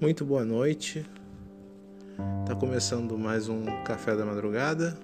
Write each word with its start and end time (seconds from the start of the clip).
Muito 0.00 0.24
boa 0.24 0.44
noite. 0.44 1.04
Tá 2.46 2.54
começando 2.54 3.18
mais 3.18 3.50
um 3.50 3.66
café 3.84 4.16
da 4.16 4.24
madrugada. 4.24 4.98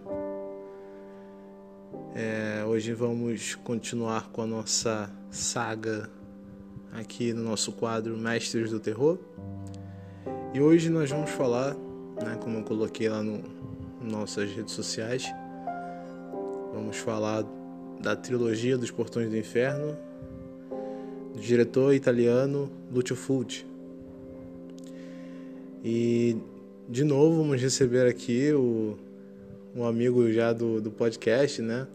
É, 2.14 2.64
hoje 2.64 2.94
vamos 2.94 3.54
continuar 3.56 4.30
com 4.30 4.40
a 4.40 4.46
nossa 4.46 5.10
saga 5.30 6.08
aqui 6.92 7.34
no 7.34 7.42
nosso 7.42 7.72
quadro 7.72 8.16
Mestres 8.16 8.70
do 8.70 8.80
Terror. 8.80 9.18
E 10.54 10.60
hoje 10.62 10.88
nós 10.88 11.10
vamos 11.10 11.28
falar, 11.30 11.74
né, 11.74 12.38
como 12.40 12.60
eu 12.60 12.64
coloquei 12.64 13.10
lá 13.10 13.22
no, 13.22 13.42
nossas 14.00 14.50
redes 14.50 14.72
sociais, 14.72 15.30
vamos 16.72 16.96
falar 16.96 17.44
da 18.04 18.14
trilogia 18.14 18.76
dos 18.76 18.90
Portões 18.90 19.30
do 19.30 19.36
Inferno, 19.36 19.96
do 21.32 21.40
diretor 21.40 21.94
italiano 21.94 22.70
Lucio 22.92 23.16
Fulci. 23.16 23.64
E 25.82 26.36
de 26.86 27.02
novo 27.02 27.38
vamos 27.38 27.62
receber 27.62 28.06
aqui 28.06 28.52
o, 28.52 28.98
um 29.74 29.86
amigo 29.86 30.30
já 30.30 30.52
do, 30.52 30.82
do 30.82 30.90
podcast, 30.90 31.62
né? 31.62 31.86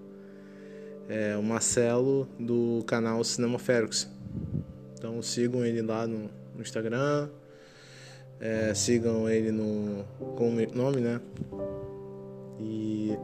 É, 1.07 1.37
o 1.37 1.43
Marcelo 1.43 2.27
do 2.39 2.83
canal 2.87 3.23
Cinema 3.23 3.59
Fergus. 3.59 4.09
Então 4.97 5.21
sigam 5.21 5.63
ele 5.63 5.83
lá 5.83 6.07
no, 6.07 6.27
no 6.55 6.61
Instagram, 6.61 7.29
é, 8.39 8.73
sigam 8.73 9.29
ele 9.29 9.51
no 9.51 10.03
com 10.35 10.49
o 10.49 10.75
nome, 10.75 11.01
né? 11.01 11.21
E 12.59 13.15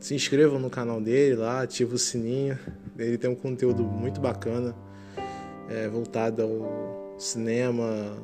se 0.00 0.14
inscrevam 0.14 0.58
no 0.58 0.70
canal 0.70 1.00
dele 1.00 1.36
lá, 1.36 1.62
ativa 1.62 1.94
o 1.94 1.98
sininho. 1.98 2.58
Ele 2.98 3.18
tem 3.18 3.30
um 3.30 3.34
conteúdo 3.34 3.84
muito 3.84 4.20
bacana, 4.20 4.74
é, 5.68 5.86
voltado 5.88 6.42
ao 6.42 7.14
cinema, 7.18 8.16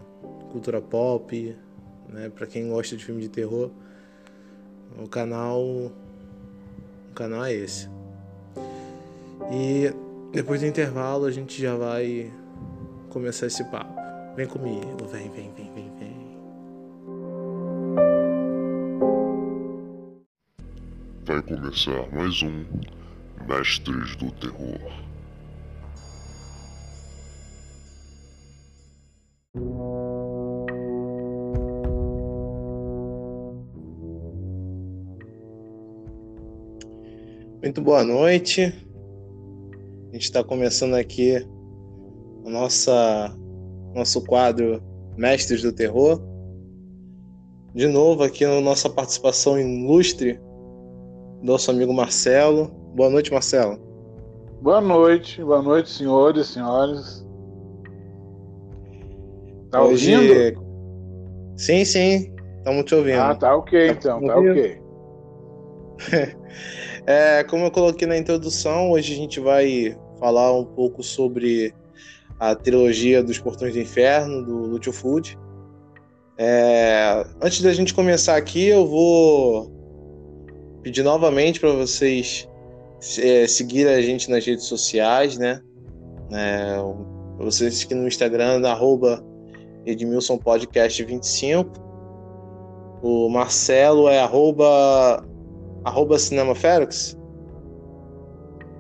cultura 0.51 0.81
pop, 0.81 1.55
né? 2.09 2.31
Para 2.35 2.47
quem 2.47 2.69
gosta 2.69 2.97
de 2.97 3.05
filme 3.05 3.21
de 3.21 3.29
terror, 3.29 3.71
o 4.99 5.07
canal, 5.07 5.63
o 5.63 5.93
canal 7.15 7.45
é 7.45 7.53
esse. 7.53 7.89
E 9.53 9.93
depois 10.33 10.61
do 10.61 10.67
intervalo 10.67 11.27
a 11.27 11.31
gente 11.31 11.61
já 11.61 11.77
vai 11.77 12.33
começar 13.11 13.47
esse 13.47 13.63
papo. 13.65 13.95
Vem 14.35 14.47
comigo, 14.47 15.07
vem, 15.11 15.31
vem, 15.31 15.53
vem, 15.55 15.73
vem, 15.75 15.86
começar 21.47 22.13
mais 22.13 22.43
um 22.43 22.65
Mestres 23.47 24.17
do 24.17 24.33
Terror. 24.33 24.81
Muito 37.63 37.81
boa 37.81 38.03
noite. 38.03 38.63
A 40.11 40.13
gente 40.15 40.23
está 40.23 40.43
começando 40.43 40.95
aqui 40.95 41.47
o 42.43 42.51
nossa, 42.51 43.33
nosso 43.95 44.21
quadro 44.25 44.83
Mestres 45.17 45.63
do 45.63 45.73
Terror. 45.73 46.21
De 47.73 47.87
novo 47.87 48.25
aqui 48.25 48.45
na 48.45 48.61
nossa 48.61 48.91
participação 48.91 49.61
ilustre, 49.61 50.41
nosso 51.43 51.71
amigo 51.71 51.93
Marcelo. 51.93 52.69
Boa 52.95 53.11
noite, 53.11 53.33
Marcelo. 53.33 53.79
Boa 54.61 54.81
noite, 54.81 55.43
boa 55.43 55.63
noite, 55.63 55.91
senhores, 55.91 56.49
senhoras. 56.49 57.27
Tá 59.71 59.83
Hoje... 59.83 60.15
ouvindo? 60.15 60.67
Sim, 61.57 61.85
sim, 61.85 62.35
estamos 62.59 62.85
te 62.85 62.95
ouvindo. 62.95 63.21
Ah, 63.21 63.35
tá 63.35 63.55
ok, 63.55 63.89
tá 63.89 63.93
então, 63.93 64.27
tá 64.27 64.39
ok. 64.39 64.81
É, 67.09 67.45
como 67.45 67.65
eu 67.65 67.71
coloquei 67.71 68.09
na 68.09 68.19
introdução, 68.19 68.91
hoje 68.91 69.13
a 69.13 69.17
gente 69.17 69.39
vai 69.39 69.97
falar 70.19 70.53
um 70.53 70.65
pouco 70.65 71.05
sobre 71.05 71.73
a 72.41 72.53
trilogia 72.53 73.23
dos 73.23 73.39
Portões 73.39 73.75
do 73.75 73.79
Inferno, 73.79 74.45
do 74.45 74.57
Lúcio 74.67 74.93
Food. 74.93 75.39
É, 76.37 77.25
antes 77.41 77.63
da 77.63 77.73
gente 77.73 77.95
começar 77.95 78.37
aqui, 78.37 78.67
eu 78.67 78.85
vou 78.85 79.76
pedir 80.87 81.03
novamente 81.03 81.59
para 81.59 81.73
vocês 81.73 82.49
é, 83.19 83.45
seguir 83.49 83.89
a 83.89 84.01
gente 84.01 84.31
nas 84.31 84.47
redes 84.47 84.67
sociais, 84.67 85.37
né? 85.37 85.61
É, 86.31 86.77
vocês 87.39 87.83
aqui 87.83 87.93
no 87.93 88.07
Instagram, 88.07 88.65
arroba 88.65 89.21
Edmilson 89.85 90.39
Podcast 90.39 91.03
25. 91.03 91.73
O 93.03 93.29
Marcelo 93.29 94.09
é 94.09 94.21
arroba 94.21 95.27
arroba 95.83 96.21
Cinema 96.21 96.55
Ferox? 96.55 97.19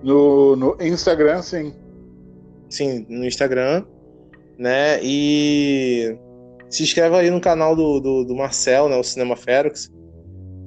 No, 0.05 0.55
no 0.55 0.77
Instagram, 0.81 1.43
sim. 1.43 1.75
Sim, 2.69 3.05
no 3.09 3.25
Instagram, 3.25 3.84
né? 4.56 5.00
E 5.03 6.17
se 6.71 6.84
inscreva 6.84 7.19
aí 7.19 7.31
no 7.33 7.41
canal 7.41 7.75
do, 7.75 7.99
do, 7.99 8.25
do 8.25 8.37
Marcel, 8.37 8.88
né? 8.88 8.97
O 8.97 9.03
Cinema 9.03 9.34
Ferox. 9.34 9.91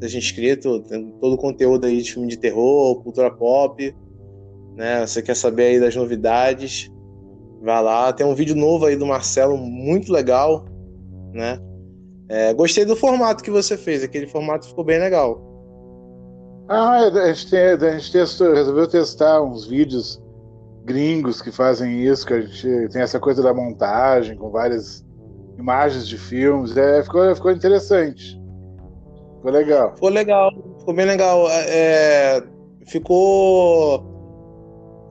Seja 0.01 0.17
inscrito, 0.17 0.81
tem 0.83 1.11
todo 1.19 1.33
o 1.33 1.37
conteúdo 1.37 1.85
aí 1.85 2.01
de 2.01 2.13
filme 2.13 2.27
de 2.27 2.37
terror, 2.37 3.01
cultura 3.03 3.29
pop, 3.29 3.95
né? 4.75 5.05
Você 5.05 5.21
quer 5.21 5.35
saber 5.35 5.63
aí 5.63 5.79
das 5.79 5.95
novidades? 5.95 6.89
Vai 7.61 7.83
lá, 7.83 8.13
tem 8.13 8.25
um 8.25 8.35
vídeo 8.35 8.55
novo 8.55 8.85
aí 8.85 8.95
do 8.95 9.05
Marcelo, 9.05 9.57
muito 9.57 10.11
legal, 10.11 10.65
né? 11.33 11.59
É, 12.29 12.53
gostei 12.53 12.85
do 12.85 12.95
formato 12.95 13.43
que 13.43 13.51
você 13.51 13.75
fez, 13.75 14.03
aquele 14.03 14.27
formato 14.27 14.67
ficou 14.67 14.83
bem 14.83 14.99
legal. 14.99 15.45
Ah, 16.69 16.99
a 16.99 17.33
gente, 17.33 17.49
tem, 17.49 17.59
a 17.59 17.97
gente 17.97 18.11
testou, 18.11 18.53
resolveu 18.53 18.87
testar 18.87 19.41
uns 19.41 19.65
vídeos 19.65 20.21
gringos 20.85 21.41
que 21.41 21.51
fazem 21.51 22.03
isso, 22.05 22.25
que 22.25 22.33
a 22.33 22.41
gente 22.41 22.89
tem 22.89 23.01
essa 23.01 23.19
coisa 23.19 23.41
da 23.41 23.53
montagem 23.53 24.37
com 24.37 24.49
várias 24.51 25.03
imagens 25.57 26.07
de 26.07 26.17
filmes. 26.17 26.77
É, 26.77 27.03
ficou, 27.03 27.35
ficou 27.35 27.51
interessante. 27.51 28.38
Ficou 29.39 29.51
legal. 29.51 29.93
Ficou 29.95 30.09
legal, 30.09 30.51
ficou 30.79 30.93
bem 30.93 31.05
legal. 31.05 31.49
É, 31.49 32.43
ficou. 32.87 34.03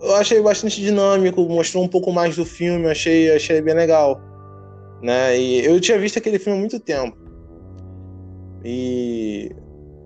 Eu 0.02 0.14
achei 0.16 0.40
bastante 0.40 0.80
dinâmico, 0.80 1.42
mostrou 1.48 1.82
um 1.82 1.88
pouco 1.88 2.12
mais 2.12 2.36
do 2.36 2.44
filme, 2.44 2.88
achei, 2.88 3.34
achei 3.34 3.60
bem 3.60 3.74
legal. 3.74 4.20
Né? 5.02 5.38
E 5.38 5.64
eu 5.64 5.80
tinha 5.80 5.98
visto 5.98 6.18
aquele 6.18 6.38
filme 6.38 6.58
há 6.58 6.60
muito 6.60 6.78
tempo. 6.78 7.16
E 8.64 9.50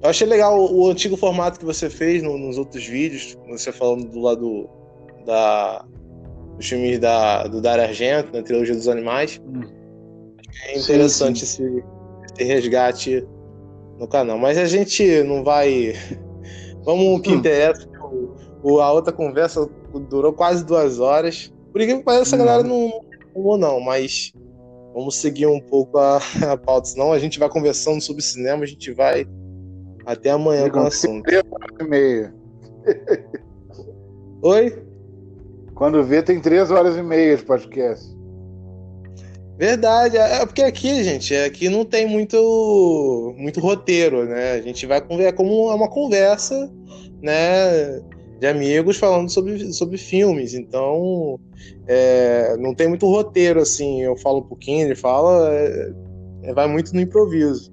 eu 0.02 0.08
achei 0.08 0.26
legal 0.26 0.72
o, 0.72 0.88
antigo 0.88 1.16
formato 1.16 1.58
que 1.58 1.64
você 1.64 1.90
fez 1.90 2.22
no, 2.22 2.38
nos 2.38 2.58
outros 2.58 2.86
vídeos, 2.86 3.36
você 3.48 3.72
falando 3.72 4.08
do 4.08 4.20
lado 4.20 4.68
da, 5.26 5.84
dos 6.56 6.68
filmes 6.68 6.98
da, 6.98 7.46
do 7.48 7.60
Dario 7.60 7.84
Argento, 7.84 8.32
na 8.32 8.42
trilogia 8.42 8.74
dos 8.74 8.88
animais. 8.88 9.40
Hum. 9.44 9.62
É 10.66 10.78
interessante 10.78 11.44
sim, 11.44 11.66
sim. 11.66 11.76
Esse, 11.76 11.84
esse 12.34 12.44
resgate 12.44 13.26
no 14.02 14.08
canal. 14.08 14.36
Mas 14.36 14.58
a 14.58 14.66
gente 14.66 15.22
não 15.22 15.42
vai. 15.44 15.94
Vamos 16.84 17.18
o 17.18 17.22
que 17.22 17.30
hum. 17.30 17.36
interessa. 17.36 17.88
O, 18.62 18.80
a 18.80 18.92
outra 18.92 19.12
conversa 19.12 19.68
durou 20.08 20.32
quase 20.32 20.64
duas 20.64 20.98
horas. 20.98 21.52
Por 21.72 21.80
incrível 21.80 22.00
que 22.00 22.04
pareça, 22.04 22.36
a 22.36 22.38
galera 22.38 22.62
não 22.62 22.92
ou 23.34 23.56
não, 23.56 23.80
mas 23.80 24.32
vamos 24.92 25.16
seguir 25.16 25.46
um 25.46 25.58
pouco 25.58 25.96
a, 25.98 26.18
a 26.50 26.56
pauta, 26.56 26.88
senão 26.88 27.12
a 27.12 27.18
gente 27.18 27.38
vai 27.38 27.48
conversando 27.48 28.00
sobre 28.00 28.22
cinema, 28.22 28.62
a 28.62 28.66
gente 28.66 28.92
vai 28.92 29.26
até 30.04 30.30
amanhã 30.30 30.68
com 30.68 30.80
o 30.80 30.86
assunto. 30.86 31.24
Três 31.24 31.42
horas 31.50 31.76
e 31.80 31.84
meia. 31.84 32.34
Oi? 34.42 34.84
Quando 35.74 36.04
vê, 36.04 36.22
tem 36.22 36.40
três 36.40 36.70
horas 36.70 36.96
e 36.96 37.02
meia 37.02 37.36
de 37.36 37.44
podcast. 37.44 38.14
Verdade, 39.62 40.16
é, 40.16 40.42
é 40.42 40.44
porque 40.44 40.60
aqui, 40.60 41.04
gente, 41.04 41.32
aqui 41.36 41.68
não 41.68 41.84
tem 41.84 42.04
muito, 42.04 43.32
muito 43.38 43.60
roteiro, 43.60 44.24
né? 44.24 44.54
A 44.54 44.60
gente 44.60 44.84
vai 44.86 45.00
conversar 45.00 45.34
como 45.34 45.72
uma 45.72 45.88
conversa, 45.88 46.68
né? 47.22 48.00
De 48.40 48.46
amigos 48.48 48.96
falando 48.96 49.30
sobre, 49.30 49.72
sobre 49.72 49.96
filmes. 49.98 50.52
Então, 50.52 51.38
é, 51.86 52.56
não 52.58 52.74
tem 52.74 52.88
muito 52.88 53.06
roteiro, 53.06 53.60
assim. 53.60 54.02
Eu 54.02 54.16
falo 54.16 54.40
um 54.40 54.48
pouquinho, 54.48 54.84
ele 54.84 54.96
fala, 54.96 55.48
é, 55.54 55.92
é 56.42 56.52
vai 56.52 56.66
muito 56.66 56.92
no 56.92 57.00
improviso. 57.00 57.72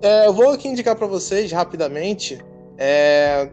É, 0.00 0.26
eu 0.28 0.32
vou 0.32 0.48
aqui 0.48 0.66
indicar 0.66 0.96
para 0.96 1.06
vocês 1.06 1.52
rapidamente. 1.52 2.38
É, 2.78 3.50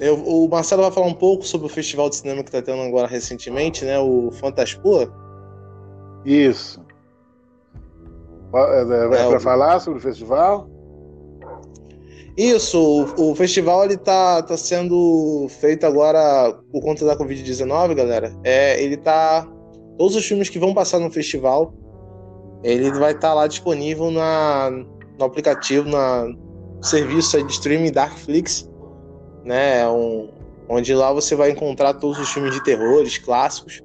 eu, 0.00 0.14
o 0.24 0.48
Marcelo 0.48 0.80
vai 0.84 0.90
falar 0.90 1.08
um 1.08 1.12
pouco 1.12 1.46
sobre 1.46 1.66
o 1.66 1.70
festival 1.70 2.08
de 2.08 2.16
cinema 2.16 2.42
que 2.42 2.48
está 2.48 2.62
tendo 2.62 2.80
agora 2.80 3.06
recentemente, 3.06 3.84
né? 3.84 3.98
O 3.98 4.30
Fantaspua. 4.32 5.25
Isso. 6.26 6.84
É, 8.52 8.58
é, 8.58 9.22
é 9.22 9.28
para 9.28 9.36
o... 9.36 9.40
falar 9.40 9.80
sobre 9.80 10.00
o 10.00 10.02
festival? 10.02 10.68
Isso, 12.36 12.78
o, 12.78 13.30
o, 13.30 13.34
festival 13.34 13.84
ele 13.84 13.96
tá, 13.96 14.42
tá 14.42 14.56
sendo 14.58 15.46
feito 15.60 15.86
agora 15.86 16.52
por 16.70 16.82
conta 16.82 17.06
da 17.06 17.16
Covid-19, 17.16 17.94
galera. 17.94 18.30
É, 18.44 18.82
ele 18.82 18.96
tá. 18.96 19.48
Todos 19.96 20.14
os 20.16 20.26
filmes 20.26 20.50
que 20.50 20.58
vão 20.58 20.74
passar 20.74 20.98
no 20.98 21.10
festival, 21.10 21.72
ele 22.62 22.90
vai 22.90 23.12
estar 23.12 23.28
tá 23.28 23.34
lá 23.34 23.46
disponível 23.46 24.10
na, 24.10 24.70
no 25.18 25.24
aplicativo, 25.24 25.88
na 25.88 26.28
serviço 26.82 27.42
de 27.42 27.52
streaming 27.52 27.90
Darkflix, 27.90 28.68
né? 29.44 29.88
Um, 29.88 30.28
onde 30.68 30.94
lá 30.94 31.12
você 31.12 31.34
vai 31.34 31.50
encontrar 31.50 31.94
todos 31.94 32.18
os 32.18 32.28
filmes 32.28 32.52
de 32.52 32.62
terrores 32.62 33.16
clássicos, 33.16 33.82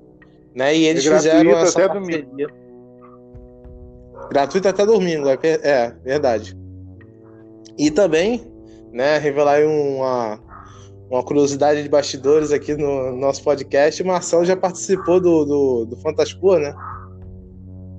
né? 0.56 0.76
E 0.76 0.86
eles 0.86 1.06
é 1.06 1.16
fizeram 1.16 1.52
essa 1.52 1.84
até 1.84 1.94
domingo. 1.94 2.62
Gratuito 4.30 4.68
até 4.68 4.86
domingo, 4.86 5.28
é, 5.30 5.38
é 5.44 5.96
verdade. 6.04 6.58
E 7.78 7.90
também, 7.92 8.46
né, 8.92 9.18
revelar 9.18 9.62
uma, 9.66 10.40
uma 11.10 11.24
curiosidade 11.24 11.84
de 11.84 11.90
bastidores 11.90 12.52
aqui 12.52 12.76
no 12.76 13.16
nosso 13.16 13.44
podcast, 13.44 14.02
o 14.02 14.06
Marcelo 14.06 14.46
já 14.46 14.56
participou 14.56 15.20
do, 15.20 15.46
do, 15.46 15.86
do 15.86 15.98
Fantaspoa, 15.98 16.60
né? 16.60 16.76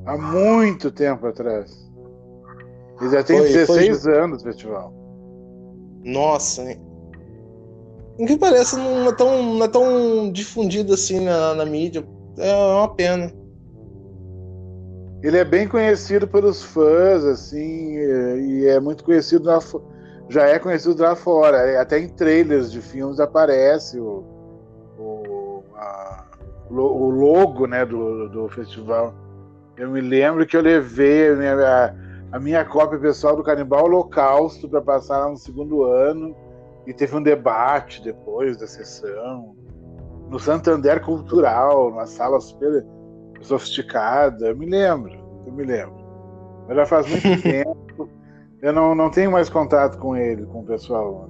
Há 0.07 0.17
muito 0.17 0.91
tempo 0.91 1.27
atrás. 1.27 1.71
Ele 3.01 3.11
já 3.11 3.23
tem 3.23 3.39
foi, 3.39 3.49
16 3.49 4.03
foi... 4.03 4.19
anos 4.19 4.43
o 4.43 4.45
festival. 4.45 4.95
Nossa, 6.05 6.63
hein? 6.63 6.81
Em 8.19 8.27
que 8.27 8.37
parece 8.37 8.77
não 8.77 9.09
é 9.09 9.13
tão, 9.13 9.55
não 9.55 9.65
é 9.65 9.69
tão 9.69 10.31
difundido 10.31 10.95
assim 10.95 11.21
na, 11.21 11.55
na 11.55 11.65
mídia. 11.65 12.05
É 12.39 12.55
uma 12.55 12.95
pena. 12.95 13.33
Ele 15.23 15.39
é 15.39 15.45
bem 15.45 15.69
conhecido 15.69 16.27
pelos 16.27 16.63
fãs, 16.63 17.25
assim, 17.25 17.97
e 17.97 18.67
é 18.67 18.81
muito 18.81 19.05
conhecido 19.05 19.47
lá, 19.47 19.61
já 20.29 20.49
é 20.49 20.59
conhecido 20.59 21.01
lá 21.01 21.15
fora. 21.15 21.81
Até 21.81 21.99
em 21.99 22.09
trailers 22.09 22.73
de 22.73 22.81
filmes 22.81 23.21
aparece 23.21 24.01
o, 24.01 24.25
o, 24.99 25.63
a, 25.77 26.25
o 26.69 27.11
logo 27.11 27.67
né, 27.67 27.85
do, 27.87 28.29
do 28.29 28.49
festival. 28.49 29.15
Eu 29.77 29.91
me 29.91 30.01
lembro 30.01 30.45
que 30.45 30.57
eu 30.57 30.61
levei 30.61 31.31
a 31.31 31.37
minha, 31.37 31.95
a 32.33 32.41
minha 32.41 32.65
cópia 32.65 32.99
pessoal 32.99 33.37
do 33.37 33.45
Canibal 33.45 33.85
Holocausto 33.85 34.69
para 34.69 34.83
passar 34.83 35.19
lá 35.19 35.31
no 35.31 35.37
segundo 35.37 35.85
ano 35.85 36.35
e 36.85 36.93
teve 36.93 37.17
um 37.17 37.23
debate 37.23 38.03
depois 38.03 38.57
da 38.57 38.67
sessão 38.67 39.55
no 40.33 40.41
Santander 40.41 41.03
Cultural, 41.03 41.91
numa 41.91 42.07
sala 42.07 42.41
super 42.41 42.85
sofisticada. 43.43 44.49
Eu 44.49 44.57
me 44.57 44.65
lembro, 44.65 45.13
eu 45.47 45.53
me 45.53 45.63
lembro. 45.63 45.95
Mas 46.67 46.77
já 46.79 46.87
faz 46.87 47.07
muito 47.07 47.23
tempo. 47.43 48.09
Eu 48.63 48.73
não, 48.73 48.95
não 48.95 49.11
tenho 49.11 49.31
mais 49.31 49.51
contato 49.51 49.99
com 49.99 50.17
ele, 50.17 50.47
com 50.47 50.61
o 50.61 50.65
pessoal. 50.65 51.29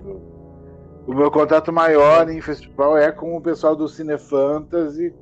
O 1.05 1.13
meu 1.13 1.33
contato 1.33 1.73
maior 1.73 2.31
em 2.31 2.41
festival 2.41 2.97
é 2.97 3.11
com 3.11 3.37
o 3.37 3.41
pessoal 3.41 3.75
do 3.75 3.89
Cine 3.89 4.17
Fantasy, 4.17 5.13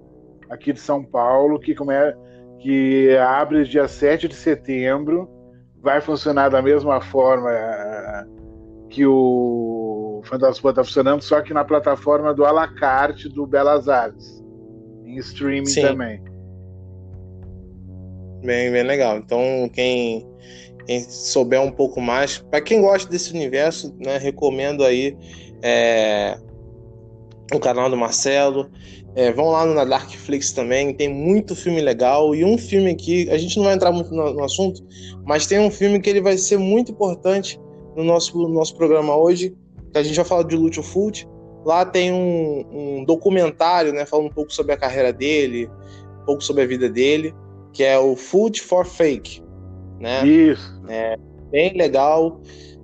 aqui 0.51 0.75
de 0.75 0.81
São 0.81 1.03
Paulo, 1.03 1.59
que, 1.59 1.75
como 1.75 1.91
é, 1.91 2.15
que 2.59 3.17
abre 3.17 3.65
dia 3.65 3.89
7 3.89 4.29
de 4.29 4.35
setembro. 4.35 5.27
Vai 5.83 6.03
funcionar 6.03 6.51
da 6.51 6.61
mesma 6.61 7.01
forma 7.01 7.51
eh, 7.51 8.27
que 8.91 9.07
o 9.07 9.80
Fantasma 10.23 10.71
está 10.71 10.85
funcionando, 10.85 11.23
só 11.23 11.41
que 11.41 11.53
na 11.53 11.65
plataforma 11.65 12.35
do 12.35 12.45
Alacarte 12.45 13.29
do 13.29 13.47
Belas 13.47 13.89
Artes. 13.89 14.43
Em 15.05 15.17
streaming 15.17 15.67
Sim. 15.67 15.83
também. 15.83 16.23
Bem, 18.43 18.71
bem 18.71 18.83
legal. 18.83 19.19
Então, 19.19 19.69
quem, 19.73 20.27
quem 20.87 21.01
souber 21.01 21.61
um 21.61 21.71
pouco 21.71 22.01
mais, 22.01 22.39
para 22.39 22.61
quem 22.61 22.81
gosta 22.81 23.11
desse 23.11 23.33
universo, 23.33 23.95
né, 23.99 24.17
recomendo 24.19 24.85
aí 24.85 25.17
é, 25.63 26.39
o 27.53 27.59
canal 27.59 27.91
do 27.91 27.97
Marcelo. 27.97 28.71
É, 29.17 29.33
vão 29.33 29.49
lá 29.49 29.67
no 29.67 29.75
Darkflix 29.75 30.53
também, 30.53 30.95
tem 30.95 31.09
muito 31.09 31.57
filme 31.57 31.81
legal. 31.81 32.35
E 32.35 32.45
um 32.45 32.57
filme 32.57 32.91
aqui, 32.91 33.29
a 33.31 33.37
gente 33.37 33.57
não 33.57 33.65
vai 33.65 33.75
entrar 33.75 33.91
muito 33.91 34.15
no, 34.15 34.33
no, 34.33 34.45
assunto, 34.45 34.83
mas 35.25 35.47
tem 35.47 35.59
um 35.59 35.71
filme 35.71 36.01
que 36.01 36.09
ele 36.09 36.21
vai 36.21 36.39
ser 36.39 36.59
muito 36.59 36.93
importante 36.93 37.61
no 37.97 38.05
nosso, 38.05 38.39
no 38.39 38.49
nosso 38.49 38.77
programa 38.77 39.17
hoje, 39.17 39.55
que 39.93 39.99
a 39.99 40.03
gente 40.03 40.17
vai 40.17 40.25
falar 40.25 40.45
de 40.45 40.57
Lúcio 40.57 40.83
Food. 40.83 41.29
Lá 41.65 41.85
tem 41.85 42.13
um, 42.13 42.65
um 42.73 43.05
documentário, 43.05 43.93
né, 43.93 44.07
falando 44.07 44.27
um 44.27 44.33
pouco 44.35 44.53
sobre 44.53 44.73
a 44.73 44.77
carreira 44.77 45.13
dele, 45.13 45.71
um 46.23 46.25
pouco 46.25 46.43
sobre 46.43 46.63
a 46.63 46.67
vida 46.67 46.89
dele 46.89 47.35
que 47.73 47.85
é 47.85 47.99
o 47.99 48.17
Food 48.17 48.61
for 48.61 48.85
Fake, 48.85 49.43
né? 49.99 50.27
Isso. 50.27 50.81
É 50.89 51.17
bem 51.51 51.77
legal, 51.77 52.41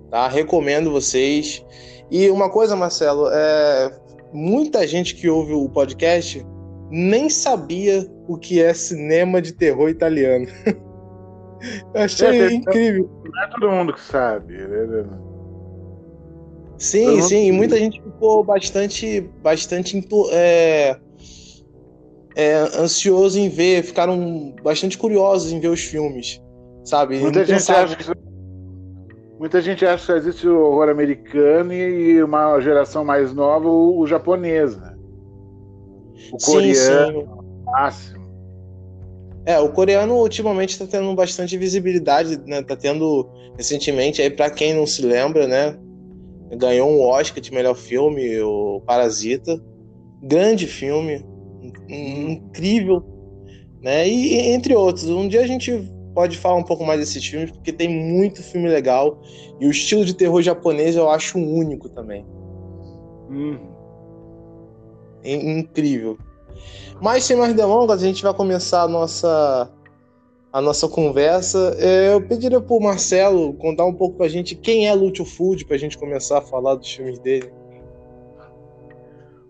tá? 0.09 0.27
Recomendo 0.27 0.91
vocês. 0.91 1.65
E 2.09 2.29
uma 2.29 2.49
coisa, 2.49 2.75
Marcelo, 2.75 3.27
é 3.31 3.91
muita 4.33 4.87
gente 4.87 5.15
que 5.15 5.29
ouve 5.29 5.53
o 5.53 5.69
podcast 5.69 6.45
nem 6.89 7.29
sabia 7.29 8.09
o 8.27 8.37
que 8.37 8.61
é 8.61 8.73
cinema 8.73 9.41
de 9.41 9.53
terror 9.53 9.89
italiano. 9.89 10.47
Eu 11.93 12.01
achei 12.01 12.41
é, 12.41 12.53
incrível. 12.53 13.09
Não 13.25 13.43
é 13.43 13.47
todo 13.47 13.71
mundo 13.71 13.93
que 13.93 14.01
sabe. 14.01 14.53
Né? 14.53 15.05
Sim, 16.77 17.21
sim, 17.23 17.47
e 17.47 17.51
muita 17.51 17.77
gente 17.77 18.01
ficou 18.01 18.43
bastante, 18.43 19.21
bastante 19.41 19.99
é, 20.31 20.95
é, 22.35 22.53
ansioso 22.79 23.39
em 23.39 23.49
ver, 23.49 23.83
ficaram 23.83 24.55
bastante 24.63 24.95
curiosos 24.97 25.51
em 25.51 25.59
ver 25.59 25.69
os 25.69 25.81
filmes, 25.81 26.39
sabe? 26.83 27.17
Muita 27.17 27.39
gente, 27.39 27.55
pensava... 27.55 27.83
acha 27.83 27.95
que, 27.95 28.11
muita 29.39 29.59
gente 29.59 29.83
acha 29.85 30.13
que 30.13 30.19
existe 30.19 30.47
o 30.47 30.59
horror 30.59 30.89
americano 30.89 31.73
e 31.73 32.21
uma 32.21 32.59
geração 32.61 33.03
mais 33.03 33.33
nova, 33.33 33.67
o, 33.67 33.99
o 33.99 34.05
japonês, 34.05 34.77
né? 34.77 34.95
O 36.31 36.37
coreano, 36.37 37.21
sim, 37.21 37.27
sim. 37.27 37.63
máximo. 37.65 38.27
É, 39.47 39.59
o 39.59 39.69
coreano 39.69 40.13
ultimamente 40.15 40.71
está 40.71 40.85
tendo 40.85 41.11
bastante 41.15 41.57
visibilidade, 41.57 42.37
né? 42.45 42.61
Tá 42.61 42.75
tendo 42.75 43.27
recentemente, 43.57 44.21
aí 44.21 44.29
para 44.29 44.51
quem 44.51 44.75
não 44.75 44.85
se 44.85 45.01
lembra, 45.01 45.47
né? 45.47 45.75
Ganhou 46.55 46.89
um 46.89 47.01
Oscar 47.01 47.41
de 47.41 47.51
melhor 47.51 47.75
filme, 47.75 48.39
o 48.41 48.81
Parasita. 48.85 49.61
Grande 50.23 50.65
filme, 50.65 51.25
incrível, 51.89 53.03
né? 53.81 54.07
E 54.07 54.51
entre 54.51 54.73
outros. 54.75 55.09
Um 55.09 55.27
dia 55.27 55.41
a 55.41 55.47
gente 55.47 55.71
pode 56.13 56.37
falar 56.37 56.55
um 56.55 56.63
pouco 56.63 56.83
mais 56.83 56.99
desses 56.99 57.23
filmes, 57.23 57.51
porque 57.51 57.71
tem 57.71 57.87
muito 57.87 58.41
filme 58.41 58.67
legal. 58.67 59.21
E 59.59 59.67
o 59.67 59.71
estilo 59.71 60.03
de 60.03 60.13
terror 60.13 60.41
japonês 60.41 60.95
eu 60.95 61.09
acho 61.09 61.37
único 61.37 61.89
também. 61.89 62.25
Hum. 63.29 63.59
Incrível. 65.23 66.17
Mas 67.01 67.23
sem 67.23 67.37
mais 67.37 67.53
delongas, 67.53 68.01
a 68.01 68.05
gente 68.05 68.23
vai 68.23 68.33
começar 68.33 68.83
a 68.83 68.87
nossa, 68.87 69.71
a 70.57 70.61
nossa 70.61 70.89
conversa. 70.89 71.77
É, 71.77 72.15
eu 72.15 72.19
pediria 72.19 72.59
para 72.59 72.75
o 72.75 72.81
Marcelo 72.81 73.53
contar 73.53 73.85
um 73.85 73.93
pouco 73.93 74.17
para 74.17 74.25
a 74.25 74.29
gente 74.29 74.55
quem 74.55 74.87
é 74.87 74.93
Lúcio 74.93 75.23
Food, 75.23 75.63
para 75.65 75.75
a 75.75 75.79
gente 75.79 75.95
começar 75.95 76.39
a 76.39 76.41
falar 76.41 76.73
dos 76.73 76.91
filmes 76.91 77.19
dele. 77.19 77.51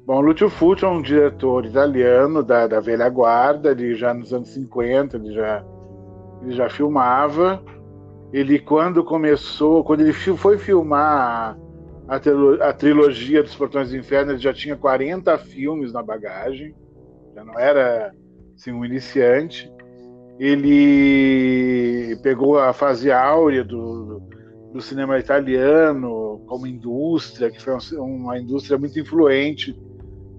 Bom, 0.05 0.19
Lúcio 0.19 0.49
Fulci 0.49 0.83
é 0.83 0.87
um 0.87 1.01
diretor 1.01 1.65
italiano 1.65 2.43
da, 2.43 2.67
da 2.67 2.81
velha 2.81 3.07
guarda, 3.07 3.71
ele 3.71 3.95
já 3.95 4.13
nos 4.13 4.33
anos 4.33 4.49
50 4.49 5.15
ele 5.15 5.33
já, 5.33 5.65
ele 6.41 6.51
já 6.51 6.69
filmava. 6.69 7.63
Ele 8.33 8.59
quando 8.59 9.01
começou, 9.01 9.85
quando 9.85 10.01
ele 10.01 10.11
foi 10.11 10.57
filmar 10.57 11.57
a, 12.05 12.15
a, 12.15 12.69
a 12.69 12.73
trilogia 12.73 13.41
dos 13.41 13.55
Portões 13.55 13.91
do 13.91 13.97
Inferno, 13.97 14.33
ele 14.33 14.39
já 14.39 14.53
tinha 14.53 14.75
40 14.75 15.37
filmes 15.37 15.93
na 15.93 16.03
bagagem, 16.03 16.75
já 17.33 17.45
não 17.45 17.57
era 17.57 18.13
assim, 18.57 18.73
um 18.73 18.83
iniciante. 18.83 19.71
Ele 20.39 22.15
pegou 22.21 22.59
a 22.59 22.71
fase 22.71 23.11
áurea 23.11 23.63
do, 23.63 24.21
do 24.71 24.81
cinema 24.81 25.17
italiano 25.17 26.41
como 26.45 26.67
indústria, 26.67 27.49
que 27.49 27.61
foi 27.61 27.73
uma 27.97 28.37
indústria 28.39 28.77
muito 28.77 28.99
influente 28.99 29.75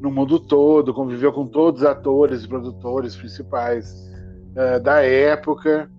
no 0.01 0.11
mundo 0.11 0.39
todo, 0.39 0.95
conviveu 0.95 1.33
com 1.33 1.47
todos 1.47 1.81
os 1.83 1.87
atores 1.87 2.45
e 2.45 2.49
produtores 2.49 3.17
principais 3.17 4.09
uh, 4.53 4.81
da 4.81 5.03
época. 5.03 5.91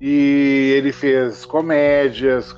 E 0.00 0.74
ele 0.76 0.92
fez 0.92 1.44
comédias, 1.44 2.54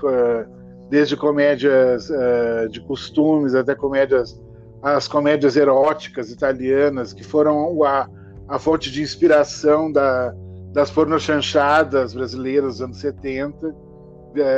desde 0.90 1.16
comédias 1.16 2.11
uh, 2.11 2.68
de 2.68 2.80
costumes 2.80 3.54
até 3.54 3.75
comédias, 3.75 4.38
as 4.82 5.09
comédias 5.09 5.56
eróticas 5.56 6.30
italianas 6.30 7.12
que 7.12 7.25
foram 7.25 7.82
a, 7.85 8.06
a 8.49 8.59
fonte 8.59 8.90
de 8.90 9.00
inspiração 9.00 9.90
da, 9.90 10.35
das 10.72 10.90
pornochanchadas 10.90 12.14
brasileiras 12.14 12.74
dos 12.74 12.82
anos 12.82 12.98
70, 12.98 13.74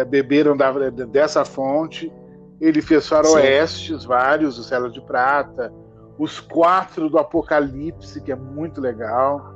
beberam 0.09 0.57
da, 0.57 0.71
dessa 0.91 1.45
fonte. 1.45 2.13
Ele 2.61 2.81
fez 2.81 3.09
faroestes, 3.09 4.03
Sim. 4.03 4.09
vários, 4.09 4.59
o 4.59 4.63
Céu 4.63 4.89
de 4.89 5.01
Prata, 5.01 5.73
os 6.19 6.39
quatro 6.39 7.09
do 7.09 7.19
Apocalipse, 7.19 8.21
que 8.21 8.31
é 8.31 8.37
muito 8.37 8.81
legal. 8.81 9.53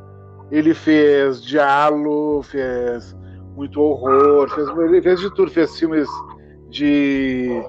Ele 0.51 0.75
fez 0.75 1.43
Diallo, 1.43 2.43
fez 2.43 3.17
muito 3.55 3.81
horror, 3.81 4.49
fez, 4.49 4.69
ele 4.69 5.03
fez 5.03 5.21
de 5.21 5.35
tudo, 5.35 5.51
fez 5.51 5.79
filmes 5.79 6.09
de, 6.69 7.63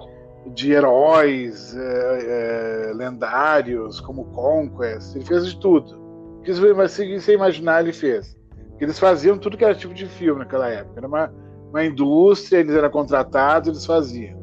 de 0.53 0.71
heróis 0.71 1.75
é, 1.75 2.89
é, 2.89 2.93
lendários, 2.93 3.99
como 3.99 4.25
Conquest, 4.25 5.15
ele 5.15 5.25
fez 5.25 5.45
de 5.45 5.59
tudo. 5.59 5.97
Que 6.43 6.53
você 6.53 7.33
imaginar, 7.33 7.81
ele 7.81 7.93
fez. 7.93 8.36
Eles 8.79 8.99
faziam 8.99 9.37
tudo 9.37 9.57
que 9.57 9.65
era 9.65 9.75
tipo 9.75 9.93
de 9.93 10.05
filme 10.05 10.39
naquela 10.39 10.69
época. 10.69 10.93
Era 10.97 11.07
uma, 11.07 11.33
uma 11.69 11.85
indústria, 11.85 12.59
eles 12.59 12.75
eram 12.75 12.89
contratados, 12.89 13.69
eles 13.69 13.85
faziam. 13.85 14.37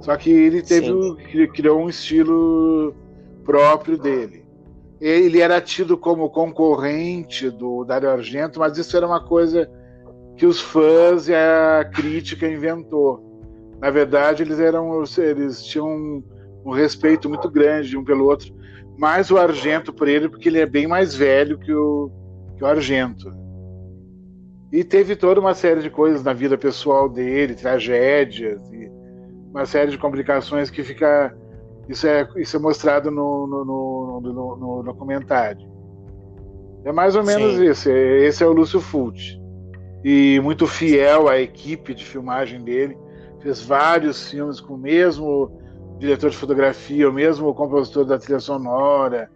Só 0.00 0.16
que 0.16 0.30
ele 0.30 0.62
teve, 0.62 0.90
criou 1.48 1.80
um 1.80 1.88
estilo 1.88 2.94
próprio 3.44 3.98
dele. 3.98 4.44
Ele 5.00 5.40
era 5.40 5.60
tido 5.60 5.96
como 5.96 6.30
concorrente 6.30 7.50
do 7.50 7.84
Dario 7.84 8.10
Argento, 8.10 8.58
mas 8.58 8.76
isso 8.78 8.96
era 8.96 9.06
uma 9.06 9.22
coisa 9.22 9.70
que 10.36 10.46
os 10.46 10.60
fãs 10.60 11.28
e 11.28 11.34
a 11.34 11.84
crítica 11.92 12.48
inventou. 12.48 13.30
Na 13.78 13.90
verdade, 13.90 14.42
eles 14.42 14.58
eram, 14.58 15.02
eles 15.18 15.64
tinham 15.64 15.86
um, 15.86 16.24
um 16.64 16.70
respeito 16.70 17.28
muito 17.28 17.50
grande 17.50 17.96
um 17.96 18.04
pelo 18.04 18.26
outro. 18.26 18.54
Mais 18.98 19.30
o 19.30 19.38
Argento 19.38 19.92
por 19.92 20.08
ele, 20.08 20.28
porque 20.28 20.48
ele 20.48 20.58
é 20.58 20.66
bem 20.66 20.86
mais 20.86 21.14
velho 21.14 21.58
que 21.58 21.72
o, 21.72 22.10
que 22.56 22.64
o 22.64 22.66
Argento. 22.66 23.39
E 24.72 24.84
teve 24.84 25.16
toda 25.16 25.40
uma 25.40 25.54
série 25.54 25.80
de 25.80 25.90
coisas 25.90 26.22
na 26.22 26.32
vida 26.32 26.56
pessoal 26.56 27.08
dele, 27.08 27.54
tragédias 27.54 28.60
e 28.72 28.90
uma 29.50 29.66
série 29.66 29.90
de 29.90 29.98
complicações 29.98 30.70
que 30.70 30.84
fica 30.84 31.36
isso 31.88 32.06
é 32.06 32.28
isso 32.36 32.56
é 32.56 32.60
mostrado 32.60 33.10
no, 33.10 33.48
no, 33.48 33.64
no, 33.64 34.20
no, 34.20 34.56
no 34.56 34.82
documentário. 34.84 35.68
É 36.84 36.92
mais 36.92 37.16
ou 37.16 37.24
menos 37.24 37.56
Sim. 37.56 37.64
isso. 37.68 37.90
Esse 37.90 38.44
é 38.44 38.46
o 38.46 38.52
Lúcio 38.52 38.80
Fulci 38.80 39.40
e 40.04 40.40
muito 40.40 40.66
fiel 40.66 41.28
à 41.28 41.38
equipe 41.38 41.92
de 41.92 42.04
filmagem 42.04 42.62
dele. 42.62 42.96
Fez 43.40 43.60
vários 43.62 44.30
filmes 44.30 44.60
com 44.60 44.74
o 44.74 44.78
mesmo 44.78 45.50
diretor 45.98 46.30
de 46.30 46.36
fotografia, 46.36 47.08
o 47.08 47.12
mesmo 47.12 47.52
compositor 47.54 48.04
da 48.04 48.18
trilha 48.18 48.38
sonora, 48.38 49.30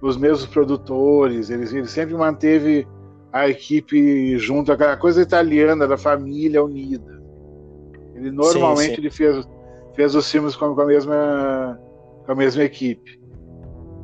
os 0.00 0.16
mesmos 0.16 0.46
produtores. 0.46 1.50
Ele, 1.50 1.64
ele 1.64 1.86
sempre 1.86 2.14
manteve 2.14 2.86
a 3.32 3.48
equipe 3.48 4.38
junto, 4.38 4.72
aquela 4.72 4.96
coisa 4.96 5.22
italiana 5.22 5.86
da 5.86 5.96
família 5.96 6.62
unida. 6.62 7.20
Ele 8.14 8.30
normalmente 8.30 8.88
sim, 8.88 8.94
sim. 8.94 9.00
ele 9.00 9.10
fez, 9.10 9.48
fez 9.94 10.14
os 10.14 10.30
filmes 10.30 10.56
com, 10.56 10.74
com, 10.74 10.80
a 10.80 10.86
mesma 10.86 11.80
com 12.26 12.32
a 12.32 12.34
mesma 12.34 12.62
equipe. 12.64 13.20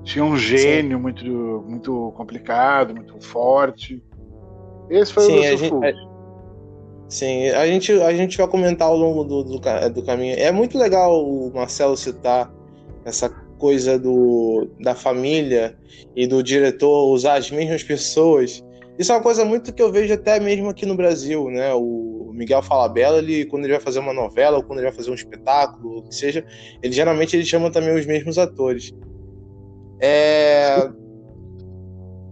Tinha 0.04 0.24
um 0.24 0.36
gênio 0.36 0.98
muito 0.98 1.24
muito 1.66 2.12
complicado, 2.16 2.94
muito 2.94 3.20
forte. 3.20 4.02
Esse 4.88 5.12
foi 5.12 5.24
sim, 5.24 5.38
o 5.38 5.56
gente, 5.56 5.74
a, 5.74 6.16
Sim, 7.08 7.50
a 7.50 7.66
gente, 7.66 7.92
a 7.92 8.12
gente 8.12 8.36
vai 8.36 8.48
comentar 8.48 8.88
ao 8.88 8.96
longo 8.96 9.22
do, 9.22 9.44
do, 9.44 9.60
do 9.90 10.02
caminho. 10.02 10.36
É 10.38 10.50
muito 10.50 10.76
legal 10.76 11.24
o 11.24 11.52
Marcelo 11.54 11.96
citar 11.96 12.52
essa 13.04 13.28
coisa 13.58 13.98
do, 13.98 14.68
da 14.80 14.94
família 14.94 15.76
e 16.14 16.26
do 16.26 16.42
diretor 16.42 17.08
usar 17.12 17.34
as 17.34 17.50
mesmas 17.50 17.82
pessoas 17.82 18.62
isso 18.98 19.12
é 19.12 19.14
uma 19.14 19.22
coisa 19.22 19.44
muito 19.44 19.72
que 19.72 19.82
eu 19.82 19.92
vejo 19.92 20.12
até 20.14 20.40
mesmo 20.40 20.68
aqui 20.68 20.86
no 20.86 20.96
Brasil, 20.96 21.50
né? 21.50 21.74
O 21.74 22.30
Miguel 22.34 22.62
Falabella, 22.62 23.18
ele, 23.18 23.44
quando 23.46 23.64
ele 23.64 23.74
vai 23.74 23.82
fazer 23.82 23.98
uma 23.98 24.12
novela 24.12 24.56
ou 24.56 24.62
quando 24.62 24.78
ele 24.78 24.88
vai 24.88 24.96
fazer 24.96 25.10
um 25.10 25.14
espetáculo, 25.14 25.98
o 25.98 26.02
que 26.02 26.14
seja, 26.14 26.44
ele 26.82 26.92
geralmente 26.92 27.36
ele 27.36 27.44
chama 27.44 27.70
também 27.70 27.94
os 27.94 28.06
mesmos 28.06 28.38
atores. 28.38 28.92
É... 30.00 30.88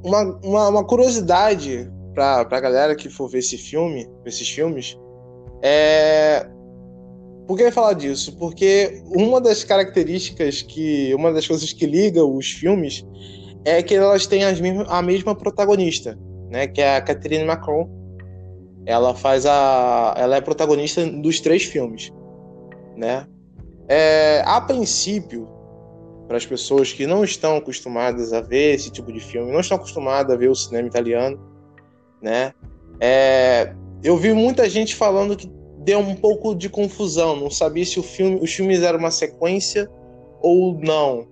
Uma, 0.02 0.38
uma, 0.42 0.68
uma 0.68 0.84
curiosidade 0.84 1.90
para 2.14 2.46
a 2.50 2.60
galera 2.60 2.94
que 2.94 3.08
for 3.08 3.28
ver 3.28 3.38
esse 3.38 3.58
filme, 3.58 4.08
esses 4.24 4.48
filmes, 4.48 4.98
é 5.62 6.46
por 7.46 7.58
que 7.58 7.70
falar 7.70 7.92
disso? 7.92 8.36
Porque 8.38 9.02
uma 9.14 9.38
das 9.38 9.64
características 9.64 10.62
que. 10.62 11.14
Uma 11.14 11.30
das 11.30 11.46
coisas 11.46 11.72
que 11.74 11.84
liga 11.84 12.24
os 12.24 12.50
filmes 12.52 13.04
é 13.66 13.82
que 13.82 13.94
elas 13.94 14.26
têm 14.26 14.44
as 14.44 14.60
mesmas, 14.60 14.86
a 14.88 15.02
mesma 15.02 15.34
protagonista 15.34 16.18
né, 16.54 16.68
que 16.68 16.80
é 16.80 16.96
a 16.96 17.00
Catherine 17.00 17.44
Macron. 17.44 17.90
Ela 18.86 19.12
faz 19.12 19.44
a, 19.44 20.14
ela 20.16 20.36
é 20.36 20.40
protagonista 20.40 21.04
dos 21.04 21.40
três 21.40 21.64
filmes, 21.64 22.12
né? 22.96 23.26
É, 23.88 24.40
a 24.46 24.60
princípio, 24.60 25.48
para 26.28 26.36
as 26.36 26.46
pessoas 26.46 26.92
que 26.92 27.06
não 27.06 27.24
estão 27.24 27.56
acostumadas 27.56 28.32
a 28.32 28.40
ver 28.40 28.74
esse 28.74 28.90
tipo 28.90 29.12
de 29.12 29.18
filme, 29.18 29.50
não 29.50 29.60
estão 29.60 29.76
acostumadas 29.76 30.32
a 30.32 30.38
ver 30.38 30.48
o 30.48 30.54
cinema 30.54 30.86
italiano, 30.86 31.40
né? 32.22 32.52
É, 33.00 33.74
eu 34.02 34.16
vi 34.16 34.32
muita 34.32 34.70
gente 34.70 34.94
falando 34.94 35.36
que 35.36 35.50
deu 35.78 35.98
um 35.98 36.14
pouco 36.14 36.54
de 36.54 36.68
confusão, 36.68 37.34
não 37.34 37.50
sabia 37.50 37.84
se 37.84 37.98
o 37.98 38.02
filme, 38.02 38.38
os 38.40 38.52
filmes 38.52 38.80
eram 38.82 39.00
uma 39.00 39.10
sequência 39.10 39.90
ou 40.40 40.78
não, 40.78 41.26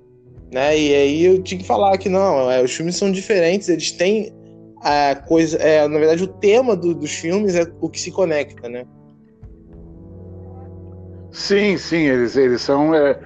né? 0.51 0.77
E 0.77 0.95
aí 0.95 1.25
eu 1.25 1.43
tinha 1.43 1.61
que 1.61 1.67
falar 1.67 1.97
que 1.97 2.09
não, 2.09 2.51
é, 2.51 2.61
os 2.61 2.75
filmes 2.75 2.97
são 2.97 3.13
diferentes, 3.13 3.69
eles 3.69 3.93
têm 3.93 4.33
a 4.83 5.15
coisa, 5.15 5.57
é, 5.59 5.87
na 5.87 5.99
verdade, 5.99 6.25
o 6.25 6.27
tema 6.27 6.75
do, 6.75 6.95
dos 6.95 7.13
filmes 7.13 7.55
é 7.55 7.71
o 7.81 7.89
que 7.89 8.01
se 8.01 8.11
conecta, 8.11 8.69
né? 8.69 8.85
Sim, 11.31 11.79
sim, 11.79 12.09
eles, 12.09 12.37
eles 12.37 12.61
são 12.61 12.95
é, 12.95 13.19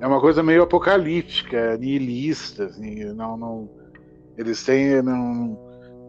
é 0.00 0.06
uma 0.06 0.20
coisa 0.20 0.42
meio 0.42 0.62
apocalíptica, 0.62 1.76
nihilista, 1.78 2.64
assim, 2.66 3.04
não, 3.14 3.36
não, 3.36 3.70
eles 4.36 4.62
têm 4.64 5.00
não, 5.00 5.58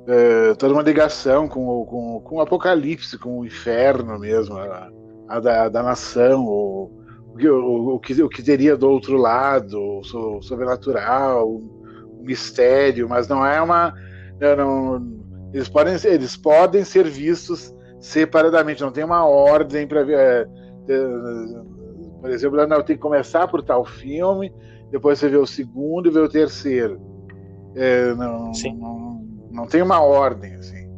é, 0.08 0.54
toda 0.56 0.74
uma 0.74 0.82
ligação 0.82 1.48
com, 1.48 1.86
com, 1.86 2.20
com 2.22 2.36
o 2.38 2.42
apocalipse, 2.42 3.18
com 3.18 3.40
o 3.40 3.46
inferno 3.46 4.20
mesmo, 4.20 4.58
a, 4.58 4.90
a 5.30 5.40
da, 5.40 5.70
da 5.70 5.84
nação, 5.84 6.46
o, 6.46 6.92
o, 7.40 7.96
o, 7.96 8.00
que, 8.00 8.22
o 8.22 8.30
que 8.30 8.44
teria 8.44 8.76
do 8.76 8.90
outro 8.90 9.18
lado, 9.18 9.80
o 9.80 10.42
sobrenatural, 10.42 11.48
o 11.48 12.22
mistério, 12.22 13.08
mas 13.08 13.28
não 13.28 13.46
é 13.46 13.62
uma 13.62 13.94
não, 14.40 15.02
eles, 15.54 15.70
podem, 15.70 15.96
eles 16.06 16.36
podem 16.36 16.84
ser 16.84 17.08
vistos 17.08 17.74
separadamente, 18.00 18.82
não 18.82 18.92
tem 18.92 19.04
uma 19.04 19.26
ordem 19.26 19.88
para 19.88 20.04
ver. 20.04 20.18
É, 20.18 20.46
por 22.22 22.30
exemplo, 22.30 22.68
não, 22.68 22.84
tem 22.84 22.96
que 22.96 23.02
começar 23.02 23.48
por 23.48 23.62
tal 23.62 23.86
filme, 23.86 24.54
depois 24.92 25.20
você 25.20 25.30
vê 25.30 25.38
o 25.38 25.46
segundo 25.46 26.10
e 26.10 26.12
vê 26.12 26.20
o 26.20 26.30
terceiro. 26.30 27.00
É, 27.76 28.14
não, 28.16 28.52
não, 28.78 29.26
não, 29.52 29.68
tem 29.68 29.82
uma 29.82 30.02
ordem. 30.02 30.56
Assim. 30.56 30.90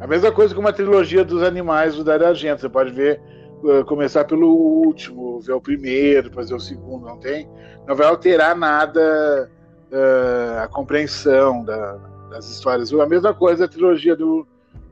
A 0.00 0.06
mesma 0.06 0.32
coisa 0.32 0.54
com 0.54 0.60
uma 0.60 0.72
trilogia 0.72 1.24
dos 1.24 1.42
animais 1.42 1.96
do 1.96 2.04
Dario 2.04 2.26
Argento. 2.26 2.60
Você 2.60 2.68
pode 2.68 2.92
ver, 2.92 3.20
uh, 3.62 3.84
começar 3.84 4.24
pelo 4.24 4.48
último, 4.48 5.40
ver 5.40 5.52
o 5.52 5.60
primeiro, 5.60 6.28
depois 6.28 6.48
ver 6.48 6.56
o 6.56 6.60
segundo. 6.60 7.06
Não 7.06 7.18
tem, 7.18 7.48
não 7.86 7.94
vai 7.94 8.06
alterar 8.06 8.56
nada 8.56 9.50
uh, 9.92 10.62
a 10.62 10.68
compreensão 10.68 11.64
da, 11.64 11.98
das 12.34 12.50
histórias. 12.50 12.92
A 12.92 13.06
mesma 13.06 13.32
coisa 13.32 13.64
a 13.64 13.68
trilogia 13.68 14.16
do, 14.16 14.46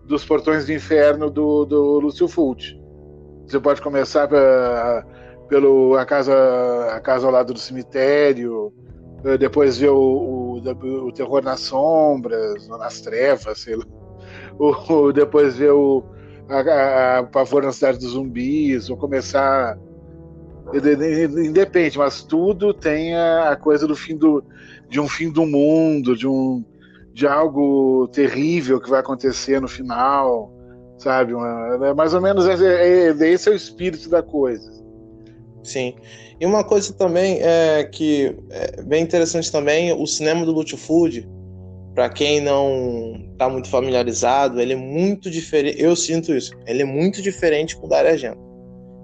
dos 0.05 0.25
Portões 0.25 0.67
do 0.67 0.73
Inferno 0.73 1.29
do, 1.29 1.65
do 1.65 2.01
Lúcio 2.01 2.29
Fulci. 2.29 2.81
Você 3.47 3.59
pode 3.59 3.83
começar 3.83 4.29
pra, 4.29 5.05
pelo 5.49 5.97
a 5.97 6.07
casa, 6.07 6.35
a 6.93 7.01
casa 7.01 7.27
ao 7.27 7.33
lado 7.33 7.53
do 7.53 7.59
cemitério, 7.59 8.73
eh, 9.25 9.37
depois 9.37 9.79
ver 9.79 9.91
o, 9.91 9.99
o, 9.99 11.07
o 11.07 11.13
Terror 11.13 11.43
nas 11.43 11.61
Sombras, 11.61 12.69
ou 12.71 12.79
nas 12.79 13.01
Trevas, 13.01 13.61
sei 13.61 13.77
lá. 13.77 13.85
O, 14.59 15.13
depois 15.13 15.57
ver 15.57 15.73
o 15.73 16.05
a, 16.49 16.61
a, 16.61 17.19
a 17.19 17.23
Pavor 17.25 17.63
na 17.65 17.73
Cidade 17.73 17.99
dos 17.99 18.11
Zumbis, 18.11 18.89
ou 18.89 18.97
começar 18.97 19.77
independe, 21.45 21.99
mas 21.99 22.23
tudo 22.23 22.73
tem 22.73 23.17
a, 23.17 23.57
coisa 23.57 23.87
do 23.87 23.97
fim 23.97 24.17
do 24.17 24.45
de 24.89 25.01
um 25.01 25.09
fim 25.09 25.31
do 25.31 25.45
mundo, 25.45 26.17
de 26.17 26.29
um 26.29 26.63
de 27.13 27.27
algo 27.27 28.09
terrível 28.09 28.81
que 28.81 28.89
vai 28.89 29.01
acontecer 29.01 29.61
no 29.61 29.69
final, 29.69 30.53
sabe? 30.99 31.35
É 31.85 31.93
mais 31.95 32.15
ou 32.15 32.21
menos 32.21 32.47
esse 32.47 32.65
é, 32.67 33.09
é, 33.09 33.29
esse 33.29 33.49
é 33.49 33.53
o 33.53 33.55
espírito 33.55 34.09
da 34.09 34.23
coisa. 34.23 34.71
Sim. 35.63 35.95
E 36.41 36.47
uma 36.47 36.65
coisa 36.65 36.93
também 36.93 37.39
é 37.41 37.85
que 37.85 38.37
é 38.51 38.83
bem 38.83 39.03
interessante 39.03 39.53
também, 39.53 39.93
o 39.93 40.07
cinema 40.07 40.45
do 40.45 40.53
Lúcio 40.53 40.77
Food, 40.77 41.29
para 41.95 42.09
quem 42.09 42.41
não 42.41 43.29
está 43.33 43.49
muito 43.49 43.69
familiarizado, 43.69 44.61
ele 44.61 44.73
é 44.73 44.77
muito 44.77 45.31
diferente. 45.31 45.81
Eu 45.81 45.95
sinto 45.95 46.35
isso. 46.35 46.53
Ele 46.67 46.83
é 46.83 46.85
muito 46.85 47.21
diferente 47.21 47.77
com 47.77 47.87
o 47.87 47.89
Dario 47.89 48.11
Argento. 48.11 48.41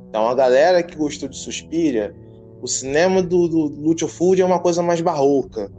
Então 0.08 0.26
a 0.26 0.34
galera 0.34 0.82
que 0.82 0.96
gostou 0.96 1.28
de 1.28 1.36
Suspiria, 1.36 2.14
o 2.62 2.66
cinema 2.66 3.22
do, 3.22 3.46
do 3.46 3.66
Lúcio 3.66 4.08
Food 4.08 4.40
é 4.40 4.44
uma 4.44 4.58
coisa 4.58 4.82
mais 4.82 5.00
barroca 5.00 5.70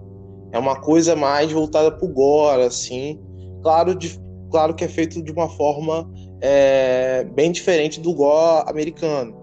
é 0.52 0.58
uma 0.60 0.80
coisa 0.80 1.16
mais 1.16 1.52
voltada 1.52 1.92
pro 1.92 2.08
gore, 2.08 2.64
assim. 2.64 3.20
Claro, 3.62 3.96
de, 3.96 4.20
claro 4.52 4.74
que 4.74 4.84
é 4.84 4.88
feito 4.88 5.22
de 5.22 5.32
uma 5.32 5.50
forma 5.50 6.10
é, 6.42 7.24
bem 7.36 7.52
diferente 7.52 8.00
do 8.00 8.14
gore 8.14 8.70
americano. 8.70 9.38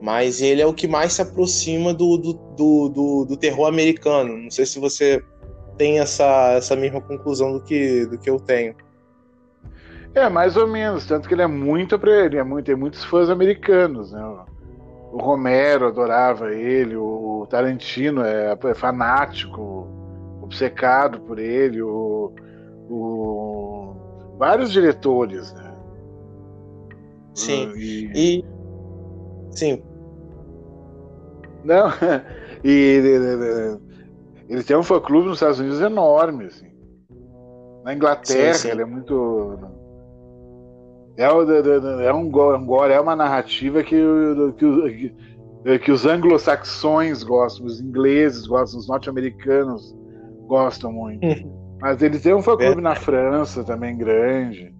Mas 0.00 0.42
ele 0.42 0.60
é 0.60 0.66
o 0.66 0.74
que 0.74 0.88
mais 0.88 1.12
se 1.12 1.22
aproxima 1.22 1.94
do, 1.94 2.16
do, 2.16 2.32
do, 2.32 2.88
do, 2.88 3.24
do 3.24 3.36
terror 3.36 3.68
americano. 3.68 4.36
Não 4.36 4.50
sei 4.50 4.66
se 4.66 4.80
você 4.80 5.22
tem 5.78 6.00
essa, 6.00 6.54
essa 6.54 6.74
mesma 6.74 7.00
conclusão 7.00 7.52
do 7.52 7.62
que, 7.62 8.06
do 8.06 8.18
que 8.18 8.28
eu 8.28 8.40
tenho. 8.40 8.74
É, 10.14 10.28
mais 10.28 10.56
ou 10.56 10.66
menos, 10.66 11.06
tanto 11.06 11.26
que 11.26 11.34
ele 11.34 11.42
é 11.42 11.46
muito 11.46 11.98
ele 12.06 12.36
é 12.36 12.42
muito, 12.42 12.66
tem 12.66 12.74
muitos 12.74 13.02
fãs 13.04 13.30
americanos, 13.30 14.12
né? 14.12 14.20
o 15.12 15.18
Romero 15.18 15.88
adorava 15.88 16.54
ele, 16.54 16.96
o 16.96 17.46
Tarantino 17.48 18.22
é, 18.22 18.56
é 18.64 18.74
fanático, 18.74 19.86
obcecado 20.52 21.20
por 21.20 21.38
ele, 21.38 21.80
o, 21.82 22.32
o 22.88 24.36
vários 24.38 24.70
diretores, 24.70 25.52
né? 25.54 25.74
Sim. 27.34 27.72
E... 27.74 28.10
e... 28.14 28.44
Sim. 29.50 29.82
Não, 31.64 31.88
e 32.62 32.70
ele, 32.70 33.80
ele 34.48 34.62
tem 34.62 34.76
um 34.76 34.82
fã-clube 34.82 35.28
nos 35.28 35.36
Estados 35.36 35.58
Unidos 35.58 35.80
enorme, 35.80 36.46
assim. 36.46 36.70
Na 37.84 37.94
Inglaterra, 37.94 38.54
sim, 38.54 38.68
sim. 38.68 38.70
ele 38.70 38.82
é 38.82 38.84
muito 38.86 39.58
é, 41.16 41.24
é 42.06 42.12
um 42.12 42.30
gore, 42.30 42.92
é 42.92 43.00
uma 43.00 43.14
narrativa 43.14 43.82
que, 43.82 43.96
que, 44.56 45.78
que 45.80 45.92
os 45.92 46.06
anglo-saxões 46.06 47.22
gostam, 47.22 47.66
os 47.66 47.80
ingleses 47.80 48.46
gostam, 48.46 48.80
os 48.80 48.88
norte-americanos 48.88 49.94
gostam 50.52 50.92
muito. 50.92 51.24
Uhum. 51.24 51.78
Mas 51.80 52.02
ele 52.02 52.18
tem 52.18 52.34
um 52.34 52.42
fã-clube 52.42 52.78
é. 52.78 52.82
na 52.82 52.94
França 52.94 53.64
também 53.64 53.96
grande. 53.96 54.74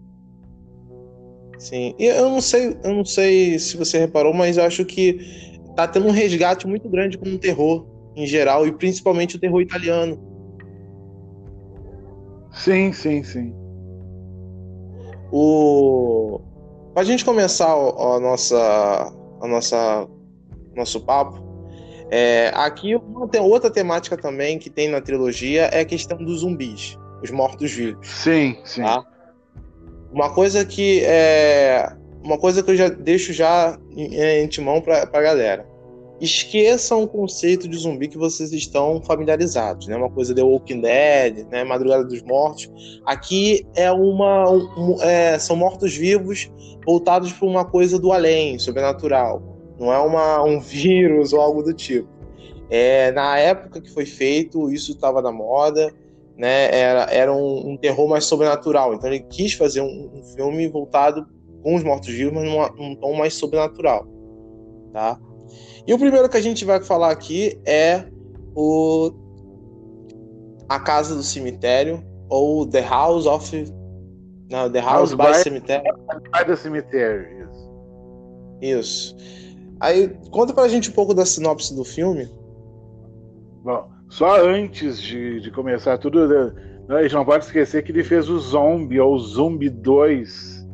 Sim, 1.58 1.94
e 1.98 2.04
eu 2.04 2.28
não 2.28 2.42
sei, 2.42 2.76
eu 2.84 2.92
não 2.92 3.04
sei 3.04 3.58
se 3.58 3.76
você 3.78 3.98
reparou, 3.98 4.34
mas 4.34 4.58
eu 4.58 4.64
acho 4.64 4.84
que 4.84 5.18
tá 5.74 5.88
tendo 5.88 6.08
um 6.08 6.10
resgate 6.10 6.66
muito 6.66 6.88
grande 6.90 7.16
com 7.16 7.26
o 7.26 7.38
terror 7.38 7.86
em 8.14 8.26
geral 8.26 8.66
e 8.66 8.72
principalmente 8.72 9.36
o 9.36 9.40
terror 9.40 9.62
italiano. 9.62 10.20
Sim, 12.52 12.92
sim, 12.92 13.22
sim. 13.22 13.54
O 15.32 16.40
para 16.92 17.02
a 17.02 17.06
gente 17.06 17.24
começar 17.24 17.72
a, 17.72 18.16
a 18.16 18.20
nossa 18.20 19.12
a 19.40 19.48
nossa 19.48 20.06
nosso 20.76 21.00
papo, 21.00 21.42
é, 22.14 22.52
aqui 22.54 22.94
outra 23.40 23.70
temática 23.70 24.18
também 24.18 24.58
que 24.58 24.68
tem 24.68 24.90
na 24.90 25.00
trilogia 25.00 25.62
é 25.72 25.80
a 25.80 25.84
questão 25.84 26.18
dos 26.18 26.40
zumbis, 26.40 26.98
os 27.22 27.30
mortos-vivos. 27.30 28.06
Sim, 28.06 28.58
sim. 28.66 28.82
Tá? 28.82 29.02
Uma 30.12 30.28
coisa 30.28 30.62
que 30.62 31.00
é 31.04 31.90
uma 32.22 32.36
coisa 32.36 32.62
que 32.62 32.70
eu 32.70 32.76
já 32.76 32.90
deixo 32.90 33.32
já 33.32 33.78
em, 33.96 34.42
em 34.42 34.46
timão 34.46 34.82
para 34.82 35.08
a 35.10 35.22
galera 35.22 35.66
esqueçam 36.20 37.02
o 37.02 37.08
conceito 37.08 37.66
de 37.66 37.76
zumbi 37.76 38.06
que 38.06 38.18
vocês 38.18 38.52
estão 38.52 39.02
familiarizados, 39.02 39.88
né? 39.88 39.96
Uma 39.96 40.08
coisa 40.08 40.32
de 40.32 40.40
Walking 40.40 40.80
Dead, 40.80 41.48
né? 41.50 41.64
Madrugada 41.64 42.04
dos 42.04 42.22
Mortos. 42.22 42.70
Aqui 43.04 43.66
é 43.74 43.90
uma, 43.90 44.48
um, 44.48 45.02
é, 45.02 45.36
são 45.38 45.56
mortos-vivos 45.56 46.48
voltados 46.86 47.32
para 47.32 47.48
uma 47.48 47.64
coisa 47.64 47.98
do 47.98 48.12
além, 48.12 48.56
sobrenatural. 48.58 49.51
Não 49.82 49.92
é 49.92 49.98
uma, 49.98 50.44
um 50.44 50.60
vírus 50.60 51.32
ou 51.32 51.40
algo 51.40 51.60
do 51.60 51.74
tipo. 51.74 52.08
É, 52.70 53.10
na 53.10 53.36
época 53.36 53.80
que 53.80 53.90
foi 53.90 54.06
feito, 54.06 54.72
isso 54.72 54.92
estava 54.92 55.20
na 55.20 55.32
moda, 55.32 55.92
né? 56.36 56.72
Era, 56.72 57.02
era 57.10 57.32
um, 57.32 57.72
um, 57.72 57.76
terror 57.76 58.08
mais 58.08 58.24
sobrenatural. 58.24 58.94
Então 58.94 59.10
ele 59.10 59.24
quis 59.28 59.54
fazer 59.54 59.80
um, 59.80 60.08
um 60.14 60.22
filme 60.36 60.68
voltado 60.68 61.26
com 61.64 61.74
os 61.74 61.82
mortos-vivos, 61.82 62.32
mas 62.32 62.44
num, 62.44 62.76
num 62.76 62.94
tom 62.94 63.14
mais 63.14 63.34
sobrenatural, 63.34 64.06
tá? 64.92 65.18
E 65.84 65.92
o 65.92 65.98
primeiro 65.98 66.28
que 66.28 66.36
a 66.36 66.40
gente 66.40 66.64
vai 66.64 66.80
falar 66.80 67.10
aqui 67.10 67.60
é 67.66 68.04
o 68.54 69.12
A 70.68 70.78
Casa 70.78 71.16
do 71.16 71.24
Cemitério, 71.24 72.04
ou 72.28 72.64
The 72.64 72.82
House 72.82 73.26
of. 73.26 73.52
Não, 74.48 74.70
The 74.70 74.80
House, 74.80 75.10
House 75.10 75.14
by, 75.14 75.26
by 75.26 75.34
Cemetery. 75.42 75.82
By 76.32 76.44
the 76.46 76.54
Cemetery, 76.54 77.26
isso. 77.42 77.72
Isso. 78.60 79.16
Aí, 79.82 80.16
conta 80.30 80.54
pra 80.54 80.68
gente 80.68 80.90
um 80.90 80.92
pouco 80.92 81.12
da 81.12 81.26
sinopse 81.26 81.74
do 81.74 81.84
filme. 81.84 82.30
Bom, 83.64 83.88
só 84.08 84.40
antes 84.40 85.02
de, 85.02 85.40
de 85.40 85.50
começar 85.50 85.98
tudo, 85.98 86.28
né, 86.28 86.52
a 86.88 87.02
gente 87.02 87.14
não 87.14 87.24
pode 87.24 87.44
esquecer 87.44 87.82
que 87.82 87.90
ele 87.90 88.04
fez 88.04 88.28
o 88.28 88.38
Zombie, 88.38 89.00
ou 89.00 89.18
Zombie 89.18 89.68
2. 89.68 90.64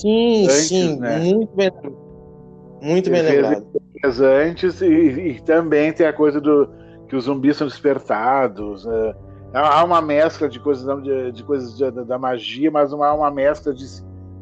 Sim, 0.00 0.44
antes, 0.46 0.66
sim, 0.66 0.98
né? 0.98 1.18
muito 1.20 1.54
bem, 1.54 1.70
muito 2.82 3.08
ele 3.08 3.22
bem 3.22 3.22
lembrado 3.22 3.66
antes 4.20 4.80
e, 4.80 4.86
e, 4.86 5.40
também 5.42 5.92
tem 5.92 6.06
a 6.06 6.12
coisa 6.12 6.40
do 6.40 6.68
que 7.08 7.16
os 7.16 7.24
zumbis 7.24 7.56
são 7.56 7.66
despertados. 7.66 8.84
Né? 8.84 9.14
Há 9.54 9.82
uma 9.84 10.02
mescla 10.02 10.48
de 10.48 10.60
coisas, 10.60 11.02
de, 11.02 11.32
de 11.32 11.44
coisas 11.44 11.76
de, 11.76 11.90
da 11.90 12.18
magia, 12.18 12.70
mas 12.70 12.92
há 12.92 13.14
uma 13.14 13.30
mescla 13.30 13.72
de 13.72 13.84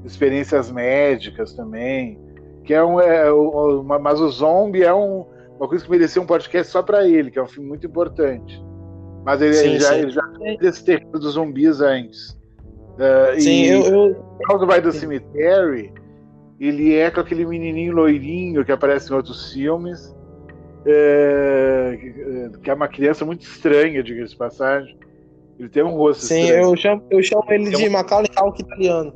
experiências 0.04 0.70
médicas 0.70 1.52
também. 1.52 2.18
Que 2.64 2.74
é 2.74 2.82
um, 2.82 3.00
é, 3.00 3.30
uma, 3.30 3.98
mas 3.98 4.20
o 4.20 4.28
zombie 4.30 4.82
é 4.82 4.94
um, 4.94 5.26
uma 5.58 5.68
coisa 5.68 5.84
que 5.84 5.90
merecia 5.90 6.20
um 6.20 6.26
podcast 6.26 6.72
só 6.72 6.82
para 6.82 7.06
ele, 7.06 7.30
que 7.30 7.38
é 7.38 7.42
um 7.42 7.48
filme 7.48 7.68
muito 7.68 7.86
importante. 7.86 8.62
Mas 9.24 9.40
ele, 9.40 9.54
sim, 9.54 9.68
ele 9.68 9.80
já, 9.80 9.98
ele 9.98 10.10
já 10.10 10.32
fez 10.38 10.62
esse 10.62 10.84
terreno 10.84 11.12
dos 11.12 11.32
zumbis 11.34 11.80
antes. 11.80 12.30
Uh, 12.94 13.40
sim, 13.40 13.64
e 13.64 13.68
eu, 13.68 13.82
eu... 13.82 14.24
House 14.48 14.66
by 14.66 14.80
the 14.80 14.92
Cemetery 14.92 15.92
ele 16.60 16.94
é 16.94 17.10
com 17.10 17.20
aquele 17.20 17.44
menininho 17.44 17.94
loirinho 17.94 18.64
que 18.64 18.72
aparece 18.72 19.10
em 19.10 19.16
outros 19.16 19.52
filmes, 19.52 20.14
é, 20.86 21.98
que 22.62 22.70
é 22.70 22.74
uma 22.74 22.88
criança 22.88 23.24
muito 23.24 23.42
estranha, 23.42 24.02
diga-se 24.02 24.32
de 24.32 24.38
passagem. 24.38 24.96
Ele 25.58 25.68
tem 25.68 25.82
um 25.82 25.96
rosto 25.96 26.24
Sim, 26.24 26.42
estranho. 26.42 26.64
eu 26.64 26.76
chamo, 26.76 27.02
eu 27.10 27.22
chamo 27.22 27.44
ele 27.48 27.70
de 27.70 27.88
Macaulay 27.88 28.28
Culkin 28.36 28.62
italiano. 28.62 29.14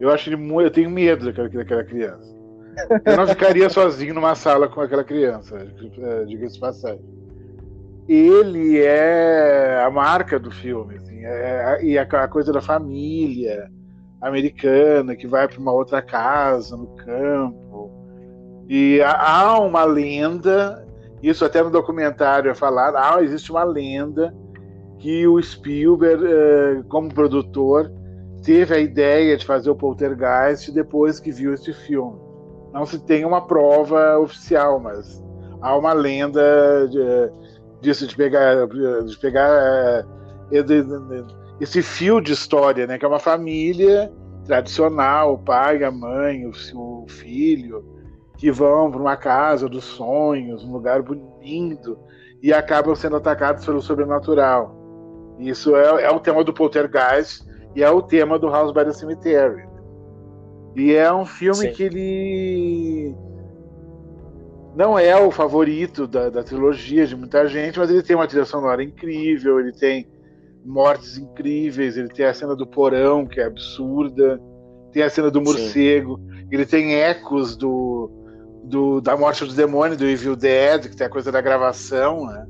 Eu 0.00 0.10
acho 0.10 0.28
ele 0.28 0.36
muito, 0.36 0.66
eu 0.66 0.70
tenho 0.70 0.90
medo 0.90 1.26
daquela, 1.26 1.48
daquela 1.48 1.84
criança. 1.84 2.33
Eu 3.04 3.16
não 3.16 3.26
ficaria 3.26 3.68
sozinho 3.68 4.14
numa 4.14 4.34
sala 4.34 4.68
com 4.68 4.80
aquela 4.80 5.04
criança, 5.04 5.56
é, 5.56 6.24
diga-se 6.24 6.58
passagem. 6.58 7.04
Ele 8.08 8.80
é 8.80 9.82
a 9.82 9.90
marca 9.90 10.38
do 10.38 10.50
filme, 10.50 10.96
assim, 10.96 11.24
é, 11.24 11.78
e 11.82 11.98
a, 11.98 12.28
coisa 12.28 12.52
da 12.52 12.60
família, 12.60 13.70
americana 14.20 15.16
que 15.16 15.26
vai 15.26 15.48
para 15.48 15.58
uma 15.58 15.72
outra 15.72 16.02
casa 16.02 16.76
no 16.76 16.88
campo. 16.96 17.90
E 18.68 19.00
há 19.02 19.58
uma 19.58 19.84
lenda, 19.84 20.86
isso 21.22 21.44
até 21.44 21.62
no 21.62 21.70
documentário 21.70 22.50
é 22.50 22.54
falado, 22.54 22.96
ah, 22.96 23.22
existe 23.22 23.50
uma 23.50 23.64
lenda 23.64 24.34
que 24.98 25.26
o 25.26 25.42
Spielberg, 25.42 26.24
eh, 26.26 26.82
como 26.88 27.12
produtor, 27.12 27.92
teve 28.42 28.74
a 28.74 28.78
ideia 28.78 29.36
de 29.36 29.44
fazer 29.44 29.70
o 29.70 29.76
Poltergeist 29.76 30.72
depois 30.72 31.20
que 31.20 31.30
viu 31.30 31.52
esse 31.52 31.72
filme. 31.72 32.23
Não 32.74 32.84
se 32.84 32.98
tem 32.98 33.24
uma 33.24 33.40
prova 33.40 34.18
oficial, 34.18 34.80
mas 34.80 35.22
há 35.62 35.76
uma 35.76 35.92
lenda 35.92 36.88
de, 36.88 37.30
disso 37.80 38.04
de 38.04 38.16
pegar, 38.16 38.66
de 38.66 39.16
pegar 39.18 40.04
eh, 40.50 40.64
esse 41.60 41.80
fio 41.82 42.20
de 42.20 42.32
história, 42.32 42.84
né? 42.84 42.98
Que 42.98 43.04
é 43.04 43.08
uma 43.08 43.20
família 43.20 44.12
tradicional, 44.44 45.34
o 45.34 45.38
pai, 45.38 45.84
a 45.84 45.90
mãe, 45.92 46.44
o, 46.46 46.50
o 46.74 47.06
filho, 47.08 47.84
que 48.36 48.50
vão 48.50 48.90
para 48.90 49.00
uma 49.00 49.16
casa 49.16 49.68
dos 49.68 49.84
sonhos, 49.84 50.64
um 50.64 50.72
lugar 50.72 51.00
bonito, 51.00 51.96
e 52.42 52.52
acabam 52.52 52.96
sendo 52.96 53.14
atacados 53.14 53.64
pelo 53.64 53.80
sobrenatural. 53.80 54.74
Isso 55.38 55.76
é, 55.76 56.02
é 56.02 56.10
o 56.10 56.18
tema 56.18 56.42
do 56.42 56.52
Poltergeist 56.52 57.46
e 57.76 57.84
é 57.84 57.90
o 57.90 58.02
tema 58.02 58.36
do 58.36 58.48
House 58.48 58.72
by 58.72 58.84
the 58.84 58.92
Cemetery. 58.92 59.73
E 60.76 60.92
é 60.94 61.12
um 61.12 61.24
filme 61.24 61.68
Sim. 61.68 61.72
que 61.72 61.82
ele 61.82 63.14
não 64.74 64.98
é 64.98 65.16
o 65.16 65.30
favorito 65.30 66.06
da, 66.06 66.28
da, 66.28 66.42
trilogia 66.42 67.06
de 67.06 67.14
muita 67.14 67.46
gente, 67.46 67.78
mas 67.78 67.90
ele 67.90 68.02
tem 68.02 68.16
uma 68.16 68.26
trilha 68.26 68.44
sonora 68.44 68.82
incrível, 68.82 69.60
ele 69.60 69.72
tem 69.72 70.08
mortes 70.64 71.16
incríveis, 71.16 71.96
ele 71.96 72.08
tem 72.08 72.26
a 72.26 72.34
cena 72.34 72.56
do 72.56 72.66
porão, 72.66 73.24
que 73.24 73.40
é 73.40 73.44
absurda, 73.44 74.40
tem 74.92 75.02
a 75.02 75.10
cena 75.10 75.30
do 75.30 75.40
morcego, 75.40 76.18
Sim. 76.18 76.48
ele 76.50 76.66
tem 76.66 76.96
ecos 76.96 77.56
do, 77.56 78.10
do, 78.64 79.00
da 79.00 79.16
morte 79.16 79.44
do 79.44 79.54
demônio, 79.54 79.96
do 79.96 80.06
Evil 80.06 80.34
Dead, 80.34 80.88
que 80.88 80.96
tem 80.96 81.06
a 81.06 81.10
coisa 81.10 81.30
da 81.30 81.40
gravação, 81.40 82.26
né? 82.26 82.46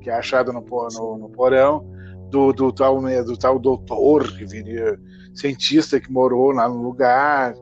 que 0.00 0.08
é 0.08 0.14
achada 0.14 0.52
no, 0.52 0.60
no, 0.62 1.18
no, 1.18 1.28
porão, 1.28 1.84
do, 2.30 2.52
do, 2.52 2.72
tal, 2.72 3.00
do 3.00 3.36
tal 3.36 3.58
doutor, 3.58 4.32
que 4.32 4.46
viria, 4.46 4.98
cientista 5.34 6.00
que 6.00 6.12
morou 6.12 6.52
lá 6.52 6.68
no 6.68 6.82
lugar. 6.82 7.54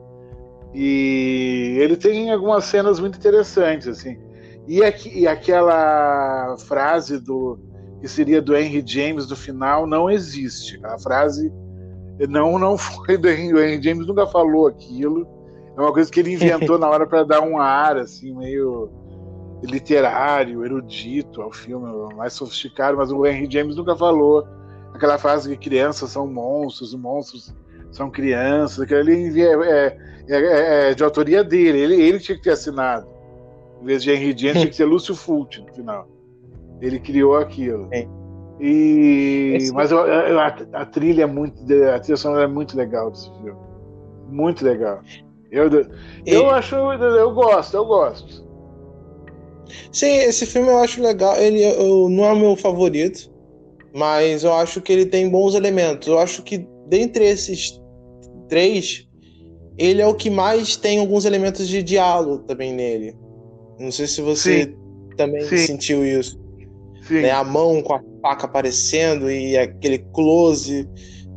E 0.73 1.77
ele 1.79 1.97
tem 1.97 2.31
algumas 2.31 2.65
cenas 2.65 2.99
muito 2.99 3.17
interessantes, 3.17 3.87
assim. 3.87 4.17
E, 4.67 4.83
aqui, 4.83 5.17
e 5.17 5.27
aquela 5.27 6.55
frase 6.59 7.19
do 7.19 7.57
que 7.99 8.07
seria 8.07 8.41
do 8.41 8.55
Henry 8.55 8.83
James 8.85 9.25
do 9.25 9.35
final, 9.35 9.85
não 9.85 10.09
existe. 10.09 10.79
A 10.83 10.97
frase 10.99 11.51
não 12.27 12.57
não 12.57 12.77
foi 12.77 13.17
do 13.17 13.29
Henry, 13.29 13.53
o 13.53 13.59
Henry 13.59 13.81
James 13.81 14.07
nunca 14.07 14.27
falou 14.27 14.67
aquilo. 14.67 15.27
É 15.77 15.81
uma 15.81 15.93
coisa 15.93 16.11
que 16.11 16.19
ele 16.19 16.33
inventou 16.33 16.77
na 16.79 16.89
hora 16.89 17.07
para 17.07 17.23
dar 17.23 17.41
um 17.41 17.57
ar 17.57 17.97
assim 17.97 18.35
meio 18.35 18.89
literário, 19.63 20.63
erudito 20.63 21.41
ao 21.41 21.51
filme, 21.51 22.13
mais 22.15 22.33
sofisticado, 22.33 22.97
mas 22.97 23.11
o 23.11 23.25
Henry 23.25 23.47
James 23.49 23.75
nunca 23.75 23.95
falou 23.95 24.47
aquela 24.99 25.17
frase 25.17 25.49
que 25.49 25.69
crianças 25.69 26.09
são 26.11 26.27
monstros, 26.27 26.93
monstros 26.93 27.53
são 27.91 28.09
crianças, 28.11 28.85
que 28.85 28.93
ele 28.93 29.41
é, 29.41 29.53
é, 29.53 29.97
é, 30.29 30.89
é, 30.91 30.93
de 30.93 31.03
autoria 31.03 31.43
dele, 31.43 31.79
ele, 31.79 31.95
ele 32.01 32.19
tinha 32.19 32.37
que 32.37 32.43
ter 32.43 32.51
assinado. 32.51 33.07
Em 33.81 33.85
vez 33.85 34.03
de 34.03 34.11
Henry 34.11 34.35
James, 34.37 34.57
tinha 34.59 34.67
que 34.67 34.75
ser 34.75 34.85
Lúcio 34.85 35.15
Fulci 35.15 35.61
no 35.61 35.73
final. 35.73 36.07
Ele 36.81 36.99
criou 36.99 37.35
aquilo. 37.37 37.87
Sim. 37.93 38.07
E... 38.59 39.53
Esse- 39.55 39.73
Mas 39.73 39.89
eu- 39.89 40.05
eu- 40.05 40.39
a, 40.39 40.47
a 40.73 40.85
trilha 40.85 41.23
é 41.23 41.25
muito. 41.25 41.61
A 41.95 41.99
trilha 41.99 42.17
sonora 42.17 42.43
é 42.43 42.47
muito 42.47 42.75
legal 42.75 43.09
desse 43.09 43.29
filme. 43.41 43.57
Muito 44.27 44.63
legal. 44.65 44.99
Eu, 45.49 45.69
eu 46.25 46.49
acho. 46.51 46.75
Eu 46.75 47.33
gosto, 47.33 47.75
eu 47.75 47.85
gosto. 47.85 48.45
Sim, 49.91 50.13
esse 50.17 50.45
filme 50.45 50.67
eu 50.67 50.79
acho 50.79 51.01
legal. 51.01 51.35
Ele 51.37 51.63
eu- 51.63 52.09
não 52.09 52.25
é 52.25 52.33
o 52.33 52.35
meu 52.39 52.55
favorito, 52.57 53.31
mas 53.93 54.43
eu 54.43 54.53
acho 54.53 54.81
que 54.81 54.91
ele 54.91 55.05
tem 55.05 55.29
bons 55.29 55.55
elementos. 55.55 56.07
Eu 56.07 56.19
acho 56.19 56.41
que 56.43 56.65
dentre 56.87 57.25
esses 57.25 57.79
três, 58.47 59.07
ele 59.77 60.01
é 60.01 60.07
o 60.07 60.13
que 60.15 60.29
mais 60.29 60.75
tem 60.75 60.99
alguns 60.99 61.25
elementos 61.25 61.67
de 61.67 61.81
diálogo 61.83 62.43
também 62.43 62.73
nele. 62.73 63.15
Não 63.79 63.91
sei 63.91 64.07
se 64.07 64.21
você 64.21 64.73
também 65.15 65.41
Sim. 65.43 65.57
sentiu 65.57 66.05
isso. 66.05 66.39
Sim. 67.07 67.21
né? 67.21 67.31
A 67.31 67.43
mão 67.43 67.81
com 67.81 67.93
a 67.93 68.01
faca 68.21 68.45
aparecendo 68.45 69.31
e 69.31 69.57
aquele 69.57 69.99
close, 70.13 70.87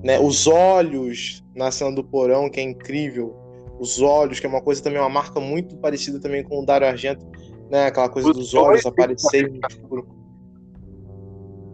né? 0.04 0.18
Os 0.20 0.46
olhos 0.46 1.42
na 1.54 1.70
cena 1.70 1.92
do 1.92 2.04
porão, 2.04 2.50
que 2.50 2.60
é 2.60 2.62
incrível. 2.62 3.34
Os 3.80 4.00
olhos, 4.02 4.38
que 4.38 4.44
é 4.46 4.48
uma 4.48 4.60
coisa 4.60 4.82
também, 4.82 4.98
uma 5.00 5.08
marca 5.08 5.40
muito 5.40 5.76
parecida 5.76 6.20
também 6.20 6.42
com 6.44 6.60
o 6.60 6.66
Dario 6.66 6.88
Argento, 6.88 7.24
né? 7.70 7.86
Aquela 7.86 8.08
coisa 8.08 8.28
Os 8.30 8.36
dos 8.36 8.54
olhos 8.54 8.82
dois- 8.82 8.86
aparecerem 8.86 9.52
no 9.52 9.60
escuro. 9.68 10.06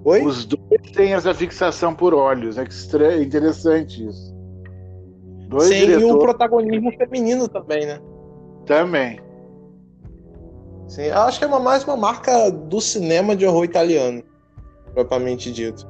Oi? 0.08 0.22
Os 0.22 0.46
dois 0.46 0.90
têm 0.94 1.12
essa 1.12 1.34
fixação 1.34 1.94
por 1.94 2.14
olhos. 2.14 2.56
É 2.56 2.62
estra- 2.64 3.22
interessante 3.22 4.06
isso. 4.06 4.34
Dois 5.48 5.68
Sim, 5.68 5.74
e 5.74 5.82
o 5.82 5.86
diretores 5.86 6.18
protagonismo 6.22 6.92
feminino 6.92 7.46
também, 7.46 7.84
né? 7.84 8.00
também. 8.64 9.20
Sim, 10.88 11.10
acho 11.10 11.38
que 11.38 11.44
é 11.44 11.48
uma, 11.48 11.60
mais 11.60 11.84
uma 11.84 11.96
marca 11.96 12.50
do 12.50 12.80
cinema 12.80 13.36
de 13.36 13.46
horror 13.46 13.64
italiano, 13.64 14.22
propriamente 14.94 15.52
dito. 15.52 15.86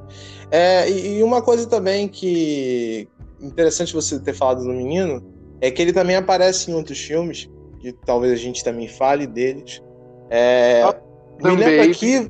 É, 0.51 0.89
e, 0.89 1.19
e 1.19 1.23
uma 1.23 1.41
coisa 1.41 1.65
também 1.67 2.07
que 2.09 3.07
interessante 3.39 3.93
você 3.93 4.19
ter 4.19 4.33
falado 4.33 4.63
no 4.65 4.73
menino 4.73 5.23
é 5.61 5.71
que 5.71 5.81
ele 5.81 5.93
também 5.93 6.17
aparece 6.17 6.69
em 6.69 6.73
outros 6.73 6.99
filmes, 6.99 7.49
que 7.79 7.93
talvez 8.05 8.33
a 8.33 8.35
gente 8.37 8.63
também 8.63 8.89
fale 8.89 9.25
deles. 9.25 9.81
É, 10.29 10.83
Ah, 10.83 10.95
me 11.37 11.43
lembro 11.55 11.63
também. 11.63 11.91
aqui, 11.91 12.29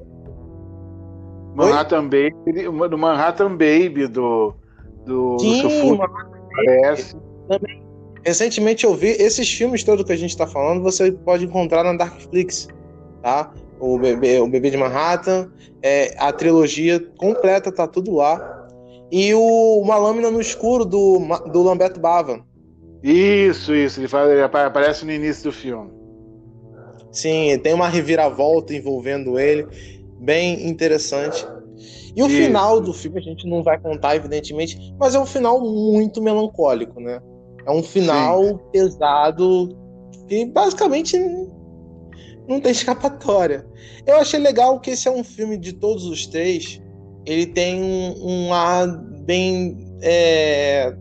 Manhattan 1.65 2.03
Baby, 2.07 2.63
do 2.89 2.97
Manhattan 2.97 3.51
Baby 3.55 4.07
do 4.07 4.53
do 5.05 5.37
Sim, 5.39 5.63
Lúcio 5.63 5.69
Fulci, 5.81 6.01
aparece. 6.01 7.17
recentemente 8.25 8.85
eu 8.85 8.93
vi 8.93 9.09
esses 9.09 9.51
filmes 9.51 9.83
todos 9.83 10.05
que 10.05 10.11
a 10.11 10.17
gente 10.17 10.31
está 10.31 10.45
falando, 10.45 10.83
você 10.83 11.11
pode 11.11 11.45
encontrar 11.45 11.83
na 11.83 11.93
Darkflix, 11.93 12.67
tá? 13.21 13.51
O 13.79 13.97
bebê, 13.97 14.39
o 14.39 14.47
bebê 14.47 14.69
de 14.69 14.77
Manhattan, 14.77 15.49
é, 15.81 16.13
a 16.17 16.31
trilogia 16.31 16.99
completa 17.17 17.71
tá 17.71 17.87
tudo 17.87 18.13
lá. 18.15 18.57
E 19.11 19.33
o 19.33 19.79
Uma 19.81 19.97
Lâmina 19.97 20.29
no 20.29 20.39
Escuro 20.39 20.85
do, 20.85 21.19
do 21.51 21.63
Lamberto 21.63 21.99
Bava. 21.99 22.41
Isso, 23.01 23.73
isso. 23.73 23.99
Ele, 24.01 24.33
ele 24.33 24.41
apa- 24.41 24.65
aparece 24.65 25.05
no 25.05 25.11
início 25.11 25.45
do 25.45 25.51
filme. 25.51 25.89
Sim, 27.11 27.57
tem 27.63 27.73
uma 27.73 27.87
reviravolta 27.87 28.73
envolvendo 28.73 29.39
ele, 29.39 29.65
bem 30.19 30.67
interessante. 30.67 31.45
E 32.15 32.21
o 32.21 32.27
Isso. 32.27 32.35
final 32.35 32.81
do 32.81 32.93
filme 32.93 33.19
a 33.19 33.21
gente 33.21 33.47
não 33.47 33.63
vai 33.63 33.79
contar, 33.79 34.15
evidentemente, 34.15 34.93
mas 34.99 35.15
é 35.15 35.19
um 35.19 35.25
final 35.25 35.61
muito 35.61 36.21
melancólico, 36.21 36.99
né? 36.99 37.21
É 37.65 37.71
um 37.71 37.83
final 37.83 38.57
pesado 38.71 39.77
que 40.27 40.45
basicamente 40.45 41.17
não 42.47 42.59
tem 42.59 42.71
escapatória. 42.71 43.65
Eu 44.05 44.17
achei 44.17 44.39
legal 44.39 44.79
que 44.79 44.91
esse 44.91 45.07
é 45.07 45.11
um 45.11 45.23
filme 45.23 45.57
de 45.57 45.73
todos 45.73 46.05
os 46.05 46.25
três, 46.25 46.81
ele 47.25 47.45
tem 47.45 47.81
um, 47.81 48.47
um 48.47 48.53
ar 48.53 48.87
bem 49.23 49.77
é, 50.01 50.93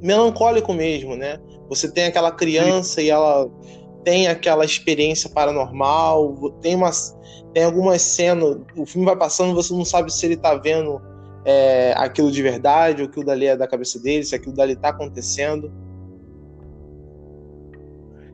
melancólico 0.00 0.72
mesmo, 0.72 1.16
né? 1.16 1.38
Você 1.68 1.90
tem 1.90 2.04
aquela 2.04 2.30
criança 2.30 3.02
e 3.02 3.10
ela 3.10 3.50
tem 4.04 4.28
aquela 4.28 4.64
experiência 4.64 5.30
paranormal, 5.30 6.34
tem 6.60 6.76
umas 6.76 7.16
tem 7.54 7.62
algumas 7.62 8.02
cenas, 8.02 8.58
o 8.76 8.84
filme 8.84 9.06
vai 9.06 9.14
passando, 9.14 9.54
você 9.54 9.72
não 9.72 9.84
sabe 9.84 10.12
se 10.12 10.26
ele 10.26 10.36
tá 10.36 10.56
vendo 10.56 11.00
é, 11.44 11.94
aquilo 11.96 12.30
de 12.30 12.42
verdade, 12.42 13.00
ou 13.02 13.08
aquilo 13.08 13.24
dali 13.24 13.46
é 13.46 13.56
da 13.56 13.68
cabeça 13.68 13.98
dele, 14.00 14.24
se 14.24 14.34
aquilo 14.34 14.56
dali 14.56 14.74
tá 14.74 14.88
acontecendo. 14.88 15.70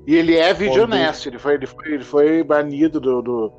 E 0.06 0.16
ele 0.16 0.36
é 0.36 0.52
honesto. 0.80 1.28
Ele 1.28 1.38
foi, 1.38 1.54
ele 1.54 1.66
foi, 1.66 1.92
ele 1.92 2.04
foi 2.04 2.42
banido 2.42 2.98
do, 2.98 3.20
do, 3.20 3.52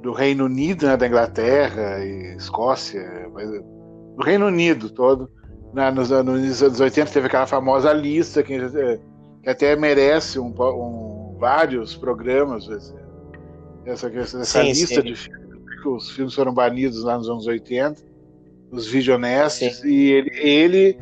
do 0.00 0.12
Reino 0.12 0.44
Unido, 0.44 0.86
né, 0.86 0.96
da 0.96 1.08
Inglaterra 1.08 1.98
e 2.04 2.36
Escócia, 2.36 3.28
mas, 3.34 3.50
do 3.50 4.22
Reino 4.22 4.46
Unido 4.46 4.88
todo. 4.88 5.28
Na, 5.74 5.90
nos, 5.90 6.10
nos 6.10 6.62
anos 6.62 6.80
80 6.80 7.10
teve 7.10 7.26
aquela 7.26 7.46
famosa 7.46 7.92
lista 7.92 8.40
que, 8.42 8.54
eh, 8.54 9.00
que 9.42 9.50
até 9.50 9.74
merece 9.74 10.38
um, 10.38 10.54
um- 10.56 11.36
vários 11.40 11.96
programas. 11.96 12.68
esse- 12.68 13.01
Essa, 13.84 14.06
essa 14.08 14.44
Sim, 14.62 14.68
lista 14.68 15.02
sim. 15.02 15.02
de 15.02 15.16
filmes, 15.16 15.82
que 15.82 15.88
os 15.88 16.10
filmes 16.10 16.34
foram 16.34 16.54
banidos 16.54 17.02
lá 17.02 17.16
nos 17.18 17.28
anos 17.28 17.46
80, 17.46 18.00
os 18.70 18.86
vídeo 18.86 19.14
honestos, 19.14 19.82
e 19.84 20.10
ele, 20.12 20.30
ele 20.38 20.98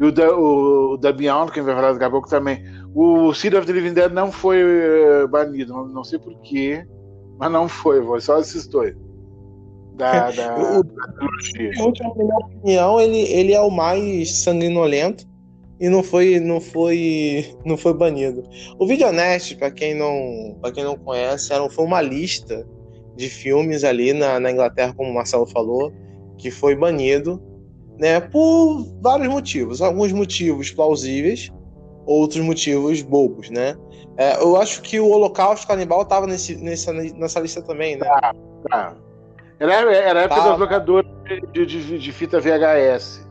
e 0.00 0.04
o, 0.04 0.10
da, 0.10 0.34
o, 0.34 0.92
o 0.94 0.96
da 0.96 1.12
Beyond, 1.12 1.52
quem 1.52 1.62
vai 1.62 1.74
falar 1.74 1.92
daqui 1.92 2.04
a 2.04 2.10
pouco 2.10 2.28
também. 2.28 2.64
O 2.94 3.32
Seed 3.34 3.54
of 3.54 3.66
the 3.66 3.72
Living 3.72 3.94
Dead 3.94 4.12
não 4.12 4.32
foi 4.32 4.58
eh, 4.60 5.26
banido, 5.26 5.72
não, 5.72 5.86
não 5.86 6.04
sei 6.04 6.18
porquê, 6.18 6.84
mas 7.38 7.50
não 7.52 7.68
foi, 7.68 8.04
foi 8.04 8.20
só 8.20 8.40
esses 8.40 8.66
dois. 8.66 8.94
Da, 9.94 10.30
da, 10.32 10.58
O- 10.58 10.82
da 10.82 11.06
trilogia. 11.12 11.72
Na 12.00 12.14
minha 12.14 12.36
opinião, 12.36 13.00
ele, 13.00 13.18
ele 13.18 13.52
é 13.52 13.60
o 13.60 13.70
mais 13.70 14.42
sanguinolento 14.42 15.24
e 15.82 15.88
não 15.88 16.00
foi, 16.00 16.38
não 16.38 16.60
foi, 16.60 17.56
não 17.64 17.76
foi 17.76 17.92
banido. 17.92 18.44
O 18.78 18.86
Vídeo 18.86 19.08
Honesto, 19.08 19.58
para 19.58 19.68
quem 19.68 19.94
não, 19.96 20.56
para 20.60 20.70
quem 20.70 20.84
não 20.84 20.96
conhece, 20.96 21.52
era, 21.52 21.68
foi 21.68 21.84
uma 21.84 22.00
lista 22.00 22.64
de 23.16 23.28
filmes 23.28 23.82
ali 23.82 24.12
na, 24.12 24.38
na 24.38 24.52
Inglaterra, 24.52 24.94
como 24.96 25.10
o 25.10 25.14
Marcelo 25.14 25.44
falou, 25.44 25.92
que 26.38 26.52
foi 26.52 26.76
banido, 26.76 27.42
né, 27.98 28.20
por 28.20 28.86
vários 29.02 29.26
motivos. 29.26 29.82
Alguns 29.82 30.12
motivos 30.12 30.70
plausíveis, 30.70 31.50
outros 32.06 32.44
motivos 32.44 33.02
bobos, 33.02 33.50
né? 33.50 33.76
É, 34.16 34.40
eu 34.40 34.56
acho 34.56 34.82
que 34.82 35.00
o 35.00 35.08
Holocausto 35.08 35.66
Canibal 35.66 36.02
estava 36.02 36.28
nesse, 36.28 36.54
nessa, 36.62 36.92
nessa 36.92 37.40
lista 37.40 37.60
também, 37.60 37.96
né? 37.96 38.06
Tá. 38.70 38.94
Era, 39.58 39.92
era 39.92 40.20
a 40.20 40.22
época 40.22 40.40
Tá. 40.40 40.48
das 40.50 40.58
locadoras 40.60 41.10
de, 41.52 41.66
de, 41.66 41.98
de 41.98 42.12
fita 42.12 42.38
VHS. 42.38 43.26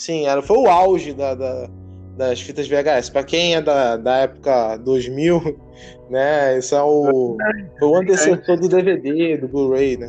Sim, 0.00 0.24
era, 0.26 0.40
foi 0.40 0.56
o 0.56 0.66
auge 0.66 1.12
da, 1.12 1.34
da- 1.34 1.68
das 2.16 2.40
fitas 2.40 2.66
VHS. 2.66 3.10
Pra 3.10 3.22
quem 3.22 3.54
é 3.54 3.60
da, 3.60 3.98
da 3.98 4.16
época 4.16 4.78
2000, 4.78 5.42
né? 6.08 6.56
Isso 6.58 6.74
é 6.74 6.82
o, 6.82 7.36
o 7.82 7.96
antecessor 7.96 8.56
do 8.58 8.66
DVD, 8.66 9.36
do 9.36 9.46
Blu-ray, 9.46 9.98
né? 9.98 10.08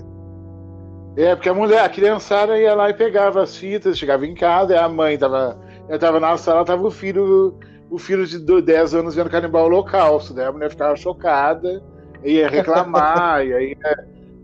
É, 1.17 1.36
porque 1.36 1.49
a 1.49 1.54
mulher, 1.54 1.84
a 1.84 1.89
criançada 1.89 2.58
ia 2.58 2.73
lá 2.73 2.89
e 2.89 2.93
pegava 2.93 3.43
as 3.43 3.58
fitas, 3.58 3.97
chegava 3.97 4.25
em 4.25 4.34
casa, 4.34 4.73
e 4.73 4.77
a 4.77 4.88
mãe 4.88 5.17
tava, 5.17 5.60
ela 5.89 5.99
tava 5.99 6.21
na 6.21 6.38
sala, 6.38 6.63
tava 6.63 6.88
o 6.88 6.91
filho, 6.91 7.54
o 7.89 7.97
filho 7.97 8.25
de 8.25 8.39
do- 8.39 8.62
10 8.62 8.95
anos 8.95 9.13
vendo 9.13 9.30
Canibal 9.30 9.65
Holocausto, 9.65 10.34
daí 10.34 10.45
a 10.45 10.54
mulher 10.54 10.69
ficava 10.69 10.95
chocada, 10.95 11.84
ia 12.23 12.47
reclamar, 12.47 13.43
e 13.45 13.54
aí, 13.54 13.75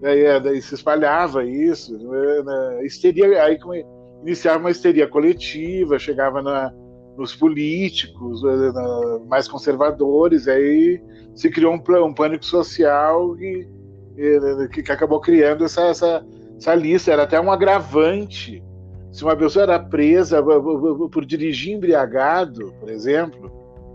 aí, 0.03 0.39
daí 0.41 0.61
se 0.61 0.75
espalhava 0.75 1.45
isso, 1.45 1.97
né, 1.97 2.85
histeria, 2.85 3.41
aí 3.43 3.57
come- 3.57 3.85
iniciava 4.27 4.59
uma 4.59 4.69
histeria 4.69 5.07
coletiva, 5.07 5.97
chegava 5.97 6.41
na- 6.41 6.71
nos 7.17 7.35
políticos 7.35 8.43
eh, 8.43 8.71
na- 8.73 9.19
mais 9.27 9.47
conservadores, 9.47 10.47
aí 10.47 11.01
se 11.33 11.49
criou 11.49 11.73
um, 11.73 12.05
um 12.05 12.13
pânico 12.13 12.45
social 12.45 13.35
e, 13.39 13.67
e, 14.15 14.67
que, 14.71 14.83
que 14.83 14.91
acabou 14.91 15.19
criando 15.19 15.65
essa, 15.65 15.81
essa 15.87 16.23
essa 16.57 16.73
lista 16.73 17.11
era 17.11 17.23
até 17.23 17.39
um 17.39 17.51
agravante. 17.51 18.63
Se 19.11 19.23
uma 19.23 19.35
pessoa 19.35 19.63
era 19.63 19.79
presa 19.79 20.43
por, 20.43 21.25
dirigir 21.25 21.75
embriagado, 21.75 22.73
por 22.79 22.89
exemplo, 22.89 23.51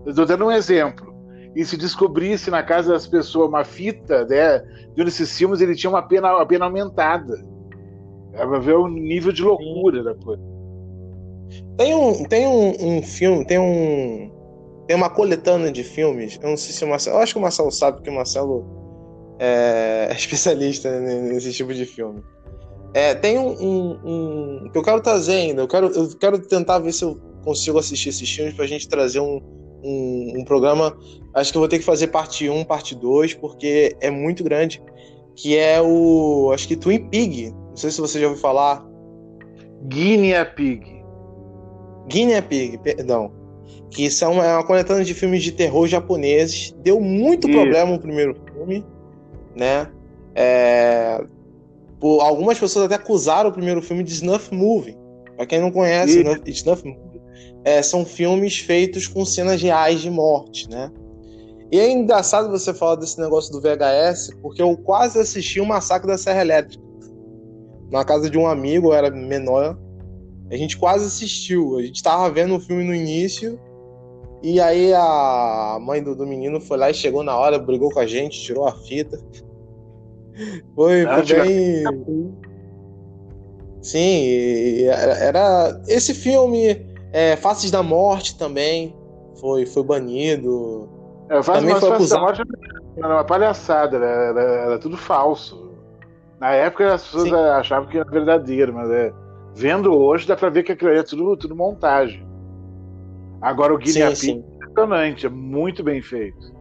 estou 0.06 0.24
dando 0.24 0.46
um 0.46 0.52
exemplo, 0.52 1.12
e 1.54 1.64
se 1.64 1.76
descobrisse 1.76 2.50
na 2.50 2.62
casa 2.62 2.92
das 2.92 3.06
pessoas 3.06 3.48
uma 3.48 3.64
fita 3.64 4.24
né, 4.24 4.60
de 4.94 5.02
um 5.02 5.04
desses 5.04 5.36
filmes, 5.36 5.60
ele 5.60 5.74
tinha 5.74 5.90
uma 5.90 6.02
pena, 6.02 6.34
uma 6.36 6.46
pena 6.46 6.64
aumentada. 6.64 7.34
É 8.34 8.46
pra 8.46 8.58
ver 8.58 8.74
o 8.76 8.88
nível 8.88 9.32
de 9.32 9.42
loucura 9.42 10.02
da 10.02 10.14
coisa. 10.14 10.42
Tem 11.76 11.94
um, 11.94 12.24
tem 12.24 12.46
um, 12.46 12.96
um 12.98 13.02
filme, 13.02 13.44
tem 13.46 13.58
um. 13.58 14.30
Tem 14.86 14.96
uma 14.96 15.10
coletânea 15.10 15.70
de 15.70 15.84
filmes. 15.84 16.38
Eu 16.42 16.50
não 16.50 16.56
sei 16.56 16.72
se 16.74 16.84
o 16.84 16.88
Marcelo. 16.88 17.16
Eu 17.16 17.22
acho 17.22 17.34
que 17.34 17.38
o 17.38 17.42
Marcelo 17.42 17.70
sabe, 17.70 17.98
porque 17.98 18.10
o 18.10 18.14
Marcelo 18.14 18.64
é 19.38 20.08
especialista 20.16 20.98
nesse 21.00 21.52
tipo 21.52 21.72
de 21.74 21.84
filme. 21.84 22.22
É, 22.94 23.14
tem 23.14 23.38
um, 23.38 23.52
um- 23.58 23.98
um- 24.04 24.70
que 24.70 24.76
eu 24.78 24.82
quero 24.82 25.00
trazer 25.00 25.34
ainda. 25.34 25.62
Eu 25.62 25.68
quero, 25.68 25.86
eu 25.88 26.08
quero 26.18 26.38
tentar 26.38 26.78
ver 26.78 26.92
se 26.92 27.04
eu 27.04 27.18
consigo 27.44 27.78
assistir 27.78 28.10
esses 28.10 28.30
filmes 28.30 28.54
pra 28.54 28.66
gente 28.66 28.86
trazer 28.88 29.20
um, 29.20 29.40
um, 29.82 30.32
um 30.40 30.44
programa. 30.44 30.96
Acho 31.34 31.50
que 31.52 31.56
eu 31.58 31.60
vou 31.60 31.68
ter 31.68 31.78
que 31.78 31.84
fazer 31.84 32.08
parte 32.08 32.48
1, 32.48 32.64
parte 32.64 32.94
2, 32.94 33.34
porque 33.34 33.96
é 34.00 34.10
muito 34.10 34.44
grande. 34.44 34.82
Que 35.34 35.56
é 35.56 35.80
o. 35.80 36.50
Acho 36.52 36.68
que 36.68 36.76
Twin 36.76 37.08
Pig. 37.08 37.52
Não 37.72 37.76
sei 37.76 37.90
se 37.90 38.00
você 38.00 38.20
já 38.20 38.28
ouviu 38.28 38.40
falar. 38.40 38.86
Guinea 39.84 40.44
Pig. 40.44 41.02
Guinea 42.08 42.42
Pig, 42.42 42.78
perdão. 42.78 43.32
Que 43.90 44.10
são 44.10 44.42
é 44.42 44.54
uma 44.54 44.64
coletânea 44.64 45.04
de 45.04 45.12
filmes 45.12 45.42
de 45.42 45.52
terror 45.52 45.86
japoneses. 45.86 46.74
Deu 46.82 47.00
muito 47.00 47.48
Isso. 47.48 47.58
problema 47.58 47.94
o 47.94 47.98
primeiro 47.98 48.34
filme, 48.46 48.84
né? 49.56 49.90
É, 50.34 51.22
por, 52.00 52.20
algumas 52.20 52.58
pessoas 52.58 52.86
até 52.86 52.94
acusaram 52.94 53.50
o 53.50 53.52
primeiro 53.52 53.82
filme 53.82 54.02
de 54.02 54.12
snuff 54.12 54.54
movie. 54.54 54.96
Pra 55.36 55.46
quem 55.46 55.60
não 55.60 55.70
conhece, 55.70 56.20
snuff, 56.20 56.50
snuff 56.50 56.86
movie 56.86 57.12
é, 57.64 57.82
são 57.82 58.04
filmes 58.04 58.58
feitos 58.58 59.06
com 59.06 59.24
cenas 59.24 59.60
reais 59.62 60.00
de 60.00 60.10
morte, 60.10 60.68
né? 60.68 60.90
E 61.70 61.78
é 61.78 61.90
engraçado 61.90 62.50
você 62.50 62.74
falar 62.74 62.96
desse 62.96 63.18
negócio 63.18 63.50
do 63.52 63.60
VHS, 63.60 64.30
porque 64.42 64.60
eu 64.60 64.76
quase 64.76 65.18
assisti 65.18 65.60
o 65.60 65.66
Massacre 65.66 66.06
da 66.06 66.18
Serra 66.18 66.42
Elétrica. 66.42 66.82
Na 67.92 68.04
casa 68.04 68.30
de 68.30 68.38
um 68.38 68.46
amigo, 68.46 68.88
eu 68.88 68.94
era 68.94 69.10
menor. 69.10 69.78
A 70.50 70.56
gente 70.56 70.78
quase 70.78 71.04
assistiu. 71.04 71.76
A 71.76 71.82
gente 71.82 72.02
tava 72.02 72.30
vendo 72.30 72.56
o 72.56 72.60
filme 72.60 72.82
no 72.82 72.94
início. 72.94 73.60
E 74.42 74.58
aí 74.60 74.92
a 74.94 75.78
mãe 75.80 76.02
do, 76.02 76.16
do 76.16 76.26
menino 76.26 76.58
foi 76.60 76.78
lá 76.78 76.90
e 76.90 76.94
chegou 76.94 77.22
na 77.22 77.36
hora, 77.36 77.58
brigou 77.58 77.90
com 77.90 78.00
a 78.00 78.06
gente, 78.06 78.40
tirou 78.40 78.66
a 78.66 78.72
fita. 78.72 79.18
Foi, 80.74 81.04
foi 81.04 81.24
bem. 81.26 81.84
Sim, 83.82 84.84
era. 84.84 85.78
Esse 85.86 86.14
filme, 86.14 86.86
é, 87.12 87.36
Faces 87.36 87.70
da 87.70 87.82
Morte 87.82 88.38
também, 88.38 88.96
foi, 89.38 89.66
foi 89.66 89.82
banido. 89.82 90.88
É, 91.28 91.42
Faces 91.42 91.60
também 91.60 91.78
foi 91.78 91.90
acusado. 91.90 92.20
da 92.20 92.26
Morte 92.26 92.42
era 92.96 93.08
uma 93.08 93.24
palhaçada, 93.24 93.96
era, 93.98 94.06
era, 94.06 94.40
era, 94.40 94.78
tudo 94.78 94.96
falso. 94.96 95.61
Na 96.42 96.50
época 96.54 96.94
as 96.94 97.04
pessoas 97.04 97.28
Sim. 97.28 97.34
achavam 97.36 97.88
que 97.88 97.96
era 97.96 98.10
verdadeiro, 98.10 98.74
mas 98.74 98.90
é, 98.90 99.12
vendo 99.54 99.94
hoje 99.96 100.26
dá 100.26 100.34
pra 100.34 100.50
ver 100.50 100.64
que 100.64 100.72
aquilo 100.72 100.90
é 100.90 101.00
tudo, 101.04 101.36
tudo 101.36 101.54
montagem. 101.54 102.26
Agora 103.40 103.72
o 103.72 103.78
Guinea 103.78 104.10
Pig 104.10 104.30
é 104.30 104.32
impressionante, 104.32 105.26
é 105.26 105.28
muito 105.28 105.84
bem 105.84 106.02
feito. 106.02 106.52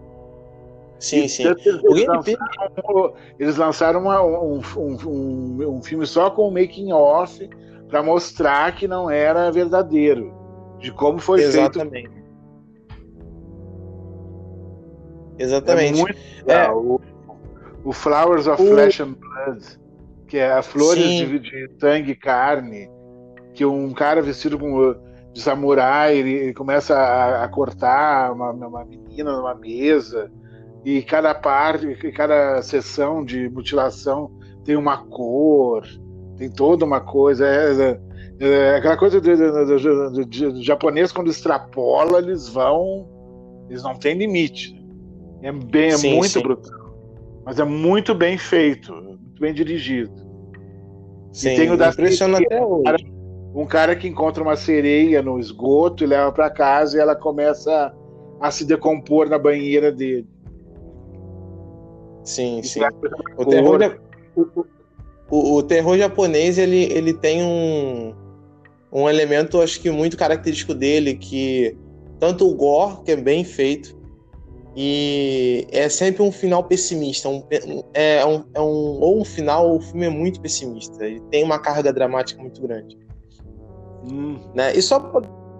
Sim, 0.99 1.27
sim. 1.27 1.47
Eles, 1.47 1.65
eles, 1.65 2.05
lançaram, 2.05 3.13
eles 3.39 3.57
lançaram 3.57 4.01
uma, 4.01 4.23
um, 4.23 4.61
um, 4.77 5.77
um, 5.77 5.81
filme 5.81 6.05
só 6.05 6.29
com 6.29 6.47
o 6.47 6.53
making 6.53 6.91
off 6.91 7.49
para 7.89 8.03
mostrar 8.03 8.75
que 8.75 8.87
não 8.87 9.09
era 9.09 9.51
verdadeiro, 9.51 10.31
de 10.77 10.91
como 10.91 11.17
foi 11.17 11.41
Exatamente. 11.41 12.07
feito. 12.07 12.21
Exatamente. 15.39 15.99
É 15.99 16.03
muito 16.03 16.19
é. 16.45 17.10
O, 17.83 17.91
Flowers 17.91 18.47
of 18.47 18.61
o... 18.61 18.65
Flesh 18.67 19.01
and 19.01 19.13
Blood, 19.13 19.79
que 20.27 20.37
é 20.37 20.51
a 20.51 20.61
flores 20.61 21.03
de, 21.03 21.39
de, 21.39 21.69
sangue 21.79 22.11
e 22.11 22.15
carne, 22.15 22.89
que 23.53 23.65
um 23.65 23.91
cara 23.93 24.21
vestido 24.21 24.57
com, 24.57 24.95
de 25.33 25.41
samurai 25.41 26.17
ele 26.17 26.53
começa 26.53 26.95
a, 26.95 27.43
a 27.43 27.47
cortar 27.47 28.31
uma, 28.31 28.51
uma 28.51 28.85
menina 28.85 29.31
numa 29.35 29.55
mesa 29.55 30.31
e 30.83 31.01
cada 31.03 31.33
parte, 31.35 31.95
cada 32.11 32.61
sessão 32.61 33.23
de 33.23 33.49
mutilação 33.49 34.31
tem 34.65 34.75
uma 34.75 34.97
cor, 34.97 35.85
tem 36.37 36.49
toda 36.49 36.85
uma 36.85 37.01
coisa. 37.01 37.45
É, 37.45 37.99
é, 38.39 38.47
é 38.47 38.75
aquela 38.75 38.97
coisa 38.97 39.21
do, 39.21 39.37
do, 39.37 40.25
do, 40.25 40.25
do, 40.25 40.63
japonês, 40.63 41.11
quando 41.11 41.29
extrapola, 41.29 42.19
eles 42.19 42.47
vão. 42.49 43.07
Eles 43.69 43.83
não 43.83 43.95
têm 43.95 44.17
limite. 44.17 44.75
É, 45.43 45.51
bem, 45.51 45.89
é 45.89 45.97
sim, 45.97 46.15
muito 46.15 46.29
sim. 46.29 46.41
brutal. 46.41 46.80
Mas 47.45 47.59
é 47.59 47.63
muito 47.63 48.13
bem 48.13 48.37
feito, 48.37 48.93
muito 48.93 49.39
bem 49.39 49.53
dirigido. 49.53 50.11
Sim, 51.31 51.53
e 51.53 51.55
tem 51.55 51.71
o 51.71 51.77
da 51.77 51.89
impressiona 51.89 52.37
até 52.37 52.63
hoje. 52.63 52.81
Um 52.81 52.83
cara, 52.83 52.97
um 53.55 53.65
cara 53.65 53.95
que 53.95 54.07
encontra 54.07 54.43
uma 54.43 54.55
sereia 54.55 55.21
no 55.21 55.39
esgoto 55.39 56.03
e 56.03 56.07
leva 56.07 56.31
para 56.31 56.49
casa 56.49 56.97
e 56.97 56.99
ela 56.99 57.15
começa 57.15 57.93
a 58.39 58.51
se 58.51 58.65
decompor 58.65 59.29
na 59.29 59.37
banheira 59.37 59.91
dele. 59.91 60.27
Sim, 62.23 62.61
sim. 62.63 62.81
O 63.37 63.45
terror, 63.45 63.99
o, 64.35 64.65
o, 65.29 65.55
o, 65.55 65.63
terror 65.63 65.97
japonês 65.97 66.57
ele, 66.57 66.83
ele 66.91 67.13
tem 67.13 67.43
um, 67.43 68.13
um 68.91 69.09
elemento, 69.09 69.61
acho 69.61 69.79
que 69.79 69.89
muito 69.89 70.17
característico 70.17 70.73
dele, 70.73 71.15
que 71.15 71.75
tanto 72.19 72.47
o 72.47 72.53
gore, 72.53 73.03
que 73.03 73.11
é 73.11 73.15
bem 73.15 73.43
feito, 73.43 73.95
e 74.75 75.67
é 75.71 75.89
sempre 75.89 76.23
um 76.23 76.31
final 76.31 76.63
pessimista. 76.63 77.27
Um, 77.27 77.43
é, 77.93 78.25
um, 78.25 78.43
é 78.53 78.61
um, 78.61 78.99
ou 78.99 79.19
um 79.19 79.25
final, 79.25 79.75
o 79.75 79.81
filme 79.81 80.05
é 80.05 80.09
muito 80.09 80.39
pessimista. 80.39 81.05
Ele 81.05 81.19
tem 81.29 81.43
uma 81.43 81.59
carga 81.59 81.91
dramática 81.91 82.41
muito 82.41 82.61
grande. 82.61 82.97
Hum. 84.09 84.39
Né? 84.55 84.75
E 84.75 84.81
só 84.81 84.99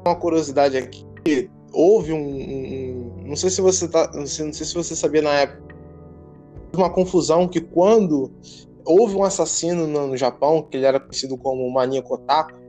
uma 0.05 0.15
curiosidade 0.15 0.77
aqui, 0.77 1.49
houve 1.73 2.13
um, 2.13 2.17
um, 2.17 3.23
não 3.25 3.35
sei 3.35 3.49
se 3.49 3.61
você 3.61 3.87
tá, 3.87 4.09
não 4.13 4.25
sei, 4.25 4.45
não 4.45 4.53
sei 4.53 4.65
se 4.65 4.73
você 4.73 4.95
sabia 4.95 5.21
na 5.21 5.33
época 5.33 5.71
uma 6.73 6.89
confusão 6.89 7.47
que 7.47 7.59
quando 7.59 8.31
houve 8.85 9.15
um 9.15 9.23
assassino 9.23 9.85
no, 9.87 10.07
no 10.07 10.17
Japão, 10.17 10.63
que 10.63 10.77
ele 10.77 10.85
era 10.85 10.99
conhecido 10.99 11.37
como 11.37 11.69
Maníaco 11.69 12.13
Otaku, 12.13 12.59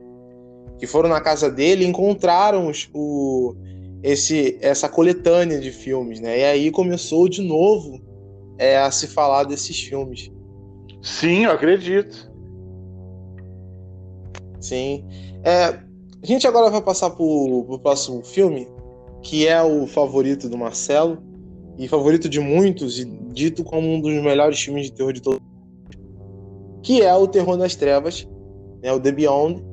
que 0.77 0.85
foram 0.85 1.09
na 1.09 1.21
casa 1.21 1.49
dele 1.49 1.85
e 1.85 1.87
encontraram 1.87 2.67
os, 2.67 2.89
o, 2.93 3.55
esse, 4.03 4.57
essa 4.61 4.89
coletânea 4.89 5.59
de 5.59 5.71
filmes, 5.71 6.19
né? 6.19 6.39
E 6.39 6.43
aí 6.43 6.71
começou 6.71 7.29
de 7.29 7.41
novo 7.41 8.01
é, 8.57 8.77
a 8.77 8.91
se 8.91 9.07
falar 9.07 9.45
desses 9.45 9.79
filmes. 9.79 10.29
Sim, 11.01 11.45
eu 11.45 11.51
acredito. 11.51 12.29
Sim. 14.59 15.05
É, 15.43 15.65
a 15.65 16.25
gente 16.25 16.45
agora 16.45 16.69
vai 16.69 16.81
passar 16.81 17.09
para 17.09 17.23
o 17.23 17.79
próximo 17.79 18.23
filme, 18.23 18.67
que 19.21 19.47
é 19.47 19.61
o 19.63 19.87
favorito 19.87 20.49
do 20.49 20.57
Marcelo, 20.57 21.17
e 21.77 21.87
favorito 21.87 22.29
de 22.29 22.39
muitos, 22.39 22.99
e 22.99 23.05
dito 23.05 23.63
como 23.63 23.87
um 23.87 23.99
dos 23.99 24.13
melhores 24.21 24.59
filmes 24.61 24.85
de 24.85 24.93
terror 24.93 25.13
de 25.13 25.21
todos, 25.21 25.41
que 26.83 27.01
é 27.01 27.13
o 27.15 27.27
Terror 27.27 27.57
das 27.57 27.75
Trevas, 27.75 28.27
né, 28.81 28.91
o 28.91 28.99
The 28.99 29.11
Beyond, 29.11 29.63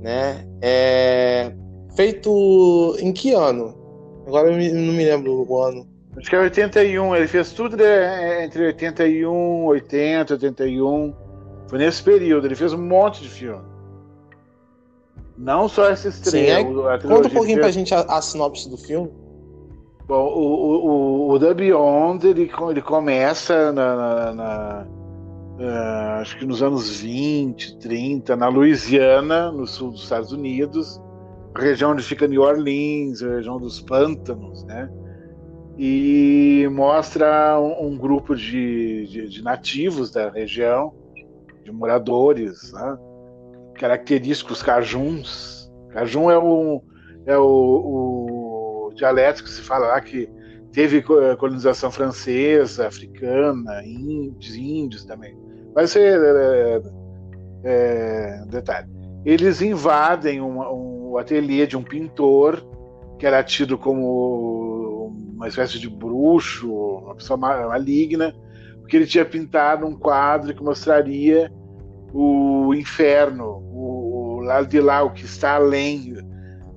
né, 0.00 0.46
é 0.62 1.52
feito 1.96 2.96
em 3.00 3.12
que 3.12 3.32
ano? 3.32 3.74
Agora 4.26 4.50
eu 4.50 4.74
não 4.74 4.92
me 4.92 5.04
lembro 5.04 5.46
o 5.48 5.62
ano. 5.62 5.86
Acho 6.16 6.30
que 6.30 6.36
é 6.36 6.40
81, 6.40 7.16
ele 7.16 7.26
fez 7.26 7.52
tudo 7.52 7.76
né, 7.76 8.44
entre 8.44 8.66
81, 8.66 9.64
80, 9.66 10.34
81. 10.34 11.14
Foi 11.68 11.78
nesse 11.78 12.02
período, 12.02 12.46
ele 12.46 12.54
fez 12.54 12.72
um 12.72 12.80
monte 12.80 13.22
de 13.22 13.28
filme. 13.28 13.62
Não 15.36 15.68
só 15.68 15.90
esses 15.90 16.20
três. 16.20 16.46
Sim, 16.46 16.86
é... 16.86 16.98
Conta 16.98 17.28
um 17.28 17.30
pouquinho 17.30 17.44
fez... 17.44 17.58
pra 17.58 17.70
gente 17.70 17.94
a, 17.94 18.00
a 18.00 18.22
sinopse 18.22 18.68
do 18.70 18.78
filme. 18.78 19.10
Bom, 20.08 20.24
o, 20.24 21.28
o, 21.28 21.32
o 21.32 21.38
The 21.38 21.52
Beyond 21.52 22.26
ele, 22.26 22.50
ele 22.70 22.82
começa 22.82 23.72
na, 23.72 23.96
na, 23.96 24.34
na 24.34 24.86
uh, 25.58 26.20
acho 26.20 26.38
que 26.38 26.46
nos 26.46 26.62
anos 26.62 27.00
20, 27.00 27.78
30, 27.78 28.36
na 28.36 28.48
Louisiana, 28.48 29.50
no 29.50 29.66
sul 29.66 29.90
dos 29.90 30.04
Estados 30.04 30.32
Unidos, 30.32 31.00
região 31.58 31.92
onde 31.92 32.02
fica 32.02 32.26
New 32.26 32.42
Orleans, 32.42 33.20
região 33.20 33.58
dos 33.58 33.80
pântanos, 33.80 34.64
né? 34.64 34.90
E 35.78 36.66
mostra 36.72 37.60
um, 37.60 37.88
um 37.88 37.98
grupo 37.98 38.34
de, 38.34 39.06
de, 39.06 39.28
de, 39.28 39.42
nativos 39.42 40.10
da 40.10 40.30
região, 40.30 40.94
de 41.62 41.70
moradores, 41.70 42.72
né? 42.72 42.98
característicos 43.74 44.62
cajuns. 44.62 45.70
Cajun 45.90 46.30
é 46.30 46.38
o, 46.38 46.82
é 47.26 47.36
o, 47.36 48.88
o 48.88 48.94
dialetos 48.94 49.42
que 49.42 49.50
se 49.50 49.60
fala 49.60 49.88
lá 49.88 50.00
que 50.00 50.28
teve 50.72 50.98
eh, 50.98 51.36
colonização 51.36 51.90
francesa, 51.90 52.86
africana, 52.86 53.82
índios, 53.84 54.54
índios 54.56 55.04
também. 55.04 55.36
Vai 55.74 55.86
ser 55.86 56.20
é, 56.20 56.82
é, 57.64 58.44
detalhe. 58.48 58.95
Eles 59.26 59.60
invadem 59.60 60.40
um, 60.40 60.60
um 60.60 61.18
ateliê 61.18 61.66
de 61.66 61.76
um 61.76 61.82
pintor 61.82 62.64
que 63.18 63.26
era 63.26 63.42
tido 63.42 63.76
como 63.76 65.12
uma 65.34 65.48
espécie 65.48 65.80
de 65.80 65.90
bruxo, 65.90 66.72
uma 66.72 67.16
pessoa 67.16 67.36
maligna, 67.36 68.32
porque 68.78 68.96
ele 68.96 69.06
tinha 69.06 69.24
pintado 69.24 69.84
um 69.84 69.98
quadro 69.98 70.54
que 70.54 70.62
mostraria 70.62 71.52
o 72.14 72.72
inferno, 72.72 73.64
o, 73.72 74.36
o 74.36 74.40
lado 74.42 74.68
de 74.68 74.80
lá, 74.80 75.02
o 75.02 75.10
que 75.10 75.24
está 75.24 75.56
além, 75.56 76.16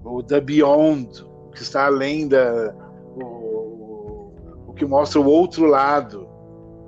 o 0.03 0.23
the 0.23 0.41
beyond, 0.41 1.07
que 1.53 1.61
está 1.61 1.85
além 1.85 2.27
da 2.27 2.73
o, 3.15 4.33
o 4.69 4.73
que 4.73 4.85
mostra 4.85 5.21
o 5.21 5.25
outro 5.25 5.65
lado. 5.65 6.27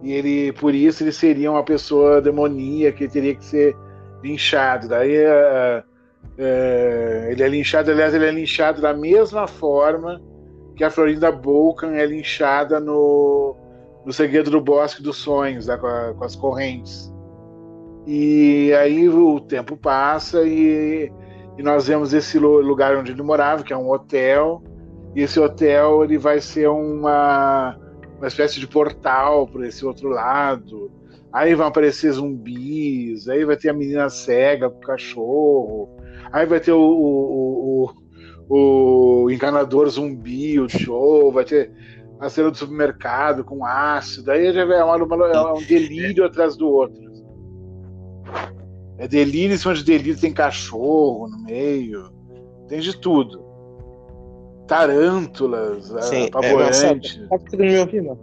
E 0.02 0.12
ele 0.12 0.54
por 0.54 0.74
isso 0.74 1.04
ele 1.04 1.12
seria 1.12 1.52
uma 1.52 1.64
pessoa 1.64 2.20
demoníaca 2.20 2.98
que 2.98 3.08
teria 3.08 3.36
que 3.36 3.46
ser 3.46 3.76
linchado 4.24 4.88
daí 4.88 5.16
é, 5.16 5.84
é, 6.38 7.28
ele 7.32 7.44
é 7.44 7.48
linchado 7.48 7.92
aliás 7.92 8.14
ele 8.14 8.26
é 8.26 8.32
linchado 8.32 8.82
da 8.82 8.94
mesma 8.94 9.48
forma 9.48 10.22
que 10.76 10.84
a 10.84 10.90
Florinda 10.90 11.32
Bolkan 11.32 11.94
é 11.94 12.06
linchada 12.06 12.80
no, 12.80 13.56
no 14.06 14.12
Segredo 14.12 14.50
do 14.50 14.60
Bosque 14.60 15.02
dos 15.02 15.18
Sonhos, 15.18 15.68
né, 15.68 15.78
com, 15.78 15.88
a, 15.88 16.14
com, 16.14 16.24
as 16.24 16.36
correntes. 16.36 17.14
E 18.08 18.74
aí 18.74 19.08
o 19.08 19.40
tempo 19.40 19.78
passa 19.78 20.44
e, 20.44 21.12
e, 21.58 21.64
nós 21.64 21.88
vemos 21.88 22.14
esse 22.14 22.40
lugar 22.40 22.96
onde 22.98 23.12
ele 23.12 23.22
morava, 23.22 23.64
que 23.64 23.72
é 23.72 23.78
um 23.78 23.92
hotel, 23.92 24.64
e 25.16 25.22
esse 25.22 25.40
hotel 25.40 26.04
ele 26.04 26.18
vai 26.18 26.42
ser 26.42 26.68
uma, 26.68 27.78
uma 28.18 28.28
espécie 28.28 28.60
de 28.60 28.68
portal 28.68 29.48
para 29.48 29.68
esse 29.68 29.86
outro 29.86 30.10
lado. 30.10 30.92
Aí 31.34 31.56
vão 31.56 31.68
aparecer 31.68 32.12
zumbis, 32.12 33.30
aí 33.30 33.46
vai 33.46 33.56
ter 33.56 33.70
a 33.70 33.74
menina 33.74 34.10
cega 34.10 34.70
com 34.70 34.78
o 34.78 34.82
cachorro, 34.82 35.90
aí 36.32 36.46
vai 36.46 36.60
ter 36.60 36.74
o, 36.74 36.82
o, 36.82 37.90
o, 38.50 39.24
o 39.24 39.32
encanador 39.32 39.88
zumbi, 39.90 40.60
o 40.60 40.68
show, 40.68 41.32
vai 41.32 41.46
ter 41.46 41.72
a 42.20 42.30
cena 42.30 42.52
do 42.52 42.58
supermercado 42.58 43.46
com 43.46 43.66
ácido, 43.66 44.30
aí 44.30 44.52
já 44.52 44.62
é, 44.62 44.84
uma, 44.84 44.96
uma, 44.98 45.28
é 45.28 45.54
um 45.54 45.64
delírio 45.64 46.26
atrás 46.26 46.58
do 46.58 46.70
outro. 46.70 47.02
É 48.98 49.08
delírio 49.08 49.56
em 49.56 49.58
cima 49.58 49.74
de 49.74 49.84
delírio, 49.84 50.20
tem 50.20 50.34
cachorro 50.34 51.30
no 51.30 51.44
meio, 51.44 52.12
tem 52.68 52.80
de 52.80 52.96
tudo. 53.00 53.42
Tarântulas, 54.68 55.88
Sim, 56.02 56.28
apavorantes. 56.28 57.20
É, 57.24 57.28
tá 57.28 57.40
conseguindo 57.40 57.72
me 57.72 57.80
ouvir? 57.80 58.18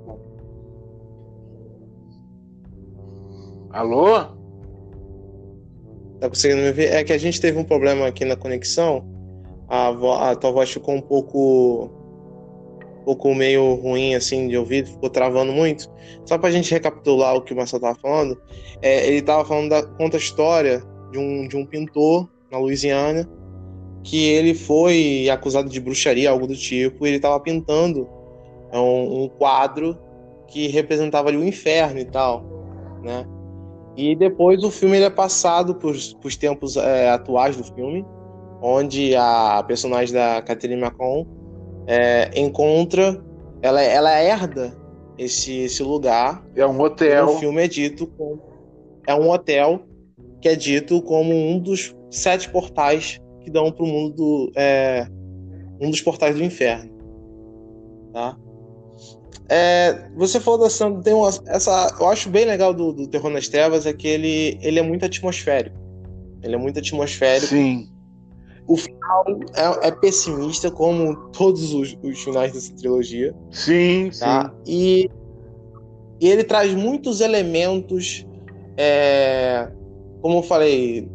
Alô? 3.70 4.18
Tá 6.20 6.28
conseguindo 6.28 6.62
me 6.62 6.68
ouvir? 6.68 6.86
É 6.86 7.04
que 7.04 7.12
a 7.12 7.18
gente 7.18 7.40
teve 7.40 7.58
um 7.58 7.64
problema 7.64 8.06
aqui 8.06 8.24
na 8.24 8.34
conexão. 8.34 9.04
A, 9.68 9.90
vo 9.90 10.12
a 10.12 10.34
tua 10.34 10.50
voz 10.50 10.70
ficou 10.70 10.94
um 10.94 11.00
pouco 11.00 11.90
um 13.00 13.04
pouco 13.04 13.34
meio 13.34 13.74
ruim 13.74 14.14
assim 14.14 14.48
de 14.48 14.56
ouvido, 14.56 14.88
ficou 14.88 15.10
travando 15.10 15.52
muito. 15.52 15.90
Só 16.24 16.38
pra 16.38 16.50
gente 16.50 16.72
recapitular 16.72 17.36
o 17.36 17.42
que 17.42 17.52
o 17.52 17.56
Marcelo 17.56 17.82
tava 17.82 17.98
falando, 18.00 18.40
é, 18.82 19.06
ele 19.06 19.22
tava 19.22 19.44
falando 19.44 19.70
da 19.70 19.82
conta 19.82 20.16
a 20.16 20.20
história 20.20 20.82
de 21.10 21.18
um, 21.18 21.46
de 21.46 21.56
um 21.56 21.64
pintor 21.64 22.28
na 22.50 22.58
Louisiana 22.58 23.28
que 24.02 24.28
ele 24.28 24.54
foi 24.54 25.28
acusado 25.30 25.68
de 25.68 25.80
bruxaria, 25.80 26.30
algo 26.30 26.46
do 26.46 26.56
tipo, 26.56 27.06
e 27.06 27.10
ele 27.10 27.20
tava 27.20 27.38
pintando 27.40 28.08
um, 28.72 29.24
um 29.24 29.28
quadro 29.28 29.98
que 30.46 30.68
representava 30.68 31.28
ali 31.28 31.36
o 31.36 31.44
inferno 31.44 31.98
e 31.98 32.04
tal, 32.04 32.42
né? 33.02 33.26
E 33.98 34.14
depois 34.14 34.62
o 34.62 34.70
filme 34.70 34.96
ele 34.96 35.06
é 35.06 35.10
passado 35.10 35.74
para 35.74 35.88
os 35.88 36.36
tempos 36.36 36.76
é, 36.76 37.10
atuais 37.10 37.56
do 37.56 37.64
filme, 37.64 38.06
onde 38.62 39.16
a 39.16 39.60
personagem 39.66 40.14
da 40.14 40.40
Catherine 40.40 40.80
Macron 40.80 41.26
é, 41.84 42.30
encontra, 42.40 43.20
ela, 43.60 43.82
ela 43.82 44.16
herda 44.22 44.72
esse, 45.18 45.64
esse 45.64 45.82
lugar. 45.82 46.46
É 46.54 46.64
um 46.64 46.80
hotel. 46.80 47.26
O 47.26 47.38
filme 47.38 47.64
é 47.64 47.66
dito 47.66 48.06
como 48.06 48.40
é 49.04 49.14
um 49.16 49.30
hotel 49.30 49.80
que 50.40 50.48
é 50.48 50.54
dito 50.54 51.02
como 51.02 51.34
um 51.34 51.58
dos 51.58 51.92
sete 52.08 52.48
portais 52.50 53.20
que 53.40 53.50
dão 53.50 53.72
para 53.72 53.84
o 53.84 53.88
mundo 53.88 54.14
do, 54.14 54.52
é, 54.54 55.08
um 55.80 55.90
dos 55.90 56.00
portais 56.00 56.36
do 56.36 56.44
inferno, 56.44 56.92
tá? 58.12 58.38
É, 59.48 60.10
você 60.14 60.38
falou 60.38 60.60
da 60.60 61.02
tem 61.02 61.14
uma, 61.14 61.30
essa, 61.46 61.96
eu 61.98 62.08
acho 62.08 62.28
bem 62.28 62.44
legal 62.44 62.74
do, 62.74 62.92
do 62.92 63.06
Terror 63.06 63.30
nas 63.30 63.48
Trevas 63.48 63.86
é 63.86 63.94
que 63.94 64.06
ele, 64.06 64.58
ele 64.60 64.78
é 64.78 64.82
muito 64.82 65.06
atmosférico. 65.06 65.76
Ele 66.42 66.54
é 66.54 66.58
muito 66.58 66.78
atmosférico. 66.78 67.46
Sim. 67.46 67.88
O 68.66 68.76
final 68.76 69.24
é, 69.56 69.88
é 69.88 69.90
pessimista, 69.90 70.70
como 70.70 71.16
todos 71.30 71.72
os, 71.72 71.96
os, 72.02 72.22
finais 72.22 72.52
dessa 72.52 72.74
trilogia. 72.76 73.34
Sim, 73.50 74.10
tá? 74.18 74.52
sim. 74.66 74.72
E, 74.72 75.10
e 76.20 76.28
ele 76.28 76.44
traz 76.44 76.74
muitos 76.74 77.22
elementos, 77.22 78.26
é, 78.76 79.70
como 80.20 80.40
eu 80.40 80.42
falei, 80.42 81.08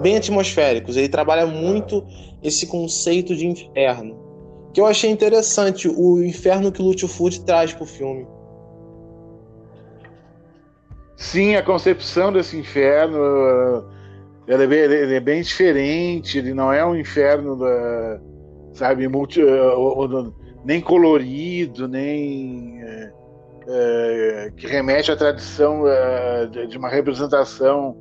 bem 0.00 0.16
atmosféricos. 0.16 0.96
Ele 0.96 1.08
trabalha 1.08 1.46
muito 1.46 2.04
esse 2.42 2.66
conceito 2.66 3.36
de 3.36 3.46
inferno 3.46 4.25
que 4.76 4.80
eu 4.82 4.86
achei 4.86 5.10
interessante 5.10 5.88
o 5.88 6.22
inferno 6.22 6.70
que 6.70 6.82
Lúcio 6.82 7.08
Food 7.08 7.46
traz 7.46 7.72
pro 7.72 7.86
filme. 7.86 8.26
Sim, 11.16 11.56
a 11.56 11.62
concepção 11.62 12.30
desse 12.30 12.58
inferno 12.58 13.16
ele 14.46 14.64
é, 14.64 14.66
bem, 14.66 15.14
é 15.16 15.18
bem 15.18 15.40
diferente, 15.40 16.36
ele 16.36 16.52
não 16.52 16.70
é 16.70 16.84
um 16.84 16.94
inferno 16.94 17.56
da, 17.56 18.20
sabe, 18.74 19.08
multi, 19.08 19.40
nem 20.62 20.78
colorido, 20.78 21.88
nem 21.88 22.78
é, 23.66 24.52
que 24.58 24.66
remete 24.66 25.10
à 25.10 25.16
tradição 25.16 25.84
de 26.68 26.76
uma 26.76 26.90
representação 26.90 27.96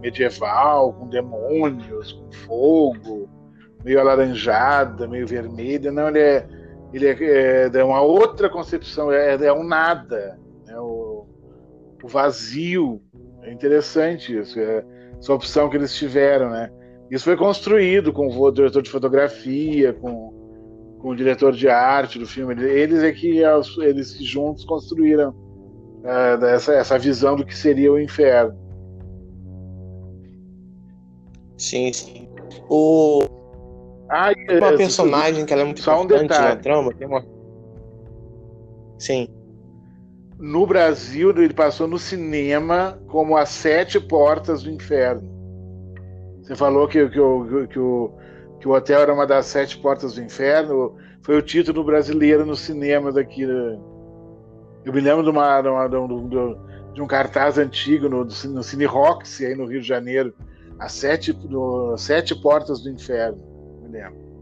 medieval, 0.00 0.92
com 0.92 1.08
demônios, 1.08 2.12
com 2.12 2.30
fogo 2.46 3.41
meio 3.84 4.00
alaranjada, 4.00 5.06
meio 5.06 5.26
vermelha. 5.26 5.90
Não, 5.90 6.08
ele 6.08 6.20
é, 6.20 6.46
ele 6.92 7.06
é, 7.06 7.70
é 7.72 7.84
uma 7.84 8.00
outra 8.02 8.48
concepção, 8.48 9.10
é, 9.12 9.34
é 9.34 9.52
um 9.52 9.64
nada, 9.64 10.38
né? 10.66 10.78
o, 10.78 11.26
o, 12.02 12.08
vazio. 12.08 13.00
É 13.42 13.52
interessante 13.52 14.38
isso, 14.38 14.58
é, 14.60 14.84
essa 15.18 15.32
opção 15.32 15.68
que 15.68 15.76
eles 15.76 15.94
tiveram, 15.94 16.50
né? 16.50 16.70
Isso 17.10 17.24
foi 17.24 17.36
construído 17.36 18.12
com 18.12 18.28
o 18.28 18.50
diretor 18.50 18.82
de 18.82 18.90
fotografia, 18.90 19.92
com, 19.92 20.96
com 20.98 21.08
o 21.10 21.16
diretor 21.16 21.52
de 21.52 21.68
arte 21.68 22.18
do 22.18 22.26
filme. 22.26 22.54
Eles 22.62 23.02
é 23.02 23.12
que 23.12 23.42
eles 23.80 24.16
juntos 24.18 24.64
construíram 24.64 25.34
é, 26.04 26.54
essa, 26.54 26.72
essa 26.72 26.98
visão 26.98 27.36
do 27.36 27.44
que 27.44 27.56
seria 27.56 27.92
o 27.92 28.00
inferno. 28.00 28.56
Sim, 31.58 31.92
sim. 31.92 32.28
O, 32.68 33.22
ah, 34.12 34.32
uma 34.58 34.76
personagem 34.76 35.46
que 35.46 35.52
ela 35.52 35.62
é 35.62 35.64
muito 35.64 35.80
só 35.80 36.02
importante 36.02 36.38
um 36.38 36.42
na 36.42 36.56
trama. 36.56 36.94
Tem 36.94 37.06
uma... 37.06 37.24
Sim. 38.98 39.28
No 40.38 40.66
Brasil, 40.66 41.30
ele 41.30 41.54
passou 41.54 41.86
no 41.88 41.98
cinema 41.98 43.00
como 43.08 43.36
As 43.36 43.48
Sete 43.48 43.98
Portas 44.00 44.62
do 44.62 44.70
Inferno. 44.70 45.32
Você 46.42 46.56
falou 46.56 46.88
que, 46.88 47.08
que, 47.08 47.20
o, 47.20 47.66
que, 47.68 47.78
o, 47.78 48.10
que 48.60 48.68
o 48.68 48.72
hotel 48.72 49.00
era 49.00 49.14
uma 49.14 49.26
das 49.26 49.46
sete 49.46 49.78
portas 49.78 50.14
do 50.14 50.22
inferno. 50.22 50.96
Foi 51.22 51.36
o 51.36 51.42
título 51.42 51.84
brasileiro 51.84 52.44
no 52.44 52.56
cinema 52.56 53.12
daqui. 53.12 53.46
Né? 53.46 53.78
Eu 54.84 54.92
me 54.92 55.00
lembro 55.00 55.22
de, 55.22 55.30
uma, 55.30 55.62
de, 55.62 55.68
uma, 55.68 55.88
de, 55.88 55.96
um, 55.96 56.28
de 56.92 57.00
um 57.00 57.06
cartaz 57.06 57.58
antigo 57.58 58.08
no, 58.08 58.24
no 58.24 58.62
Cine 58.62 58.84
Roxy, 58.84 59.46
aí 59.46 59.54
no 59.54 59.66
Rio 59.66 59.80
de 59.80 59.86
Janeiro. 59.86 60.34
As 60.78 60.92
sete, 60.92 61.36
sete 61.96 62.34
portas 62.34 62.82
do 62.82 62.90
inferno 62.90 63.51
lembro. 63.92 64.32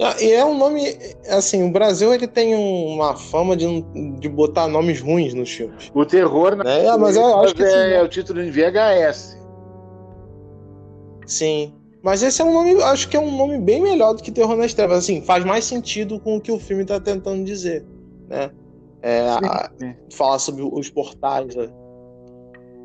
Ah, 0.00 0.14
e 0.20 0.30
é 0.30 0.44
um 0.44 0.56
nome, 0.56 0.96
assim, 1.28 1.68
o 1.68 1.72
Brasil 1.72 2.14
ele 2.14 2.28
tem 2.28 2.54
uma 2.54 3.16
fama 3.16 3.56
de, 3.56 3.82
de 4.20 4.28
botar 4.28 4.68
nomes 4.68 5.00
ruins 5.00 5.34
nos 5.34 5.50
filmes. 5.50 5.90
O 5.92 6.06
terror, 6.06 6.54
né? 6.54 6.86
É, 6.86 6.96
mas 6.96 7.16
eu 7.16 7.40
acho 7.40 7.54
que 7.54 7.64
é, 7.64 7.94
é 7.94 8.02
o 8.02 8.08
título 8.08 8.40
em 8.40 8.48
VHS. 8.48 9.36
Sim. 11.26 11.74
Mas 12.00 12.22
esse 12.22 12.40
é 12.40 12.44
um 12.44 12.52
nome, 12.52 12.80
acho 12.80 13.08
que 13.08 13.16
é 13.16 13.20
um 13.20 13.36
nome 13.36 13.58
bem 13.58 13.82
melhor 13.82 14.14
do 14.14 14.22
que 14.22 14.30
Terror 14.30 14.56
nas 14.56 14.72
Trevas. 14.72 14.98
Assim, 14.98 15.20
faz 15.20 15.44
mais 15.44 15.64
sentido 15.64 16.20
com 16.20 16.36
o 16.36 16.40
que 16.40 16.52
o 16.52 16.60
filme 16.60 16.82
está 16.82 17.00
tentando 17.00 17.42
dizer, 17.44 17.84
né? 18.28 18.52
É, 19.02 19.28
a, 19.28 19.70
falar 20.12 20.38
sobre 20.38 20.62
os 20.62 20.88
portais. 20.88 21.56
Né? 21.56 21.68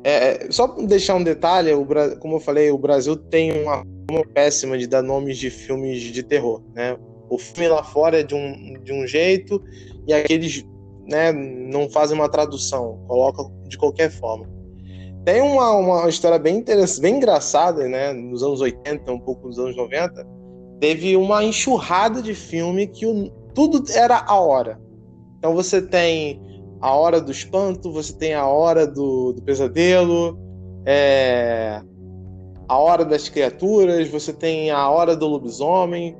É, 0.02 0.50
só 0.50 0.66
deixar 0.66 1.14
um 1.14 1.22
detalhe, 1.22 1.72
o, 1.72 1.86
como 2.18 2.36
eu 2.36 2.40
falei, 2.40 2.72
o 2.72 2.78
Brasil 2.78 3.16
tem 3.16 3.62
uma 3.62 3.84
uma 4.10 4.24
péssima 4.26 4.78
de 4.78 4.86
dar 4.86 5.02
nomes 5.02 5.38
de 5.38 5.50
filmes 5.50 6.00
de 6.00 6.22
terror, 6.22 6.62
né? 6.74 6.96
O 7.28 7.38
filme 7.38 7.68
lá 7.68 7.82
fora 7.82 8.20
é 8.20 8.22
de 8.22 8.34
um, 8.34 8.78
de 8.82 8.92
um 8.92 9.06
jeito 9.06 9.62
e 10.06 10.12
aqueles 10.12 10.64
né, 11.06 11.32
não 11.32 11.88
fazem 11.88 12.16
uma 12.16 12.28
tradução, 12.28 13.02
colocam 13.06 13.52
de 13.66 13.76
qualquer 13.76 14.10
forma. 14.10 14.46
Tem 15.24 15.40
uma, 15.40 15.72
uma 15.72 16.08
história 16.08 16.38
bem 16.38 16.58
interessante, 16.58 17.00
bem 17.00 17.16
engraçada, 17.16 17.88
né? 17.88 18.12
Nos 18.12 18.42
anos 18.42 18.60
80, 18.60 19.10
um 19.10 19.18
pouco 19.18 19.46
nos 19.46 19.58
anos 19.58 19.74
90, 19.74 20.26
teve 20.80 21.16
uma 21.16 21.42
enxurrada 21.42 22.20
de 22.20 22.34
filme 22.34 22.86
que 22.86 23.06
o, 23.06 23.30
tudo 23.54 23.82
era 23.92 24.22
a 24.26 24.38
hora. 24.38 24.78
Então 25.38 25.54
você 25.54 25.80
tem 25.80 26.40
a 26.80 26.94
hora 26.94 27.20
do 27.20 27.32
espanto, 27.32 27.90
você 27.90 28.12
tem 28.12 28.34
a 28.34 28.46
hora 28.46 28.86
do, 28.86 29.32
do 29.32 29.42
pesadelo, 29.42 30.38
é, 30.84 31.80
a 32.68 32.78
Hora 32.78 33.04
das 33.04 33.28
Criaturas, 33.28 34.08
você 34.08 34.32
tem 34.32 34.70
A 34.70 34.88
Hora 34.88 35.16
do 35.16 35.26
Lobisomem. 35.26 36.16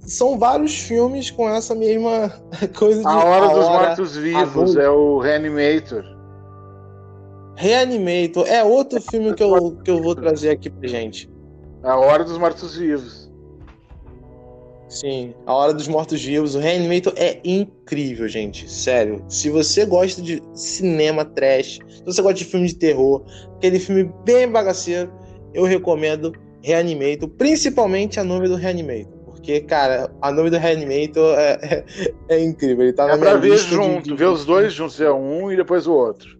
São 0.00 0.38
vários 0.38 0.78
filmes 0.78 1.30
com 1.30 1.48
essa 1.48 1.74
mesma 1.74 2.32
coisa 2.76 3.00
de. 3.00 3.06
A 3.06 3.24
Hora 3.24 3.46
a 3.46 3.54
dos 3.54 3.68
Mortos-Vivos 3.68 4.76
é 4.76 4.88
o 4.88 5.18
Reanimator. 5.18 6.04
Reanimator 7.56 8.46
é 8.46 8.62
outro 8.62 9.00
filme 9.00 9.34
que 9.34 9.42
eu, 9.42 9.76
que 9.84 9.90
eu 9.90 10.02
vou 10.02 10.14
trazer 10.14 10.50
aqui 10.50 10.70
pra 10.70 10.88
gente. 10.88 11.28
A 11.82 11.96
Hora 11.96 12.24
dos 12.24 12.38
Mortos-Vivos. 12.38 13.28
Sim, 14.88 15.34
A 15.44 15.54
Hora 15.54 15.74
dos 15.74 15.86
Mortos-Vivos, 15.86 16.54
o 16.54 16.60
Reanimator 16.60 17.12
é 17.16 17.40
incrível, 17.44 18.26
gente. 18.26 18.70
Sério. 18.70 19.22
Se 19.28 19.50
você 19.50 19.84
gosta 19.84 20.22
de 20.22 20.42
cinema 20.54 21.24
trash, 21.24 21.78
se 21.88 22.04
você 22.04 22.22
gosta 22.22 22.38
de 22.38 22.44
filme 22.46 22.68
de 22.68 22.74
terror, 22.74 23.22
aquele 23.56 23.78
filme 23.78 24.10
bem 24.24 24.48
bagaceiro, 24.50 25.12
eu 25.54 25.64
recomendo 25.64 26.32
Reanimator, 26.62 27.28
principalmente 27.28 28.18
a 28.18 28.24
nome 28.24 28.48
do 28.48 28.56
Reanimator. 28.56 29.12
Porque, 29.24 29.60
cara, 29.60 30.10
a 30.20 30.32
nome 30.32 30.50
do 30.50 30.58
Reanimator 30.58 31.38
é, 31.38 31.58
é, 31.62 31.84
é 32.36 32.44
incrível. 32.44 32.84
Ele 32.84 32.92
tá 32.92 33.08
é 33.08 33.16
pra 33.16 33.36
ver 33.36 33.56
junto, 33.56 34.10
de... 34.10 34.14
ver 34.14 34.26
os 34.26 34.44
dois 34.44 34.72
juntos, 34.72 34.98
ver 34.98 35.12
um 35.12 35.50
e 35.50 35.56
depois 35.56 35.86
o 35.86 35.92
outro. 35.92 36.38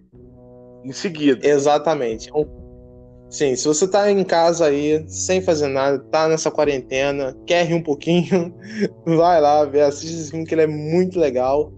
Em 0.84 0.92
seguida. 0.92 1.46
Exatamente. 1.46 2.30
Um 2.34 2.58
Sim, 3.30 3.54
se 3.56 3.68
você 3.68 3.86
tá 3.86 4.10
em 4.10 4.24
casa 4.24 4.66
aí, 4.66 5.04
sem 5.06 5.42
fazer 5.42 5.68
nada, 5.68 5.98
tá 5.98 6.28
nessa 6.28 6.50
quarentena, 6.50 7.36
quer 7.46 7.66
rir 7.66 7.74
um 7.74 7.82
pouquinho, 7.82 8.54
vai 9.04 9.38
lá 9.38 9.66
ver, 9.66 9.82
assiste 9.82 10.14
esse 10.14 10.30
filme 10.30 10.46
que 10.46 10.54
ele 10.54 10.62
é 10.62 10.66
muito 10.66 11.20
legal 11.20 11.70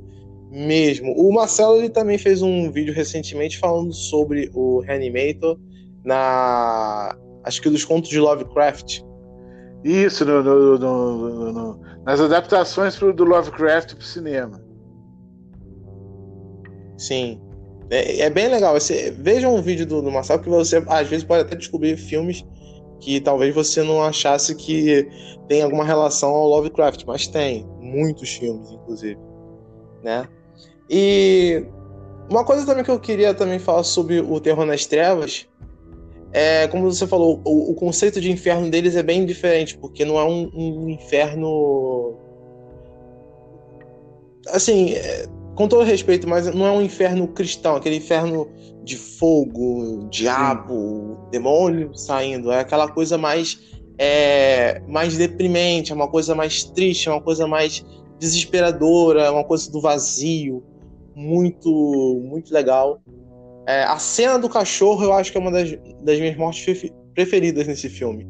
mesmo. 0.48 1.12
O 1.16 1.32
Marcelo 1.32 1.78
ele 1.78 1.90
também 1.90 2.18
fez 2.18 2.40
um 2.40 2.70
vídeo 2.70 2.94
recentemente 2.94 3.58
falando 3.58 3.92
sobre 3.92 4.48
o 4.54 4.78
Reanimator 4.80 5.58
na 6.04 7.16
acho 7.44 7.60
que 7.62 7.70
dos 7.70 7.84
contos 7.84 8.10
de 8.10 8.18
Lovecraft. 8.18 9.02
Isso, 9.82 10.24
no, 10.24 10.42
no, 10.42 10.78
no, 10.78 11.80
nas 12.04 12.20
adaptações 12.20 12.98
do 12.98 13.24
Lovecraft 13.24 13.94
pro 13.94 14.04
cinema. 14.04 14.62
Sim. 16.98 17.40
É, 17.90 18.20
é 18.20 18.30
bem 18.30 18.48
legal. 18.48 18.74
Você, 18.74 19.10
veja 19.10 19.48
um 19.48 19.62
vídeo 19.62 19.86
do, 19.86 20.02
do 20.02 20.10
Marcelo 20.10 20.42
que 20.42 20.48
você 20.50 20.82
às 20.86 21.08
vezes 21.08 21.24
pode 21.24 21.42
até 21.42 21.56
descobrir 21.56 21.96
filmes 21.96 22.44
que 23.00 23.20
talvez 23.20 23.54
você 23.54 23.82
não 23.82 24.02
achasse 24.02 24.54
que 24.54 25.08
tem 25.48 25.62
alguma 25.62 25.84
relação 25.84 26.30
ao 26.30 26.46
Lovecraft, 26.46 27.04
mas 27.06 27.26
tem 27.26 27.66
muitos 27.80 28.34
filmes, 28.34 28.70
inclusive, 28.70 29.18
né? 30.02 30.28
E 30.88 31.64
uma 32.30 32.44
coisa 32.44 32.66
também 32.66 32.84
que 32.84 32.90
eu 32.90 33.00
queria 33.00 33.32
também 33.32 33.58
falar 33.58 33.82
sobre 33.82 34.20
o 34.20 34.38
Terror 34.38 34.66
nas 34.66 34.84
Trevas 34.84 35.48
é, 36.32 36.68
como 36.68 36.90
você 36.90 37.06
falou, 37.06 37.40
o, 37.44 37.72
o 37.72 37.74
conceito 37.74 38.20
de 38.20 38.30
inferno 38.30 38.70
deles 38.70 38.96
é 38.96 39.02
bem 39.02 39.26
diferente, 39.26 39.76
porque 39.76 40.04
não 40.04 40.18
é 40.18 40.24
um, 40.24 40.50
um 40.54 40.88
inferno 40.88 42.16
assim, 44.48 44.92
é, 44.92 45.26
com 45.54 45.68
todo 45.68 45.84
respeito, 45.84 46.28
mas 46.28 46.46
não 46.54 46.66
é 46.66 46.70
um 46.70 46.82
inferno 46.82 47.28
cristão, 47.28 47.76
aquele 47.76 47.96
inferno 47.96 48.48
de 48.82 48.96
fogo, 48.96 50.08
diabo, 50.10 51.18
Sim. 51.24 51.30
demônio 51.30 51.94
saindo. 51.94 52.50
É 52.50 52.60
aquela 52.60 52.88
coisa 52.88 53.18
mais, 53.18 53.58
é, 53.98 54.80
mais 54.88 55.16
deprimente, 55.16 55.92
é 55.92 55.94
uma 55.94 56.08
coisa 56.08 56.34
mais 56.34 56.64
triste, 56.64 57.08
é 57.08 57.12
uma 57.12 57.20
coisa 57.20 57.46
mais 57.46 57.84
desesperadora, 58.18 59.24
é 59.24 59.30
uma 59.30 59.44
coisa 59.44 59.70
do 59.70 59.80
vazio. 59.80 60.62
Muito, 61.14 61.70
muito 62.24 62.52
legal. 62.54 63.02
É, 63.70 63.84
a 63.84 63.98
cena 63.98 64.36
do 64.36 64.48
cachorro 64.48 65.04
eu 65.04 65.12
acho 65.12 65.30
que 65.30 65.38
é 65.38 65.40
uma 65.40 65.52
das, 65.52 65.70
das 66.02 66.18
minhas 66.18 66.36
mortes 66.36 66.90
preferidas 67.14 67.68
nesse 67.68 67.88
filme. 67.88 68.28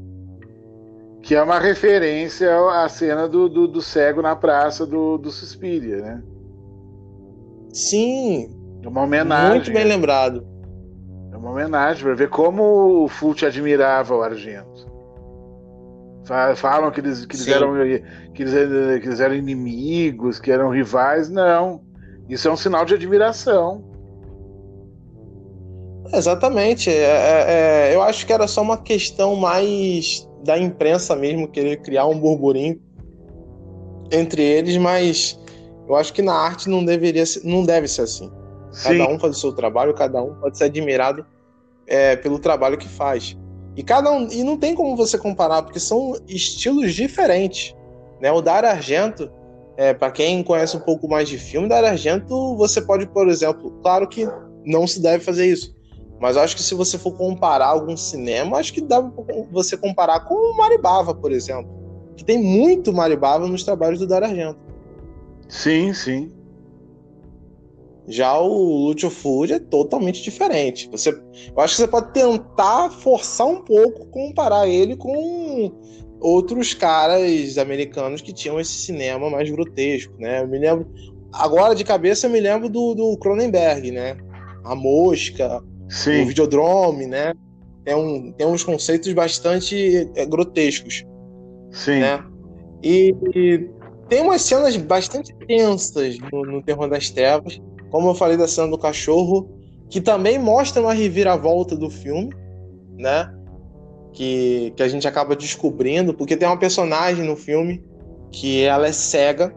Que 1.23 1.35
é 1.35 1.43
uma 1.43 1.59
referência 1.59 2.51
à 2.71 2.87
cena 2.91 3.27
do, 3.27 3.49
do, 3.49 3.67
do 3.67 3.81
cego 3.81 4.21
na 4.21 4.37
praça 4.37 4.87
do, 4.87 5.17
do 5.17 5.31
Suspiria, 5.31 5.97
né? 5.97 6.23
Sim. 7.73 8.51
É 8.83 8.89
uma 8.89 9.03
homenagem. 9.03 9.51
Muito 9.51 9.73
bem 9.73 9.85
lembrado. 9.85 10.47
É 11.33 11.37
uma 11.39 11.53
homenagem 11.53 12.03
para 12.03 12.15
ver 12.15 12.29
como 12.29 13.05
o 13.05 13.09
Fult 13.09 13.43
admirava 13.47 14.15
o 14.15 14.23
Argento. 14.23 14.91
Falam 16.57 16.91
que 16.91 17.01
eles, 17.01 17.25
que 17.25 17.35
eles, 17.35 17.49
eram, 17.49 17.73
que, 18.35 18.43
eles, 18.43 18.53
que 19.01 19.09
eles 19.09 19.21
eram 19.21 19.35
inimigos, 19.35 20.39
que 20.39 20.53
eram 20.53 20.69
rivais. 20.69 21.31
Não. 21.31 21.81
Isso 22.29 22.47
é 22.47 22.53
um 22.53 22.57
sinal 22.57 22.85
de 22.85 22.95
admiração. 22.95 23.90
Exatamente. 26.13 26.91
É, 26.91 26.95
é, 26.95 27.45
é, 27.49 27.95
eu 27.95 28.03
acho 28.03 28.27
que 28.27 28.33
era 28.33 28.47
só 28.47 28.63
uma 28.63 28.79
questão 28.79 29.37
mais 29.37 30.29
da 30.45 30.59
imprensa 30.59 31.15
mesmo, 31.15 31.49
querer 31.49 31.79
criar 31.83 32.07
um 32.07 32.19
burburinho 32.19 32.81
entre 34.11 34.43
eles, 34.43 34.77
mas 34.77 35.39
eu 35.89 35.97
acho 35.97 36.13
que 36.13 36.23
na 36.23 36.35
arte 36.35 36.69
não 36.69 36.85
deveria 36.85 37.25
ser, 37.25 37.45
não 37.45 37.65
deve 37.65 37.87
ser 37.87 38.03
assim. 38.03 38.31
Sim. 38.73 38.99
Cada 38.99 39.11
um 39.11 39.19
faz 39.19 39.37
o 39.37 39.41
seu 39.41 39.53
trabalho, 39.53 39.95
cada 39.95 40.23
um 40.23 40.35
pode 40.35 40.57
ser 40.57 40.65
admirado 40.65 41.25
é, 41.87 42.17
pelo 42.17 42.39
trabalho 42.39 42.79
que 42.79 42.89
faz. 42.89 43.37
E 43.77 43.83
cada 43.83 44.11
um 44.11 44.29
e 44.31 44.43
não 44.43 44.57
tem 44.57 44.75
como 44.75 44.97
você 44.97 45.17
comparar 45.17 45.63
porque 45.63 45.81
são 45.81 46.17
estilos 46.29 46.95
diferentes, 46.95 47.75
né? 48.21 48.31
O 48.33 48.41
Dar 48.41 48.65
Argento, 48.65 49.31
é, 49.77 49.95
para 49.95 50.11
quem 50.11 50.43
conhece 50.43 50.77
um 50.77 50.81
pouco 50.81 51.09
mais 51.09 51.29
de 51.29 51.39
filme, 51.39 51.69
Dar 51.69 51.85
Argento, 51.85 52.57
você 52.57 52.81
pode, 52.81 53.07
por 53.07 53.29
exemplo, 53.29 53.71
claro 53.83 54.09
que 54.09 54.29
não 54.65 54.87
se 54.87 55.01
deve 55.01 55.25
fazer 55.25 55.47
isso, 55.47 55.75
mas 56.21 56.37
acho 56.37 56.55
que 56.55 56.63
se 56.63 56.75
você 56.75 56.99
for 56.99 57.13
comparar 57.13 57.69
algum 57.69 57.97
cinema, 57.97 58.59
acho 58.59 58.75
que 58.75 58.83
dá 58.83 59.01
você 59.51 59.77
comparar 59.77 60.21
com 60.21 60.35
o 60.35 60.57
Maribava, 60.57 61.15
por 61.15 61.33
exemplo, 61.33 61.71
que 62.15 62.23
tem 62.23 62.39
muito 62.39 62.93
Maribava 62.93 63.49
nos 63.49 63.65
trabalhos 63.65 64.01
do 64.01 64.07
Dar 64.07 64.23
Argento. 64.23 64.59
Sim, 65.49 65.95
sim. 65.95 66.31
Já 68.07 68.39
o 68.39 68.89
Lúcio 68.89 69.09
Fury 69.09 69.55
é 69.55 69.59
totalmente 69.59 70.23
diferente. 70.23 70.89
Você, 70.91 71.11
eu 71.11 71.63
acho 71.63 71.77
que 71.77 71.83
você 71.83 71.89
pode 71.89 72.13
tentar 72.13 72.91
forçar 72.91 73.47
um 73.47 73.63
pouco 73.63 74.07
comparar 74.07 74.69
ele 74.69 74.97
com 74.97 75.73
outros 76.21 76.75
caras 76.75 77.57
americanos 77.57 78.21
que 78.21 78.33
tinham 78.33 78.61
esse 78.61 78.73
cinema 78.73 79.31
mais 79.31 79.49
grotesco, 79.49 80.13
né? 80.19 80.43
Eu 80.43 80.49
me 80.49 80.59
lembro 80.59 80.87
agora 81.33 81.75
de 81.75 81.85
cabeça 81.85 82.27
eu 82.27 82.31
me 82.31 82.41
lembro 82.41 82.69
do, 82.69 82.95
do 82.95 83.17
Cronenberg, 83.17 83.91
né? 83.91 84.17
A 84.65 84.75
mosca, 84.75 85.63
Sim. 85.91 86.23
o 86.23 86.27
videodrome, 86.27 87.07
né? 87.07 87.35
Tem, 87.85 87.95
um, 87.95 88.33
tem 88.33 88.47
uns 88.47 88.63
conceitos 88.63 89.13
bastante 89.13 90.09
é, 90.15 90.25
grotescos. 90.25 91.05
Sim. 91.73 92.01
Né? 92.01 92.25
E, 92.83 93.15
e 93.35 93.71
tem 94.09 94.23
umas 94.23 94.43
cenas 94.43 94.77
bastante 94.77 95.35
tensas 95.47 96.19
no, 96.33 96.45
no 96.45 96.63
Terror 96.63 96.89
das 96.89 97.11
Trevas, 97.11 97.61
como 97.91 98.09
eu 98.09 98.15
falei 98.15 98.37
da 98.37 98.47
cena 98.47 98.69
do 98.69 98.79
cachorro, 98.79 99.51
que 99.89 100.01
também 100.01 100.39
mostra 100.39 100.81
uma 100.81 100.95
reviravolta 100.95 101.77
do 101.77 101.91
filme, 101.91 102.33
né? 102.97 103.33
Que, 104.13 104.73
que 104.77 104.83
a 104.83 104.89
gente 104.89 105.07
acaba 105.09 105.35
descobrindo, 105.35 106.15
porque 106.15 106.37
tem 106.37 106.49
uma 106.49 106.59
personagem 106.59 107.25
no 107.25 107.37
filme 107.37 107.85
que 108.31 108.63
ela 108.63 108.87
é 108.87 108.93
cega, 108.93 109.53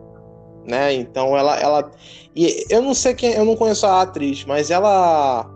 né? 0.65 0.93
Então 0.93 1.38
ela, 1.38 1.59
ela 1.59 1.91
e 2.36 2.65
eu 2.69 2.81
não 2.81 2.95
sei 2.95 3.13
quem, 3.13 3.34
eu 3.34 3.45
não 3.45 3.55
conheço 3.55 3.86
a 3.86 4.01
atriz, 4.01 4.43
mas 4.45 4.71
ela 4.71 5.53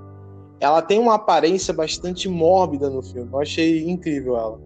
ela 0.59 0.81
tem 0.81 0.99
uma 0.99 1.15
aparência 1.15 1.73
bastante 1.73 2.27
mórbida 2.27 2.89
no 2.89 3.01
filme. 3.01 3.29
Eu 3.31 3.39
achei 3.39 3.87
incrível 3.87 4.37
ela. 4.37 4.59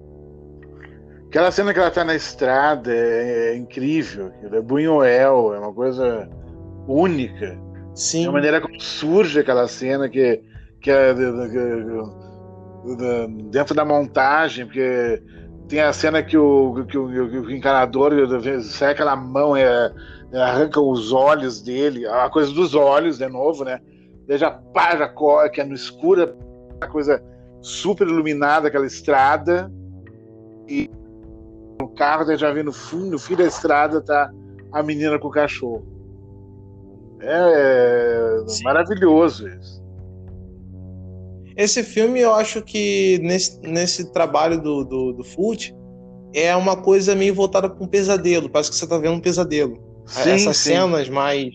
Aquela 1.27 1.51
cena 1.51 1.73
que 1.73 1.79
ela 1.79 1.91
tá 1.91 2.03
na 2.03 2.15
estrada 2.15 2.93
é, 2.93 3.51
é 3.51 3.55
incrível. 3.55 4.31
É 4.43 4.61
Buñuel, 4.61 5.53
é 5.53 5.59
uma 5.59 5.73
coisa 5.73 6.29
única. 6.87 7.57
Sim. 7.93 8.27
A 8.27 8.31
maneira 8.31 8.61
como 8.61 8.79
surge 8.79 9.39
aquela 9.39 9.67
cena 9.67 10.09
que, 10.09 10.41
que 10.81 10.89
é 10.89 11.13
dentro 13.49 13.75
da 13.75 13.85
montagem, 13.85 14.65
porque 14.65 15.21
tem 15.67 15.81
a 15.81 15.93
cena 15.93 16.23
que 16.23 16.37
o, 16.37 16.85
que 16.85 16.97
o, 16.97 17.09
que 17.09 17.37
o 17.37 17.51
encanador 17.51 18.11
sai 18.63 18.91
aquela 18.91 19.15
mão 19.15 19.55
é, 19.55 19.91
arranca 20.33 20.79
os 20.79 21.11
olhos 21.11 21.61
dele, 21.61 22.05
a 22.07 22.29
coisa 22.29 22.51
dos 22.51 22.73
olhos, 22.75 23.17
de 23.17 23.27
novo, 23.27 23.63
né? 23.63 23.79
Daí 24.27 24.37
já 24.37 24.51
pá, 24.51 24.95
já 24.95 25.07
corre, 25.07 25.49
que 25.49 25.61
é 25.61 25.63
no 25.63 25.73
escuro, 25.73 26.35
a 26.79 26.87
coisa 26.87 27.23
super 27.61 28.07
iluminada, 28.07 28.67
aquela 28.67 28.85
estrada. 28.85 29.71
E 30.67 30.89
no 31.79 31.89
carro, 31.89 32.25
daí 32.25 32.37
já 32.37 32.51
vê 32.51 32.63
no 32.63 32.73
fim, 32.73 33.09
no 33.09 33.19
fim 33.19 33.35
da 33.35 33.45
estrada 33.45 34.01
tá 34.01 34.31
a 34.71 34.81
menina 34.83 35.19
com 35.19 35.27
o 35.27 35.31
cachorro. 35.31 35.85
É, 37.21 38.43
é 38.47 38.63
maravilhoso 38.63 39.47
isso. 39.47 39.81
Esse 41.55 41.83
filme, 41.83 42.19
eu 42.21 42.33
acho 42.33 42.61
que 42.61 43.19
nesse, 43.21 43.59
nesse 43.61 44.11
trabalho 44.11 44.59
do, 44.59 44.83
do, 44.83 45.13
do 45.13 45.23
Fult 45.23 45.73
é 46.33 46.55
uma 46.55 46.77
coisa 46.77 47.13
meio 47.13 47.35
voltada 47.35 47.69
para 47.69 47.83
um 47.83 47.87
pesadelo. 47.87 48.49
Parece 48.49 48.71
que 48.71 48.77
você 48.77 48.87
tá 48.87 48.97
vendo 48.97 49.15
um 49.15 49.19
pesadelo. 49.19 49.77
Sim, 50.05 50.31
Essas 50.31 50.57
sim. 50.57 50.71
cenas 50.71 51.09
mais 51.09 51.53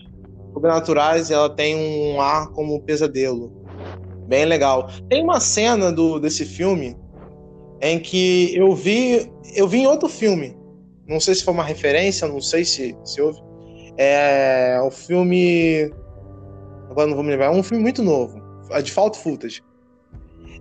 sobrenaturais, 0.53 1.31
ela 1.31 1.49
tem 1.49 1.75
um 1.75 2.21
ar 2.21 2.49
como 2.49 2.75
um 2.75 2.79
pesadelo. 2.79 3.51
Bem 4.27 4.45
legal. 4.45 4.89
Tem 5.09 5.23
uma 5.23 5.39
cena 5.39 5.91
do, 5.91 6.19
desse 6.19 6.45
filme 6.45 6.97
em 7.81 7.99
que 7.99 8.55
eu 8.55 8.75
vi 8.75 9.29
eu 9.55 9.67
vi 9.67 9.79
em 9.79 9.87
outro 9.87 10.09
filme. 10.09 10.57
Não 11.07 11.19
sei 11.19 11.35
se 11.35 11.43
foi 11.43 11.53
uma 11.53 11.63
referência, 11.63 12.27
não 12.27 12.41
sei 12.41 12.65
se, 12.65 12.95
se 13.03 13.21
houve. 13.21 13.39
É 13.97 14.79
o 14.83 14.91
filme. 14.91 15.91
Agora 16.89 17.07
não 17.07 17.15
vou 17.15 17.23
me 17.23 17.31
lembrar. 17.31 17.47
É 17.47 17.49
um 17.49 17.63
filme 17.63 17.81
muito 17.81 18.03
novo. 18.03 18.41
É 18.71 18.81
de 18.81 18.91
Fault 18.91 19.17
Footage. 19.17 19.63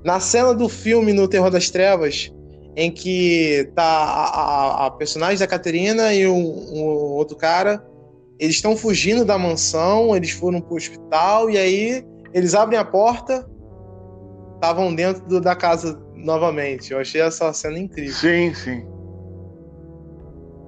Na 0.04 0.20
cena 0.20 0.54
do 0.54 0.68
filme 0.68 1.12
No 1.12 1.26
Terror 1.26 1.50
das 1.50 1.68
Trevas, 1.68 2.32
em 2.76 2.92
que 2.92 3.68
tá 3.74 3.82
a, 3.82 4.24
a, 4.24 4.86
a 4.86 4.90
personagem 4.92 5.38
da 5.38 5.46
Caterina 5.46 6.14
e 6.14 6.26
um, 6.28 6.36
um 6.36 6.82
outro 7.14 7.36
cara, 7.36 7.84
eles 8.38 8.56
estão 8.56 8.76
fugindo 8.76 9.24
da 9.24 9.38
mansão, 9.38 10.14
eles 10.14 10.30
foram 10.30 10.60
pro 10.60 10.76
hospital 10.76 11.48
e 11.50 11.56
aí 11.56 12.04
eles 12.34 12.54
abrem 12.54 12.78
a 12.78 12.84
porta, 12.84 13.48
estavam 14.54 14.94
dentro 14.94 15.24
do, 15.26 15.40
da 15.40 15.56
casa 15.56 15.98
novamente. 16.14 16.92
Eu 16.92 16.98
achei 16.98 17.20
essa 17.20 17.52
cena 17.52 17.78
incrível. 17.78 18.14
Sim, 18.14 18.54
sim. 18.54 18.84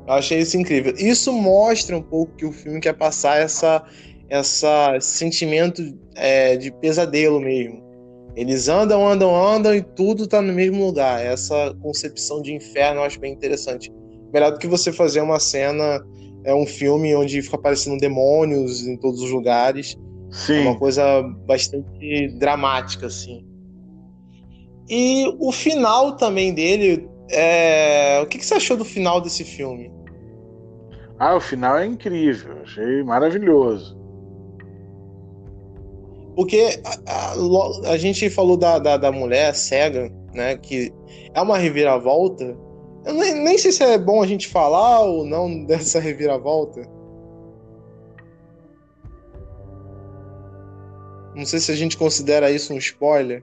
Eu 0.06 0.14
achei 0.14 0.38
isso 0.38 0.56
incrível. 0.56 0.94
Isso 0.96 1.32
mostra 1.32 1.96
um 1.96 2.02
pouco 2.02 2.34
que 2.36 2.46
o 2.46 2.52
filme 2.52 2.80
quer 2.80 2.94
passar 2.94 3.38
essa, 3.38 3.84
essa 4.30 4.96
esse 4.96 5.18
sentimento 5.18 5.82
é, 6.14 6.56
de 6.56 6.72
pesadelo 6.72 7.38
mesmo. 7.38 7.86
Eles 8.34 8.68
andam, 8.68 9.06
andam, 9.06 9.34
andam 9.34 9.74
e 9.74 9.82
tudo 9.82 10.26
tá 10.26 10.40
no 10.40 10.52
mesmo 10.52 10.86
lugar. 10.86 11.22
Essa 11.22 11.76
concepção 11.82 12.40
de 12.40 12.54
inferno 12.54 13.00
eu 13.00 13.04
acho 13.04 13.20
bem 13.20 13.32
interessante. 13.32 13.92
Melhor 14.32 14.52
do 14.52 14.58
que 14.58 14.66
você 14.66 14.92
fazer 14.92 15.20
uma 15.20 15.40
cena, 15.40 16.00
é 16.48 16.54
um 16.54 16.64
filme 16.64 17.14
onde 17.14 17.42
fica 17.42 17.56
aparecendo 17.56 18.00
demônios 18.00 18.86
em 18.86 18.96
todos 18.96 19.20
os 19.20 19.30
lugares. 19.30 19.98
Sim. 20.30 20.54
É 20.54 20.60
uma 20.62 20.78
coisa 20.78 21.22
bastante 21.46 22.28
dramática, 22.38 23.06
assim. 23.06 23.44
E 24.88 25.26
o 25.38 25.52
final 25.52 26.16
também 26.16 26.54
dele. 26.54 27.06
É... 27.30 28.18
O 28.22 28.26
que, 28.26 28.38
que 28.38 28.46
você 28.46 28.54
achou 28.54 28.78
do 28.78 28.84
final 28.84 29.20
desse 29.20 29.44
filme? 29.44 29.92
Ah, 31.18 31.36
o 31.36 31.40
final 31.40 31.76
é 31.76 31.84
incrível. 31.84 32.62
Achei 32.62 33.02
maravilhoso. 33.02 33.98
Porque 36.34 36.80
a, 37.06 37.32
a, 37.34 37.92
a 37.92 37.98
gente 37.98 38.30
falou 38.30 38.56
da, 38.56 38.78
da, 38.78 38.96
da, 38.96 39.12
mulher 39.12 39.54
cega, 39.54 40.10
né? 40.32 40.56
Que 40.56 40.90
é 41.34 41.42
uma 41.42 41.58
reviravolta. 41.58 42.56
Eu 43.08 43.14
nem, 43.14 43.34
nem 43.42 43.56
sei 43.56 43.72
se 43.72 43.82
é 43.82 43.96
bom 43.96 44.22
a 44.22 44.26
gente 44.26 44.46
falar 44.48 45.00
ou 45.00 45.24
não 45.24 45.64
dessa 45.64 45.98
reviravolta. 45.98 46.82
Não 51.34 51.46
sei 51.46 51.58
se 51.58 51.72
a 51.72 51.76
gente 51.76 51.96
considera 51.96 52.50
isso 52.50 52.74
um 52.74 52.76
spoiler. 52.76 53.42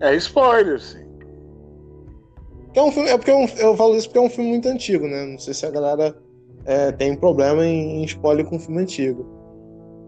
É 0.00 0.14
spoiler, 0.16 0.80
sim. 0.80 1.06
É, 2.74 2.82
um 2.82 2.90
filme, 2.90 3.08
é 3.08 3.16
porque 3.16 3.30
é 3.30 3.36
um, 3.36 3.46
eu 3.56 3.76
falo 3.76 3.96
isso 3.96 4.08
porque 4.08 4.18
é 4.18 4.22
um 4.22 4.28
filme 4.28 4.50
muito 4.50 4.68
antigo, 4.68 5.06
né? 5.06 5.24
Não 5.26 5.38
sei 5.38 5.54
se 5.54 5.64
a 5.64 5.70
galera 5.70 6.16
é, 6.64 6.90
tem 6.90 7.14
problema 7.14 7.64
em, 7.64 8.02
em 8.02 8.04
spoiler 8.04 8.44
com 8.44 8.58
filme 8.58 8.82
antigo. 8.82 9.24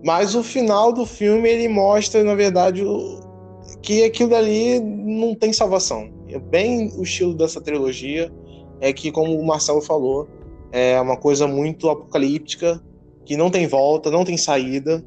Mas 0.04 0.34
o 0.34 0.42
final 0.42 0.92
do 0.92 1.06
filme 1.06 1.48
ele 1.48 1.68
mostra, 1.68 2.24
na 2.24 2.34
verdade, 2.34 2.84
o, 2.84 3.20
que 3.82 4.04
aquilo 4.04 4.34
ali 4.34 4.80
não 4.80 5.34
tem 5.34 5.52
salvação. 5.52 6.17
É 6.28 6.38
bem 6.38 6.92
o 6.96 7.02
estilo 7.02 7.34
dessa 7.34 7.60
trilogia 7.60 8.32
é 8.80 8.92
que, 8.92 9.10
como 9.10 9.38
o 9.38 9.46
Marcelo 9.46 9.80
falou, 9.80 10.28
é 10.70 11.00
uma 11.00 11.16
coisa 11.16 11.46
muito 11.46 11.88
apocalíptica, 11.88 12.82
que 13.24 13.36
não 13.36 13.50
tem 13.50 13.66
volta, 13.66 14.10
não 14.10 14.24
tem 14.24 14.36
saída. 14.36 15.04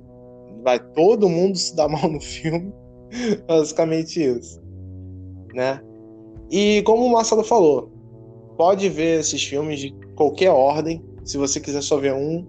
Vai 0.64 0.80
todo 0.80 1.30
mundo 1.30 1.58
se 1.58 1.76
dar 1.76 1.88
mal 1.90 2.10
no 2.10 2.20
filme. 2.20 2.72
Basicamente 3.48 4.22
isso. 4.24 4.62
Né? 5.54 5.82
E 6.50 6.82
como 6.84 7.06
o 7.06 7.12
Marcelo 7.12 7.44
falou, 7.44 7.92
pode 8.58 8.90
ver 8.90 9.20
esses 9.20 9.44
filmes 9.44 9.80
de 9.80 9.96
qualquer 10.16 10.52
ordem. 10.52 11.04
Se 11.24 11.38
você 11.38 11.60
quiser 11.60 11.82
só 11.82 11.98
ver 11.98 12.14
um, 12.14 12.46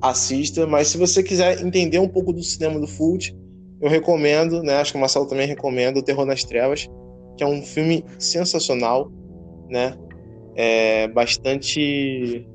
assista. 0.00 0.66
Mas 0.66 0.88
se 0.88 0.98
você 0.98 1.22
quiser 1.22 1.60
entender 1.64 1.98
um 1.98 2.08
pouco 2.08 2.32
do 2.32 2.42
cinema 2.42 2.78
do 2.78 2.86
Fult, 2.86 3.34
eu 3.80 3.88
recomendo, 3.88 4.62
né? 4.62 4.74
Acho 4.74 4.92
que 4.92 4.98
o 4.98 5.00
Marcelo 5.00 5.26
também 5.26 5.46
recomenda 5.46 5.98
o 5.98 6.02
Terror 6.02 6.26
nas 6.26 6.44
Trevas, 6.44 6.88
que 7.40 7.44
é 7.44 7.46
um 7.46 7.62
filme 7.62 8.04
sensacional, 8.18 9.10
né? 9.70 9.96
É 10.54 11.08
bastante, 11.08 12.46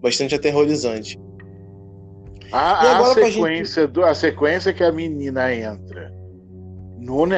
bastante 0.00 0.34
aterrorizante. 0.34 1.20
A, 2.50 2.98
a 2.98 3.04
sequência 3.12 3.82
gente... 3.82 3.92
do, 3.92 4.02
a 4.02 4.14
sequência 4.14 4.72
que 4.72 4.82
a 4.82 4.90
menina 4.90 5.54
entra 5.54 6.10
no, 6.98 7.26
ne, 7.26 7.36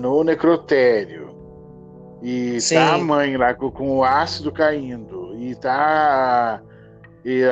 no 0.00 0.22
necrotério 0.22 1.34
e 2.22 2.60
Sim. 2.60 2.76
tá 2.76 2.94
a 2.94 2.98
mãe 2.98 3.36
lá 3.36 3.52
com, 3.52 3.68
com 3.72 3.96
o 3.96 4.04
ácido 4.04 4.52
caindo 4.52 5.34
e 5.36 5.56
tá 5.56 6.62
e, 7.24 7.42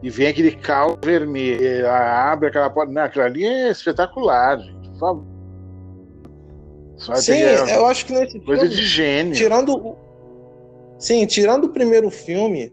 e 0.00 0.10
vem 0.10 0.28
aquele 0.28 0.52
cal 0.52 0.96
vermelho, 1.02 1.90
abre 1.90 2.50
aquela 2.50 2.70
porta. 2.70 2.92
Não, 2.92 3.02
aquilo 3.02 3.24
ali 3.24 3.44
é 3.44 3.68
espetacular, 3.68 4.60
gente, 4.60 4.90
por 4.90 4.98
favor. 5.00 5.33
Sim, 7.16 7.38
eu 7.38 7.86
acho 7.86 8.06
que 8.06 8.12
nesse 8.12 8.40
coisa 8.40 8.62
filme, 8.62 8.76
de 8.76 8.86
gênio. 8.86 9.34
Tirando, 9.34 9.96
sim, 10.98 11.26
tirando 11.26 11.64
o 11.64 11.68
primeiro 11.68 12.10
filme, 12.10 12.72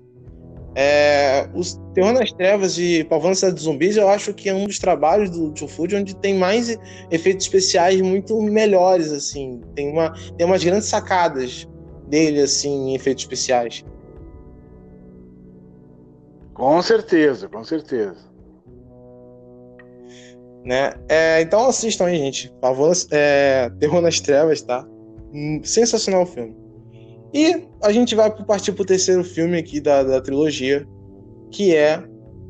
é, 0.74 1.50
os 1.54 1.80
Terror 1.94 2.14
nas 2.14 2.32
Trevas 2.32 2.78
e 2.78 3.04
Pavão 3.04 3.36
Cidade 3.36 3.56
dos 3.56 3.64
Zumbis, 3.64 3.98
eu 3.98 4.08
acho 4.08 4.34
que 4.34 4.48
é 4.48 4.54
um 4.54 4.66
dos 4.66 4.80
trabalhos 4.80 5.30
do 5.30 5.52
Tio 5.52 5.68
Food 5.68 5.96
onde 5.96 6.16
tem 6.16 6.36
mais 6.36 6.78
efeitos 7.10 7.46
especiais 7.46 8.00
muito 8.02 8.42
melhores, 8.42 9.12
assim. 9.12 9.60
Tem, 9.76 9.92
uma, 9.92 10.14
tem 10.38 10.48
umas 10.48 10.64
grandes 10.64 10.88
sacadas 10.88 11.68
dele, 12.08 12.42
assim, 12.42 12.92
em 12.92 12.96
efeitos 12.96 13.24
especiais. 13.24 13.84
Com 16.54 16.82
certeza, 16.82 17.50
com 17.50 17.64
certeza. 17.64 18.31
Né? 20.64 20.94
É, 21.10 21.42
então 21.42 21.68
assistam 21.68 22.06
aí, 22.06 22.18
gente. 22.18 22.54
Favor, 22.62 22.92
é, 23.12 23.70
Terror 23.80 24.02
nas 24.02 24.20
Trevas, 24.20 24.62
tá? 24.62 24.86
Hum, 25.34 25.62
sensacional 25.64 26.24
o 26.24 26.26
filme. 26.26 26.56
E 27.34 27.64
a 27.82 27.92
gente 27.92 28.14
vai 28.14 28.30
partir 28.46 28.74
pro 28.74 28.86
terceiro 28.86 29.24
filme 29.24 29.58
aqui 29.58 29.80
da, 29.80 30.04
da 30.04 30.22
trilogia, 30.22 30.86
que 31.50 31.76
é 31.76 32.04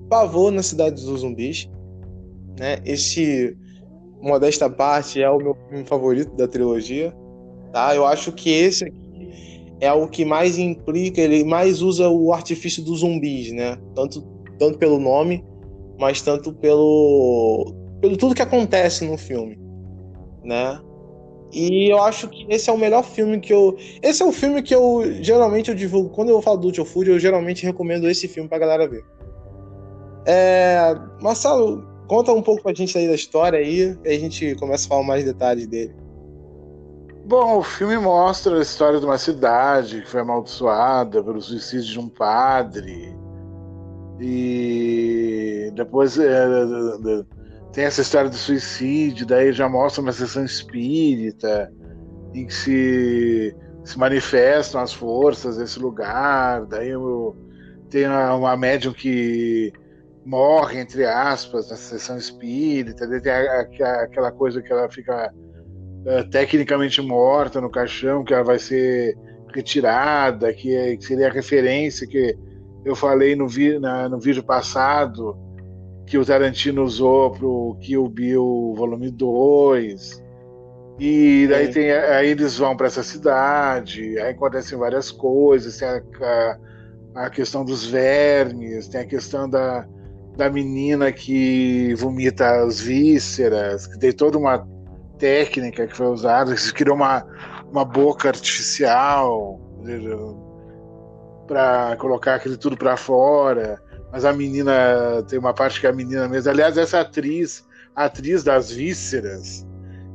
Pavor 0.10 0.52
na 0.52 0.64
Cidade 0.64 0.96
dos 0.96 1.22
Zumbis. 1.22 1.70
Né? 2.60 2.80
Esse, 2.84 3.56
modesta 4.20 4.70
parte, 4.70 5.22
é 5.22 5.30
o 5.30 5.38
meu 5.38 5.56
filme 5.70 5.86
favorito 5.86 6.36
da 6.36 6.48
trilogia. 6.48 7.14
Tá? 7.72 7.96
Eu 7.96 8.06
acho 8.06 8.32
que 8.32 8.50
esse 8.50 8.86
aqui 8.86 9.02
é 9.82 9.92
o 9.92 10.08
que 10.08 10.24
mais 10.24 10.60
implica, 10.60 11.20
ele 11.20 11.44
mais 11.44 11.82
usa 11.82 12.08
o 12.08 12.32
artifício 12.32 12.84
dos 12.84 13.00
zumbis, 13.00 13.52
né? 13.52 13.76
Tanto, 13.96 14.22
tanto 14.60 14.78
pelo 14.78 15.00
nome, 15.00 15.44
mas 16.00 16.22
tanto 16.22 16.54
pelo, 16.54 17.74
pelo 18.02 18.18
tudo 18.18 18.36
que 18.36 18.42
acontece 18.42 19.06
no 19.06 19.18
filme, 19.18 19.58
né? 20.44 20.82
E 21.54 21.92
eu 21.92 22.02
acho 22.02 22.30
que 22.30 22.46
esse 22.50 22.70
é 22.70 22.74
o 22.74 22.78
melhor 22.78 23.04
filme 23.04 23.40
que 23.40 23.54
eu. 23.54 23.78
Esse 24.02 24.24
é 24.24 24.26
o 24.26 24.32
filme 24.32 24.62
que 24.62 24.74
eu 24.74 25.04
geralmente 25.22 25.70
eu 25.70 25.76
divulgo. 25.76 26.10
Quando 26.10 26.30
eu 26.30 26.42
falo 26.42 26.58
do 26.58 26.72
Tio 26.72 26.86
Food, 26.86 27.10
eu 27.10 27.20
geralmente 27.20 27.66
recomendo 27.66 28.10
esse 28.10 28.28
filme 28.28 28.48
pra 28.48 28.58
galera 28.58 28.88
ver. 28.88 29.04
É... 30.26 30.96
Marcelo, 31.22 31.86
conta 32.08 32.32
um 32.32 32.42
pouco 32.42 32.64
pra 32.64 32.74
gente 32.74 32.98
aí 32.98 33.08
da 33.08 33.16
história 33.16 33.60
aí, 33.60 33.98
e 34.06 34.10
a 34.10 34.20
gente 34.20 34.56
começa 34.56 34.86
a 34.86 34.90
falar 34.90 35.04
mais 35.04 35.26
detalhes 35.26 35.68
dele. 35.68 35.94
Bom, 37.26 37.60
o 37.60 37.64
filme 37.64 37.98
mostra 37.98 38.58
a 38.58 38.62
história 38.62 39.00
de 39.00 39.06
uma 39.06 39.18
cidade 39.18 40.02
que 40.02 40.10
foi 40.10 40.22
amaldiçoada 40.22 41.24
pelo 41.24 41.42
suicídio 41.42 41.92
de 41.92 42.00
um 42.00 42.10
padre. 42.10 43.16
E 44.20 45.72
depois 45.76 46.18
é, 46.18 46.46
tem 47.74 47.86
essa 47.86 48.02
história 48.02 48.30
do 48.30 48.36
suicídio, 48.36 49.26
daí 49.26 49.54
já 49.54 49.70
mostra 49.70 50.02
uma 50.02 50.12
sessão 50.12 50.44
espírita 50.44 51.72
em 52.34 52.46
que 52.46 52.54
se, 52.54 53.56
se 53.84 53.98
manifestam 53.98 54.82
as 54.82 54.94
forças 54.94 55.58
desse 55.58 55.80
lugar. 55.80 56.66
Daí 56.66 56.92
tem 57.90 58.08
uma, 58.08 58.36
uma 58.36 58.58
médium 58.58 58.94
que 58.94 59.72
morre, 60.26 60.80
entre 60.80 61.06
aspas, 61.06 61.70
na 61.70 61.78
sessão 61.78 62.18
espírita. 62.18 63.08
Daí 63.08 63.22
tem 63.22 63.32
a, 63.32 63.68
a, 63.84 64.04
aquela 64.04 64.32
coisa 64.32 64.62
que 64.62 64.72
ela 64.72 64.90
fica 64.90 65.34
é, 66.06 66.24
tecnicamente 66.24 67.02
morta 67.02 67.62
no 67.62 67.70
caixão, 67.70 68.24
que 68.24 68.34
ela 68.34 68.44
vai 68.44 68.60
ser 68.60 69.18
retirada, 69.54 70.54
que, 70.54 70.76
é, 70.76 70.98
que 70.98 71.06
seria 71.06 71.28
a 71.28 71.32
referência 71.32 72.08
que 72.08 72.38
eu 72.84 72.96
falei 72.96 73.36
no, 73.36 73.48
vi, 73.48 73.80
na, 73.80 74.10
no 74.10 74.20
vídeo 74.20 74.44
passado, 74.44 75.38
que 76.06 76.18
o 76.18 76.26
Tarantino 76.26 76.84
usou 76.84 77.32
para 77.32 77.46
o 77.46 77.76
Kill 77.80 78.08
Bill 78.08 78.74
Volume 78.76 79.12
2. 79.12 80.22
E 81.00 81.48
daí 81.50 81.66
é. 81.66 81.68
tem, 81.70 81.92
aí 81.92 82.30
eles 82.30 82.58
vão 82.58 82.76
para 82.76 82.88
essa 82.88 83.02
cidade, 83.02 84.20
aí 84.20 84.32
acontecem 84.32 84.78
várias 84.78 85.10
coisas, 85.10 85.78
tem 85.78 85.88
a, 85.88 86.02
a, 86.22 87.26
a, 87.26 87.30
questão 87.30 87.66
dos 87.66 87.86
vermes, 87.86 88.88
tem 88.88 89.02
a 89.02 89.06
questão 89.06 89.50
da, 89.50 89.88
da 90.38 90.50
menina 90.50 91.12
que 91.12 91.96
vomita 91.96 92.64
as 92.64 92.80
vísceras, 92.80 93.88
que 93.88 93.98
tem 93.98 94.12
toda 94.12 94.38
uma 94.38 94.68
técnica 95.18 95.88
que 95.88 95.96
foi 95.96 96.08
usada, 96.08 96.54
que 96.54 96.74
criou 96.74 96.96
uma, 96.96 97.26
uma 97.72 97.86
boca 97.86 98.28
artificial 98.28 99.60
para 101.48 101.96
colocar 101.98 102.36
aquele 102.36 102.58
tudo 102.58 102.78
para 102.78 102.98
fora. 102.98 103.82
Mas 104.12 104.26
a 104.26 104.34
menina 104.34 105.24
tem 105.28 105.40
uma 105.40 105.54
parte 105.54 105.80
que 105.80 105.88
é 105.88 105.90
a 105.90 105.94
menina 105.94 106.28
mesmo. 106.28 106.52
Aliás, 106.52 106.78
essa 106.78 107.00
atriz, 107.00 107.66
a 107.96 108.06
atriz 108.06 108.44
das 108.44 108.72
vísceras, 108.72 109.66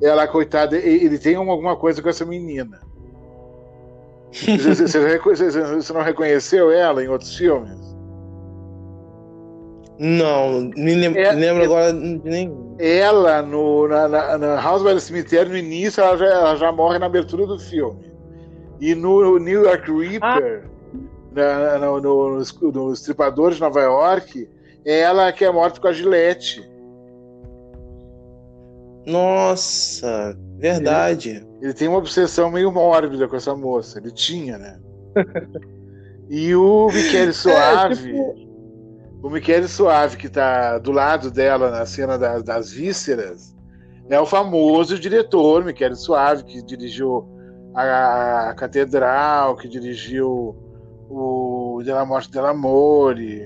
ela, 0.02 0.28
coitada, 0.28 0.76
ele 0.76 1.18
tem 1.18 1.36
alguma 1.36 1.76
coisa 1.76 2.02
com 2.02 2.08
essa 2.08 2.24
menina. 2.24 2.80
Você, 4.32 5.18
você, 5.18 5.50
você 5.50 5.92
não 5.92 6.02
reconheceu 6.02 6.70
ela 6.70 7.02
em 7.02 7.08
outros 7.08 7.34
filmes? 7.34 7.96
Não, 9.98 10.60
nem 10.76 10.94
lembro, 10.94 11.18
é, 11.18 11.32
lembro 11.32 11.62
é, 11.62 11.64
agora 11.64 11.92
nem. 11.92 12.54
Ela, 12.78 13.40
no, 13.40 13.88
na, 13.88 14.06
na, 14.06 14.38
na 14.38 14.60
House 14.60 14.82
by 14.82 14.92
the 14.92 15.00
Cemitério, 15.00 15.52
no 15.52 15.56
início, 15.56 16.02
ela 16.02 16.18
já, 16.18 16.26
ela 16.26 16.56
já 16.56 16.70
morre 16.70 16.98
na 16.98 17.06
abertura 17.06 17.46
do 17.46 17.58
filme. 17.58 18.12
E 18.78 18.94
no 18.94 19.38
New 19.38 19.64
York 19.64 19.90
Reaper, 19.90 20.64
ah. 20.64 20.75
Na, 21.36 21.78
no, 21.78 22.00
no, 22.00 22.38
no, 22.38 22.72
no 22.72 22.92
Estripador 22.92 23.52
de 23.52 23.60
Nova 23.60 23.80
York, 23.80 24.48
é 24.84 25.00
ela 25.00 25.32
que 25.32 25.44
é 25.44 25.52
morta 25.52 25.80
com 25.80 25.88
a 25.88 25.92
gilete. 25.92 26.68
Nossa, 29.06 30.36
verdade. 30.58 31.30
Ele, 31.30 31.46
ele, 31.62 31.74
tem 31.74 31.88
uma 31.88 31.98
obsessão 31.98 32.50
meio 32.50 32.72
mórbida 32.72 33.28
com 33.28 33.36
essa 33.36 33.54
moça. 33.54 33.98
Ele 33.98 34.10
tinha, 34.10 34.58
né? 34.58 34.80
e 36.28 36.54
o 36.54 36.86
Michele 36.88 37.32
Suave. 37.32 38.10
É, 38.10 38.32
tipo... 38.32 38.46
O 39.22 39.30
Michele 39.30 39.68
Suave, 39.68 40.16
que 40.16 40.28
tá 40.28 40.78
do 40.78 40.92
lado 40.92 41.30
dela 41.30 41.70
na 41.70 41.86
cena 41.86 42.18
das, 42.18 42.42
das 42.42 42.70
vísceras, 42.70 43.54
é 44.08 44.20
o 44.20 44.26
famoso 44.26 44.98
diretor 44.98 45.64
Michele 45.64 45.96
Suave, 45.96 46.44
que 46.44 46.62
dirigiu 46.62 47.28
a, 47.74 48.50
a 48.50 48.54
Catedral, 48.54 49.56
que 49.56 49.68
dirigiu 49.68 50.65
o 51.08 51.82
Della 51.84 52.04
Morte 52.04 52.30
dell'Amore. 52.30 53.42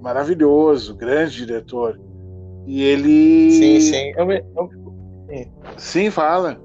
Maravilhoso, 0.00 0.94
grande 0.96 1.36
diretor. 1.36 2.00
E 2.66 2.82
ele. 2.82 3.52
Sim, 3.52 3.80
sim. 3.80 4.12
Eu, 4.16 4.30
eu, 4.30 4.82
Sim, 5.76 6.10
fala. 6.10 6.60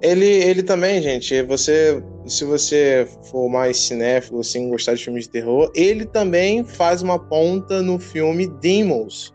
Ele, 0.00 0.24
ele 0.24 0.62
também, 0.62 1.02
gente, 1.02 1.42
você, 1.42 2.02
se 2.24 2.44
você 2.44 3.08
for 3.30 3.48
mais 3.48 3.76
cinéfilo, 3.78 4.40
assim, 4.40 4.70
gostar 4.70 4.94
de 4.94 5.04
filmes 5.04 5.24
de 5.24 5.30
terror, 5.30 5.70
ele 5.74 6.04
também 6.04 6.62
faz 6.62 7.02
uma 7.02 7.18
ponta 7.18 7.82
no 7.82 7.98
filme 7.98 8.46
Demons, 8.60 9.34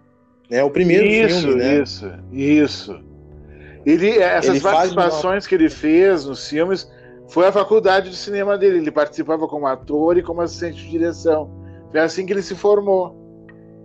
né? 0.50 0.64
O 0.64 0.70
primeiro 0.70 1.06
isso, 1.06 1.42
filme, 1.42 1.56
né? 1.56 1.82
Isso, 1.82 2.12
isso, 2.32 3.04
Ele, 3.86 4.20
essas 4.20 4.56
ele 4.56 4.62
participações 4.62 5.44
uma... 5.44 5.50
que 5.50 5.56
ele 5.56 5.70
fez 5.70 6.26
nos 6.26 6.48
filmes 6.48 6.90
foi 7.32 7.48
a 7.48 7.52
faculdade 7.52 8.10
de 8.10 8.16
cinema 8.18 8.58
dele. 8.58 8.80
Ele 8.80 8.92
participava 8.92 9.48
como 9.48 9.66
ator 9.66 10.18
e 10.18 10.22
como 10.22 10.42
assistente 10.42 10.84
de 10.84 10.90
direção. 10.90 11.50
Foi 11.90 12.02
assim 12.02 12.26
que 12.26 12.34
ele 12.34 12.42
se 12.42 12.56
formou. 12.56 13.16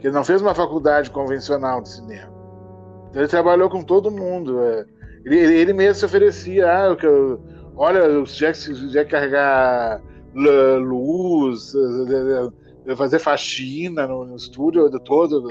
Que 0.01 0.09
ele 0.09 0.15
não 0.15 0.25
fez 0.25 0.43
uma 0.43 0.55
faculdade 0.55 1.13
convencional 1.13 1.81
de 1.81 1.91
cinema. 1.91 2.35
Ele 3.15 3.29
trabalhou 3.29 3.71
com 3.71 3.83
todo 3.83 4.11
mundo. 4.11 4.61
É. 4.61 4.85
Ele, 5.25 5.37
ele, 5.37 5.73
mesmo 5.73 5.95
se 5.95 6.05
oferecia, 6.05 6.67
ah, 6.67 6.97
eu, 7.01 7.41
olha, 7.77 8.27
se 8.27 8.75
quiser 8.75 9.07
carregar 9.07 10.03
luz, 10.35 11.73
fazer 12.97 13.19
faxina 13.21 14.07
no, 14.07 14.25
no 14.27 14.37
estúdio 14.37 14.91
todo, 15.01 15.49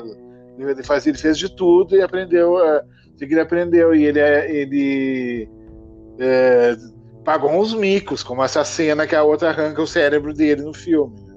ele, 0.59 0.83
fazia, 0.83 1.11
ele 1.11 1.17
fez 1.17 1.37
de 1.37 1.53
tudo 1.53 1.95
e 1.95 2.01
aprendeu, 2.01 2.63
é, 2.63 2.83
ele 3.19 3.39
aprendeu 3.39 3.95
e 3.95 4.05
ele, 4.05 4.19
é, 4.19 4.55
ele 4.55 5.49
é, 6.19 6.77
pagou 7.25 7.49
uns 7.49 7.73
micos, 7.73 8.23
como 8.23 8.43
essa 8.43 8.63
cena 8.63 9.07
que 9.07 9.15
a 9.15 9.23
outra 9.23 9.49
arranca 9.49 9.81
o 9.81 9.87
cérebro 9.87 10.31
dele 10.31 10.61
no 10.61 10.73
filme. 10.73 11.19
Né? 11.21 11.35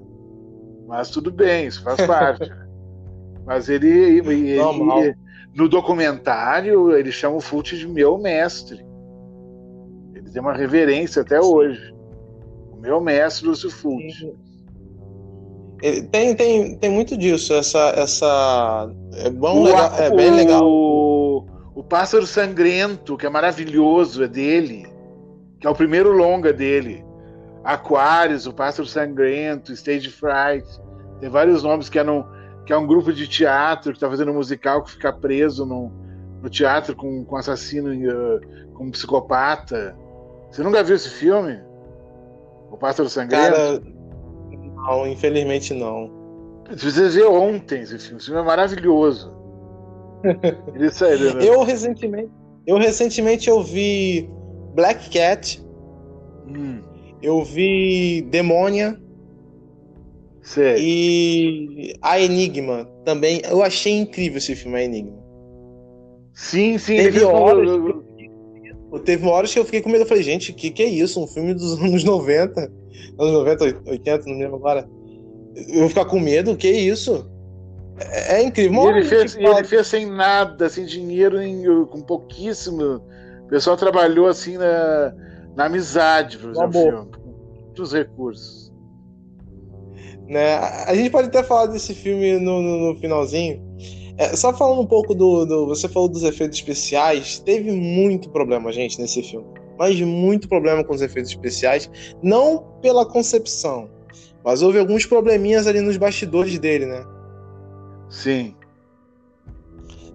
Mas 0.87 1.09
tudo 1.09 1.31
bem, 1.31 1.65
isso 1.65 1.83
faz 1.83 1.99
parte. 2.05 2.47
Né? 2.47 2.67
Mas 3.43 3.67
ele, 3.67 3.89
ele, 3.89 4.51
ele, 4.51 5.15
no 5.55 5.67
documentário, 5.67 6.95
ele 6.95 7.11
chama 7.11 7.37
o 7.37 7.41
Fult 7.41 7.75
de 7.75 7.87
meu 7.87 8.19
mestre. 8.19 8.85
Ele 10.13 10.29
tem 10.29 10.39
uma 10.39 10.53
reverência 10.53 11.23
até 11.23 11.41
hoje. 11.41 11.91
O 12.71 12.79
meu 12.79 13.01
mestre, 13.01 13.47
Lúcio 13.47 13.71
Fult. 13.71 14.31
Tem, 16.11 16.35
tem, 16.35 16.75
tem 16.75 16.91
muito 16.91 17.17
disso, 17.17 17.53
essa. 17.53 17.93
essa 17.95 18.91
é, 19.13 19.29
bom, 19.31 19.61
o, 19.61 19.63
legal, 19.63 19.93
é 19.97 20.15
bem 20.15 20.29
legal. 20.29 20.63
O, 20.63 21.45
o 21.73 21.83
Pássaro 21.83 22.27
Sangrento, 22.27 23.17
que 23.17 23.25
é 23.25 23.29
maravilhoso, 23.29 24.23
é 24.23 24.27
dele. 24.27 24.98
Que 25.59 25.67
é 25.67 25.69
o 25.69 25.75
primeiro 25.75 26.11
longa 26.11 26.53
dele. 26.53 27.05
Aquários, 27.63 28.47
o 28.47 28.53
Pássaro 28.53 28.87
Sangrento, 28.87 29.73
Stage 29.73 30.09
Fright. 30.09 30.65
Tem 31.19 31.29
vários 31.29 31.63
nomes 31.63 31.89
que 31.89 31.99
eram 31.99 32.25
que 32.65 32.73
é 32.73 32.77
um 32.77 32.85
grupo 32.85 33.11
de 33.11 33.27
teatro 33.27 33.91
que 33.91 33.97
está 33.97 34.07
fazendo 34.07 34.31
um 34.31 34.35
musical 34.35 34.83
que 34.83 34.91
fica 34.91 35.11
preso 35.11 35.65
no, 35.65 35.91
no 36.39 36.49
teatro 36.51 36.95
com, 36.95 37.25
com 37.25 37.35
assassino, 37.35 37.89
uh, 37.89 38.73
com 38.75 38.85
um 38.85 38.91
psicopata. 38.91 39.97
Você 40.51 40.61
nunca 40.61 40.83
viu 40.83 40.95
esse 40.95 41.09
filme? 41.09 41.59
O 42.69 42.77
Pássaro 42.77 43.09
Sangrento? 43.09 43.55
Cara, 43.55 43.81
não, 44.75 45.07
infelizmente 45.07 45.73
não. 45.73 46.11
Você 46.77 47.09
viu 47.09 47.33
ontem 47.33 47.81
esse 47.81 47.97
filme, 47.97 48.17
esse 48.17 48.27
filme 48.27 48.41
é 48.41 48.45
maravilhoso. 48.45 49.33
Ele 50.75 50.91
saiu, 50.91 51.33
né? 51.35 51.43
Eu 51.43 51.63
recentemente, 51.63 52.31
eu 52.67 52.77
recentemente 52.77 53.49
eu 53.49 53.63
vi 53.63 54.29
Black 54.79 55.09
Cat. 55.09 55.61
Hum. 56.47 56.81
Eu 57.21 57.43
vi 57.43 58.21
Demônia. 58.21 58.97
Sei. 60.41 60.75
E 60.79 61.95
a 62.01 62.17
Enigma 62.17 62.89
também. 63.03 63.41
Eu 63.49 63.61
achei 63.61 63.97
incrível 63.97 64.37
esse 64.37 64.55
filme, 64.55 64.77
A 64.77 64.83
Enigma. 64.83 65.19
Sim, 66.33 66.77
sim. 66.77 66.95
Teve 66.95 67.23
horas, 67.25 67.69
eu... 67.69 68.99
teve 69.03 69.27
horas 69.27 69.53
que 69.53 69.59
eu 69.59 69.65
fiquei 69.65 69.81
com 69.81 69.89
medo. 69.89 70.03
Eu 70.03 70.07
falei, 70.07 70.23
gente, 70.23 70.51
o 70.51 70.55
que, 70.55 70.71
que 70.71 70.81
é 70.81 70.87
isso? 70.87 71.21
Um 71.21 71.27
filme 71.27 71.53
dos 71.53 71.73
anos 71.83 72.05
90. 72.05 72.71
Anos 73.19 73.33
90, 73.33 73.81
80, 73.85 74.29
não 74.29 74.39
lembro 74.39 74.55
agora. 74.55 74.89
Eu 75.67 75.81
vou 75.81 75.89
ficar 75.89 76.05
com 76.05 76.19
medo? 76.21 76.51
O 76.51 76.57
que 76.57 76.67
é 76.67 76.71
isso? 76.71 77.29
É, 77.99 78.35
é 78.37 78.43
incrível. 78.43 78.85
E 78.85 78.99
ele, 78.99 79.03
fez, 79.03 79.33
tipo, 79.33 79.45
ele 79.45 79.67
fez 79.67 79.87
sem 79.87 80.05
nada, 80.05 80.69
sem 80.69 80.85
dinheiro, 80.85 81.41
em, 81.41 81.63
com 81.87 82.01
pouquíssimo. 82.01 83.01
O 83.49 83.51
pessoal 83.51 83.75
trabalhou 83.75 84.27
assim 84.27 84.57
na, 84.57 85.11
na 85.55 85.65
amizade, 85.65 86.37
por 86.37 86.51
exemplo. 86.51 87.09
Muitos 87.65 87.91
recursos. 87.91 88.71
Né? 90.27 90.53
A 90.85 90.93
gente 90.93 91.09
pode 91.09 91.29
até 91.29 91.41
falar 91.41 91.65
desse 91.65 91.95
filme 91.95 92.37
no, 92.37 92.61
no, 92.61 92.93
no 92.93 92.99
finalzinho. 92.99 93.59
É, 94.19 94.35
só 94.35 94.53
falando 94.53 94.81
um 94.81 94.85
pouco 94.85 95.15
do, 95.15 95.45
do, 95.45 95.65
Você 95.65 95.89
falou 95.89 96.07
dos 96.07 96.21
efeitos 96.21 96.59
especiais. 96.59 97.39
Teve 97.39 97.71
muito 97.71 98.29
problema, 98.29 98.71
gente, 98.71 99.01
nesse 99.01 99.23
filme. 99.23 99.47
Mas 99.79 99.99
muito 99.99 100.47
problema 100.47 100.83
com 100.83 100.93
os 100.93 101.01
efeitos 101.01 101.31
especiais. 101.31 101.89
Não 102.21 102.63
pela 102.83 103.03
concepção. 103.03 103.89
Mas 104.45 104.61
houve 104.61 104.77
alguns 104.77 105.07
probleminhas 105.07 105.65
ali 105.65 105.81
nos 105.81 105.97
bastidores 105.97 106.59
dele, 106.59 106.85
né? 106.85 107.03
Sim. 108.11 108.53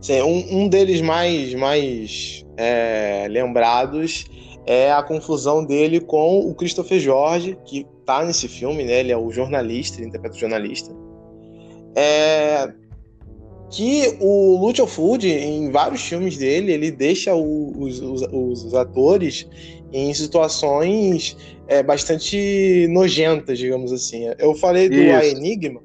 Sim 0.05 0.21
um, 0.21 0.65
um 0.65 0.69
deles 0.69 1.01
mais, 1.01 1.55
mais 1.55 2.45
é, 2.59 3.27
lembrados 3.31 4.27
é 4.67 4.93
a 4.93 5.03
confusão 5.03 5.65
dele 5.65 5.99
com 5.99 6.41
o 6.41 6.55
Christopher 6.55 7.01
Jorge, 7.01 7.57
que 7.65 7.87
tá 8.05 8.23
nesse 8.23 8.47
filme, 8.47 8.85
né? 8.85 9.01
Ele 9.01 9.13
é 9.13 9.17
o 9.17 9.31
jornalista, 9.31 9.99
ele 9.99 10.09
interpreta 10.09 10.37
o 10.37 10.39
jornalista. 10.39 10.95
É... 11.97 12.71
Que 13.71 14.19
o 14.21 14.59
Lucio 14.59 14.87
Food, 14.87 15.27
em 15.27 15.71
vários 15.71 16.03
filmes 16.03 16.37
dele, 16.37 16.73
ele 16.73 16.91
deixa 16.91 17.35
os, 17.35 17.99
os, 17.99 18.23
os 18.31 18.75
atores 18.75 19.49
em 19.91 20.13
situações 20.13 21.35
é, 21.67 21.83
bastante 21.83 22.87
nojentas, 22.91 23.59
digamos 23.59 23.91
assim. 23.91 24.27
Eu 24.39 24.55
falei 24.55 24.91
do 24.91 24.97
A 24.97 25.25
Enigma. 25.25 25.81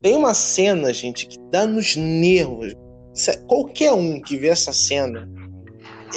Tem 0.00 0.16
uma 0.16 0.32
cena, 0.32 0.94
gente, 0.94 1.26
que 1.26 1.38
dá 1.52 1.66
nos 1.66 1.94
nervos. 1.94 2.74
Qualquer 3.46 3.92
um 3.92 4.20
que 4.20 4.36
vê 4.36 4.48
essa 4.48 4.72
cena 4.72 5.28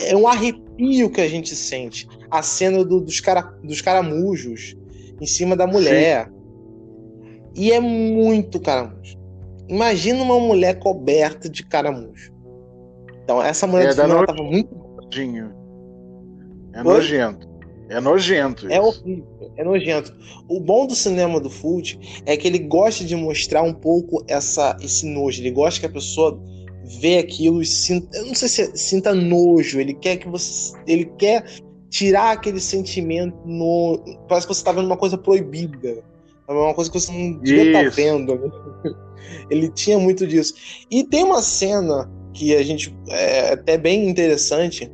é 0.06 0.16
um 0.16 0.28
arrepio 0.28 1.10
que 1.10 1.22
a 1.22 1.28
gente 1.28 1.56
sente. 1.56 2.08
A 2.30 2.41
cena 2.41 2.84
do, 2.84 3.02
dos, 3.02 3.20
cara, 3.20 3.41
dos 3.64 3.82
caramujos 3.82 4.76
em 5.20 5.26
cima 5.26 5.56
da 5.56 5.68
mulher. 5.68 6.28
Sim. 6.28 6.41
E 7.56 7.72
é 7.72 7.80
muito 7.80 8.60
caramujo. 8.60 9.18
Imagina 9.68 10.22
uma 10.22 10.39
mulher 10.39 10.80
coberta 10.80 11.49
de 11.49 11.66
caramujo. 11.66 12.32
Então, 13.24 13.41
essa 13.41 13.68
mulher 13.68 13.89
é, 13.89 13.91
final 13.93 14.26
tava 14.26 14.43
muito. 14.43 14.74
Nojinho. 15.02 15.54
É 16.74 16.80
Oi? 16.80 16.84
nojento. 16.84 17.52
É 17.89 17.99
nojento. 17.99 18.68
É 18.68 18.70
isso. 18.70 18.78
É 18.78 18.82
horrível, 18.82 19.52
é 19.58 19.64
nojento. 19.64 20.16
O 20.47 20.60
bom 20.62 20.88
do 20.88 20.95
cinema 20.95 21.39
do 21.39 21.49
Fult 21.49 21.99
é 22.26 22.38
que 22.38 22.47
ele 22.47 22.60
gosta 22.60 23.04
de 23.04 23.16
mostrar 23.16 23.64
um 23.64 23.74
pouco 23.74 24.24
essa, 24.28 24.78
esse 24.82 25.06
nojo. 25.06 25.41
Ele 25.41 25.52
gosta 25.52 25.80
que 25.80 25.86
a 25.86 25.89
pessoa 25.89 26.41
vê 26.99 27.17
aquilo 27.17 27.61
e 27.61 27.65
sinta. 27.65 28.17
Eu 28.17 28.25
não 28.25 28.36
sei 28.36 28.47
se 28.47 28.61
é, 28.61 28.75
sinta 28.75 29.13
nojo. 29.13 29.79
Ele 29.79 29.93
quer 29.93 30.17
que 30.17 30.27
você. 30.27 30.77
Ele 30.88 31.05
quer 31.17 31.45
tirar 31.89 32.32
aquele 32.32 32.59
sentimento 32.59 33.38
no. 33.45 34.03
Parece 34.27 34.47
que 34.47 34.53
você 34.53 34.61
está 34.61 34.71
vendo 34.71 34.86
uma 34.86 34.97
coisa 34.97 35.17
proibida. 35.17 36.03
Uma 36.47 36.73
coisa 36.73 36.91
que 36.91 36.99
você 36.99 37.11
não 37.11 37.39
devia 37.39 37.67
estar 37.67 37.84
tá 37.84 37.89
vendo. 37.89 38.36
Né? 38.36 38.51
Ele 39.49 39.69
tinha 39.69 39.97
muito 39.97 40.27
disso. 40.27 40.53
E 40.89 41.03
tem 41.03 41.23
uma 41.23 41.41
cena 41.41 42.11
que 42.34 42.55
a 42.55 42.63
gente 42.63 42.95
é 43.07 43.53
até 43.53 43.77
bem 43.77 44.09
interessante. 44.09 44.91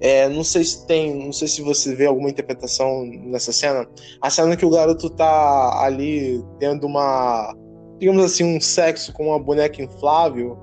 É, 0.00 0.28
não 0.28 0.42
sei 0.42 0.64
se 0.64 0.86
tem, 0.86 1.14
não 1.14 1.32
sei 1.32 1.46
se 1.46 1.60
você 1.60 1.94
vê 1.94 2.06
alguma 2.06 2.30
interpretação 2.30 3.04
nessa 3.04 3.52
cena. 3.52 3.86
A 4.20 4.30
cena 4.30 4.56
que 4.56 4.64
o 4.64 4.70
garoto 4.70 5.10
tá 5.10 5.82
ali 5.84 6.42
tendo 6.58 6.86
uma, 6.86 7.54
digamos 7.98 8.24
assim, 8.24 8.44
um 8.44 8.60
sexo 8.60 9.12
com 9.12 9.28
uma 9.28 9.38
boneca 9.38 9.82
inflável, 9.82 10.56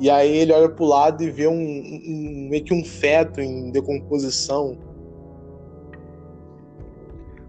e 0.00 0.10
aí 0.10 0.36
ele 0.38 0.52
olha 0.52 0.68
pro 0.68 0.84
lado 0.84 1.22
e 1.22 1.30
vê 1.30 1.46
um, 1.46 1.52
um 1.52 2.48
meio 2.50 2.64
que 2.64 2.74
um 2.74 2.84
feto 2.84 3.40
em 3.40 3.70
decomposição. 3.70 4.76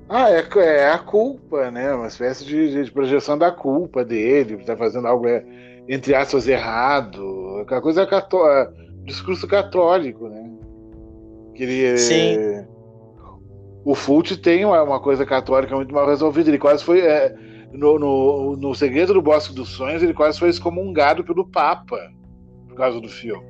Ah, 0.07 0.29
é, 0.29 0.45
é 0.57 0.91
a 0.91 0.99
culpa, 0.99 1.71
né? 1.71 1.93
Uma 1.93 2.07
espécie 2.07 2.45
de, 2.45 2.83
de 2.83 2.91
projeção 2.91 3.37
da 3.37 3.51
culpa 3.51 4.05
dele, 4.05 4.63
tá 4.63 4.77
fazendo 4.77 5.07
algo, 5.07 5.27
é, 5.27 5.43
entre 5.89 6.13
aspas, 6.13 6.47
errado. 6.47 7.59
Aquela 7.61 7.81
coisa 7.81 8.05
católica, 8.05 8.71
discurso 9.03 9.47
católico, 9.47 10.29
né? 10.29 10.51
Que 11.55 11.63
ele, 11.63 11.97
Sim. 11.97 12.65
O 13.83 13.95
Fult 13.95 14.37
tem 14.37 14.65
uma, 14.65 14.83
uma, 14.83 14.99
coisa 14.99 15.25
católica 15.25 15.75
muito 15.75 15.93
mal 15.93 16.07
resolvida. 16.07 16.49
Ele 16.49 16.59
quase 16.59 16.83
foi. 16.83 16.99
É, 17.01 17.35
no, 17.71 17.97
no, 17.97 18.55
no 18.55 18.75
Segredo 18.75 19.13
do 19.13 19.21
Bosque 19.21 19.53
dos 19.53 19.69
Sonhos, 19.69 20.01
ele 20.01 20.13
quase 20.13 20.39
foi 20.39 20.49
excomungado 20.49 21.23
pelo 21.23 21.49
Papa 21.49 21.97
por 22.75 22.79
causa 22.79 22.99
do 22.99 23.07
filme. 23.07 23.43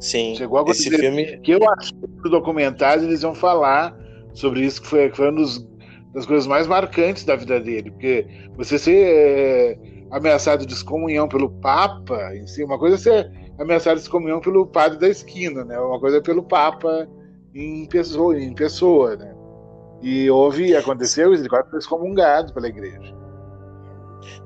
Sim. 0.00 0.34
Chegou 0.34 0.58
a 0.58 0.70
esse 0.70 0.90
filme. 0.90 1.38
Que 1.38 1.52
eu 1.52 1.60
acho 1.70 1.94
que 1.94 2.06
no 2.24 2.30
documentário 2.30 3.04
eles 3.04 3.22
vão 3.22 3.34
falar 3.34 3.96
sobre 4.34 4.62
isso, 4.62 4.82
que 4.82 4.88
foi, 4.88 5.08
que 5.08 5.16
foi 5.16 5.30
uma 5.30 5.40
dos, 5.40 5.64
das 6.12 6.26
coisas 6.26 6.46
mais 6.46 6.66
marcantes 6.66 7.24
da 7.24 7.36
vida 7.36 7.60
dele. 7.60 7.92
Porque 7.92 8.26
você 8.56 8.78
ser 8.78 9.06
é, 9.06 9.78
ameaçado 10.10 10.66
de 10.66 10.72
excomunhão 10.72 11.28
pelo 11.28 11.48
Papa, 11.48 12.34
em 12.34 12.46
si, 12.48 12.64
uma 12.64 12.78
coisa 12.78 12.96
é 12.96 12.98
ser 12.98 13.30
ameaçado 13.60 13.96
de 13.96 14.02
excomunhão 14.02 14.40
pelo 14.40 14.66
padre 14.66 14.98
da 14.98 15.08
esquina, 15.08 15.64
né? 15.64 15.78
Uma 15.78 16.00
coisa 16.00 16.16
é 16.18 16.20
pelo 16.20 16.42
Papa 16.42 17.08
em 17.54 17.86
pessoa, 17.86 18.36
em 18.36 18.52
pessoa 18.54 19.14
né? 19.14 19.32
E 20.02 20.28
houve, 20.28 20.74
aconteceu, 20.74 21.32
ele 21.32 21.48
quase 21.48 21.70
foi 21.70 21.78
excomungado 21.78 22.52
pela 22.52 22.66
igreja. 22.66 23.21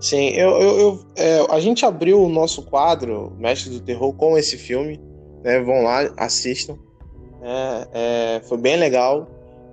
Sim, 0.01 0.29
eu, 0.31 0.51
eu, 0.51 0.79
eu 0.79 1.01
é, 1.17 1.47
a 1.51 1.61
gente 1.61 1.85
abriu 1.85 2.23
o 2.23 2.29
nosso 2.29 2.63
quadro 2.63 3.33
Mestre 3.39 3.71
do 3.71 3.81
Terror 3.81 4.13
com 4.15 4.37
esse 4.37 4.57
filme, 4.57 5.01
né? 5.43 5.61
Vão 5.61 5.83
lá, 5.83 6.11
assistam. 6.17 6.77
É, 7.43 7.89
é, 7.93 8.41
foi 8.41 8.59
bem 8.59 8.77
legal. 8.77 9.29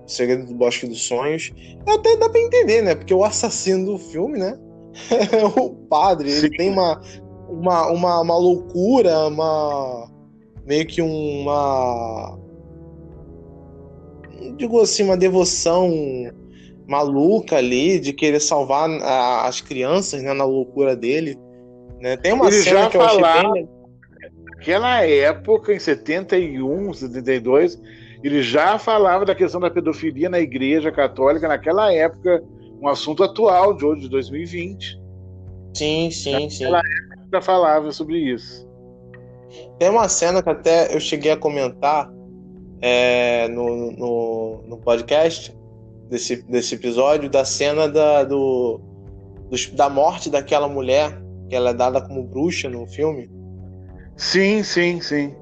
O 0.06 0.10
Segredo 0.10 0.46
do 0.46 0.54
Bosque 0.54 0.88
dos 0.88 1.02
Sonhos. 1.04 1.52
Até 1.88 2.18
dá 2.18 2.30
pra 2.30 2.40
entender, 2.40 2.82
né? 2.82 2.96
Porque 2.96 3.14
o 3.14 3.24
assassino 3.24 3.94
do 3.94 3.98
filme, 3.98 4.38
né? 4.38 4.58
É 5.32 5.46
o 5.46 5.70
padre. 5.70 6.30
Sim. 6.30 6.46
Ele 6.46 6.58
tem 6.58 6.70
uma, 6.70 7.02
uma, 7.50 7.88
uma, 7.88 8.22
uma 8.22 8.38
loucura, 8.38 9.28
uma. 9.28 10.10
meio 10.66 10.86
que 10.86 11.02
uma. 11.02 12.38
Digo 14.58 14.80
assim, 14.82 15.04
uma 15.04 15.18
devoção 15.18 15.90
maluca 16.88 17.58
ali 17.58 18.00
de 18.00 18.14
querer 18.14 18.40
salvar 18.40 18.90
a, 18.90 19.48
as 19.48 19.62
crianças, 19.62 20.22
né? 20.22 20.34
Na 20.34 20.46
loucura 20.46 20.96
dele. 20.96 21.38
Né? 22.00 22.18
Tem 22.18 22.34
uma 22.34 22.52
cena 22.52 22.90
que 22.90 22.98
eu 22.98 23.02
achei 23.02 23.52
bem. 23.54 23.70
Naquela 24.46 25.06
época, 25.06 25.74
em 25.74 25.80
71, 25.80 26.94
72, 26.94 27.82
ele 28.24 28.42
já 28.42 28.80
falava 28.80 29.26
da 29.26 29.36
questão 29.36 29.60
da 29.60 29.70
pedofilia 29.70 30.30
na 30.30 30.40
Igreja 30.40 30.92
Católica, 30.92 31.48
naquela 31.48 31.94
época, 31.94 32.42
um 32.82 32.88
assunto 32.88 33.24
atual 33.24 33.74
de 33.74 33.86
hoje, 33.86 34.02
de 34.02 34.10
2020. 34.10 35.02
Sim, 35.74 36.10
sim, 36.12 36.32
naquela 36.32 36.50
sim. 36.50 36.64
Naquela 36.64 36.80
época 36.80 37.28
já 37.34 37.42
falava 37.42 37.92
sobre 37.92 38.18
isso. 38.20 38.68
Tem 39.78 39.90
uma 39.90 40.08
cena 40.08 40.42
que 40.42 40.50
até 40.50 40.96
eu 40.96 41.00
cheguei 41.00 41.32
a 41.32 41.38
comentar 41.38 42.12
é, 42.82 43.48
no, 43.50 43.92
no, 43.92 44.64
no, 44.68 44.78
podcast 44.78 45.56
desse, 46.10 46.42
desse 46.44 46.76
episódio, 46.76 47.30
da 47.30 47.46
cena 47.46 47.88
da, 47.88 48.24
do, 48.24 48.80
do, 49.50 49.76
da 49.76 49.90
morte 49.90 50.30
daquela 50.30 50.68
mulher, 50.68 51.22
que 51.50 51.56
ela 51.56 51.72
é 51.72 51.74
dada 51.74 52.02
como 52.02 52.24
bruxa 52.24 52.70
no 52.70 52.86
filme. 52.88 53.30
Sim, 54.16 54.64
sim, 54.64 55.02
sim. 55.02 55.36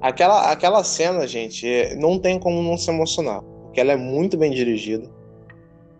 Aquela, 0.00 0.50
aquela 0.50 0.84
cena, 0.84 1.26
gente, 1.26 1.94
não 1.96 2.18
tem 2.18 2.38
como 2.38 2.62
não 2.62 2.76
se 2.76 2.90
emocionar, 2.90 3.42
porque 3.64 3.80
ela 3.80 3.92
é 3.92 3.96
muito 3.96 4.36
bem 4.36 4.50
dirigida. 4.50 5.10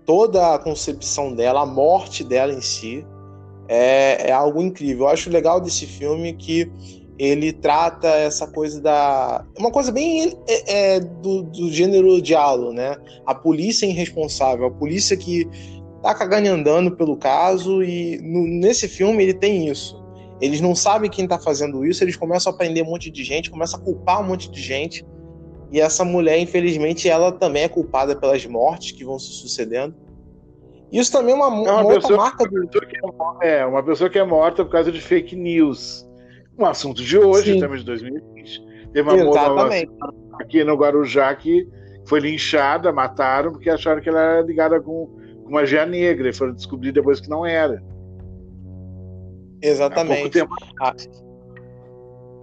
Toda 0.05 0.55
a 0.55 0.59
concepção 0.59 1.35
dela, 1.35 1.63
a 1.63 1.67
morte 1.67 2.23
dela 2.23 2.53
em 2.53 2.61
si, 2.61 3.05
é, 3.69 4.29
é 4.29 4.33
algo 4.33 4.61
incrível. 4.61 5.07
Eu 5.07 5.11
acho 5.11 5.31
legal 5.31 5.61
desse 5.61 5.87
filme 5.87 6.35
que 6.35 6.71
ele 7.19 7.53
trata 7.53 8.09
essa 8.09 8.47
coisa 8.47 8.81
da. 8.81 9.45
Uma 9.59 9.71
coisa 9.71 9.93
bem 9.93 10.37
é, 10.49 10.95
é, 10.95 11.01
do, 11.01 11.43
do 11.45 11.71
gênero 11.71 12.21
diálogo, 12.21 12.73
né? 12.73 12.97
A 13.25 13.35
polícia 13.35 13.87
irresponsável, 13.87 14.67
a 14.67 14.71
polícia 14.71 15.17
que 15.17 15.49
tá 16.03 16.15
cagando 16.15 16.49
andando 16.49 16.97
pelo 16.97 17.17
caso, 17.17 17.83
e 17.83 18.19
no, 18.19 18.47
nesse 18.47 18.89
filme 18.89 19.23
ele 19.23 19.35
tem 19.35 19.69
isso. 19.69 20.03
Eles 20.41 20.61
não 20.61 20.75
sabem 20.75 21.09
quem 21.09 21.27
tá 21.27 21.39
fazendo 21.39 21.87
isso, 21.87 22.03
eles 22.03 22.17
começam 22.17 22.53
a 22.53 22.57
prender 22.57 22.85
um 22.85 22.91
monte 22.91 23.11
de 23.11 23.23
gente, 23.23 23.51
começam 23.51 23.81
a 23.81 23.83
culpar 23.83 24.21
um 24.21 24.25
monte 24.25 24.51
de 24.51 24.61
gente. 24.61 25.07
E 25.71 25.81
essa 25.81 26.05
mulher, 26.05 26.39
infelizmente, 26.39 27.09
ela 27.09 27.33
também 27.33 27.63
é 27.63 27.69
culpada 27.69 28.15
pelas 28.15 28.45
mortes 28.45 28.93
que 28.93 29.05
vão 29.05 29.19
se 29.19 29.33
sucedendo. 29.33 29.95
Isso 30.93 31.11
também 31.11 31.35
é 31.35 31.37
uma, 31.37 31.47
é 31.47 31.73
uma, 31.73 31.81
uma 31.83 31.95
pessoa, 31.95 32.17
marca 32.17 32.45
do. 32.49 32.69
É, 33.43 33.59
é, 33.59 33.67
uma 33.67 33.83
pessoa 33.83 34.11
que 34.11 34.19
é 34.19 34.25
morta 34.25 34.65
por 34.65 34.71
causa 34.71 34.93
de 34.93 35.01
fake 35.01 35.35
news. 35.35 36.07
Um 36.59 36.67
assunto 36.67 37.03
de 37.03 37.19
hoje, 37.19 37.55
Sim. 37.55 37.61
também 37.61 37.79
de 37.79 37.85
2020. 37.85 38.63
Teve 38.93 39.11
uma 39.11 39.31
Exatamente. 39.31 39.91
moça 39.91 40.15
aqui 40.41 40.63
no 40.63 40.77
Guarujá 40.77 41.35
que 41.35 41.67
foi 42.07 42.21
linchada, 42.21 42.93
mataram, 42.93 43.53
porque 43.53 43.71
acharam 43.71 44.01
que 44.01 44.09
ela 44.09 44.21
era 44.21 44.41
ligada 44.43 44.81
com, 44.81 45.09
com 45.43 45.51
magia 45.51 45.85
negra 45.85 46.29
e 46.29 46.33
foram 46.33 46.53
descobrir 46.53 46.93
depois 46.93 47.21
que 47.21 47.29
não 47.29 47.45
era. 47.45 47.83
Exatamente. 49.61 50.39
Ah, 50.81 50.95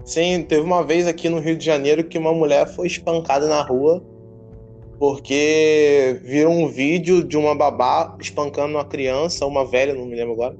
sim, 0.03 0.43
teve 0.43 0.62
uma 0.62 0.84
vez 0.84 1.07
aqui 1.07 1.30
no 1.30 1.39
Rio 1.39 1.55
de 1.55 1.66
Janeiro 1.66 2.03
que 2.03 2.18
uma 2.18 2.34
mulher 2.34 2.68
foi 2.68 2.88
espancada 2.88 3.47
na 3.47 3.62
rua 3.62 4.03
porque 4.97 6.20
viram 6.24 6.51
um 6.51 6.68
vídeo 6.68 7.24
de 7.24 7.36
uma 7.36 7.55
babá 7.55 8.16
espancando 8.20 8.76
uma 8.76 8.86
criança, 8.86 9.45
uma 9.47 9.66
velha, 9.66 9.95
não 9.95 10.05
me 10.05 10.16
lembro 10.16 10.34
agora. 10.34 10.55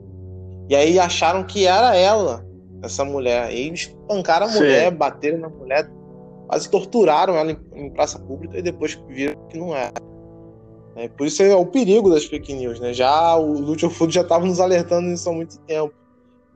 E 0.68 0.76
aí 0.76 0.97
acharam 0.97 1.43
que 1.43 1.68
era 1.68 1.95
ela, 1.95 2.43
essa 2.82 3.04
mulher. 3.06 3.52
E 3.54 3.72
espancaram 3.72 4.48
a 4.48 4.50
Sim. 4.50 4.60
mulher, 4.60 4.92
bateram 4.92 5.40
na 5.40 5.50
mulher, 5.50 5.90
quase 6.48 6.70
torturaram 6.70 7.36
ela 7.36 7.52
em, 7.52 7.58
em, 7.76 7.90
praça 7.90 8.20
pública 8.20 8.58
e 8.58 8.62
depois 8.62 9.02
viram 9.08 9.36
que 9.48 9.58
não 9.58 9.76
era. 9.76 9.94
É, 10.96 11.08
por 11.08 11.26
isso 11.26 11.42
é 11.42 11.56
o 11.56 11.66
perigo 11.66 12.10
das 12.10 12.26
fake 12.26 12.54
news, 12.54 12.80
né? 12.80 12.94
Já 12.94 13.36
o 13.36 13.54
Lúcio 13.54 13.90
Food 13.90 14.14
já 14.14 14.22
estava 14.22 14.46
nos 14.46 14.60
alertando 14.60 15.08
nisso 15.08 15.30
há 15.30 15.34
muito 15.34 15.58
tempo 15.60 15.94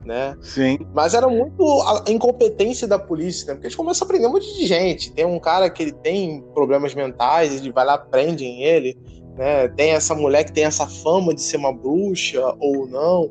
né? 0.04 0.36
Sim. 0.40 0.78
Mas 0.94 1.14
era 1.14 1.28
muito 1.28 1.64
a 1.82 2.04
incompetência 2.08 2.86
da 2.86 2.98
polícia, 2.98 3.46
né? 3.46 3.54
Porque 3.54 3.66
eles 3.66 3.76
começam 3.76 4.04
a 4.04 4.08
prender 4.08 4.28
um 4.28 4.32
monte 4.32 4.54
de 4.56 4.66
gente. 4.66 5.12
Tem 5.12 5.24
um 5.24 5.38
cara 5.38 5.70
que 5.70 5.82
ele 5.82 5.92
tem 5.92 6.42
problemas 6.54 6.94
mentais, 6.94 7.60
ele 7.60 7.72
vai 7.72 7.84
lá, 7.84 7.98
prendem 7.98 8.62
ele, 8.62 8.96
né? 9.36 9.68
Tem 9.68 9.90
essa 9.90 10.14
mulher 10.14 10.44
que 10.44 10.52
tem 10.52 10.64
essa 10.64 10.86
fama 10.86 11.34
de 11.34 11.42
ser 11.42 11.56
uma 11.56 11.72
bruxa 11.72 12.54
ou 12.60 12.86
não 12.86 13.30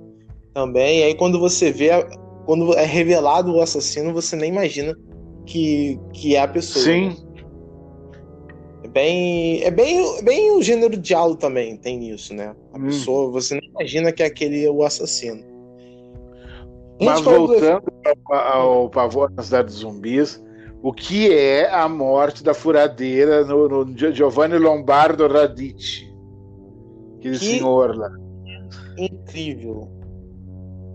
também. 0.54 1.00
E 1.00 1.04
aí 1.04 1.16
quando 1.16 1.40
você 1.40 1.72
vê, 1.72 1.92
quando 2.46 2.74
é 2.74 2.86
revelado 2.86 3.54
o 3.54 3.62
assassino, 3.62 4.14
você 4.14 4.36
nem 4.36 4.52
imagina 4.52 4.96
que, 5.46 6.00
que 6.14 6.36
é 6.36 6.42
a 6.42 6.48
pessoa. 6.48 6.84
Sim. 6.84 7.10
Né? 7.10 7.16
É 8.84 8.88
bem, 8.88 9.64
é 9.64 9.72
bem, 9.72 10.24
bem 10.24 10.52
o 10.52 10.62
gênero 10.62 11.02
aula 11.16 11.36
também 11.36 11.76
tem 11.76 12.10
isso, 12.10 12.34
né? 12.34 12.56
A 12.74 12.78
hum. 12.78 12.86
pessoa, 12.86 13.32
você 13.32 13.56
nem 13.56 13.70
imagina 13.70 14.12
que 14.12 14.22
é 14.22 14.28
aquele 14.28 14.68
o 14.70 14.84
assassino. 14.84 15.44
Mas 17.02 17.20
voltando 17.22 17.84
ao, 18.30 18.36
ao 18.36 18.90
Pavor 18.90 19.32
na 19.36 19.44
Cidade 19.44 19.68
dos 19.68 19.78
Zumbis, 19.78 20.42
o 20.82 20.94
que 20.94 21.34
é 21.34 21.70
a 21.70 21.90
morte 21.90 22.44
da 22.44 22.54
furadeira 22.54 23.44
no, 23.44 23.68
no 23.68 23.98
Giovanni 24.14 24.58
Lombardo 24.58 25.28
Radici? 25.28 26.08
Aquele 27.18 27.40
que 27.40 27.46
senhor 27.46 27.98
lá. 27.98 28.12
Incrível. 28.98 29.90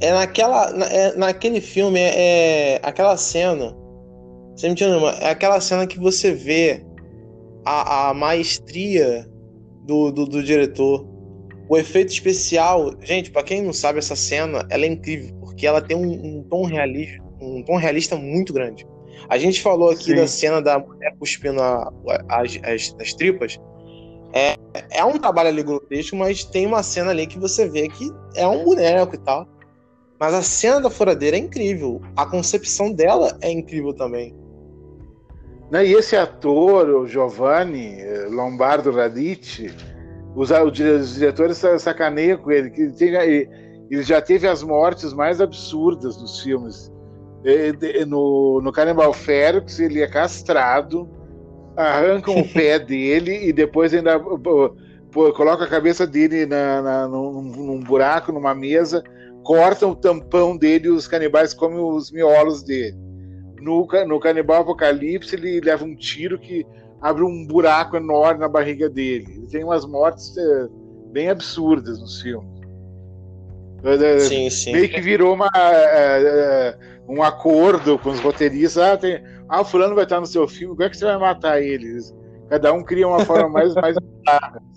É 0.01 0.13
naquela, 0.13 0.71
é, 0.87 1.17
naquele 1.17 1.61
filme, 1.61 2.01
é, 2.01 2.75
é 2.75 2.81
aquela 2.83 3.17
cena. 3.17 3.77
Você 4.55 4.67
me 4.67 4.73
entendeu? 4.73 5.09
É 5.09 5.31
aquela 5.31 5.61
cena 5.61 5.87
que 5.87 5.99
você 5.99 6.33
vê 6.33 6.85
a, 7.65 8.09
a 8.09 8.15
maestria 8.15 9.29
do, 9.87 10.11
do, 10.11 10.27
do 10.27 10.43
diretor. 10.43 11.07
O 11.69 11.77
efeito 11.77 12.13
especial, 12.13 12.93
gente, 13.01 13.31
para 13.31 13.45
quem 13.45 13.63
não 13.63 13.73
sabe 13.73 13.99
essa 13.99 14.17
cena, 14.17 14.67
ela 14.71 14.85
é 14.85 14.89
incrível 14.89 15.41
porque 15.61 15.67
ela 15.67 15.83
tem 15.83 15.95
um, 15.95 16.39
um 16.39 16.43
tom 16.45 16.65
realista, 16.65 17.23
um 17.39 17.63
tom 17.63 17.77
realista 17.77 18.17
muito 18.17 18.51
grande. 18.51 18.87
A 19.29 19.37
gente 19.37 19.61
falou 19.61 19.91
aqui 19.91 20.05
Sim. 20.05 20.15
da 20.15 20.27
cena 20.27 20.63
da 20.63 20.79
mulher 20.79 21.15
cuspindo 21.19 21.61
a, 21.61 21.93
as, 22.31 22.59
as, 22.63 22.97
as, 22.99 23.13
tripas. 23.13 23.61
É, 24.33 24.57
é 24.91 25.05
um 25.05 25.19
trabalho 25.19 25.51
ali 25.51 25.63
grotesco, 25.63 26.17
mas 26.17 26.45
tem 26.45 26.65
uma 26.65 26.83
cena 26.83 27.11
ali 27.11 27.27
que 27.27 27.39
você 27.39 27.69
vê 27.69 27.89
que 27.89 28.11
é 28.35 28.47
um 28.47 28.65
boneco 28.65 29.15
e 29.15 29.19
tal. 29.19 29.47
Mas 30.21 30.35
a 30.35 30.43
cena 30.43 30.83
da 30.83 30.91
furadeira 30.91 31.37
é 31.37 31.41
incrível. 31.41 32.03
A 32.15 32.27
concepção 32.27 32.93
dela 32.93 33.39
é 33.41 33.51
incrível 33.51 33.95
também. 33.95 34.35
Né? 35.71 35.87
E 35.87 35.95
esse 35.95 36.15
ator, 36.15 36.89
o 36.91 37.07
Giovanni 37.07 38.01
eh, 38.01 38.29
Lombardo 38.29 38.91
Radici, 38.91 39.73
os, 40.37 40.51
os 40.51 41.15
diretores 41.15 41.63
sacaneiam 41.79 42.37
com 42.37 42.51
ele, 42.51 42.71
que 42.71 42.83
ele, 43.03 43.49
ele 43.91 44.03
já 44.03 44.21
teve 44.21 44.47
as 44.47 44.63
mortes 44.63 45.15
mais 45.15 45.41
absurdas 45.41 46.21
nos 46.21 46.41
filmes. 46.41 46.93
No, 48.07 48.61
no 48.61 48.71
Cannibal 48.71 49.15
Ferox, 49.15 49.79
ele 49.81 50.03
é 50.03 50.07
castrado, 50.07 51.09
arrancam 51.75 52.39
o 52.39 52.47
pé 52.47 52.77
dele 52.85 53.49
e 53.49 53.53
depois 53.53 53.95
ainda 53.95 54.21
pô, 54.21 55.33
coloca 55.33 55.65
a 55.65 55.69
cabeça 55.69 56.07
dele 56.07 56.45
na, 56.45 56.83
na, 56.83 57.09
num, 57.09 57.41
num, 57.41 57.81
buraco, 57.81 58.31
numa 58.31 58.55
mesa, 58.55 59.03
cortam 59.43 59.91
o 59.91 59.97
tampão 59.97 60.57
dele 60.57 60.87
e 60.87 60.91
os 60.91 61.07
canibais 61.07 61.55
comem 61.55 61.79
os 61.79 62.11
miolos 62.11 62.63
dele. 62.63 62.97
No, 63.61 63.87
no 64.07 64.21
Canibal 64.21 64.63
Apocalipse, 64.63 65.35
ele 65.35 65.61
leva 65.61 65.85
um 65.85 65.95
tiro 65.95 66.39
que 66.39 66.67
abre 67.01 67.23
um 67.23 67.47
buraco 67.47 67.97
enorme 67.97 68.41
na 68.41 68.49
barriga 68.49 68.89
dele. 68.89 69.27
Ele 69.37 69.47
tem 69.49 69.65
umas 69.65 69.85
mortes 69.85 70.37
é, 70.37 70.69
bem 71.13 71.29
absurdas 71.29 72.01
nos 72.01 72.21
filmes. 72.23 72.49
É, 73.83 73.95
é, 73.95 74.19
sim, 74.21 74.51
sim. 74.51 74.73
Meio 74.73 74.89
que 74.89 75.01
virou 75.01 75.35
uma, 75.35 75.49
é, 75.55 76.77
um 77.09 77.23
acordo 77.23 77.99
com 77.99 78.11
os 78.11 78.21
roteiristas. 78.21 78.83
Ah, 78.83 78.97
tem, 78.97 79.23
ah, 79.49 79.61
o 79.61 79.65
fulano 79.65 79.95
vai 79.95 80.05
estar 80.05 80.21
no 80.21 80.27
seu 80.27 80.47
filme, 80.47 80.75
como 80.75 80.87
é 80.87 80.91
que 80.91 80.97
você 80.97 81.05
vai 81.05 81.19
matar 81.19 81.61
eles? 81.61 82.15
Cada 82.49 82.73
um 82.73 82.83
cria 82.83 83.07
uma 83.07 83.25
forma 83.25 83.49
mais, 83.49 83.75
mais 83.75 83.97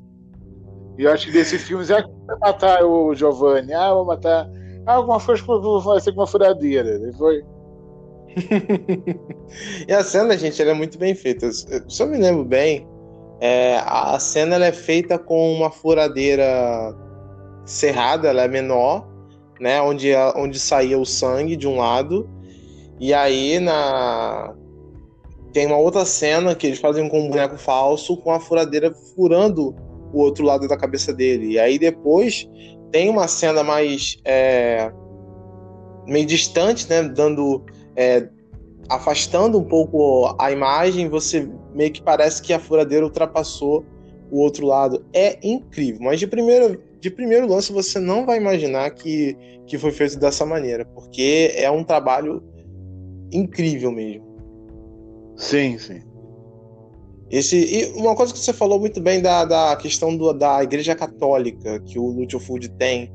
E 0.97 1.03
eu 1.03 1.11
acho 1.11 1.27
que 1.27 1.31
desse 1.31 1.57
filme, 1.57 1.83
já 1.83 2.01
vai 2.27 2.37
matar 2.39 2.83
o 2.83 3.13
Giovanni, 3.15 3.73
ah, 3.73 3.93
vou 3.93 4.05
matar. 4.05 4.49
Ah, 4.85 4.95
alguma 4.95 5.19
coisa 5.19 5.43
vai 5.81 5.99
ser 5.99 6.11
com 6.11 6.21
uma 6.21 6.27
furadeira. 6.27 6.89
Ele 6.89 7.13
foi. 7.13 7.43
e 9.87 9.93
a 9.93 10.03
cena, 10.03 10.37
gente, 10.37 10.61
ela 10.61 10.71
é 10.71 10.73
muito 10.73 10.97
bem 10.97 11.15
feita. 11.15 11.51
Se 11.51 11.83
eu 11.99 12.07
me 12.07 12.17
lembro 12.17 12.43
bem, 12.43 12.87
é, 13.39 13.81
a 13.85 14.17
cena 14.19 14.55
ela 14.55 14.65
é 14.65 14.71
feita 14.71 15.17
com 15.17 15.53
uma 15.53 15.71
furadeira 15.71 16.95
cerrada, 17.65 18.29
ela 18.29 18.43
é 18.43 18.47
menor, 18.47 19.07
né? 19.59 19.81
Onde, 19.81 20.11
onde 20.35 20.59
saía 20.59 20.97
o 20.99 21.05
sangue 21.05 21.55
de 21.55 21.67
um 21.67 21.77
lado. 21.77 22.29
E 22.99 23.13
aí 23.13 23.59
na. 23.59 24.53
Tem 25.51 25.67
uma 25.67 25.77
outra 25.77 26.03
cena 26.03 26.55
que 26.55 26.65
eles 26.65 26.79
fazem 26.79 27.07
com 27.07 27.21
um 27.21 27.29
boneco 27.29 27.57
falso 27.57 28.17
com 28.17 28.31
a 28.31 28.39
furadeira 28.39 28.91
furando 29.15 29.75
o 30.18 30.22
outro 30.22 30.45
lado 30.45 30.68
da 30.68 30.78
cabeça 30.78 31.14
dele. 31.14 31.53
E 31.53 31.59
aí 31.59 31.78
depois 31.78 32.47
tem 32.91 33.09
uma 33.09 33.28
cena 33.28 33.64
mais. 33.64 34.18
É, 34.26 34.91
meio 36.07 36.26
distante, 36.26 36.89
né? 36.89 37.03
Dando 37.03 37.64
é, 37.95 38.28
afastando 38.89 39.59
um 39.59 39.64
pouco 39.64 40.36
a 40.39 40.51
imagem, 40.51 41.09
você 41.09 41.49
meio 41.74 41.91
que 41.91 42.01
parece 42.01 42.41
que 42.41 42.53
a 42.53 42.59
furadeira 42.59 43.05
ultrapassou 43.05 43.86
o 44.32 44.39
outro 44.39 44.66
lado. 44.66 45.05
É 45.14 45.39
incrível, 45.45 46.01
mas 46.01 46.20
de 46.20 46.28
primeiro, 46.28 46.82
de 46.99 47.09
primeiro 47.09 47.47
lance 47.47 47.72
você 47.72 47.99
não 47.99 48.26
vai 48.26 48.38
imaginar 48.38 48.89
que, 48.91 49.38
que 49.68 49.78
foi 49.78 49.91
feito 49.91 50.18
dessa 50.18 50.45
maneira, 50.45 50.86
porque 50.86 51.51
é 51.55 51.70
um 51.70 51.84
trabalho 51.84 52.43
incrível 53.32 53.91
mesmo. 53.91 54.34
Sim, 55.36 55.78
sim. 55.78 56.01
Esse, 57.36 57.57
e 57.57 57.86
uma 57.99 58.15
coisa 58.15 58.31
que 58.31 58.38
você 58.38 58.53
falou 58.53 58.79
muito 58.79 59.01
bem 59.01 59.21
da, 59.21 59.43
da 59.43 59.75
questão 59.75 60.15
do, 60.15 60.31
da 60.34 60.63
Igreja 60.63 60.93
Católica 60.93 61.79
que 61.79 61.97
o 61.97 62.05
Lúcio 62.05 62.39
Food 62.39 62.69
tem 62.69 63.11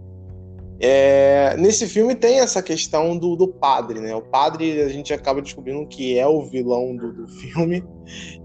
é, 0.81 1.57
nesse 1.59 1.89
filme 1.89 2.15
tem 2.15 2.39
essa 2.39 2.63
questão 2.63 3.19
do, 3.19 3.35
do, 3.35 3.49
padre, 3.49 3.99
né? 3.99 4.15
O 4.15 4.23
padre, 4.23 4.81
a 4.81 4.89
gente 4.89 5.13
acaba 5.13 5.43
descobrindo 5.43 5.85
que 5.89 6.17
é 6.17 6.27
o 6.27 6.45
vilão 6.45 6.95
do, 6.95 7.13
do, 7.13 7.27
filme. 7.27 7.83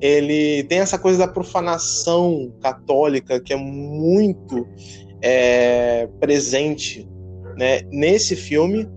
Ele 0.02 0.64
tem 0.64 0.80
essa 0.80 0.98
coisa 0.98 1.20
da 1.20 1.28
profanação 1.28 2.52
católica 2.60 3.40
que 3.40 3.54
é 3.54 3.56
muito 3.56 4.68
é, 5.22 6.08
presente 6.20 7.08
né? 7.56 7.82
nesse 7.92 8.36
filme, 8.36 8.90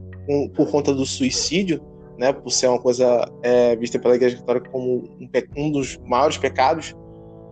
por 0.55 0.71
conta 0.71 0.95
do 0.95 1.05
suicídio, 1.05 1.81
né? 2.19 2.33
Por 2.33 2.51
ser 2.51 2.69
uma 2.69 2.81
coisa 2.81 3.31
é, 3.43 3.77
vista 3.77 3.99
pela 3.99 4.15
Igreja 4.15 4.37
Católica 4.39 4.71
como 4.71 5.05
um, 5.21 5.29
um, 5.57 5.71
dos 5.71 5.99
maiores 6.05 6.39
pecados. 6.39 6.95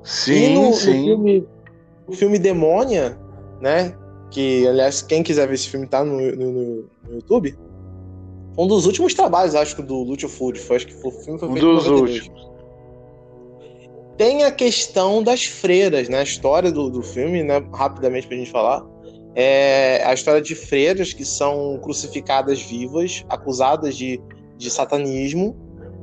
Sim, 0.02 0.32
e 0.32 0.54
no, 0.54 0.72
sim. 0.74 0.98
No 0.98 1.04
filme, 1.04 1.48
o 2.06 2.12
filme 2.12 2.38
Demônia, 2.38 3.18
né? 3.60 3.94
que, 4.34 4.66
aliás, 4.66 5.00
quem 5.00 5.22
quiser 5.22 5.46
ver 5.46 5.54
esse 5.54 5.68
filme 5.68 5.86
tá 5.86 6.04
no, 6.04 6.20
no, 6.34 6.52
no 6.52 7.14
YouTube. 7.14 7.56
Um 8.58 8.66
dos 8.66 8.84
últimos 8.84 9.14
trabalhos, 9.14 9.54
acho 9.54 9.76
que, 9.76 9.82
do 9.82 10.02
Lúcio 10.02 10.28
Food. 10.28 10.58
Foi, 10.58 10.76
acho 10.76 10.88
que 10.88 10.94
o 10.94 11.10
filme 11.10 11.38
foi 11.38 11.48
feito 11.52 11.68
um 11.68 11.74
dos 11.76 11.86
últimos. 11.86 12.30
Tem 14.16 14.42
a 14.42 14.50
questão 14.50 15.22
das 15.22 15.44
freiras, 15.44 16.08
né? 16.08 16.18
A 16.18 16.22
história 16.22 16.72
do, 16.72 16.90
do 16.90 17.02
filme, 17.02 17.44
né? 17.44 17.64
Rapidamente 17.72 18.26
pra 18.26 18.36
gente 18.36 18.50
falar. 18.50 18.84
É 19.36 20.04
a 20.04 20.12
história 20.12 20.42
de 20.42 20.54
freiras 20.54 21.12
que 21.12 21.24
são 21.24 21.78
crucificadas 21.80 22.60
vivas, 22.60 23.24
acusadas 23.28 23.96
de, 23.96 24.20
de 24.56 24.70
satanismo, 24.70 25.56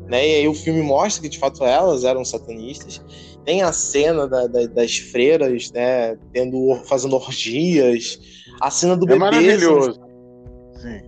né? 0.08 0.28
E 0.28 0.36
aí 0.36 0.47
o 0.47 0.54
filme 0.54 0.82
mostra 0.82 1.22
que 1.22 1.30
de 1.30 1.39
fato 1.39 1.64
elas 1.64 2.04
eram 2.04 2.26
satanistas. 2.26 3.02
Tem 3.45 3.62
a 3.62 3.72
cena 3.72 4.28
da, 4.28 4.45
da, 4.45 4.68
das 4.68 4.97
freiras, 4.97 5.72
né, 5.72 6.16
tendo, 6.32 6.76
fazendo 6.86 7.16
orgias, 7.16 8.20
a 8.60 8.70
cena 8.70 8.95
do 8.95 9.06
é 9.06 9.08
bebê. 9.08 9.20
Maravilhoso. 9.20 9.99
Sim. 10.76 11.02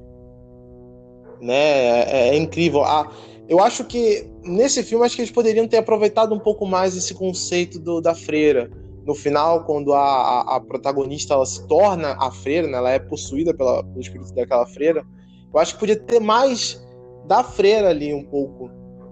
Né, 1.42 2.04
é, 2.04 2.30
é 2.30 2.38
incrível. 2.38 2.84
Ah, 2.84 3.12
eu 3.48 3.60
acho 3.60 3.84
que 3.84 4.26
nesse 4.42 4.82
filme 4.84 5.06
acho 5.06 5.16
que 5.16 5.22
eles 5.22 5.32
poderiam 5.32 5.68
ter 5.68 5.78
aproveitado 5.78 6.34
um 6.34 6.40
pouco 6.40 6.66
mais 6.66 6.96
esse 6.96 7.14
conceito 7.14 7.80
do, 7.80 8.02
da 8.02 8.16
freira. 8.16 8.72
No 9.06 9.14
final, 9.14 9.66
quando 9.66 9.94
a, 9.94 10.00
a, 10.00 10.56
a, 10.56 10.60
protagonista 10.62 11.34
ela 11.34 11.46
se 11.46 11.68
torna 11.68 12.16
a 12.18 12.32
freira, 12.32 12.68
né, 12.68 12.78
ela 12.78 12.92
é 12.92 13.00
possuída 13.00 13.54
pela, 13.54 13.84
pelo 13.84 14.00
espírito 14.00 14.34
daquela 14.34 14.66
freira, 14.66 15.06
eu 15.54 15.60
acho 15.60 15.74
que 15.74 15.80
podia 15.82 16.00
ter 16.00 16.22
mais 16.22 16.82
da 17.26 17.44
freira 17.44 17.90
ali 17.90 18.14
um 18.14 18.24
pouco, 18.24 18.70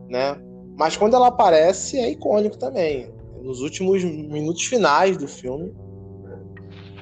né? 0.09 0.37
Mas 0.77 0.97
quando 0.97 1.15
ela 1.15 1.27
aparece, 1.27 1.97
é 1.97 2.09
icônico 2.09 2.57
também. 2.57 3.09
Nos 3.41 3.61
últimos 3.61 4.03
minutos 4.03 4.63
finais 4.63 5.17
do 5.17 5.27
filme. 5.27 5.73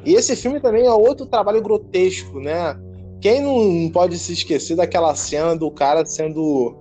E 0.05 0.14
esse 0.14 0.36
filme 0.36 0.60
também 0.60 0.86
é 0.86 0.91
outro 0.91 1.26
trabalho 1.26 1.62
grotesco, 1.62 2.39
né? 2.39 2.78
Quem 3.22 3.41
não 3.41 3.91
pode 3.91 4.18
se 4.18 4.32
esquecer 4.34 4.76
daquela 4.76 5.14
cena 5.14 5.55
do 5.55 5.70
cara 5.70 6.05
sendo 6.05 6.76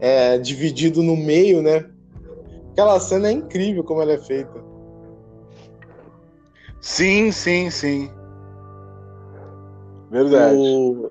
é, 0.00 0.38
dividido 0.38 1.02
no 1.02 1.16
meio, 1.16 1.62
né? 1.62 1.84
Aquela 2.72 3.00
cena 3.00 3.28
é 3.28 3.32
incrível 3.32 3.82
como 3.82 4.02
ela 4.02 4.12
é 4.12 4.18
feita. 4.18 4.62
Sim, 6.80 7.32
sim, 7.32 7.70
sim. 7.70 8.10
Verdade. 10.10 10.56
O... 10.56 11.10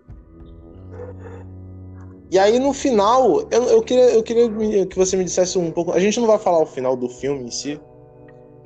E 2.30 2.38
aí 2.38 2.60
no 2.60 2.74
final, 2.74 3.48
eu, 3.50 3.64
eu, 3.64 3.82
queria, 3.82 4.10
eu 4.12 4.24
queria 4.24 4.86
que 4.86 4.98
você 4.98 5.16
me 5.16 5.24
dissesse 5.24 5.58
um 5.58 5.72
pouco. 5.72 5.92
A 5.94 6.00
gente 6.00 6.20
não 6.20 6.28
vai 6.28 6.38
falar 6.38 6.62
o 6.62 6.66
final 6.66 6.96
do 6.96 7.08
filme 7.08 7.46
em 7.46 7.52
si, 7.52 7.80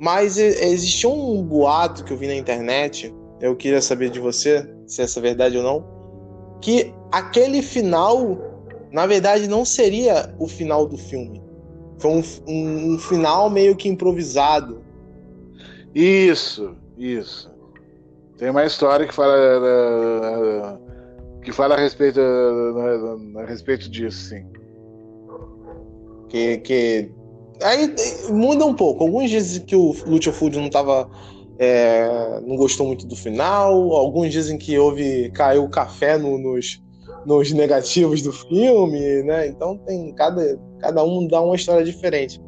mas 0.00 0.36
existiu 0.36 1.12
um 1.12 1.42
boato 1.42 2.02
que 2.04 2.12
eu 2.12 2.16
vi 2.16 2.26
na 2.26 2.34
internet. 2.34 3.14
Eu 3.40 3.54
queria 3.54 3.80
saber 3.80 4.10
de 4.10 4.18
você 4.18 4.68
se 4.86 5.00
essa 5.02 5.20
é 5.20 5.22
verdade 5.22 5.56
ou 5.56 5.62
não. 5.62 5.84
Que 6.60 6.92
aquele 7.10 7.62
final, 7.62 8.38
na 8.90 9.06
verdade, 9.06 9.46
não 9.48 9.64
seria 9.64 10.34
o 10.38 10.48
final 10.48 10.86
do 10.86 10.96
filme. 10.96 11.42
Foi 11.98 12.10
um, 12.10 12.22
um, 12.48 12.94
um 12.94 12.98
final 12.98 13.48
meio 13.48 13.76
que 13.76 13.88
improvisado. 13.88 14.82
Isso, 15.94 16.74
isso. 16.98 17.48
Tem 18.38 18.50
uma 18.50 18.64
história 18.64 19.06
que 19.06 19.14
fala. 19.14 20.80
Que 21.42 21.50
fala 21.52 21.74
a 21.74 21.78
respeito, 21.78 22.20
a, 22.20 23.38
a, 23.38 23.42
a 23.42 23.46
respeito 23.46 23.90
disso, 23.90 24.28
sim. 24.28 24.44
Que, 26.28 26.58
que 26.58 27.10
aí 27.62 27.94
muda 28.30 28.64
um 28.64 28.74
pouco. 28.74 29.04
Alguns 29.04 29.30
dizem 29.30 29.64
que 29.64 29.74
o 29.74 29.94
Lucio 30.06 30.32
Food 30.32 30.58
não 30.58 30.70
tava. 30.70 31.10
É, 31.58 32.40
não 32.46 32.56
gostou 32.56 32.86
muito 32.86 33.06
do 33.06 33.16
final. 33.16 33.92
Alguns 33.92 34.32
dizem 34.32 34.56
que 34.56 34.78
houve. 34.78 35.30
caiu 35.30 35.68
café 35.68 36.16
no, 36.16 36.38
nos, 36.38 36.82
nos 37.26 37.52
negativos 37.52 38.22
do 38.22 38.32
filme, 38.32 39.22
né? 39.24 39.48
Então 39.48 39.76
tem. 39.78 40.14
Cada, 40.14 40.58
cada 40.80 41.04
um 41.04 41.26
dá 41.26 41.40
uma 41.40 41.56
história 41.56 41.84
diferente. 41.84 42.40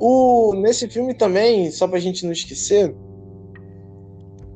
O, 0.00 0.54
nesse 0.54 0.88
filme 0.88 1.12
também, 1.14 1.70
só 1.70 1.88
pra 1.88 1.98
gente 1.98 2.24
não 2.24 2.32
esquecer, 2.32 2.94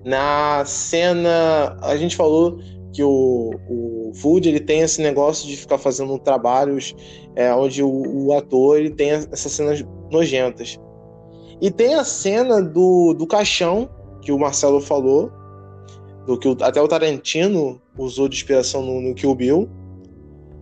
na 0.05 0.64
cena. 0.64 1.77
A 1.81 1.97
gente 1.97 2.16
falou 2.16 2.59
que 2.93 3.03
o, 3.03 3.51
o 3.68 4.12
Food 4.14 4.49
ele 4.49 4.61
tem 4.61 4.80
esse 4.80 5.01
negócio 5.01 5.49
de 5.49 5.57
ficar 5.57 5.78
fazendo 5.78 6.18
trabalhos 6.18 6.95
é, 7.34 7.53
onde 7.55 7.82
o, 7.82 7.88
o, 7.88 8.32
ator 8.36 8.78
ele 8.78 8.90
tem 8.90 9.11
essas 9.11 9.53
cenas 9.53 9.84
nojentas. 10.11 10.78
E 11.61 11.70
tem 11.70 11.95
a 11.95 12.05
cena 12.05 12.61
do, 12.61 13.14
do 13.14 13.26
caixão, 13.26 13.88
que 14.20 14.30
o 14.30 14.38
Marcelo 14.38 14.80
falou, 14.80 15.30
do 16.26 16.38
que 16.38 16.49
o, 16.49 16.57
até 16.61 16.80
o 16.80 16.88
Tarantino 16.88 17.80
usou 17.97 18.28
de 18.28 18.36
inspiração 18.36 18.82
no, 18.82 19.01
no 19.01 19.14
Kill 19.14 19.34
Bill, 19.34 19.68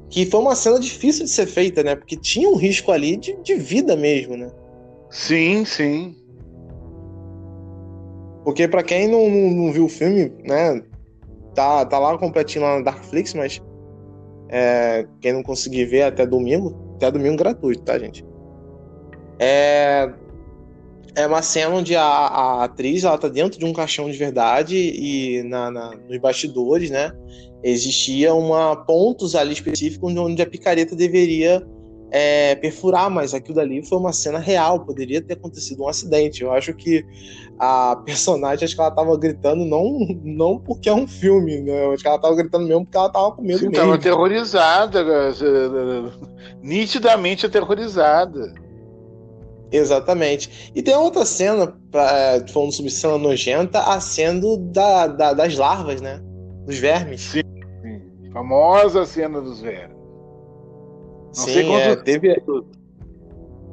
que 0.09 0.27
foi 0.27 0.41
uma 0.41 0.55
cena 0.55 0.79
difícil 0.79 1.25
de 1.25 1.31
ser 1.31 1.47
feita, 1.47 1.83
né? 1.83 1.95
Porque 1.95 2.17
tinha 2.17 2.49
um 2.49 2.57
risco 2.57 2.91
ali 2.91 3.17
de, 3.17 3.37
de 3.43 3.55
vida 3.55 3.97
mesmo, 3.97 4.37
né? 4.37 4.51
Sim, 5.09 5.65
sim. 5.65 6.17
Porque 8.45 8.67
para 8.67 8.83
quem 8.83 9.09
não, 9.09 9.29
não, 9.29 9.51
não, 9.51 9.73
viu 9.73 9.85
o 9.85 9.89
filme, 9.89 10.33
né? 10.45 10.83
Tá, 11.61 11.85
tá 11.85 11.99
lá 11.99 12.17
completinho 12.17 12.65
lá 12.65 12.77
na 12.77 12.85
Darkflix, 12.85 13.35
mas 13.35 13.61
é, 14.49 15.07
quem 15.21 15.35
não 15.35 15.43
conseguir 15.43 15.85
ver 15.85 16.05
até 16.05 16.27
domingo, 16.27 16.95
até 16.97 17.11
domingo 17.11 17.37
gratuito, 17.37 17.83
tá, 17.83 17.99
gente? 17.99 18.25
É, 19.39 20.11
é 21.15 21.27
uma 21.27 21.43
cena 21.43 21.75
onde 21.75 21.95
a, 21.95 22.03
a 22.03 22.65
atriz 22.65 23.05
ela 23.05 23.19
tá 23.19 23.29
dentro 23.29 23.59
de 23.59 23.67
um 23.67 23.75
caixão 23.75 24.11
de 24.11 24.17
verdade 24.17 24.75
e 24.75 25.43
na, 25.43 25.71
na, 25.71 25.91
nos 26.09 26.17
bastidores, 26.17 26.89
né? 26.89 27.13
Existia 27.63 28.33
uma 28.33 28.75
pontos 28.75 29.35
ali 29.35 29.53
específicos 29.53 30.17
onde 30.17 30.41
a 30.41 30.47
picareta 30.47 30.97
deveria 30.97 31.63
é, 32.11 32.55
perfurar, 32.57 33.09
mas 33.09 33.33
aquilo 33.33 33.55
dali 33.55 33.85
foi 33.85 33.99
uma 33.99 34.13
cena 34.13 34.39
real, 34.39 34.81
poderia 34.81 35.23
ter 35.23 35.35
acontecido 35.35 35.83
um 35.83 35.89
acidente. 35.89 36.43
Eu 36.43 36.53
acho 36.53 36.75
que 36.75 37.05
a 37.59 37.97
personagem, 38.05 38.65
acho 38.65 38.75
que 38.75 38.81
ela 38.81 38.91
tava 38.91 39.17
gritando 39.17 39.65
não, 39.65 39.99
não 40.25 40.59
porque 40.59 40.89
é 40.89 40.95
um 40.95 41.07
filme, 41.07 41.61
né? 41.61 41.85
Eu 41.85 41.93
acho 41.93 42.03
que 42.03 42.09
ela 42.09 42.19
tava 42.19 42.35
gritando 42.35 42.67
mesmo 42.67 42.85
porque 42.85 42.97
ela 42.97 43.11
tava 43.11 43.33
com 43.33 43.43
medo 43.43 43.59
Sim, 43.59 43.69
mesmo. 43.69 43.85
tava 43.85 43.95
aterrorizada, 43.95 45.05
nitidamente 46.63 47.47
aterrorizada. 47.47 48.55
Exatamente. 49.73 50.73
E 50.75 50.83
tem 50.83 50.97
outra 50.97 51.25
cena, 51.25 51.73
pra, 51.93 52.45
falando 52.53 52.73
sobre 52.73 52.91
cena 52.91 53.17
nojenta, 53.17 53.81
a 53.81 54.01
cena 54.01 54.41
da, 54.59 55.07
da, 55.07 55.33
das 55.33 55.57
larvas, 55.57 56.01
né? 56.01 56.21
Dos 56.67 56.77
vermes. 56.77 57.21
Sim, 57.21 57.43
sim. 57.83 58.33
Famosa 58.33 59.07
cena 59.07 59.41
dos 59.41 59.61
vermes. 59.61 60.00
Não 61.37 61.45
sim, 61.45 61.53
sei 61.53 61.73
é, 61.73 61.97
teve. 61.97 62.43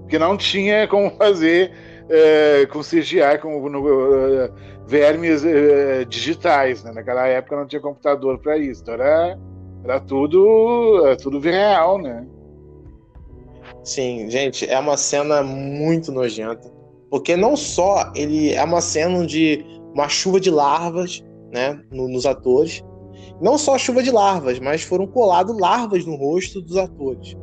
Que 0.07 0.17
não 0.17 0.37
tinha 0.37 0.87
como 0.87 1.09
fazer 1.11 1.71
é, 2.09 2.65
com 2.67 2.79
CGI, 2.79 3.37
com 3.41 3.69
no, 3.69 3.81
uh, 3.85 4.53
vermes 4.85 5.43
uh, 5.43 6.05
digitais. 6.07 6.83
Né? 6.83 6.91
Naquela 6.93 7.27
época 7.27 7.57
não 7.57 7.67
tinha 7.67 7.81
computador 7.81 8.39
para 8.39 8.57
isso. 8.57 8.81
Então 8.81 8.93
era, 8.93 9.37
era 9.83 9.99
tudo, 9.99 11.05
era 11.05 11.17
tudo 11.17 11.39
real, 11.39 11.99
né? 11.99 12.25
Sim, 13.83 14.29
gente, 14.29 14.69
é 14.69 14.77
uma 14.79 14.97
cena 14.97 15.43
muito 15.43 16.11
nojenta. 16.11 16.71
Porque 17.09 17.35
não 17.35 17.55
só 17.55 18.11
ele 18.15 18.53
é 18.53 18.63
uma 18.63 18.81
cena 18.81 19.25
de 19.25 19.63
uma 19.93 20.09
chuva 20.09 20.39
de 20.39 20.51
larvas, 20.51 21.23
né, 21.51 21.81
no, 21.91 22.07
nos 22.07 22.25
atores. 22.25 22.83
Não 23.41 23.57
só 23.57 23.75
a 23.75 23.79
chuva 23.79 24.03
de 24.03 24.11
larvas, 24.11 24.59
mas 24.59 24.83
foram 24.83 25.07
coladas 25.07 25.57
larvas 25.57 26.05
no 26.05 26.15
rosto 26.15 26.61
dos 26.61 26.75
atores, 26.75 27.35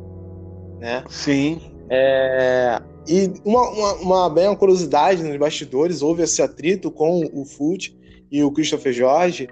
né? 0.79 1.03
Sim. 1.09 1.61
É, 1.89 2.81
e 3.07 3.31
uma, 3.45 3.69
uma, 3.69 3.93
uma, 3.93 4.29
bem 4.29 4.47
uma 4.47 4.55
curiosidade 4.55 5.23
nos 5.23 5.37
bastidores, 5.37 6.01
houve 6.01 6.23
esse 6.23 6.41
atrito 6.41 6.89
com 6.89 7.23
o 7.33 7.45
Fult 7.45 7.95
e 8.31 8.43
o 8.43 8.51
Christopher 8.51 8.93
Jorge. 8.93 9.47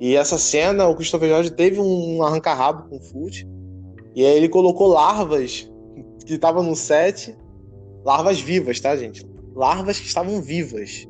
E 0.00 0.16
essa 0.16 0.38
cena, 0.38 0.88
o 0.88 0.94
Christopher 0.94 1.28
Jorge 1.28 1.50
teve 1.50 1.80
um 1.80 2.22
arranca-rabo 2.22 2.88
com 2.88 2.96
o 2.96 3.00
Fult. 3.00 3.46
E 4.14 4.24
aí 4.24 4.36
ele 4.36 4.48
colocou 4.48 4.88
larvas 4.88 5.70
que 6.24 6.34
estavam 6.34 6.62
no 6.62 6.76
set, 6.76 7.36
larvas 8.04 8.40
vivas, 8.40 8.78
tá, 8.80 8.96
gente? 8.96 9.26
Larvas 9.54 9.98
que 9.98 10.06
estavam 10.06 10.40
vivas, 10.40 11.06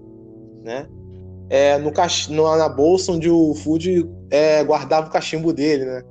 né? 0.63 0.87
É, 1.51 1.77
no 1.79 1.93
cach... 1.93 2.31
na 2.31 2.69
bolsa 2.69 3.13
onde 3.13 3.29
o 3.29 3.55
Food 3.55 4.09
é, 4.31 4.65
guardava 4.65 5.09
o 5.09 5.11
cachimbo 5.11 5.53
dele, 5.53 5.85
né? 5.85 6.03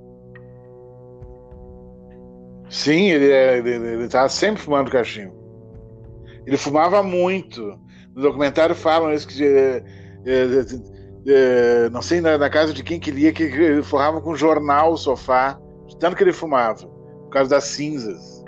Sim, 2.71 3.09
ele, 3.09 3.29
é, 3.29 3.57
ele, 3.57 3.69
ele 3.69 4.07
tava 4.07 4.29
sempre 4.29 4.61
fumando 4.61 4.89
cachimbo. 4.89 5.35
Ele 6.47 6.55
fumava 6.55 7.03
muito. 7.03 7.77
No 8.15 8.21
documentário 8.21 8.73
falam 8.73 9.13
isso 9.13 9.27
que 9.27 9.45
é, 9.45 9.83
é, 11.27 11.89
não 11.89 12.01
sei 12.01 12.21
na, 12.21 12.37
na, 12.37 12.49
casa 12.49 12.73
de 12.73 12.81
quem 12.81 12.97
queria 12.97 13.33
que 13.33 13.43
ele 13.43 13.83
forrava 13.83 14.21
com 14.21 14.35
jornal 14.35 14.93
o 14.93 14.97
sofá, 14.97 15.59
de 15.85 15.97
tanto 15.97 16.15
que 16.15 16.23
ele 16.23 16.31
fumava, 16.31 16.87
por 16.87 17.29
causa 17.29 17.49
das 17.49 17.65
cinzas. 17.65 18.41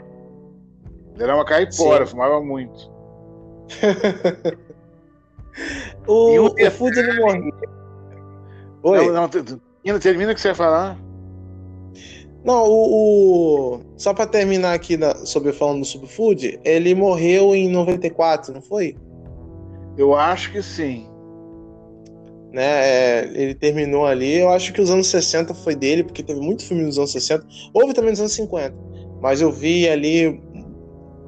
Ele 1.14 1.24
era 1.24 1.36
uma 1.36 1.46
caipora, 1.46 2.06
Sim. 2.06 2.12
fumava 2.12 2.42
muito. 2.42 2.90
o, 6.08 6.30
e 6.30 6.40
o, 6.40 6.46
o 6.46 6.72
Food 6.72 6.98
ele 6.98 7.20
morreu. 7.20 7.52
Oi? 8.84 9.12
Não, 9.12 9.30
não, 9.86 10.00
termina 10.00 10.32
o 10.32 10.36
que 10.36 10.42
você 10.42 10.48
ia 10.48 10.56
falar. 10.56 10.98
Não, 12.44 12.68
o, 12.68 13.76
o... 13.76 13.80
só 13.96 14.14
para 14.14 14.28
terminar 14.28 14.74
aqui 14.74 14.98
na, 14.98 15.16
sobre 15.26 15.54
falando 15.54 15.86
sobre 15.86 16.08
o 16.08 16.10
Food, 16.10 16.60
ele 16.64 16.94
morreu 16.94 17.56
em 17.56 17.70
94, 17.70 18.54
não 18.54 18.62
foi? 18.62 18.96
Eu 19.98 20.14
acho 20.14 20.52
que 20.52 20.62
sim. 20.62 21.08
Né, 22.52 22.64
é, 22.64 23.32
ele 23.34 23.56
terminou 23.56 24.06
ali. 24.06 24.40
Eu 24.40 24.50
acho 24.50 24.74
que 24.74 24.82
os 24.82 24.90
anos 24.90 25.08
60 25.08 25.54
foi 25.54 25.76
dele, 25.76 26.04
porque 26.04 26.22
teve 26.22 26.40
muito 26.40 26.64
filme 26.64 26.84
nos 26.84 26.98
anos 26.98 27.12
60. 27.12 27.46
Houve 27.74 27.94
também 27.94 28.12
nos 28.12 28.20
anos 28.20 28.34
50. 28.34 28.76
Mas 29.22 29.42
eu 29.42 29.52
vi 29.52 29.88
ali 29.88 30.42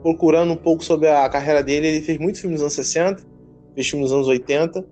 procurando 0.05 0.53
um 0.53 0.57
pouco 0.57 0.83
sobre 0.83 1.07
a 1.09 1.27
carreira 1.29 1.63
dele, 1.63 1.87
ele 1.87 2.01
fez 2.01 2.19
muitos 2.19 2.39
filmes 2.41 2.61
nos 2.61 2.75
anos 2.75 2.87
60, 2.87 3.23
fez 3.73 3.89
filmes 3.89 4.11
nos 4.11 4.15
anos 4.15 4.27
80, 4.27 4.85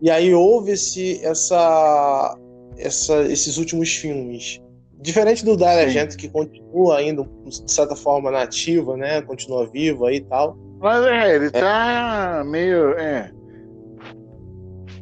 e 0.00 0.08
aí 0.08 0.32
houve 0.32 0.72
esse, 0.72 1.20
essa, 1.24 2.38
essa, 2.78 3.22
esses 3.22 3.56
últimos 3.56 3.96
filmes. 3.96 4.62
Diferente 5.00 5.44
do 5.44 5.56
Dario 5.56 5.84
Argento, 5.84 6.16
que 6.16 6.28
continua 6.28 6.98
ainda, 6.98 7.26
de 7.46 7.72
certa 7.72 7.96
forma, 7.96 8.30
nativa, 8.30 8.96
né? 8.96 9.22
Continua 9.22 9.66
vivo 9.66 10.04
aí 10.04 10.16
e 10.16 10.20
tal. 10.20 10.56
Mas 10.78 11.04
é, 11.06 11.36
ele 11.36 11.50
tá 11.50 12.40
é. 12.40 12.44
meio. 12.44 12.90
É. 12.98 13.30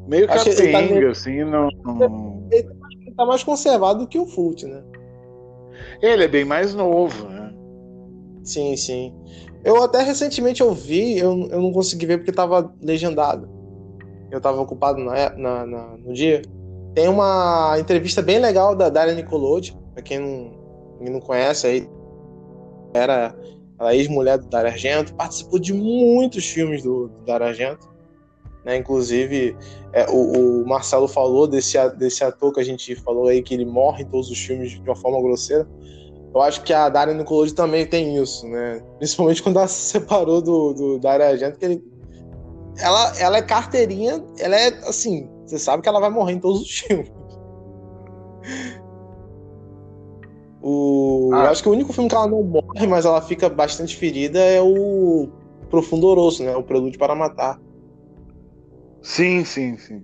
Meio 0.06 0.26
capenga, 0.26 0.72
tá 0.72 0.94
meio... 0.94 1.10
assim, 1.10 1.44
não. 1.44 1.68
Ele 2.50 2.68
tá 3.16 3.26
mais 3.26 3.42
conservado 3.42 4.00
do 4.00 4.06
que 4.06 4.18
o 4.18 4.26
Fult, 4.26 4.64
né? 4.64 4.82
Ele 6.00 6.24
é 6.24 6.28
bem 6.28 6.44
mais 6.44 6.74
novo, 6.74 7.28
né? 7.28 7.52
Sim, 8.44 8.76
sim. 8.76 9.12
Eu 9.64 9.82
até 9.82 10.02
recentemente 10.02 10.62
ouvi, 10.62 11.18
eu, 11.18 11.48
eu 11.50 11.60
não 11.60 11.72
consegui 11.72 12.06
ver 12.06 12.18
porque 12.18 12.30
estava 12.30 12.72
legendado. 12.80 13.48
Eu 14.30 14.38
estava 14.38 14.60
ocupado 14.60 15.00
na, 15.02 15.30
na, 15.36 15.66
na, 15.66 15.96
no 15.98 16.12
dia. 16.12 16.42
Tem 16.94 17.08
uma 17.08 17.76
entrevista 17.78 18.22
bem 18.22 18.38
legal 18.38 18.74
da 18.74 18.88
Daria 18.88 19.14
Nicolodi, 19.14 19.76
pra 19.98 20.02
quem 20.02 20.18
não, 20.20 20.52
quem 20.98 21.10
não 21.10 21.20
conhece 21.20 21.66
aí. 21.66 21.88
Era 22.94 23.34
a 23.78 23.94
ex-mulher 23.94 24.38
do 24.38 24.46
Dario 24.46 24.70
Argento, 24.70 25.14
participou 25.14 25.58
de 25.58 25.72
muitos 25.72 26.46
filmes 26.46 26.82
do, 26.82 27.08
do 27.08 27.24
Dario 27.24 27.48
Argento. 27.48 27.88
Né? 28.64 28.76
Inclusive, 28.76 29.56
é, 29.92 30.06
o, 30.08 30.62
o, 30.62 30.66
Marcelo 30.66 31.06
falou 31.06 31.46
desse, 31.46 31.76
desse 31.96 32.24
ator 32.24 32.52
que 32.52 32.60
a 32.60 32.64
gente 32.64 32.94
falou 32.96 33.28
aí, 33.28 33.42
que 33.42 33.54
ele 33.54 33.64
morre 33.64 34.02
em 34.02 34.06
todos 34.06 34.30
os 34.30 34.38
filmes 34.38 34.70
de 34.72 34.80
uma 34.80 34.96
forma 34.96 35.20
grosseira. 35.20 35.68
Eu 36.34 36.42
acho 36.42 36.62
que 36.62 36.72
a 36.72 36.88
Daria 36.88 37.14
Nicolodi 37.14 37.54
também 37.54 37.86
tem 37.86 38.16
isso, 38.22 38.46
né? 38.46 38.82
Principalmente 38.98 39.42
quando 39.42 39.56
ela 39.58 39.68
se 39.68 39.90
separou 39.90 40.40
do, 40.40 40.72
do 40.74 40.98
Daria 40.98 41.28
Argento, 41.28 41.58
que 41.58 41.64
ele. 41.64 41.84
Ela, 42.78 43.18
ela 43.18 43.36
é 43.38 43.42
carteirinha, 43.42 44.24
ela 44.38 44.54
é 44.54 44.68
assim, 44.86 45.28
você 45.44 45.58
sabe 45.58 45.82
que 45.82 45.88
ela 45.88 45.98
vai 45.98 46.10
morrer 46.10 46.34
em 46.34 46.38
todos 46.38 46.60
os 46.60 46.70
filmes. 46.70 47.10
O, 50.62 51.30
ah. 51.32 51.44
Eu 51.44 51.50
acho 51.50 51.62
que 51.62 51.68
o 51.68 51.72
único 51.72 51.92
filme 51.92 52.08
que 52.08 52.14
ela 52.14 52.26
não 52.26 52.42
morre, 52.42 52.86
mas 52.86 53.04
ela 53.04 53.20
fica 53.20 53.48
bastante 53.48 53.96
ferida 53.96 54.38
é 54.38 54.60
o 54.60 55.28
Profundo 55.70 56.06
Oroso, 56.06 56.42
né? 56.42 56.56
O 56.56 56.62
Prelúdio 56.62 56.98
para 56.98 57.14
Matar. 57.14 57.60
Sim, 59.02 59.44
sim, 59.44 59.76
sim. 59.76 60.02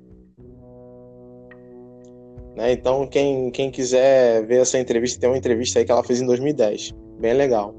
Né? 2.57 2.73
Então, 2.73 3.07
quem, 3.07 3.51
quem 3.51 3.71
quiser 3.71 4.47
ver 4.47 4.61
essa 4.61 4.79
entrevista, 4.79 5.21
tem 5.21 5.29
uma 5.29 5.39
entrevista 5.39 5.79
aí 5.79 5.85
que 5.85 5.91
ela 5.91 6.05
fez 6.05 6.21
em 6.21 6.27
2010. 6.27 6.95
Bem 7.19 7.35
legal. 7.35 7.75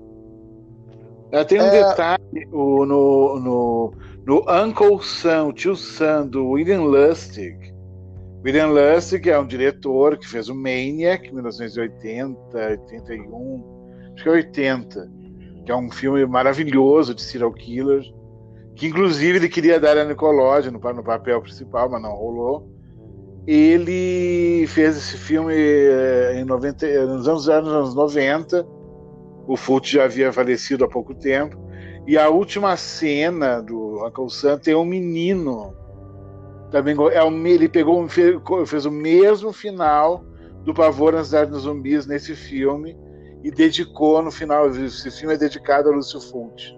Tem 1.48 1.60
um 1.60 1.66
é... 1.66 1.90
detalhe 1.90 2.48
o, 2.52 2.86
no, 2.86 3.40
no, 3.40 3.94
no 4.26 4.46
Uncle 4.50 5.02
Sam, 5.02 5.46
o 5.46 5.54
tio 5.54 5.76
Sam, 5.76 6.28
do 6.28 6.50
William 6.50 6.82
Lustig. 6.82 7.65
William 8.46 8.68
Lustig 8.68 9.28
é 9.28 9.40
um 9.40 9.48
diretor 9.48 10.20
que 10.20 10.28
fez 10.28 10.50
o 10.50 10.54
Maniac, 10.54 11.28
em 11.28 11.34
1980, 11.34 12.38
81, 12.56 14.14
acho 14.14 14.24
que 14.24 14.30
é 14.30 14.32
80, 14.34 15.12
que 15.66 15.72
é 15.72 15.76
um 15.76 15.90
filme 15.90 16.24
maravilhoso 16.28 17.16
de 17.16 17.24
serial 17.24 17.52
killers, 17.52 18.14
que 18.76 18.86
inclusive 18.86 19.40
ele 19.40 19.50
queria 19.50 19.80
dar 19.80 19.98
a 19.98 20.06
Nicolodi 20.06 20.70
no, 20.70 20.78
no 20.78 21.04
papel 21.04 21.42
principal, 21.42 21.90
mas 21.90 22.00
não 22.00 22.12
rolou. 22.12 22.72
Ele 23.48 24.68
fez 24.68 24.96
esse 24.96 25.18
filme 25.18 25.56
eh, 25.56 26.40
em 26.40 26.46
90, 26.46 27.06
nos 27.08 27.28
anos, 27.28 27.48
anos 27.48 27.96
90. 27.96 28.64
O 29.48 29.58
Fult 29.58 29.92
já 29.92 30.04
havia 30.04 30.32
falecido 30.32 30.86
há 30.86 30.88
pouco 30.88 31.16
tempo. 31.16 31.58
E 32.06 32.16
a 32.16 32.30
última 32.30 32.78
cena 32.78 33.60
do 33.60 34.06
Uncle 34.06 34.30
Sam 34.30 34.60
tem 34.60 34.76
um 34.76 34.86
menino 34.86 35.74
Também 36.76 36.94
é 37.14 37.24
o, 37.24 37.48
ele 37.48 37.70
pegou 37.70 38.06
fez 38.66 38.86
o 38.86 38.92
mesmo 38.92 39.54
final 39.54 40.26
do 40.66 40.74
Pavor 40.74 41.14
na 41.14 41.24
Cidade 41.24 41.52
dos 41.52 41.62
Zumbis 41.62 42.06
nesse 42.06 42.36
filme 42.36 42.98
e 43.46 43.50
dedicou 43.50 44.22
no 44.22 44.30
final. 44.30 44.68
Esse 44.70 45.10
filme 45.10 45.36
é 45.36 45.38
dedicado 45.38 45.88
a 45.88 45.96
Lúcio 45.96 46.20
Fonte. 46.20 46.78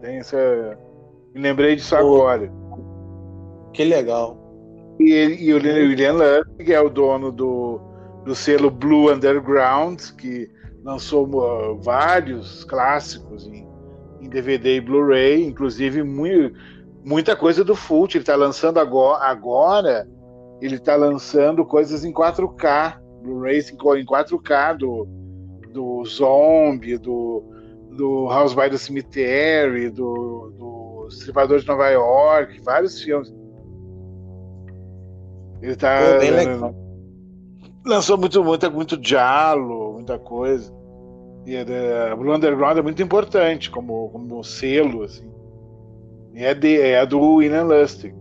Tem 0.00 0.18
essa. 0.18 0.78
Me 1.34 1.40
lembrei 1.40 1.74
disso 1.74 1.96
agora. 1.96 2.52
Que 3.72 3.82
legal. 3.82 4.38
E, 5.00 5.10
ele, 5.10 5.34
e 5.42 5.52
o 5.52 5.56
William 5.56 6.12
Lustig 6.12 6.72
é 6.72 6.80
o 6.80 6.88
dono 6.88 7.32
do, 7.32 7.80
do 8.24 8.36
selo 8.36 8.70
Blue 8.70 9.12
Underground, 9.12 10.00
que 10.18 10.48
lançou 10.84 11.26
uh, 11.26 11.80
vários 11.80 12.62
clássicos 12.62 13.48
em, 13.48 13.66
em 14.20 14.28
DVD 14.28 14.76
e 14.76 14.80
Blu-ray, 14.80 15.44
inclusive 15.44 16.04
muito, 16.04 16.56
muita 17.04 17.36
coisa 17.36 17.64
do 17.64 17.74
Fult. 17.74 18.14
Ele 18.14 18.22
está 18.22 18.36
lançando 18.36 18.78
agora, 18.78 19.24
agora 19.24 20.08
ele 20.60 20.76
está 20.76 20.94
lançando 20.94 21.64
coisas 21.64 22.04
em 22.04 22.12
4K, 22.12 22.98
Blu-rays 23.22 23.70
em 23.70 23.76
4K 23.76 24.76
do, 24.76 25.08
do 25.72 26.04
Zombie, 26.04 26.98
do, 26.98 27.42
do 27.90 28.28
House 28.28 28.54
by 28.54 28.70
the 28.70 28.78
Cemetery, 28.78 29.90
do, 29.90 30.52
do 30.56 31.06
Estripador 31.08 31.58
de 31.58 31.66
Nova 31.66 31.88
York, 31.88 32.60
vários 32.62 33.02
filmes. 33.02 33.32
Ele 35.60 35.76
tá. 35.76 35.98
Legal. 36.18 36.74
Lançou 37.84 38.16
muito, 38.16 38.44
muito, 38.44 38.70
muito 38.70 38.96
diálogo, 38.96 39.94
muita 39.94 40.18
coisa. 40.18 40.72
E 41.44 41.56
a 41.56 42.14
Blue 42.14 42.34
Underground 42.34 42.78
é 42.78 42.82
muito 42.82 43.02
importante 43.02 43.70
como, 43.70 44.08
como 44.10 44.44
selo, 44.44 45.02
assim. 45.02 45.31
E 46.34 46.44
é, 46.44 46.54
de, 46.54 46.80
é 46.80 47.04
do 47.04 47.20
William 47.20 47.64
Lustig. 47.64 48.14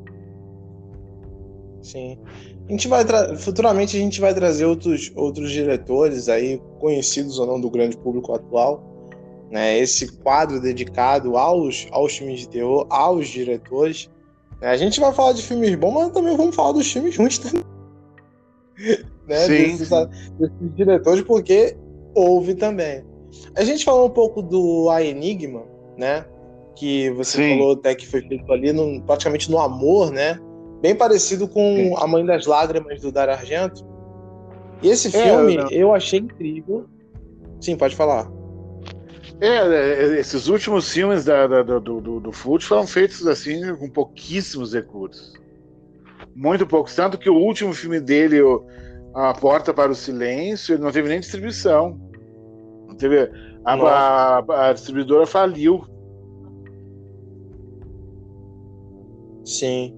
Sim. 1.82 2.18
A 2.68 2.72
gente 2.72 2.88
vai 2.88 3.06
futuramente 3.38 3.98
a 3.98 4.00
gente 4.00 4.22
vai 4.22 4.34
trazer 4.34 4.66
outros, 4.66 5.12
outros 5.16 5.52
diretores 5.52 6.30
aí, 6.30 6.62
conhecidos 6.80 7.40
ou 7.40 7.46
não 7.46 7.60
do 7.60 7.70
grande 7.70 7.98
público 7.98 8.34
atual. 8.34 8.84
Né? 9.50 9.78
Esse 9.80 10.10
quadro 10.20 10.62
dedicado 10.62 11.38
aos, 11.38 11.88
aos 11.92 12.18
filmes 12.18 12.42
de 12.42 12.50
terror, 12.50 12.88
aos 12.90 13.28
diretores. 13.28 14.10
Né? 14.62 14.70
A 14.70 14.78
gente 14.78 15.00
vai 15.00 15.12
falar 15.12 15.34
de 15.34 15.42
filmes 15.42 15.76
bons, 15.76 15.94
mas 15.94 16.12
também 16.12 16.38
vamos 16.38 16.56
falar 16.56 16.72
dos 16.72 16.90
filmes 16.90 17.18
ruins 17.18 17.38
também. 17.38 17.64
né? 19.28 19.36
Sim, 19.36 19.48
desses, 19.48 19.88
sim. 19.90 20.08
desses 20.40 20.76
diretores, 20.76 21.24
porque 21.24 21.76
houve 22.16 22.56
também. 22.56 23.04
A 23.56 23.64
gente 23.64 23.84
falou 23.84 24.08
um 24.08 24.12
pouco 24.12 24.42
do 24.42 24.90
A 24.90 25.04
Enigma, 25.04 25.64
né? 25.98 26.26
Que 26.76 27.10
você 27.12 27.38
sim. 27.38 27.58
falou 27.58 27.74
até 27.74 27.94
que 27.94 28.08
foi 28.08 28.22
feito 28.22 28.52
ali 28.52 28.72
no, 28.72 29.02
praticamente 29.04 29.52
no 29.52 29.60
amor, 29.60 30.12
né? 30.12 30.40
Bem 30.82 30.96
parecido 30.96 31.48
com 31.48 31.96
A 31.98 32.08
Mãe 32.08 32.26
das 32.26 32.46
Lágrimas 32.46 33.02
do 33.02 33.12
Dar 33.12 33.30
Argento. 33.30 33.86
E 34.82 34.90
esse 34.90 35.16
é, 35.16 35.24
filme 35.24 35.56
eu, 35.56 35.70
eu 35.70 35.94
achei 35.94 36.20
incrível. 36.20 36.86
Sim, 37.60 37.76
pode 37.76 37.96
falar. 37.96 38.32
É, 39.40 39.48
é 39.48 40.20
esses 40.20 40.48
últimos 40.48 40.92
filmes 40.92 41.26
da, 41.26 41.48
da, 41.48 41.64
do, 41.64 41.80
do, 41.80 42.20
do 42.20 42.32
foram 42.32 42.86
feitos 42.88 43.28
assim 43.28 43.76
com 43.76 43.90
pouquíssimos 43.90 44.74
recursos. 44.74 45.34
Muito 46.36 46.66
poucos. 46.66 46.96
Tanto 46.96 47.18
que 47.18 47.30
o 47.30 47.36
último 47.36 47.74
filme 47.74 48.00
dele, 48.00 48.40
A 49.14 49.34
Porta 49.34 49.74
para 49.74 49.92
o 49.92 49.96
Silêncio, 49.96 50.76
ele 50.76 50.84
não 50.84 50.92
teve 50.92 51.10
nem 51.10 51.20
distribuição. 51.20 52.00
Não 52.88 52.96
teve. 52.96 53.30
A, 53.66 53.74
a, 53.74 54.70
a 54.70 54.74
distribuidora 54.74 55.26
faliu. 55.26 55.86
Sim. 59.46 59.96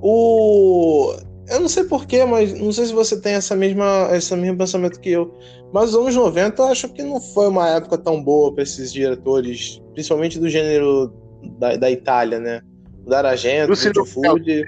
O. 0.00 1.14
Eu 1.48 1.60
não 1.60 1.68
sei 1.68 1.84
porquê, 1.84 2.24
mas 2.24 2.58
não 2.58 2.70
sei 2.72 2.86
se 2.86 2.92
você 2.92 3.20
tem 3.20 3.34
essa 3.34 3.56
mesma, 3.56 4.08
esse 4.12 4.34
mesmo 4.36 4.58
pensamento 4.58 5.00
que 5.00 5.10
eu. 5.10 5.34
Mas 5.72 5.90
os 5.90 5.96
anos 5.96 6.14
90 6.14 6.62
eu 6.62 6.66
acho 6.66 6.88
que 6.92 7.02
não 7.02 7.20
foi 7.20 7.48
uma 7.48 7.68
época 7.68 7.98
tão 7.98 8.22
boa 8.22 8.52
para 8.52 8.62
esses 8.62 8.92
diretores, 8.92 9.82
principalmente 9.92 10.38
do 10.38 10.48
gênero 10.48 11.12
da, 11.58 11.76
da 11.76 11.90
Itália, 11.90 12.38
né? 12.38 12.60
O 13.04 13.10
Daragento, 13.10 13.72
o 13.72 14.06
Food. 14.06 14.64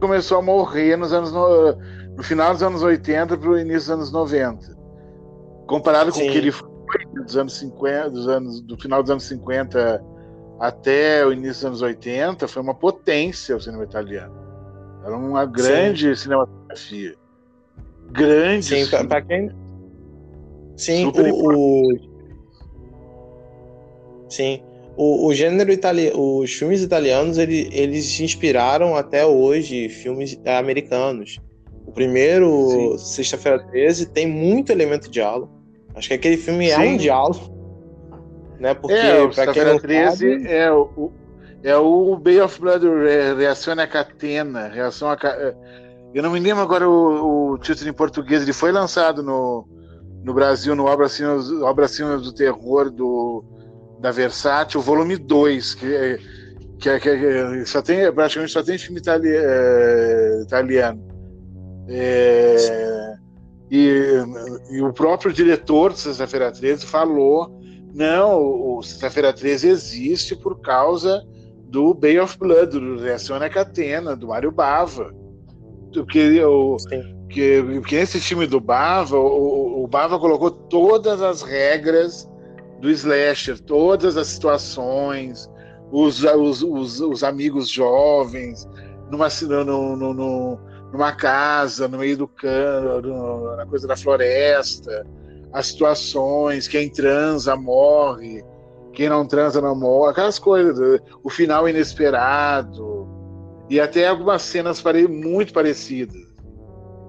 Começou 0.00 0.38
a 0.38 0.42
morrer 0.42 0.96
nos 0.96 1.12
anos 1.12 1.32
no, 1.32 1.76
no 2.16 2.22
final 2.22 2.52
dos 2.52 2.62
anos 2.62 2.82
80 2.82 3.36
para 3.36 3.48
o 3.48 3.58
início 3.58 3.80
dos 3.80 3.90
anos 3.90 4.12
90. 4.12 4.76
Comparado 5.66 6.12
com 6.12 6.18
o 6.18 6.22
que 6.22 6.38
ele 6.38 6.50
foi 6.50 6.68
dos 7.24 7.36
anos 7.36 7.56
50, 7.58 8.10
dos 8.10 8.28
anos, 8.28 8.60
do 8.60 8.76
final 8.76 9.02
dos 9.02 9.10
anos 9.10 9.24
50 9.24 10.13
até 10.58 11.24
o 11.26 11.32
início 11.32 11.54
dos 11.54 11.64
anos 11.64 11.82
80, 11.82 12.46
foi 12.48 12.62
uma 12.62 12.74
potência 12.74 13.56
o 13.56 13.60
cinema 13.60 13.84
italiano. 13.84 14.34
Era 15.04 15.16
uma 15.16 15.44
grande 15.44 16.14
Sim. 16.16 16.22
cinematografia. 16.22 17.14
Grande. 18.10 18.64
Sim, 18.64 18.86
para 19.08 19.22
quem. 19.22 19.50
Sim, 20.76 21.06
o, 21.06 21.10
o, 21.10 22.14
Sim. 24.28 24.62
O, 24.96 25.26
o 25.26 25.34
gênero 25.34 25.72
italiano, 25.72 26.38
os 26.38 26.52
filmes 26.52 26.80
italianos, 26.82 27.36
ele, 27.36 27.68
eles 27.72 28.06
se 28.06 28.24
inspiraram 28.24 28.96
até 28.96 29.26
hoje 29.26 29.88
filmes 29.88 30.38
americanos. 30.46 31.40
O 31.86 31.92
primeiro, 31.92 32.96
Sexta-feira 32.98 33.58
13, 33.66 34.06
tem 34.06 34.26
muito 34.26 34.70
elemento 34.70 35.04
de 35.04 35.14
diálogo. 35.14 35.50
Acho 35.94 36.08
que 36.08 36.14
aquele 36.14 36.36
filme 36.36 36.68
Sim. 36.68 36.72
é 36.72 36.78
um 36.78 36.96
diálogo. 36.96 37.53
Né? 38.58 38.74
Porque, 38.74 38.94
é, 38.94 39.26
para 39.28 39.52
quem 39.52 39.64
não 39.64 39.78
13 39.78 40.32
sabe, 40.32 40.48
é 40.48 40.72
o, 40.72 41.12
é 41.62 41.76
o 41.76 42.16
Bay 42.16 42.40
of 42.40 42.60
Blood, 42.60 42.84
Reação 43.36 43.74
a 43.74 43.86
Catena. 43.86 44.68
Reação 44.68 45.10
a, 45.10 45.18
é, 45.24 45.54
eu 46.14 46.22
não 46.22 46.30
me 46.30 46.38
lembro 46.38 46.62
agora 46.62 46.88
o, 46.88 47.52
o, 47.52 47.58
título 47.58 47.90
em 47.90 47.92
português. 47.92 48.42
Ele 48.42 48.52
foi 48.52 48.70
lançado 48.70 49.22
no, 49.22 49.66
no 50.22 50.32
Brasil 50.32 50.76
no 50.76 50.84
Obra 50.84 51.08
Cima, 51.08 51.36
Obra 51.62 51.88
Cima 51.88 52.16
do 52.18 52.32
Terror 52.32 52.90
do, 52.90 53.44
da 53.98 54.12
Versátil, 54.12 54.80
volume 54.80 55.16
2, 55.16 55.74
que, 55.74 55.86
é, 55.86 56.18
que, 56.78 56.88
é, 56.88 57.00
que 57.00 57.08
é, 57.08 57.64
só 57.64 57.82
tem, 57.82 58.12
praticamente 58.12 58.52
só 58.52 58.62
tem 58.62 58.78
filme 58.78 59.00
itali, 59.00 59.30
italiano. 60.42 61.02
É, 61.88 63.14
e, 63.70 64.22
e, 64.70 64.82
o 64.82 64.92
próprio 64.92 65.32
diretor 65.32 65.92
de 65.92 66.00
Sexta-feira 66.00 66.52
13 66.52 66.86
falou: 66.86 67.60
não, 67.94 68.76
o 68.76 68.82
Sexta-feira 68.82 69.32
13 69.32 69.68
existe 69.68 70.34
por 70.34 70.60
causa 70.60 71.24
do 71.68 71.94
Bay 71.94 72.18
of 72.18 72.36
Blood, 72.36 72.72
do 72.72 72.98
Reação 72.98 73.38
na 73.38 73.48
Catena, 73.48 74.16
do 74.16 74.28
Mário 74.28 74.50
Bava. 74.50 75.14
Porque, 75.92 76.42
o, 76.42 76.76
que, 77.28 77.80
que 77.82 77.96
nesse 77.96 78.20
time 78.20 78.48
do 78.48 78.60
Bava, 78.60 79.16
o, 79.16 79.84
o 79.84 79.86
Bava 79.86 80.18
colocou 80.18 80.50
todas 80.50 81.22
as 81.22 81.42
regras 81.42 82.28
do 82.80 82.90
slasher, 82.90 83.60
todas 83.60 84.16
as 84.16 84.26
situações, 84.26 85.48
os, 85.92 86.24
os, 86.24 86.62
os, 86.62 87.00
os 87.00 87.22
amigos 87.22 87.68
jovens, 87.68 88.68
numa, 89.08 89.28
no, 89.42 89.96
no, 89.96 90.14
no, 90.14 90.60
numa 90.92 91.12
casa, 91.12 91.86
no 91.86 91.98
meio 91.98 92.16
do 92.16 92.26
cano, 92.26 93.56
na 93.56 93.66
coisa 93.66 93.86
da 93.86 93.96
floresta, 93.96 95.06
as 95.54 95.68
situações, 95.68 96.66
quem 96.66 96.90
transa 96.90 97.54
morre, 97.54 98.44
quem 98.92 99.08
não 99.08 99.24
transa 99.24 99.60
não 99.60 99.74
morre, 99.78 100.10
aquelas 100.10 100.38
coisas, 100.38 101.00
o 101.22 101.30
final 101.30 101.68
inesperado, 101.68 103.08
e 103.70 103.80
até 103.80 104.08
algumas 104.08 104.42
cenas 104.42 104.82
muito 105.08 105.52
parecidas, 105.52 106.20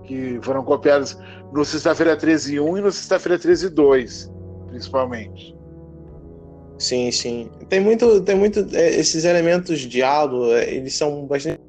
que 0.03 0.39
foram 0.43 0.63
copiadas 0.63 1.17
no 1.51 1.65
Sexta-feira 1.65 2.15
13 2.15 2.59
1 2.59 2.77
e 2.77 2.81
no 2.81 2.91
Sexta-feira 2.91 3.39
13 3.39 3.69
2, 3.69 4.31
principalmente. 4.67 5.55
Sim, 6.77 7.09
sim. 7.11 7.49
Tem 7.67 7.79
muito, 7.79 8.21
tem 8.21 8.35
muito 8.35 8.67
é, 8.73 8.89
esses 8.91 9.25
elementos 9.25 9.79
de 9.79 9.87
diálogo, 9.87 10.53
é, 10.53 10.71
eles 10.71 10.95
são 10.95 11.25
bastante 11.25 11.59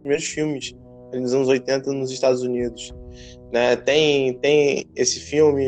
primeiros 0.00 0.26
filmes 0.26 0.74
nos 1.14 1.32
anos 1.32 1.48
80 1.48 1.92
nos 1.92 2.10
Estados 2.10 2.42
Unidos, 2.42 2.92
né? 3.52 3.76
Tem 3.76 4.34
tem 4.34 4.86
esse 4.94 5.20
filme 5.20 5.64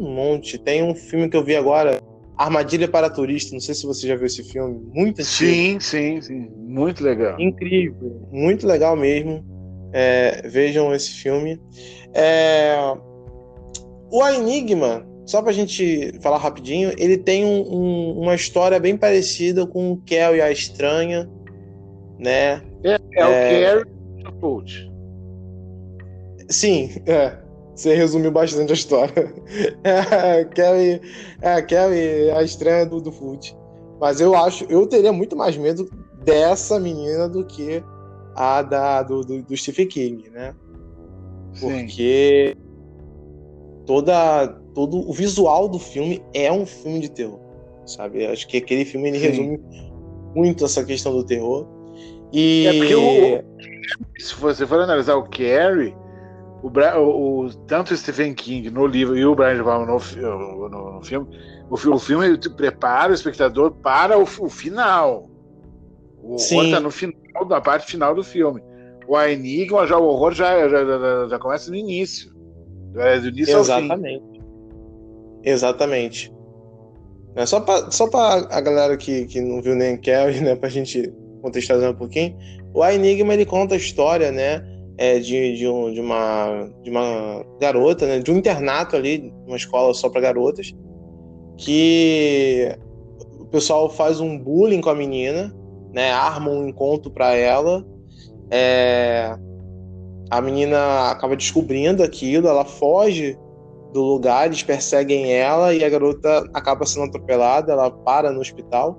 um 0.00 0.14
monte. 0.14 0.58
Tem 0.58 0.82
um 0.82 0.94
filme 0.94 1.28
que 1.28 1.36
eu 1.36 1.44
vi 1.44 1.56
agora, 1.56 2.00
Armadilha 2.36 2.88
para 2.88 3.10
Turista. 3.10 3.52
Não 3.52 3.60
sei 3.60 3.74
se 3.74 3.86
você 3.86 4.06
já 4.06 4.16
viu 4.16 4.26
esse 4.26 4.42
filme. 4.44 4.80
Muito 4.92 5.20
antigo. 5.20 5.24
Sim, 5.24 5.80
sim, 5.80 6.20
sim. 6.20 6.50
Muito 6.56 7.02
legal. 7.02 7.40
Incrível. 7.40 8.28
Muito 8.30 8.66
legal 8.66 8.96
mesmo. 8.96 9.44
É, 9.92 10.46
vejam 10.48 10.94
esse 10.94 11.10
filme. 11.10 11.60
É... 12.12 12.76
O 14.10 14.22
A 14.22 14.34
Enigma, 14.34 15.06
só 15.24 15.42
pra 15.42 15.52
gente 15.52 16.12
falar 16.20 16.38
rapidinho, 16.38 16.92
ele 16.96 17.18
tem 17.18 17.44
um, 17.44 17.62
um, 17.62 18.20
uma 18.20 18.34
história 18.34 18.78
bem 18.78 18.96
parecida 18.96 19.66
com 19.66 19.92
o 19.92 19.96
Kel 20.02 20.36
e 20.36 20.40
a 20.40 20.50
Estranha, 20.50 21.28
né? 22.18 22.62
É, 22.84 22.94
é, 23.14 23.62
é... 23.62 23.76
o 23.76 23.84
Carrie 24.22 24.95
Sim, 26.48 26.90
é. 27.06 27.38
Você 27.74 27.94
resumiu 27.94 28.30
bastante 28.30 28.72
a 28.72 28.74
história. 28.74 29.34
É, 29.84 30.40
é, 31.42 31.62
Kelly 31.62 32.28
é 32.28 32.32
a 32.32 32.42
estranha 32.42 32.86
do, 32.86 33.00
do 33.02 33.12
Foot. 33.12 33.54
Mas 34.00 34.20
eu 34.20 34.34
acho, 34.34 34.64
eu 34.64 34.86
teria 34.86 35.12
muito 35.12 35.36
mais 35.36 35.56
medo 35.56 35.88
dessa 36.24 36.80
menina 36.80 37.28
do 37.28 37.44
que 37.44 37.82
a 38.34 38.62
da, 38.62 39.02
do, 39.02 39.22
do, 39.22 39.42
do 39.42 39.56
Stephen 39.56 39.86
King, 39.86 40.30
né? 40.30 40.54
Porque 41.60 42.54
Sim. 42.54 43.84
toda, 43.86 44.48
todo 44.74 45.08
o 45.08 45.12
visual 45.12 45.68
do 45.68 45.78
filme 45.78 46.22
é 46.34 46.52
um 46.52 46.66
filme 46.66 47.00
de 47.00 47.10
terror, 47.10 47.40
sabe? 47.86 48.26
Acho 48.26 48.46
que 48.48 48.58
aquele 48.58 48.84
filme 48.84 49.08
ele 49.08 49.18
resume 49.18 49.60
muito 50.34 50.64
essa 50.64 50.84
questão 50.84 51.12
do 51.12 51.24
terror. 51.24 51.66
E... 52.32 52.66
É 52.66 52.78
porque 52.78 52.94
o, 52.94 53.42
se 54.18 54.34
você 54.34 54.66
for 54.66 54.80
analisar 54.80 55.16
o 55.16 55.24
Carrie, 55.24 55.94
o, 56.62 56.68
o, 56.68 57.46
o, 57.46 57.54
tanto 57.66 57.92
o 57.92 57.96
Stephen 57.96 58.34
King 58.34 58.70
no 58.70 58.86
livro 58.86 59.16
e 59.16 59.24
o 59.24 59.34
Brian 59.34 59.56
De 59.56 59.62
Palma 59.62 59.86
no, 59.86 60.68
no, 60.68 60.92
no, 60.94 61.02
filme, 61.02 61.28
o, 61.70 61.74
o 61.74 61.98
filme 61.98 62.38
prepara 62.56 63.12
o 63.12 63.14
espectador 63.14 63.72
para 63.72 64.18
o, 64.18 64.22
o 64.22 64.48
final. 64.48 65.30
O 66.22 66.34
horror 66.34 66.64
está 66.64 66.80
no 66.80 66.90
final, 66.90 67.20
na 67.48 67.60
parte 67.60 67.90
final 67.90 68.14
do 68.14 68.24
filme. 68.24 68.60
O 69.06 69.20
Enigma, 69.20 69.86
já 69.86 69.96
o 69.96 70.04
horror 70.04 70.32
já, 70.32 70.68
já, 70.68 70.84
já, 70.84 71.28
já 71.28 71.38
começa 71.38 71.70
no 71.70 71.76
início. 71.76 72.34
É 72.96 73.20
do 73.20 73.28
início 73.28 73.58
Exatamente. 73.58 74.24
ao 74.24 74.32
fim. 74.32 74.42
Exatamente. 75.44 76.36
É 77.36 77.44
só 77.44 77.60
para 77.60 77.90
só 77.90 78.08
a 78.14 78.60
galera 78.60 78.96
que, 78.96 79.26
que 79.26 79.40
não 79.40 79.60
viu 79.60 79.76
nem 79.76 79.96
Carrie, 79.98 80.40
né, 80.40 80.56
pra 80.56 80.70
gente 80.70 81.12
contextualizar 81.42 81.92
um 81.92 81.96
pouquinho, 81.96 82.36
o 82.74 82.84
Enigma 82.84 83.34
ele 83.34 83.44
conta 83.44 83.74
a 83.74 83.78
história, 83.78 84.32
né, 84.32 84.64
é, 84.98 85.18
de, 85.18 85.56
de, 85.56 85.68
um, 85.68 85.92
de, 85.92 86.00
uma, 86.00 86.70
de 86.82 86.90
uma 86.90 87.44
garota, 87.60 88.06
né, 88.06 88.18
de 88.18 88.30
um 88.30 88.36
internato 88.36 88.96
ali, 88.96 89.32
uma 89.46 89.56
escola 89.56 89.92
só 89.94 90.08
para 90.08 90.20
garotas, 90.20 90.74
que 91.58 92.76
o 93.38 93.46
pessoal 93.46 93.88
faz 93.88 94.20
um 94.20 94.38
bullying 94.38 94.80
com 94.80 94.90
a 94.90 94.94
menina, 94.94 95.54
né, 95.92 96.10
arma 96.10 96.50
um 96.50 96.68
encontro 96.68 97.10
para 97.10 97.34
ela, 97.34 97.84
é, 98.50 99.36
a 100.30 100.40
menina 100.40 101.10
acaba 101.10 101.36
descobrindo 101.36 102.02
aquilo, 102.02 102.48
ela 102.48 102.64
foge 102.64 103.38
do 103.92 104.02
lugar, 104.02 104.46
eles 104.46 104.62
perseguem 104.62 105.32
ela 105.32 105.72
e 105.72 105.84
a 105.84 105.88
garota 105.88 106.48
acaba 106.52 106.84
sendo 106.84 107.06
atropelada, 107.06 107.72
ela 107.72 107.90
para 107.90 108.30
no 108.30 108.40
hospital. 108.40 108.98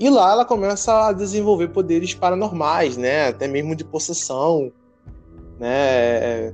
E 0.00 0.08
lá 0.10 0.32
ela 0.32 0.44
começa 0.44 1.08
a 1.08 1.12
desenvolver 1.12 1.68
poderes 1.68 2.14
paranormais, 2.14 2.96
né? 2.96 3.28
Até 3.28 3.48
mesmo 3.48 3.74
de 3.74 3.84
possessão, 3.84 4.70
né? 5.58 6.52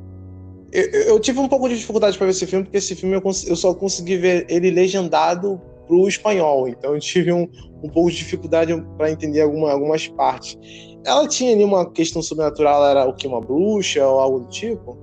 Eu, 0.73 0.91
eu 1.07 1.21
tive 1.21 1.39
um 1.39 1.49
pouco 1.49 1.69
de 1.69 1.77
dificuldade 1.77 2.19
para 2.19 2.27
ver 2.27 2.33
esse 2.33 2.47
filme, 2.47 2.65
porque 2.65 2.79
esse 2.79 2.95
filme 2.97 3.15
eu, 3.15 3.23
eu 3.25 3.57
só 3.57 3.73
consegui 3.75 4.17
ver 4.17 4.47
ele 4.49 4.71
legendado 4.71 5.61
pro 5.87 6.09
espanhol, 6.09 6.67
então 6.67 6.95
eu 6.95 7.01
tive 7.01 7.33
um, 7.33 7.49
um 7.83 7.89
pouco 7.89 8.11
de 8.11 8.17
dificuldade 8.17 8.75
para 8.97 9.11
entender 9.11 9.43
alguma, 9.43 9.71
algumas 9.71 10.09
partes. 10.09 10.59
Ela 11.05 11.29
tinha 11.29 11.53
ali 11.53 11.63
uma 11.63 11.91
questão 11.91 12.23
sobrenatural, 12.23 12.77
ela 12.77 12.91
era 12.91 13.11
o 13.11 13.15
que? 13.15 13.27
Uma 13.27 13.41
bruxa 13.41 14.05
ou 14.07 14.19
algo 14.19 14.41
do 14.41 14.49
tipo? 14.49 14.99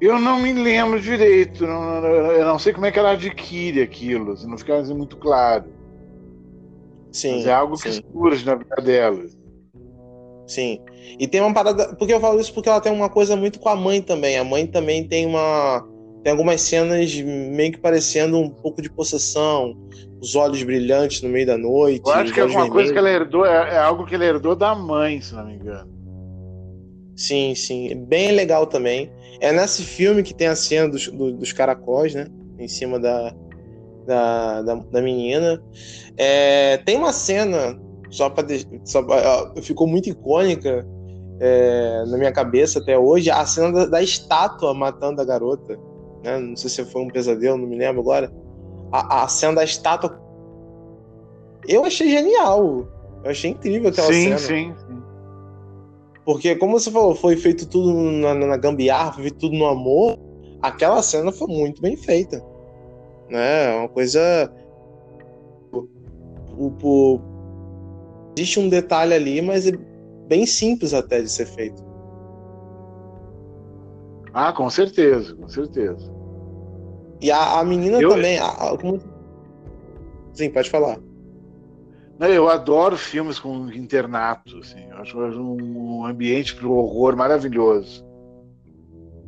Eu 0.00 0.18
não 0.18 0.40
me 0.40 0.52
lembro 0.54 0.98
direito, 0.98 1.66
não, 1.66 2.04
eu 2.06 2.46
não 2.46 2.58
sei 2.58 2.72
como 2.72 2.86
é 2.86 2.90
que 2.90 2.98
ela 2.98 3.10
adquire 3.10 3.82
aquilo, 3.82 4.34
não 4.46 4.56
fica 4.56 4.78
assim 4.78 4.94
muito 4.94 5.18
claro. 5.18 5.66
Sim. 7.12 7.36
Mas 7.36 7.46
é 7.46 7.52
algo 7.52 7.76
sim. 7.76 8.00
que 8.00 8.12
surge 8.12 8.46
na 8.46 8.54
vida 8.54 8.76
dela. 8.76 9.22
Sim. 10.50 10.80
E 11.16 11.28
tem 11.28 11.40
uma 11.40 11.54
parada. 11.54 11.94
Porque 11.94 12.12
eu 12.12 12.18
falo 12.18 12.40
isso 12.40 12.52
porque 12.52 12.68
ela 12.68 12.80
tem 12.80 12.92
uma 12.92 13.08
coisa 13.08 13.36
muito 13.36 13.60
com 13.60 13.68
a 13.68 13.76
mãe 13.76 14.02
também. 14.02 14.36
A 14.36 14.42
mãe 14.42 14.66
também 14.66 15.06
tem 15.06 15.24
uma. 15.24 15.86
Tem 16.24 16.32
algumas 16.32 16.60
cenas 16.60 17.14
meio 17.14 17.70
que 17.70 17.78
parecendo 17.78 18.36
um 18.36 18.50
pouco 18.50 18.82
de 18.82 18.90
possessão, 18.90 19.76
os 20.20 20.34
olhos 20.34 20.60
brilhantes 20.64 21.22
no 21.22 21.28
meio 21.28 21.46
da 21.46 21.56
noite. 21.56 22.02
Eu 22.04 22.12
acho 22.12 22.34
que 22.34 22.40
é 22.40 22.42
alguma 22.42 22.68
coisa 22.68 22.92
que 22.92 22.98
ela 22.98 23.08
herdou, 23.08 23.46
é, 23.46 23.74
é, 23.74 23.78
algo 23.78 24.04
que 24.04 24.16
ela 24.16 24.24
herdou 24.24 24.56
da 24.56 24.74
mãe, 24.74 25.20
se 25.20 25.34
não 25.34 25.46
me 25.46 25.54
engano. 25.54 25.88
Sim, 27.14 27.54
sim. 27.54 27.94
Bem 28.08 28.32
legal 28.32 28.66
também. 28.66 29.10
É 29.40 29.52
nesse 29.52 29.82
filme 29.84 30.24
que 30.24 30.34
tem 30.34 30.48
a 30.48 30.56
cena 30.56 30.88
dos, 30.88 31.06
dos 31.06 31.52
caracóis, 31.52 32.12
né? 32.12 32.26
Em 32.58 32.68
cima 32.68 32.98
da, 32.98 33.32
da, 34.04 34.62
da, 34.62 34.74
da 34.74 35.00
menina. 35.00 35.62
É, 36.16 36.76
tem 36.78 36.96
uma 36.96 37.12
cena, 37.12 37.80
só 38.10 38.28
para 38.28 38.46
ficou 39.62 39.86
muito 39.86 40.08
icônica 40.08 40.86
é, 41.40 42.04
na 42.06 42.18
minha 42.18 42.32
cabeça 42.32 42.80
até 42.80 42.98
hoje, 42.98 43.30
a 43.30 43.44
cena 43.46 43.72
da, 43.72 43.86
da, 43.86 44.02
estátua 44.02 44.74
matando 44.74 45.22
a 45.22 45.24
garota. 45.24 45.78
Né? 46.22 46.38
Não 46.38 46.56
sei 46.56 46.68
se 46.68 46.84
foi 46.84 47.02
um 47.02 47.08
pesadelo, 47.08 47.56
não 47.56 47.66
me 47.66 47.76
lembro 47.76 48.02
agora. 48.02 48.30
A, 48.92 49.24
a 49.24 49.28
cena 49.28 49.54
da 49.54 49.64
estátua. 49.64 50.20
Eu 51.66 51.84
achei 51.84 52.10
genial. 52.10 52.86
Eu 53.24 53.30
achei 53.30 53.52
incrível 53.52 53.88
aquela 53.88 54.12
sim, 54.12 54.24
cena. 54.24 54.38
Sim, 54.38 54.74
sim. 54.76 55.02
Porque, 56.24 56.54
como 56.56 56.78
você 56.78 56.90
falou, 56.90 57.14
foi 57.14 57.36
feito 57.36 57.66
tudo 57.66 57.94
na, 57.94 58.34
na 58.34 58.56
gambiarra, 58.56 59.12
foi 59.12 59.22
feito 59.22 59.38
tudo 59.38 59.56
no 59.56 59.66
amor. 59.66 60.18
Aquela 60.60 61.02
cena 61.02 61.32
foi 61.32 61.48
muito 61.48 61.80
bem 61.80 61.96
feita 61.96 62.44
né? 63.30 63.72
É 63.72 63.78
uma 63.78 63.88
coisa. 63.88 64.52
O, 65.72 65.88
o, 66.82 67.20
existe 68.36 68.60
um 68.60 68.68
detalhe 68.68 69.14
ali, 69.14 69.42
mas 69.42 69.66
é 69.66 69.72
bem 70.28 70.46
simples 70.46 70.94
até 70.94 71.20
de 71.20 71.30
ser 71.30 71.46
feito. 71.46 71.82
Ah, 74.32 74.52
com 74.52 74.70
certeza, 74.70 75.34
com 75.34 75.48
certeza. 75.48 76.12
E 77.20 77.30
a, 77.30 77.58
a 77.58 77.64
menina 77.64 78.00
eu... 78.00 78.10
também. 78.10 78.38
A, 78.38 78.76
como... 78.80 79.00
Sim, 80.32 80.50
pode 80.50 80.70
falar. 80.70 80.98
Eu 82.20 82.48
adoro 82.48 82.96
filmes 82.96 83.38
com 83.38 83.70
internato, 83.72 84.58
assim. 84.58 84.84
Eu 84.90 84.96
acho 84.98 85.18
um 85.18 86.04
ambiente 86.04 86.54
para 86.54 86.68
o 86.68 86.72
horror 86.72 87.16
maravilhoso. 87.16 88.04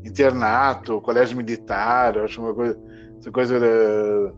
Internato, 0.05 1.01
colégio 1.01 1.37
militar, 1.37 2.17
eu 2.17 2.25
acho 2.25 2.41
uma 2.41 2.55
coisa 2.55 2.79
essa 3.23 3.31
coisa 3.31 4.35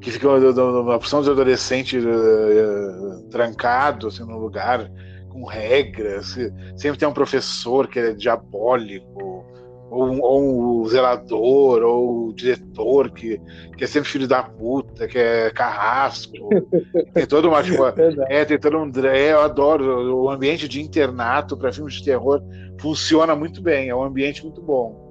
que 0.00 0.10
fica 0.10 0.28
uma 0.28 0.96
opção 0.96 1.22
de 1.22 1.30
adolescente 1.30 1.98
uh, 1.98 3.28
trancado 3.30 4.08
assim, 4.08 4.24
num 4.24 4.38
lugar 4.38 4.90
com 5.28 5.44
regras, 5.44 6.36
sempre 6.76 6.98
tem 6.98 7.08
um 7.08 7.12
professor 7.12 7.86
que 7.86 7.98
é 7.98 8.12
diabólico, 8.12 9.44
ou 9.90 10.06
um, 10.06 10.20
ou 10.22 10.82
um 10.82 10.86
zelador, 10.86 11.82
ou 11.82 12.28
o 12.28 12.32
diretor 12.32 13.10
que, 13.10 13.40
que 13.76 13.84
é 13.84 13.86
sempre 13.86 14.08
filho 14.08 14.28
da 14.28 14.42
puta, 14.42 15.08
que 15.08 15.18
é 15.18 15.50
carrasco. 15.50 16.48
tem 17.12 17.26
todo 17.26 17.48
uma. 17.48 17.62
Tipo, 17.62 17.84
é, 18.28 18.44
tem 18.44 18.58
todo 18.58 18.78
um. 18.78 18.90
É, 19.06 19.32
eu 19.32 19.40
adoro. 19.40 20.22
O 20.22 20.30
ambiente 20.30 20.68
de 20.68 20.80
internato 20.80 21.56
para 21.56 21.72
filmes 21.72 21.94
de 21.94 22.04
terror 22.04 22.40
funciona 22.80 23.34
muito 23.34 23.60
bem, 23.60 23.88
é 23.88 23.94
um 23.94 24.04
ambiente 24.04 24.44
muito 24.44 24.62
bom. 24.62 25.09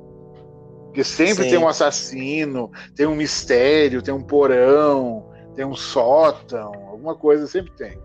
Porque 0.90 1.04
sempre 1.04 1.44
Sim. 1.44 1.50
tem 1.52 1.60
um 1.60 1.68
assassino, 1.68 2.72
tem 2.96 3.06
um 3.06 3.16
mistério, 3.16 4.02
tem 4.02 4.14
um 4.14 4.24
porão, 4.24 5.30
tem 5.56 5.64
um 5.64 5.76
sótão, 5.76 6.72
alguma 6.90 7.16
coisa 7.16 7.46
sempre 7.46 7.72
tem. 7.74 7.98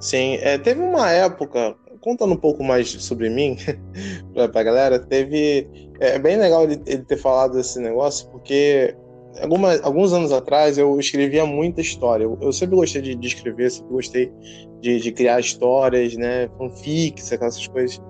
Sim, 0.00 0.34
é, 0.40 0.58
teve 0.58 0.80
uma 0.80 1.10
época, 1.10 1.76
contando 2.00 2.34
um 2.34 2.36
pouco 2.36 2.62
mais 2.64 2.90
sobre 2.90 3.30
mim, 3.30 3.56
pra, 4.52 4.62
galera, 4.62 4.98
teve. 4.98 5.68
É, 6.00 6.16
é 6.16 6.18
bem 6.18 6.36
legal 6.36 6.64
ele, 6.64 6.82
ele, 6.86 7.04
ter 7.04 7.16
falado 7.16 7.52
desse 7.54 7.78
negócio, 7.78 8.28
porque 8.30 8.94
alguma, 9.40 9.78
alguns 9.82 10.12
anos 10.12 10.32
atrás 10.32 10.76
eu 10.76 10.98
escrevia 10.98 11.46
muita 11.46 11.80
história. 11.80 12.24
Eu, 12.24 12.36
eu 12.42 12.52
sempre 12.52 12.74
gostei 12.74 13.00
de, 13.00 13.14
de, 13.14 13.28
escrever, 13.28 13.70
sempre 13.70 13.92
gostei 13.92 14.32
de, 14.80 15.00
de 15.00 15.12
criar 15.12 15.38
histórias, 15.38 16.16
né? 16.16 16.50
Fanfics, 16.58 17.32
aquelas 17.32 17.64
coisas. 17.68 18.02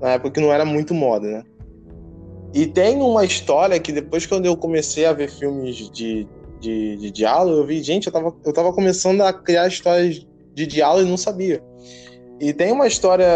Na 0.00 0.10
época 0.10 0.32
que 0.32 0.40
não 0.40 0.52
era 0.52 0.64
muito 0.64 0.92
moda, 0.92 1.26
né? 1.28 1.42
E 2.54 2.66
tem 2.66 2.96
uma 2.96 3.24
história 3.24 3.78
que 3.78 3.92
depois, 3.92 4.26
quando 4.26 4.46
eu 4.46 4.56
comecei 4.56 5.04
a 5.04 5.12
ver 5.12 5.30
filmes 5.30 5.90
de, 5.90 6.26
de, 6.60 6.96
de 6.96 7.10
diálogo, 7.10 7.58
eu 7.58 7.66
vi, 7.66 7.82
gente, 7.82 8.06
eu 8.06 8.12
tava, 8.12 8.34
eu 8.44 8.52
tava 8.52 8.72
começando 8.72 9.20
a 9.22 9.32
criar 9.32 9.68
histórias 9.68 10.26
de 10.54 10.66
diálogo 10.66 11.06
e 11.06 11.10
não 11.10 11.16
sabia. 11.16 11.62
E 12.40 12.52
tem 12.52 12.72
uma 12.72 12.86
história 12.86 13.26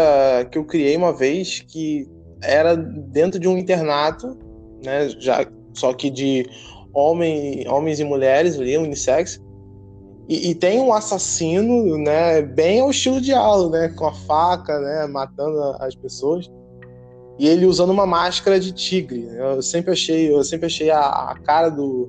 que 0.51 0.57
eu 0.57 0.65
criei 0.65 0.95
uma 0.95 1.13
vez 1.13 1.63
que 1.67 2.07
era 2.43 2.75
dentro 2.75 3.39
de 3.39 3.47
um 3.47 3.57
internato, 3.57 4.37
né? 4.83 5.09
Já, 5.19 5.45
só 5.73 5.93
que 5.93 6.09
de 6.09 6.45
homem, 6.93 7.67
homens 7.67 7.99
e 7.99 8.03
mulheres 8.03 8.59
ali, 8.59 8.77
unissex. 8.77 9.39
E, 10.29 10.51
e, 10.51 10.55
tem 10.55 10.79
um 10.79 10.93
assassino, 10.93 11.97
né? 11.97 12.41
Bem 12.41 12.79
ao 12.79 12.91
estilo 12.91 13.19
de 13.19 13.31
né? 13.31 13.89
Com 13.97 14.07
a 14.07 14.13
faca, 14.13 14.79
né? 14.79 15.07
Matando 15.07 15.59
as 15.79 15.95
pessoas 15.95 16.49
e 17.41 17.47
ele 17.47 17.65
usando 17.65 17.89
uma 17.89 18.05
máscara 18.05 18.59
de 18.59 18.71
tigre. 18.71 19.27
Eu 19.35 19.63
sempre 19.63 19.93
achei, 19.93 20.31
eu 20.31 20.43
sempre 20.43 20.67
achei 20.67 20.91
a, 20.91 21.01
a 21.01 21.39
cara 21.39 21.69
do 21.69 22.07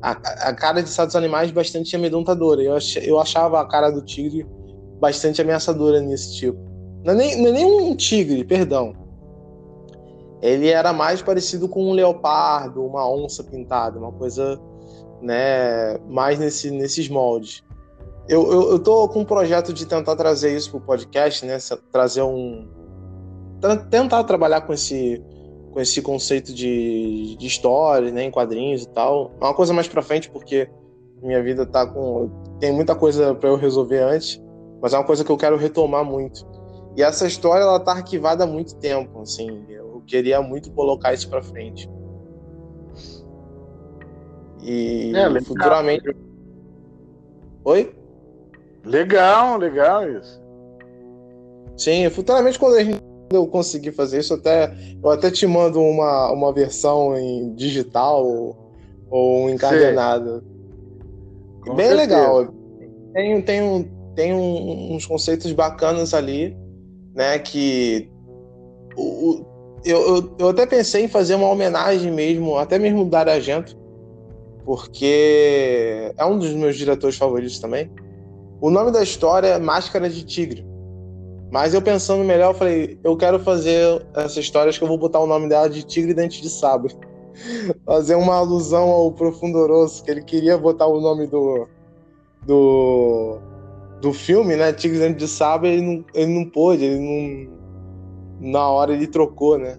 a, 0.00 0.12
a, 0.12 0.54
cara 0.54 0.80
de 0.80 0.88
certos 0.88 1.16
animais 1.16 1.50
bastante 1.50 1.96
amedrontadora. 1.96 2.62
Eu, 2.62 2.76
achei, 2.76 3.10
eu 3.10 3.18
achava 3.18 3.60
a 3.60 3.66
cara 3.66 3.90
do 3.90 4.00
tigre 4.00 4.46
bastante 5.00 5.42
ameaçadora 5.42 6.00
nesse 6.00 6.36
tipo. 6.36 6.60
Não 7.04 7.12
é, 7.14 7.16
nem, 7.16 7.42
não 7.42 7.48
é 7.48 7.52
nem 7.54 7.64
um 7.64 7.96
tigre, 7.96 8.44
perdão. 8.44 8.94
Ele 10.40 10.68
era 10.68 10.92
mais 10.92 11.20
parecido 11.20 11.68
com 11.68 11.90
um 11.90 11.92
leopardo, 11.92 12.84
uma 12.84 13.04
onça 13.10 13.42
pintada, 13.42 13.98
uma 13.98 14.12
coisa, 14.12 14.60
né, 15.20 15.98
mais 16.06 16.38
nesse, 16.38 16.70
nesses 16.70 17.08
moldes. 17.08 17.64
eu, 18.28 18.48
eu, 18.52 18.70
eu 18.70 18.78
tô 18.78 19.08
com 19.08 19.22
um 19.22 19.24
projeto 19.24 19.72
de 19.72 19.84
tentar 19.86 20.14
trazer 20.14 20.56
isso 20.56 20.70
pro 20.70 20.80
podcast, 20.80 21.44
né? 21.44 21.58
Trazer 21.90 22.22
um. 22.22 22.77
Tentar 23.90 24.24
trabalhar 24.24 24.60
com 24.62 24.72
esse, 24.72 25.22
com 25.72 25.80
esse 25.80 26.00
conceito 26.00 26.52
de, 26.52 27.36
de 27.36 27.46
história, 27.46 28.10
né? 28.10 28.24
Em 28.24 28.30
quadrinhos 28.30 28.82
e 28.82 28.88
tal. 28.88 29.32
É 29.40 29.44
uma 29.44 29.54
coisa 29.54 29.72
mais 29.72 29.88
pra 29.88 30.02
frente, 30.02 30.30
porque 30.30 30.68
minha 31.22 31.42
vida 31.42 31.66
tá 31.66 31.86
com. 31.86 32.30
Tem 32.60 32.72
muita 32.72 32.94
coisa 32.94 33.34
para 33.34 33.48
eu 33.48 33.56
resolver 33.56 33.98
antes, 33.98 34.42
mas 34.80 34.92
é 34.92 34.98
uma 34.98 35.04
coisa 35.04 35.24
que 35.24 35.30
eu 35.30 35.36
quero 35.36 35.56
retomar 35.56 36.04
muito. 36.04 36.46
E 36.96 37.02
essa 37.02 37.26
história, 37.26 37.62
ela 37.62 37.80
tá 37.80 37.92
arquivada 37.92 38.44
há 38.44 38.46
muito 38.46 38.76
tempo, 38.76 39.20
assim. 39.20 39.64
Eu 39.68 40.02
queria 40.06 40.40
muito 40.42 40.70
colocar 40.72 41.12
isso 41.12 41.28
pra 41.28 41.42
frente. 41.42 41.88
E 44.62 45.12
é, 45.14 45.40
futuramente. 45.40 46.14
Oi? 47.64 47.94
Legal, 48.84 49.58
legal 49.58 50.08
isso. 50.10 50.40
Sim, 51.76 52.08
futuramente 52.10 52.58
quando 52.58 52.74
a 52.76 52.82
gente 52.82 53.07
eu 53.30 53.46
conseguir 53.46 53.92
fazer 53.92 54.20
isso, 54.20 54.34
até, 54.34 54.72
eu 55.02 55.10
até 55.10 55.30
te 55.30 55.46
mando 55.46 55.80
uma, 55.80 56.32
uma 56.32 56.52
versão 56.52 57.16
em 57.16 57.54
digital 57.54 58.26
ou, 58.26 58.56
ou 59.10 59.50
encadenada. 59.50 60.42
Bem 61.64 61.88
certeza. 61.88 61.94
legal. 61.94 62.48
Tem, 63.12 63.42
tem, 63.42 63.62
um, 63.62 63.84
tem 64.14 64.34
um, 64.34 64.94
uns 64.94 65.04
conceitos 65.06 65.52
bacanas 65.52 66.14
ali, 66.14 66.56
né? 67.14 67.38
Que 67.38 68.10
o, 68.96 69.44
eu, 69.84 70.16
eu, 70.16 70.34
eu 70.38 70.48
até 70.48 70.66
pensei 70.66 71.04
em 71.04 71.08
fazer 71.08 71.34
uma 71.34 71.48
homenagem 71.48 72.12
mesmo, 72.12 72.56
até 72.56 72.78
mesmo 72.78 73.04
do 73.04 73.16
Argento, 73.16 73.76
porque 74.64 76.12
é 76.16 76.24
um 76.24 76.38
dos 76.38 76.52
meus 76.52 76.76
diretores 76.76 77.16
favoritos 77.16 77.58
também. 77.58 77.90
O 78.60 78.70
nome 78.70 78.90
da 78.90 79.02
história 79.02 79.48
é 79.48 79.58
Máscara 79.58 80.08
de 80.10 80.24
Tigre. 80.24 80.66
Mas 81.50 81.72
eu 81.72 81.80
pensando 81.80 82.24
melhor, 82.24 82.50
eu 82.50 82.54
falei, 82.54 83.00
eu 83.02 83.16
quero 83.16 83.38
fazer 83.38 84.06
essa 84.14 84.38
história, 84.38 84.68
acho 84.68 84.78
que 84.78 84.84
eu 84.84 84.88
vou 84.88 84.98
botar 84.98 85.20
o 85.20 85.26
nome 85.26 85.48
dela 85.48 85.68
de 85.68 85.82
Tigre 85.82 86.12
Dente 86.12 86.42
de 86.42 86.50
Sabre. 86.50 86.94
fazer 87.86 88.14
uma 88.14 88.34
alusão 88.34 88.90
ao 88.90 89.12
Profundoroso, 89.12 90.02
que 90.04 90.10
ele 90.10 90.22
queria 90.22 90.58
botar 90.58 90.86
o 90.86 91.00
nome 91.00 91.26
do 91.26 91.66
do, 92.46 93.38
do 94.00 94.12
filme, 94.12 94.56
né? 94.56 94.72
Tigre 94.72 94.98
Dente 94.98 95.18
de 95.18 95.28
Sabre, 95.28 95.70
ele 95.70 95.82
não, 95.82 96.04
ele 96.14 96.32
não 96.32 96.50
pôde, 96.50 96.84
ele 96.84 96.98
não 96.98 97.58
na 98.40 98.68
hora 98.68 98.92
ele 98.92 99.06
trocou, 99.06 99.58
né? 99.58 99.78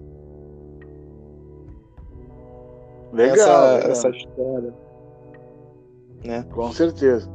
Legal, 3.13 3.35
essa, 3.35 3.75
legal. 3.75 3.91
essa 3.91 4.09
história. 4.09 4.73
Né? 6.23 6.45
Com 6.51 6.71
certeza. 6.71 7.29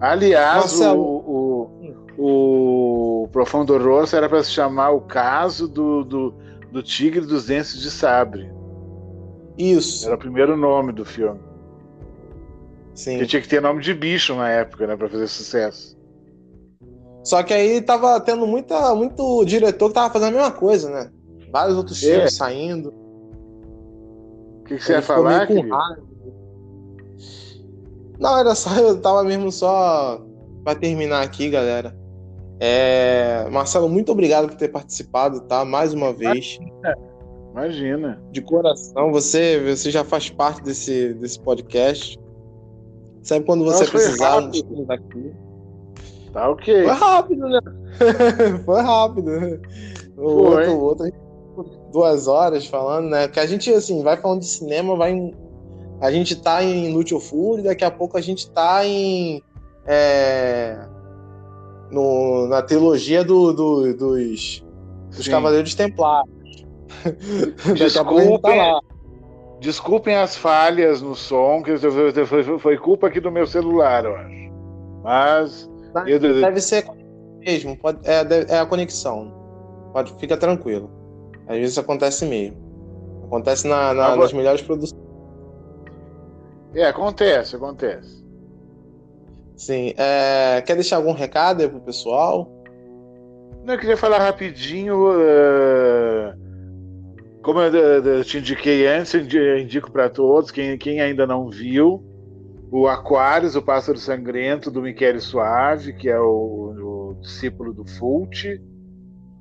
Aliás, 0.00 0.72
Marcelo... 0.72 1.02
o, 1.02 1.94
o, 2.18 3.22
o 3.24 3.28
Profundo 3.28 3.76
Rosso 3.78 4.16
era 4.16 4.28
para 4.28 4.42
se 4.42 4.50
chamar 4.50 4.90
o 4.90 5.02
caso 5.02 5.68
do, 5.68 6.04
do, 6.04 6.34
do 6.72 6.82
Tigre 6.82 7.20
dos 7.20 7.46
Dentes 7.46 7.80
de 7.80 7.90
Sabre. 7.90 8.50
Isso. 9.58 10.06
Era 10.06 10.16
o 10.16 10.18
primeiro 10.18 10.56
nome 10.56 10.92
do 10.92 11.04
filme. 11.04 11.40
Sim. 12.94 13.12
Porque 13.12 13.26
tinha 13.26 13.42
que 13.42 13.48
ter 13.48 13.60
nome 13.60 13.82
de 13.82 13.94
bicho 13.94 14.34
na 14.34 14.48
época, 14.48 14.86
né, 14.86 14.96
para 14.96 15.08
fazer 15.08 15.26
sucesso. 15.26 15.98
Só 17.22 17.42
que 17.42 17.52
aí 17.52 17.80
tava 17.82 18.18
tendo 18.20 18.46
muita, 18.46 18.94
muito 18.94 19.44
diretor 19.44 19.88
que 19.88 19.94
tava 19.94 20.12
fazendo 20.12 20.34
a 20.34 20.38
mesma 20.38 20.52
coisa, 20.52 20.90
né? 20.90 21.10
Vários 21.52 21.76
outros 21.76 22.02
é. 22.02 22.14
filmes 22.14 22.34
saindo. 22.34 22.88
O 24.60 24.64
que, 24.64 24.76
que 24.76 24.84
você 24.84 24.92
ia 24.92 25.02
falar, 25.02 25.46
Não, 28.20 28.38
era 28.38 28.54
só, 28.54 28.70
eu 28.78 29.00
tava 29.00 29.24
mesmo 29.24 29.50
só 29.50 30.20
para 30.62 30.78
terminar 30.78 31.22
aqui, 31.22 31.48
galera. 31.48 31.96
É... 32.60 33.48
Marcelo, 33.50 33.88
muito 33.88 34.12
obrigado 34.12 34.48
por 34.48 34.56
ter 34.56 34.68
participado, 34.68 35.40
tá? 35.40 35.64
Mais 35.64 35.94
uma 35.94 36.12
vez. 36.12 36.58
Imagina. 37.52 38.22
De 38.30 38.42
coração, 38.42 39.10
você, 39.10 39.58
você 39.60 39.90
já 39.90 40.04
faz 40.04 40.28
parte 40.28 40.62
desse, 40.62 41.14
desse 41.14 41.40
podcast. 41.40 42.18
Sabe 43.22 43.44
quando 43.44 43.64
você 43.64 43.80
Nossa, 43.80 43.90
precisar, 43.90 44.40
nós 44.40 44.54
estamos 44.54 44.88
aqui. 44.88 45.32
Tá 46.32 46.50
ok. 46.50 46.84
Foi 46.84 46.92
rápido, 46.92 47.48
né? 47.48 47.60
foi 48.64 48.80
rápido. 48.80 49.60
O 50.16 50.52
foi. 50.52 50.68
outro, 50.68 51.10
outro, 51.56 51.80
duas 51.92 52.28
horas 52.28 52.66
falando, 52.66 53.10
né? 53.10 53.28
Que 53.28 53.40
a 53.40 53.46
gente, 53.46 53.70
assim, 53.72 54.02
vai 54.02 54.16
falando 54.16 54.40
de 54.40 54.46
cinema, 54.46 54.96
vai. 54.96 55.12
A 56.00 56.10
gente 56.10 56.36
tá 56.36 56.62
em 56.64 56.86
Inútil 56.86 57.20
Fúria, 57.20 57.64
daqui 57.64 57.84
a 57.84 57.90
pouco 57.90 58.16
a 58.16 58.20
gente 58.20 58.50
tá 58.50 58.86
em. 58.86 59.42
É, 59.86 60.78
no, 61.90 62.46
na 62.48 62.62
trilogia 62.62 63.24
do, 63.24 63.52
do, 63.52 63.94
dos, 63.94 64.64
dos 65.14 65.28
Cavaleiros 65.28 65.74
Templários. 65.74 66.64
Desculpem, 67.76 68.38
tá 68.40 68.80
desculpem 69.60 70.16
as 70.16 70.36
falhas 70.36 71.02
no 71.02 71.14
som, 71.14 71.62
que 71.62 71.76
foi, 72.26 72.58
foi 72.58 72.78
culpa 72.78 73.06
aqui 73.06 73.20
do 73.20 73.30
meu 73.30 73.46
celular, 73.46 74.04
eu 74.04 74.16
acho. 74.16 74.50
Mas 75.02 75.70
Deve 76.40 76.60
ser 76.60 76.84
mesmo, 77.38 77.76
pode, 77.76 77.98
é, 78.08 78.54
é 78.54 78.58
a 78.58 78.66
conexão. 78.66 79.32
Pode, 79.92 80.12
fica 80.18 80.36
tranquilo. 80.36 80.90
Às 81.46 81.58
vezes 81.58 81.78
acontece 81.78 82.24
mesmo. 82.26 82.56
Acontece 83.24 83.66
na, 83.66 83.92
na, 83.92 84.16
nas 84.16 84.32
melhores 84.32 84.62
produções. 84.62 85.09
É, 86.74 86.84
acontece, 86.84 87.56
acontece. 87.56 88.24
Sim. 89.56 89.92
É, 89.96 90.62
quer 90.62 90.74
deixar 90.74 90.96
algum 90.96 91.12
recado 91.12 91.60
aí 91.62 91.68
pro 91.68 91.80
pessoal? 91.80 92.50
Não, 93.64 93.74
eu 93.74 93.80
queria 93.80 93.96
falar 93.96 94.18
rapidinho. 94.18 95.10
Uh, 95.10 96.32
como 97.42 97.60
eu, 97.60 97.72
eu, 97.72 98.24
te 98.24 98.38
indiquei 98.38 98.86
antes, 98.86 99.14
eu 99.14 99.58
indico 99.58 99.90
para 99.90 100.08
todos, 100.08 100.50
quem, 100.50 100.76
quem 100.78 101.00
ainda 101.00 101.26
não 101.26 101.50
viu, 101.50 102.02
o 102.70 102.86
Aquarius, 102.86 103.56
o 103.56 103.62
Pássaro 103.62 103.98
Sangrento, 103.98 104.70
do 104.70 104.82
Michele 104.82 105.20
Suave, 105.20 105.92
que 105.92 106.08
é 106.08 106.18
o, 106.18 107.14
o 107.14 107.16
discípulo 107.20 107.72
do 107.72 107.84
Fult, 107.84 108.60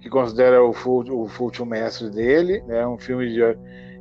que 0.02 0.10
considera 0.10 0.64
o 0.64 0.74
Fult, 0.74 1.12
o 1.12 1.28
Fult 1.28 1.62
o 1.62 1.66
mestre 1.66 2.10
dele. 2.10 2.64
É 2.68 2.74
né? 2.74 2.88
um 2.88 2.98
filme 2.98 3.32
de. 3.32 3.42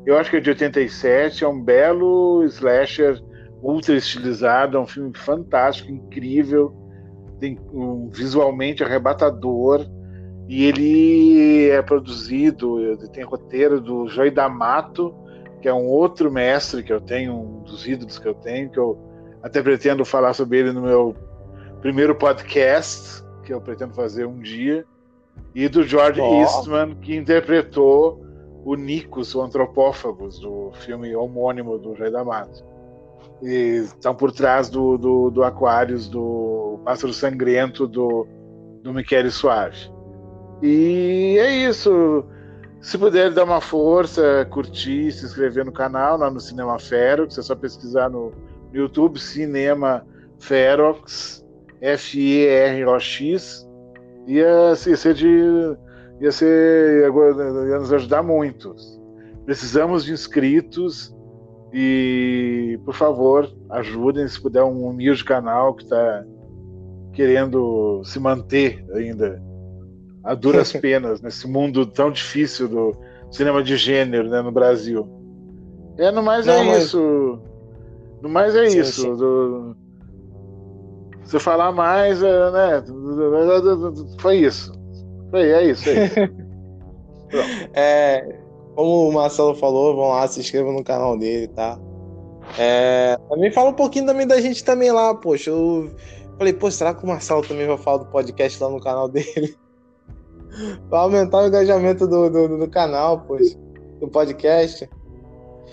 Eu 0.07 0.17
acho 0.17 0.31
que 0.31 0.37
é 0.37 0.41
de 0.41 0.51
87, 0.51 1.45
é 1.45 1.49
um 1.49 1.63
belo 1.63 2.45
slasher 2.45 3.23
ultra 3.63 3.95
estilizado, 3.97 4.77
é 4.77 4.81
um 4.81 4.87
filme 4.87 5.13
fantástico, 5.17 5.91
incrível, 5.91 6.75
tem 7.41 7.59
um, 7.73 8.09
visualmente 8.09 8.83
arrebatador. 8.83 9.87
E 10.49 10.65
ele 10.65 11.69
é 11.69 11.83
produzido, 11.83 12.97
tem 13.13 13.23
roteiro 13.23 13.83
do 13.83 14.09
Joy 14.09 14.31
D'Amato, 14.31 15.15
que 15.61 15.69
é 15.69 15.75
um 15.75 15.87
outro 15.87 16.33
mestre 16.33 16.83
que 16.83 16.93
eu 16.93 17.01
tenho, 17.01 17.35
um 17.35 17.63
dos 17.65 17.87
ídolos 17.87 18.19
que 18.19 18.27
eu 18.27 18.35
tenho, 18.35 18.71
que 18.71 18.79
eu 18.79 18.99
até 19.43 19.63
pretendo 19.63 20.05
falar 20.07 20.33
sobre 20.33 20.59
ele 20.59 20.73
no 20.73 20.83
meu 20.83 21.15
primeiro 21.83 22.15
podcast, 22.15 23.23
que 23.45 23.53
eu 23.53 23.61
pretendo 23.61 23.93
fazer 23.93 24.27
um 24.27 24.41
dia. 24.41 24.87
E 25.55 25.69
do 25.69 25.83
George 25.83 26.21
oh. 26.21 26.41
Eastman, 26.41 26.95
que 26.97 27.15
interpretou 27.15 28.25
o 28.65 28.75
Nicos, 28.75 29.35
o 29.35 29.43
antropófagos, 29.43 30.39
do 30.39 30.71
filme 30.73 31.15
homônimo 31.15 31.79
do 31.79 31.93
Rei 31.93 32.11
da 32.11 32.25
Mata. 32.25 32.65
E 33.43 33.85
estão 33.85 34.15
por 34.15 34.33
trás 34.33 34.69
do, 34.69 34.99
do, 34.99 35.31
do 35.31 35.45
Aquarius, 35.45 36.09
do 36.09 36.81
Pássaro 36.85 37.13
Sangrento, 37.13 37.87
do, 37.87 38.27
do 38.83 38.93
Michele 38.93 39.31
Suave. 39.31 39.91
E 40.63 41.37
é 41.39 41.69
isso. 41.69 42.25
Se 42.81 42.97
puder 42.97 43.33
dar 43.33 43.45
uma 43.45 43.61
força, 43.61 44.47
curtir, 44.51 45.11
se 45.13 45.25
inscrever 45.25 45.65
no 45.65 45.73
canal, 45.73 46.19
lá 46.19 46.31
no 46.31 46.41
Cinema 46.41 46.79
Fero, 46.79 47.27
que 47.27 47.35
você 47.35 47.41
é 47.41 47.43
só 47.43 47.55
pesquisar 47.55 48.09
no, 48.09 48.33
no 48.73 48.79
YouTube 48.79 49.19
Cinema 49.19 50.07
Ferox, 50.39 51.45
F-E-R-O-X, 51.81 53.69
ia, 54.27 54.47
ia 54.69 54.97
ser 54.97 55.15
de. 55.15 55.77
Ia 56.21 56.33
ser. 56.33 57.05
ia 57.05 57.79
nos 57.79 57.93
ajudar 57.93 58.23
muito. 58.23 58.75
Precisamos 59.45 60.05
de 60.05 60.13
inscritos 60.13 61.15
e, 61.73 62.79
por 62.85 62.95
favor, 62.95 63.51
ajudem 63.71 64.27
se 64.29 64.41
puder 64.41 64.63
um 64.63 64.87
humilde 64.87 65.25
canal 65.25 65.75
que 65.75 65.85
está 65.85 66.25
querendo 67.13 68.03
se 68.05 68.19
manter 68.21 68.85
ainda 68.95 69.43
a 70.25 70.35
duras 70.35 70.73
penas 70.81 71.21
nesse 71.21 71.49
mundo 71.49 71.87
tão 71.87 72.11
difícil 72.11 72.69
do 72.69 72.97
cinema 73.31 73.63
de 73.63 73.77
gênero 73.77 74.29
né, 74.29 74.41
no 74.43 74.53
Brasil. 74.53 75.09
É, 75.97 76.11
no 76.11 76.23
mais 76.23 76.47
Não, 76.47 76.55
é 76.55 76.65
mas... 76.65 76.85
isso. 76.85 77.41
No 78.23 78.29
mais 78.29 78.55
é 78.55 78.69
sim, 78.69 78.81
isso. 78.81 79.03
Sim. 79.03 79.17
Do... 79.17 79.77
Se 81.25 81.39
falar 81.39 81.73
mais, 81.73 82.23
é, 82.23 82.51
né? 82.51 82.85
Foi 84.19 84.37
isso. 84.37 84.78
É 85.33 85.65
isso. 85.65 85.89
É, 85.89 86.05
isso. 86.05 86.15
é, 87.75 88.39
como 88.75 89.09
o 89.09 89.13
Marcelo 89.13 89.55
falou, 89.55 89.97
vão 89.97 90.09
lá, 90.09 90.27
se 90.27 90.41
inscrevam 90.41 90.73
no 90.73 90.85
canal 90.85 91.19
dele, 91.19 91.49
tá? 91.49 91.79
É, 92.59 93.19
também 93.29 93.51
fala 93.53 93.71
um 93.71 93.75
pouquinho 93.75 94.07
também 94.07 94.27
da 94.27 94.41
gente 94.41 94.65
também 94.65 94.91
lá, 94.91 95.15
poxa. 95.15 95.51
Eu 95.51 95.91
Falei, 96.39 96.53
pô, 96.53 96.71
será 96.71 96.95
que 96.95 97.03
o 97.03 97.09
Marcelo 97.09 97.43
também 97.43 97.67
vai 97.67 97.77
falar 97.77 97.99
do 97.99 98.07
podcast 98.07 98.63
lá 98.63 98.71
no 98.71 98.81
canal 98.81 99.09
dele? 99.09 99.57
pra 100.89 101.01
aumentar 101.01 101.39
o 101.39 101.49
engajamento 101.49 102.07
do, 102.07 102.31
do, 102.31 102.59
do 102.59 102.71
canal, 102.71 103.25
pois, 103.27 103.59
do 104.01 104.07
podcast. 104.07 104.89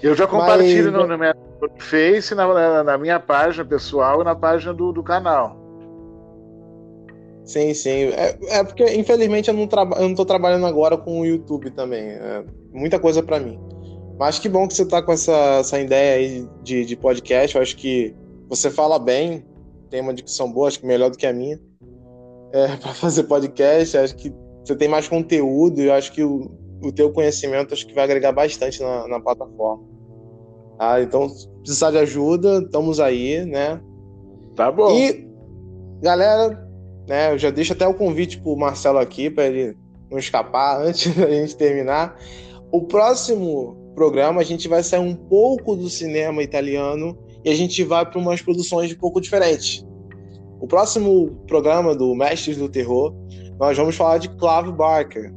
Eu 0.02 0.16
já 0.16 0.26
compartilho 0.26 0.92
Mas... 0.92 1.02
no, 1.02 1.08
no, 1.08 1.18
meu 1.18 1.34
Face, 1.78 2.34
na, 2.34 2.84
na, 2.84 2.98
minha 2.98 3.20
página 3.20 3.64
pessoal 3.64 4.22
e 4.22 4.24
na 4.24 4.36
página 4.36 4.74
do, 4.74 4.92
do 4.92 5.04
canal. 5.04 5.56
Sim, 7.46 7.74
sim. 7.74 7.90
É, 7.90 8.38
é 8.50 8.64
porque, 8.64 8.84
infelizmente, 8.96 9.50
eu 9.50 9.54
não, 9.54 9.68
traba 9.68 9.98
eu 9.98 10.10
não 10.10 10.16
tô 10.16 10.26
trabalhando 10.26 10.66
agora 10.66 10.98
com 10.98 11.22
o 11.22 11.26
YouTube 11.26 11.70
também. 11.72 12.10
É 12.10 12.44
muita 12.74 13.00
coisa 13.00 13.22
para 13.22 13.40
mim. 13.40 13.60
Mas 14.18 14.40
que 14.40 14.50
bom 14.50 14.68
que 14.68 14.74
você 14.74 14.86
tá 14.86 15.02
com 15.02 15.12
essa, 15.12 15.60
essa 15.60 15.80
ideia 15.80 16.16
aí 16.16 16.48
de, 16.64 16.86
de 16.86 16.96
podcast. 16.96 17.56
Eu 17.56 17.62
acho 17.62 17.76
que 17.78 18.16
você 18.50 18.72
fala 18.72 18.98
bem, 18.98 19.46
tem 19.90 20.02
uma 20.02 20.14
dicção 20.14 20.52
boa, 20.52 20.68
acho 20.68 20.80
que 20.80 20.88
melhor 20.88 21.12
do 21.12 21.18
que 21.18 21.28
a 21.28 21.34
minha. 21.34 21.60
É, 22.52 22.76
para 22.82 22.94
fazer 22.94 23.24
podcast, 23.24 23.98
acho 23.98 24.16
que 24.16 24.34
você 24.64 24.76
tem 24.76 24.88
mais 24.88 25.08
conteúdo 25.08 25.80
e 25.82 25.86
eu 25.86 25.94
acho 25.94 26.12
que 26.12 26.24
o, 26.24 26.50
o 26.82 26.92
teu 26.92 27.12
conhecimento 27.12 27.74
acho 27.74 27.86
que 27.86 27.94
vai 27.94 28.06
agregar 28.06 28.32
bastante 28.32 28.82
na, 28.82 29.08
na 29.08 29.20
plataforma. 29.20 29.84
Ah, 30.80 31.00
então, 31.00 31.30
se 31.30 31.48
precisar 31.60 31.92
de 31.92 32.00
ajuda, 32.00 32.60
estamos 32.60 33.00
aí, 33.00 33.46
né? 33.46 33.80
Tá 34.56 34.72
bom. 34.72 34.92
E, 34.92 35.28
galera, 36.02 36.65
né, 37.08 37.32
eu 37.32 37.38
já 37.38 37.50
deixo 37.50 37.74
até 37.74 37.88
o 37.88 37.94
convite 37.94 38.40
pro 38.40 38.56
Marcelo 38.56 38.98
aqui, 38.98 39.30
para 39.30 39.46
ele 39.46 39.78
não 40.10 40.18
escapar 40.18 40.82
antes 40.86 41.16
da 41.16 41.30
gente 41.30 41.56
terminar. 41.56 42.18
O 42.72 42.84
próximo 42.84 43.78
programa 43.96 44.42
a 44.42 44.44
gente 44.44 44.68
vai 44.68 44.84
sair 44.84 45.00
um 45.00 45.16
pouco 45.16 45.76
do 45.76 45.90
cinema 45.90 46.44
italiano 46.44 47.18
e 47.44 47.50
a 47.50 47.56
gente 47.56 47.84
vai 47.84 48.06
para 48.06 48.20
umas 48.20 48.42
produções 48.42 48.92
um 48.92 48.98
pouco 48.98 49.22
diferentes. 49.22 49.86
O 50.60 50.68
próximo 50.68 51.44
programa 51.48 51.96
do 51.96 52.14
Mestres 52.16 52.58
do 52.58 52.68
Terror, 52.68 53.14
nós 53.60 53.78
vamos 53.78 53.96
falar 53.96 54.18
de 54.18 54.30
Clive 54.30 54.72
Barker, 54.72 55.32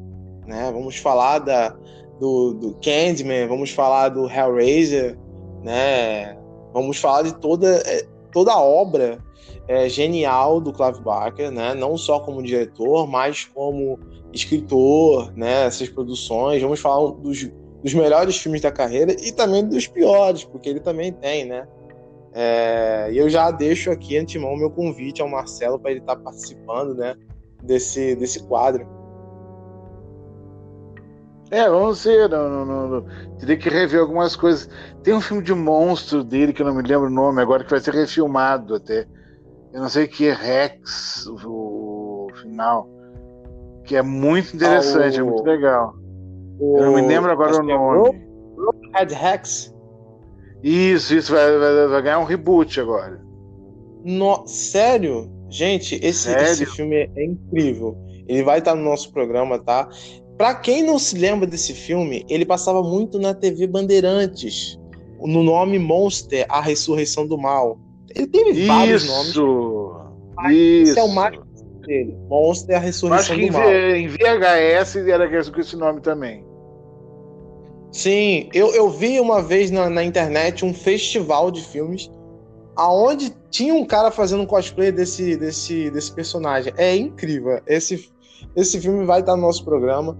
né? 0.46 0.70
Vamos 0.72 0.96
falar 0.96 1.40
da, 1.40 1.76
do, 2.18 2.54
do 2.54 2.74
Candyman, 2.82 3.46
vamos 3.46 3.70
falar 3.70 4.08
do 4.08 4.28
Hellraiser, 4.28 5.18
né? 5.62 6.36
Vamos 6.72 6.98
falar 6.98 7.22
de 7.22 7.34
toda, 7.34 7.76
é, 7.86 8.06
toda 8.32 8.52
a 8.52 8.60
obra 8.60 9.18
é, 9.68 9.86
genial 9.86 10.60
do 10.60 10.72
Clive 10.72 11.00
Barker, 11.00 11.50
né? 11.50 11.74
Não 11.74 11.96
só 11.98 12.18
como 12.18 12.42
diretor, 12.42 13.06
mas 13.06 13.44
como 13.44 14.00
escritor, 14.32 15.30
né? 15.36 15.66
Essas 15.66 15.90
produções. 15.90 16.62
Vamos 16.62 16.80
falar 16.80 17.12
dos, 17.12 17.50
dos 17.82 17.94
melhores 17.94 18.38
filmes 18.38 18.62
da 18.62 18.72
carreira 18.72 19.12
e 19.12 19.30
também 19.30 19.68
dos 19.68 19.86
piores, 19.86 20.42
porque 20.42 20.70
ele 20.70 20.80
também 20.80 21.12
tem, 21.12 21.44
né? 21.44 21.68
É, 22.32 23.08
e 23.12 23.18
eu 23.18 23.28
já 23.28 23.50
deixo 23.50 23.90
aqui 23.90 24.16
antemão 24.16 24.56
meu 24.56 24.70
convite 24.70 25.20
ao 25.20 25.28
Marcelo 25.28 25.78
para 25.78 25.90
ele 25.90 26.00
estar 26.00 26.16
tá 26.16 26.22
participando, 26.22 26.94
né? 26.94 27.14
Desse, 27.62 28.16
desse 28.16 28.42
quadro. 28.44 28.86
É, 31.50 31.68
vamos 31.68 32.04
ver. 32.04 32.28
Não, 32.28 32.64
não, 32.64 32.88
não, 32.88 33.06
teria 33.38 33.56
que 33.56 33.68
rever 33.68 34.00
algumas 34.00 34.34
coisas. 34.34 34.68
Tem 35.02 35.12
um 35.12 35.20
filme 35.20 35.42
de 35.42 35.54
monstro 35.54 36.22
dele 36.22 36.52
que 36.52 36.62
eu 36.62 36.66
não 36.66 36.74
me 36.74 36.82
lembro 36.82 37.06
o 37.06 37.10
nome 37.10 37.42
agora, 37.42 37.64
que 37.64 37.70
vai 37.70 37.80
ser 37.80 37.94
refilmado 37.94 38.74
até. 38.74 39.06
Eu 39.72 39.80
não 39.80 39.88
sei 39.88 40.04
o 40.04 40.08
que 40.08 40.26
é 40.26 40.32
Rex, 40.32 41.26
o, 41.26 42.28
final. 42.40 42.88
Que 43.84 43.96
é 43.96 44.02
muito 44.02 44.54
interessante, 44.54 45.18
ah, 45.20 45.24
o... 45.24 45.26
é 45.26 45.30
muito 45.30 45.44
legal. 45.44 45.94
O... 46.58 46.78
Eu 46.78 46.86
não 46.86 46.94
me 46.94 47.02
lembro 47.02 47.30
agora 47.30 47.50
Acho 47.50 47.62
o 47.62 47.70
é 47.70 47.74
nome. 47.74 48.28
É 48.94 48.98
Red 48.98 49.14
Rex. 49.14 49.74
Isso, 50.62 51.14
isso 51.14 51.32
vai, 51.32 51.58
vai, 51.58 51.86
vai, 51.88 52.02
ganhar 52.02 52.18
um 52.18 52.24
reboot 52.24 52.80
agora. 52.80 53.20
No... 54.04 54.46
Sério? 54.46 55.30
Gente, 55.48 55.94
esse, 56.02 56.30
Sério? 56.30 56.44
esse 56.44 56.66
filme 56.66 57.10
é 57.16 57.24
incrível. 57.24 57.96
Ele 58.26 58.42
vai 58.42 58.58
estar 58.58 58.74
no 58.74 58.82
nosso 58.82 59.12
programa, 59.12 59.58
tá? 59.58 59.88
Pra 60.36 60.54
quem 60.54 60.82
não 60.82 60.98
se 60.98 61.16
lembra 61.16 61.46
desse 61.46 61.72
filme, 61.72 62.24
ele 62.28 62.44
passava 62.44 62.82
muito 62.82 63.18
na 63.18 63.34
TV 63.34 63.66
Bandeirantes. 63.66 64.78
No 65.20 65.42
nome 65.42 65.78
Monster, 65.78 66.46
A 66.48 66.60
Ressurreição 66.60 67.26
do 67.26 67.36
Mal. 67.38 67.78
Ele 68.18 68.26
teve 68.26 68.50
isso, 68.50 68.66
vários 68.66 69.06
nomes. 69.06 69.28
Isso. 70.50 70.90
Esse 70.90 70.98
é 70.98 71.02
o 71.02 71.08
mais 71.08 71.38
dele. 71.86 72.16
Monster, 72.28 72.76
A 72.76 72.80
Ressurreição 72.80 73.36
do 73.36 73.52
Mal. 73.52 73.72
Em 73.72 74.08
VHS 74.08 74.96
era 74.96 75.28
com 75.50 75.60
esse 75.60 75.76
nome 75.76 76.00
também. 76.00 76.44
Sim, 77.90 78.50
eu, 78.52 78.74
eu 78.74 78.90
vi 78.90 79.18
uma 79.18 79.40
vez 79.40 79.70
na, 79.70 79.88
na 79.88 80.04
internet 80.04 80.64
um 80.64 80.74
festival 80.74 81.50
de 81.50 81.62
filmes 81.62 82.10
aonde 82.76 83.34
tinha 83.50 83.74
um 83.74 83.84
cara 83.84 84.10
fazendo 84.10 84.42
um 84.42 84.46
cosplay 84.46 84.92
desse, 84.92 85.36
desse, 85.36 85.90
desse 85.90 86.12
personagem. 86.12 86.72
É 86.76 86.94
incrível. 86.94 87.60
Esse, 87.66 88.08
esse 88.54 88.80
filme 88.80 89.04
vai 89.04 89.20
estar 89.20 89.34
no 89.34 89.42
nosso 89.42 89.64
programa. 89.64 90.16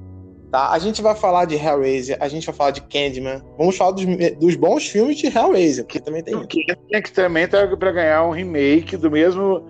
Tá? 0.50 0.70
A 0.70 0.78
gente 0.78 1.02
vai 1.02 1.14
falar 1.14 1.44
de 1.44 1.56
Hellraiser, 1.56 2.16
a 2.20 2.28
gente 2.28 2.46
vai 2.46 2.54
falar 2.54 2.70
de 2.70 2.80
Candyman. 2.80 3.42
Vamos 3.58 3.76
falar 3.76 3.90
dos, 3.90 4.06
dos 4.38 4.56
bons 4.56 4.86
filmes 4.86 5.18
de 5.18 5.26
Hellraiser, 5.26 5.84
porque 5.84 6.00
também 6.00 6.22
tem. 6.22 6.46
Que, 6.46 6.64
que 6.64 7.12
também 7.12 7.46
tá 7.46 7.66
para 7.76 7.92
ganhar 7.92 8.24
um 8.26 8.30
remake 8.30 8.96
do 8.96 9.10
mesmo. 9.10 9.62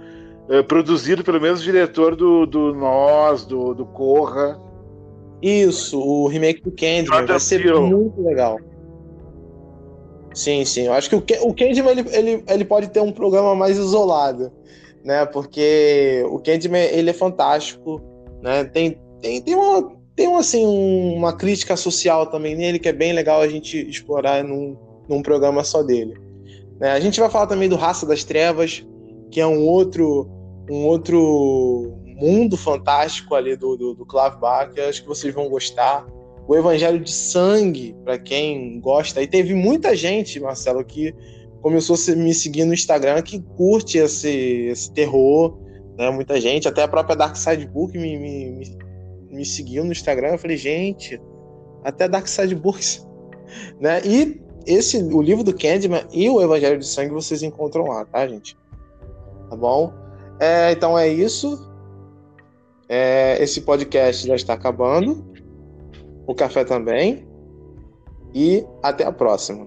Uh, 0.48 0.64
produzido 0.64 1.22
pelo 1.22 1.38
mesmo 1.38 1.62
diretor 1.62 2.16
do, 2.16 2.46
do 2.46 2.72
Nós, 2.72 3.44
do, 3.44 3.74
do 3.74 3.84
Corra. 3.84 4.59
Isso, 5.42 6.00
o 6.00 6.26
remake 6.26 6.62
do 6.62 6.70
Candyman 6.72 7.26
vai 7.26 7.38
ser 7.38 7.74
muito 7.74 8.22
legal. 8.22 8.59
Sim, 10.32 10.64
sim. 10.64 10.86
Eu 10.86 10.94
acho 10.94 11.10
que 11.10 11.16
o, 11.16 11.48
o 11.48 11.55
Candyman 11.55 11.90
ele, 11.90 12.05
ele, 12.12 12.44
ele 12.48 12.64
pode 12.64 12.88
ter 12.88 13.00
um 13.00 13.12
programa 13.12 13.55
mais 13.55 13.76
isolado, 13.76 14.50
né? 15.05 15.26
Porque 15.26 16.24
o 16.30 16.38
Candyman 16.38 16.84
ele 16.84 17.10
é 17.10 17.12
fantástico, 17.12 18.00
né? 18.40 18.64
Tem, 18.64 18.98
tem, 19.20 19.42
tem 19.42 19.55
uma 19.55 19.98
tem 20.19 20.35
assim 20.35 20.66
uma 20.66 21.32
crítica 21.32 21.77
social 21.77 22.27
também 22.27 22.57
nele 22.57 22.81
que 22.81 22.89
é 22.89 22.93
bem 22.93 23.12
legal 23.12 23.40
a 23.40 23.47
gente 23.47 23.89
explorar 23.89 24.43
num, 24.43 24.77
num 25.09 25.23
programa 25.23 25.62
só 25.62 25.81
dele. 25.81 26.15
Né? 26.81 26.90
A 26.90 26.99
gente 26.99 27.20
vai 27.20 27.31
falar 27.31 27.47
também 27.47 27.69
do 27.69 27.77
Raça 27.77 28.05
das 28.05 28.24
Trevas, 28.24 28.85
que 29.31 29.40
é 29.40 29.47
um 29.47 29.65
outro 29.65 30.28
um 30.69 30.85
outro 30.86 31.95
mundo 32.05 32.57
fantástico 32.57 33.36
ali 33.36 33.55
do, 33.57 33.77
do, 33.77 33.95
do 33.95 34.05
Clive 34.05 34.40
Barker, 34.40 34.89
acho 34.89 35.03
que 35.03 35.09
vocês 35.09 35.32
vão 35.32 35.49
gostar. 35.49 36.05
O 36.49 36.57
Evangelho 36.57 36.99
de 36.99 37.12
Sangue, 37.12 37.95
para 38.05 38.19
quem 38.19 38.81
gosta. 38.81 39.23
E 39.23 39.27
teve 39.27 39.55
muita 39.55 39.95
gente, 39.95 40.40
Marcelo, 40.40 40.85
que 40.85 41.15
começou 41.62 41.95
a 41.95 42.16
me 42.16 42.35
seguir 42.35 42.65
no 42.65 42.74
Instagram 42.74 43.23
que 43.23 43.40
curte 43.40 43.99
esse, 43.99 44.28
esse 44.28 44.93
terror, 44.93 45.57
né? 45.97 46.11
Muita 46.11 46.40
gente, 46.40 46.66
até 46.66 46.82
a 46.82 46.89
própria 46.89 47.15
Dark 47.15 47.36
Side 47.36 47.66
Book 47.69 47.97
me, 47.97 48.19
me, 48.19 48.51
me, 48.51 48.78
me 49.30 49.44
seguiu 49.44 49.84
no 49.84 49.92
Instagram. 49.92 50.30
Eu 50.32 50.38
falei, 50.38 50.56
gente, 50.56 51.20
até 51.84 52.09
Dark 52.09 52.26
Side 52.26 52.55
Books, 52.55 53.06
né? 53.80 54.00
E 54.05 54.40
esse, 54.66 54.98
o 55.02 55.22
livro 55.22 55.42
do 55.42 55.56
Candyman 55.56 56.05
e 56.12 56.28
o 56.28 56.42
Evangelho 56.42 56.78
de 56.78 56.86
Sangue 56.86 57.12
vocês 57.12 57.42
encontram 57.42 57.84
lá, 57.86 58.05
tá, 58.05 58.26
gente? 58.26 58.56
Tá 59.48 59.56
bom? 59.56 59.92
É, 60.38 60.72
então 60.72 60.98
é 60.98 61.09
isso. 61.09 61.66
É, 62.88 63.42
esse 63.42 63.62
podcast 63.62 64.26
já 64.26 64.34
está 64.34 64.55
acabando. 64.55 65.24
O 66.26 66.34
café 66.34 66.64
também. 66.64 67.26
E 68.34 68.64
até 68.82 69.05
a 69.05 69.12
próxima. 69.12 69.66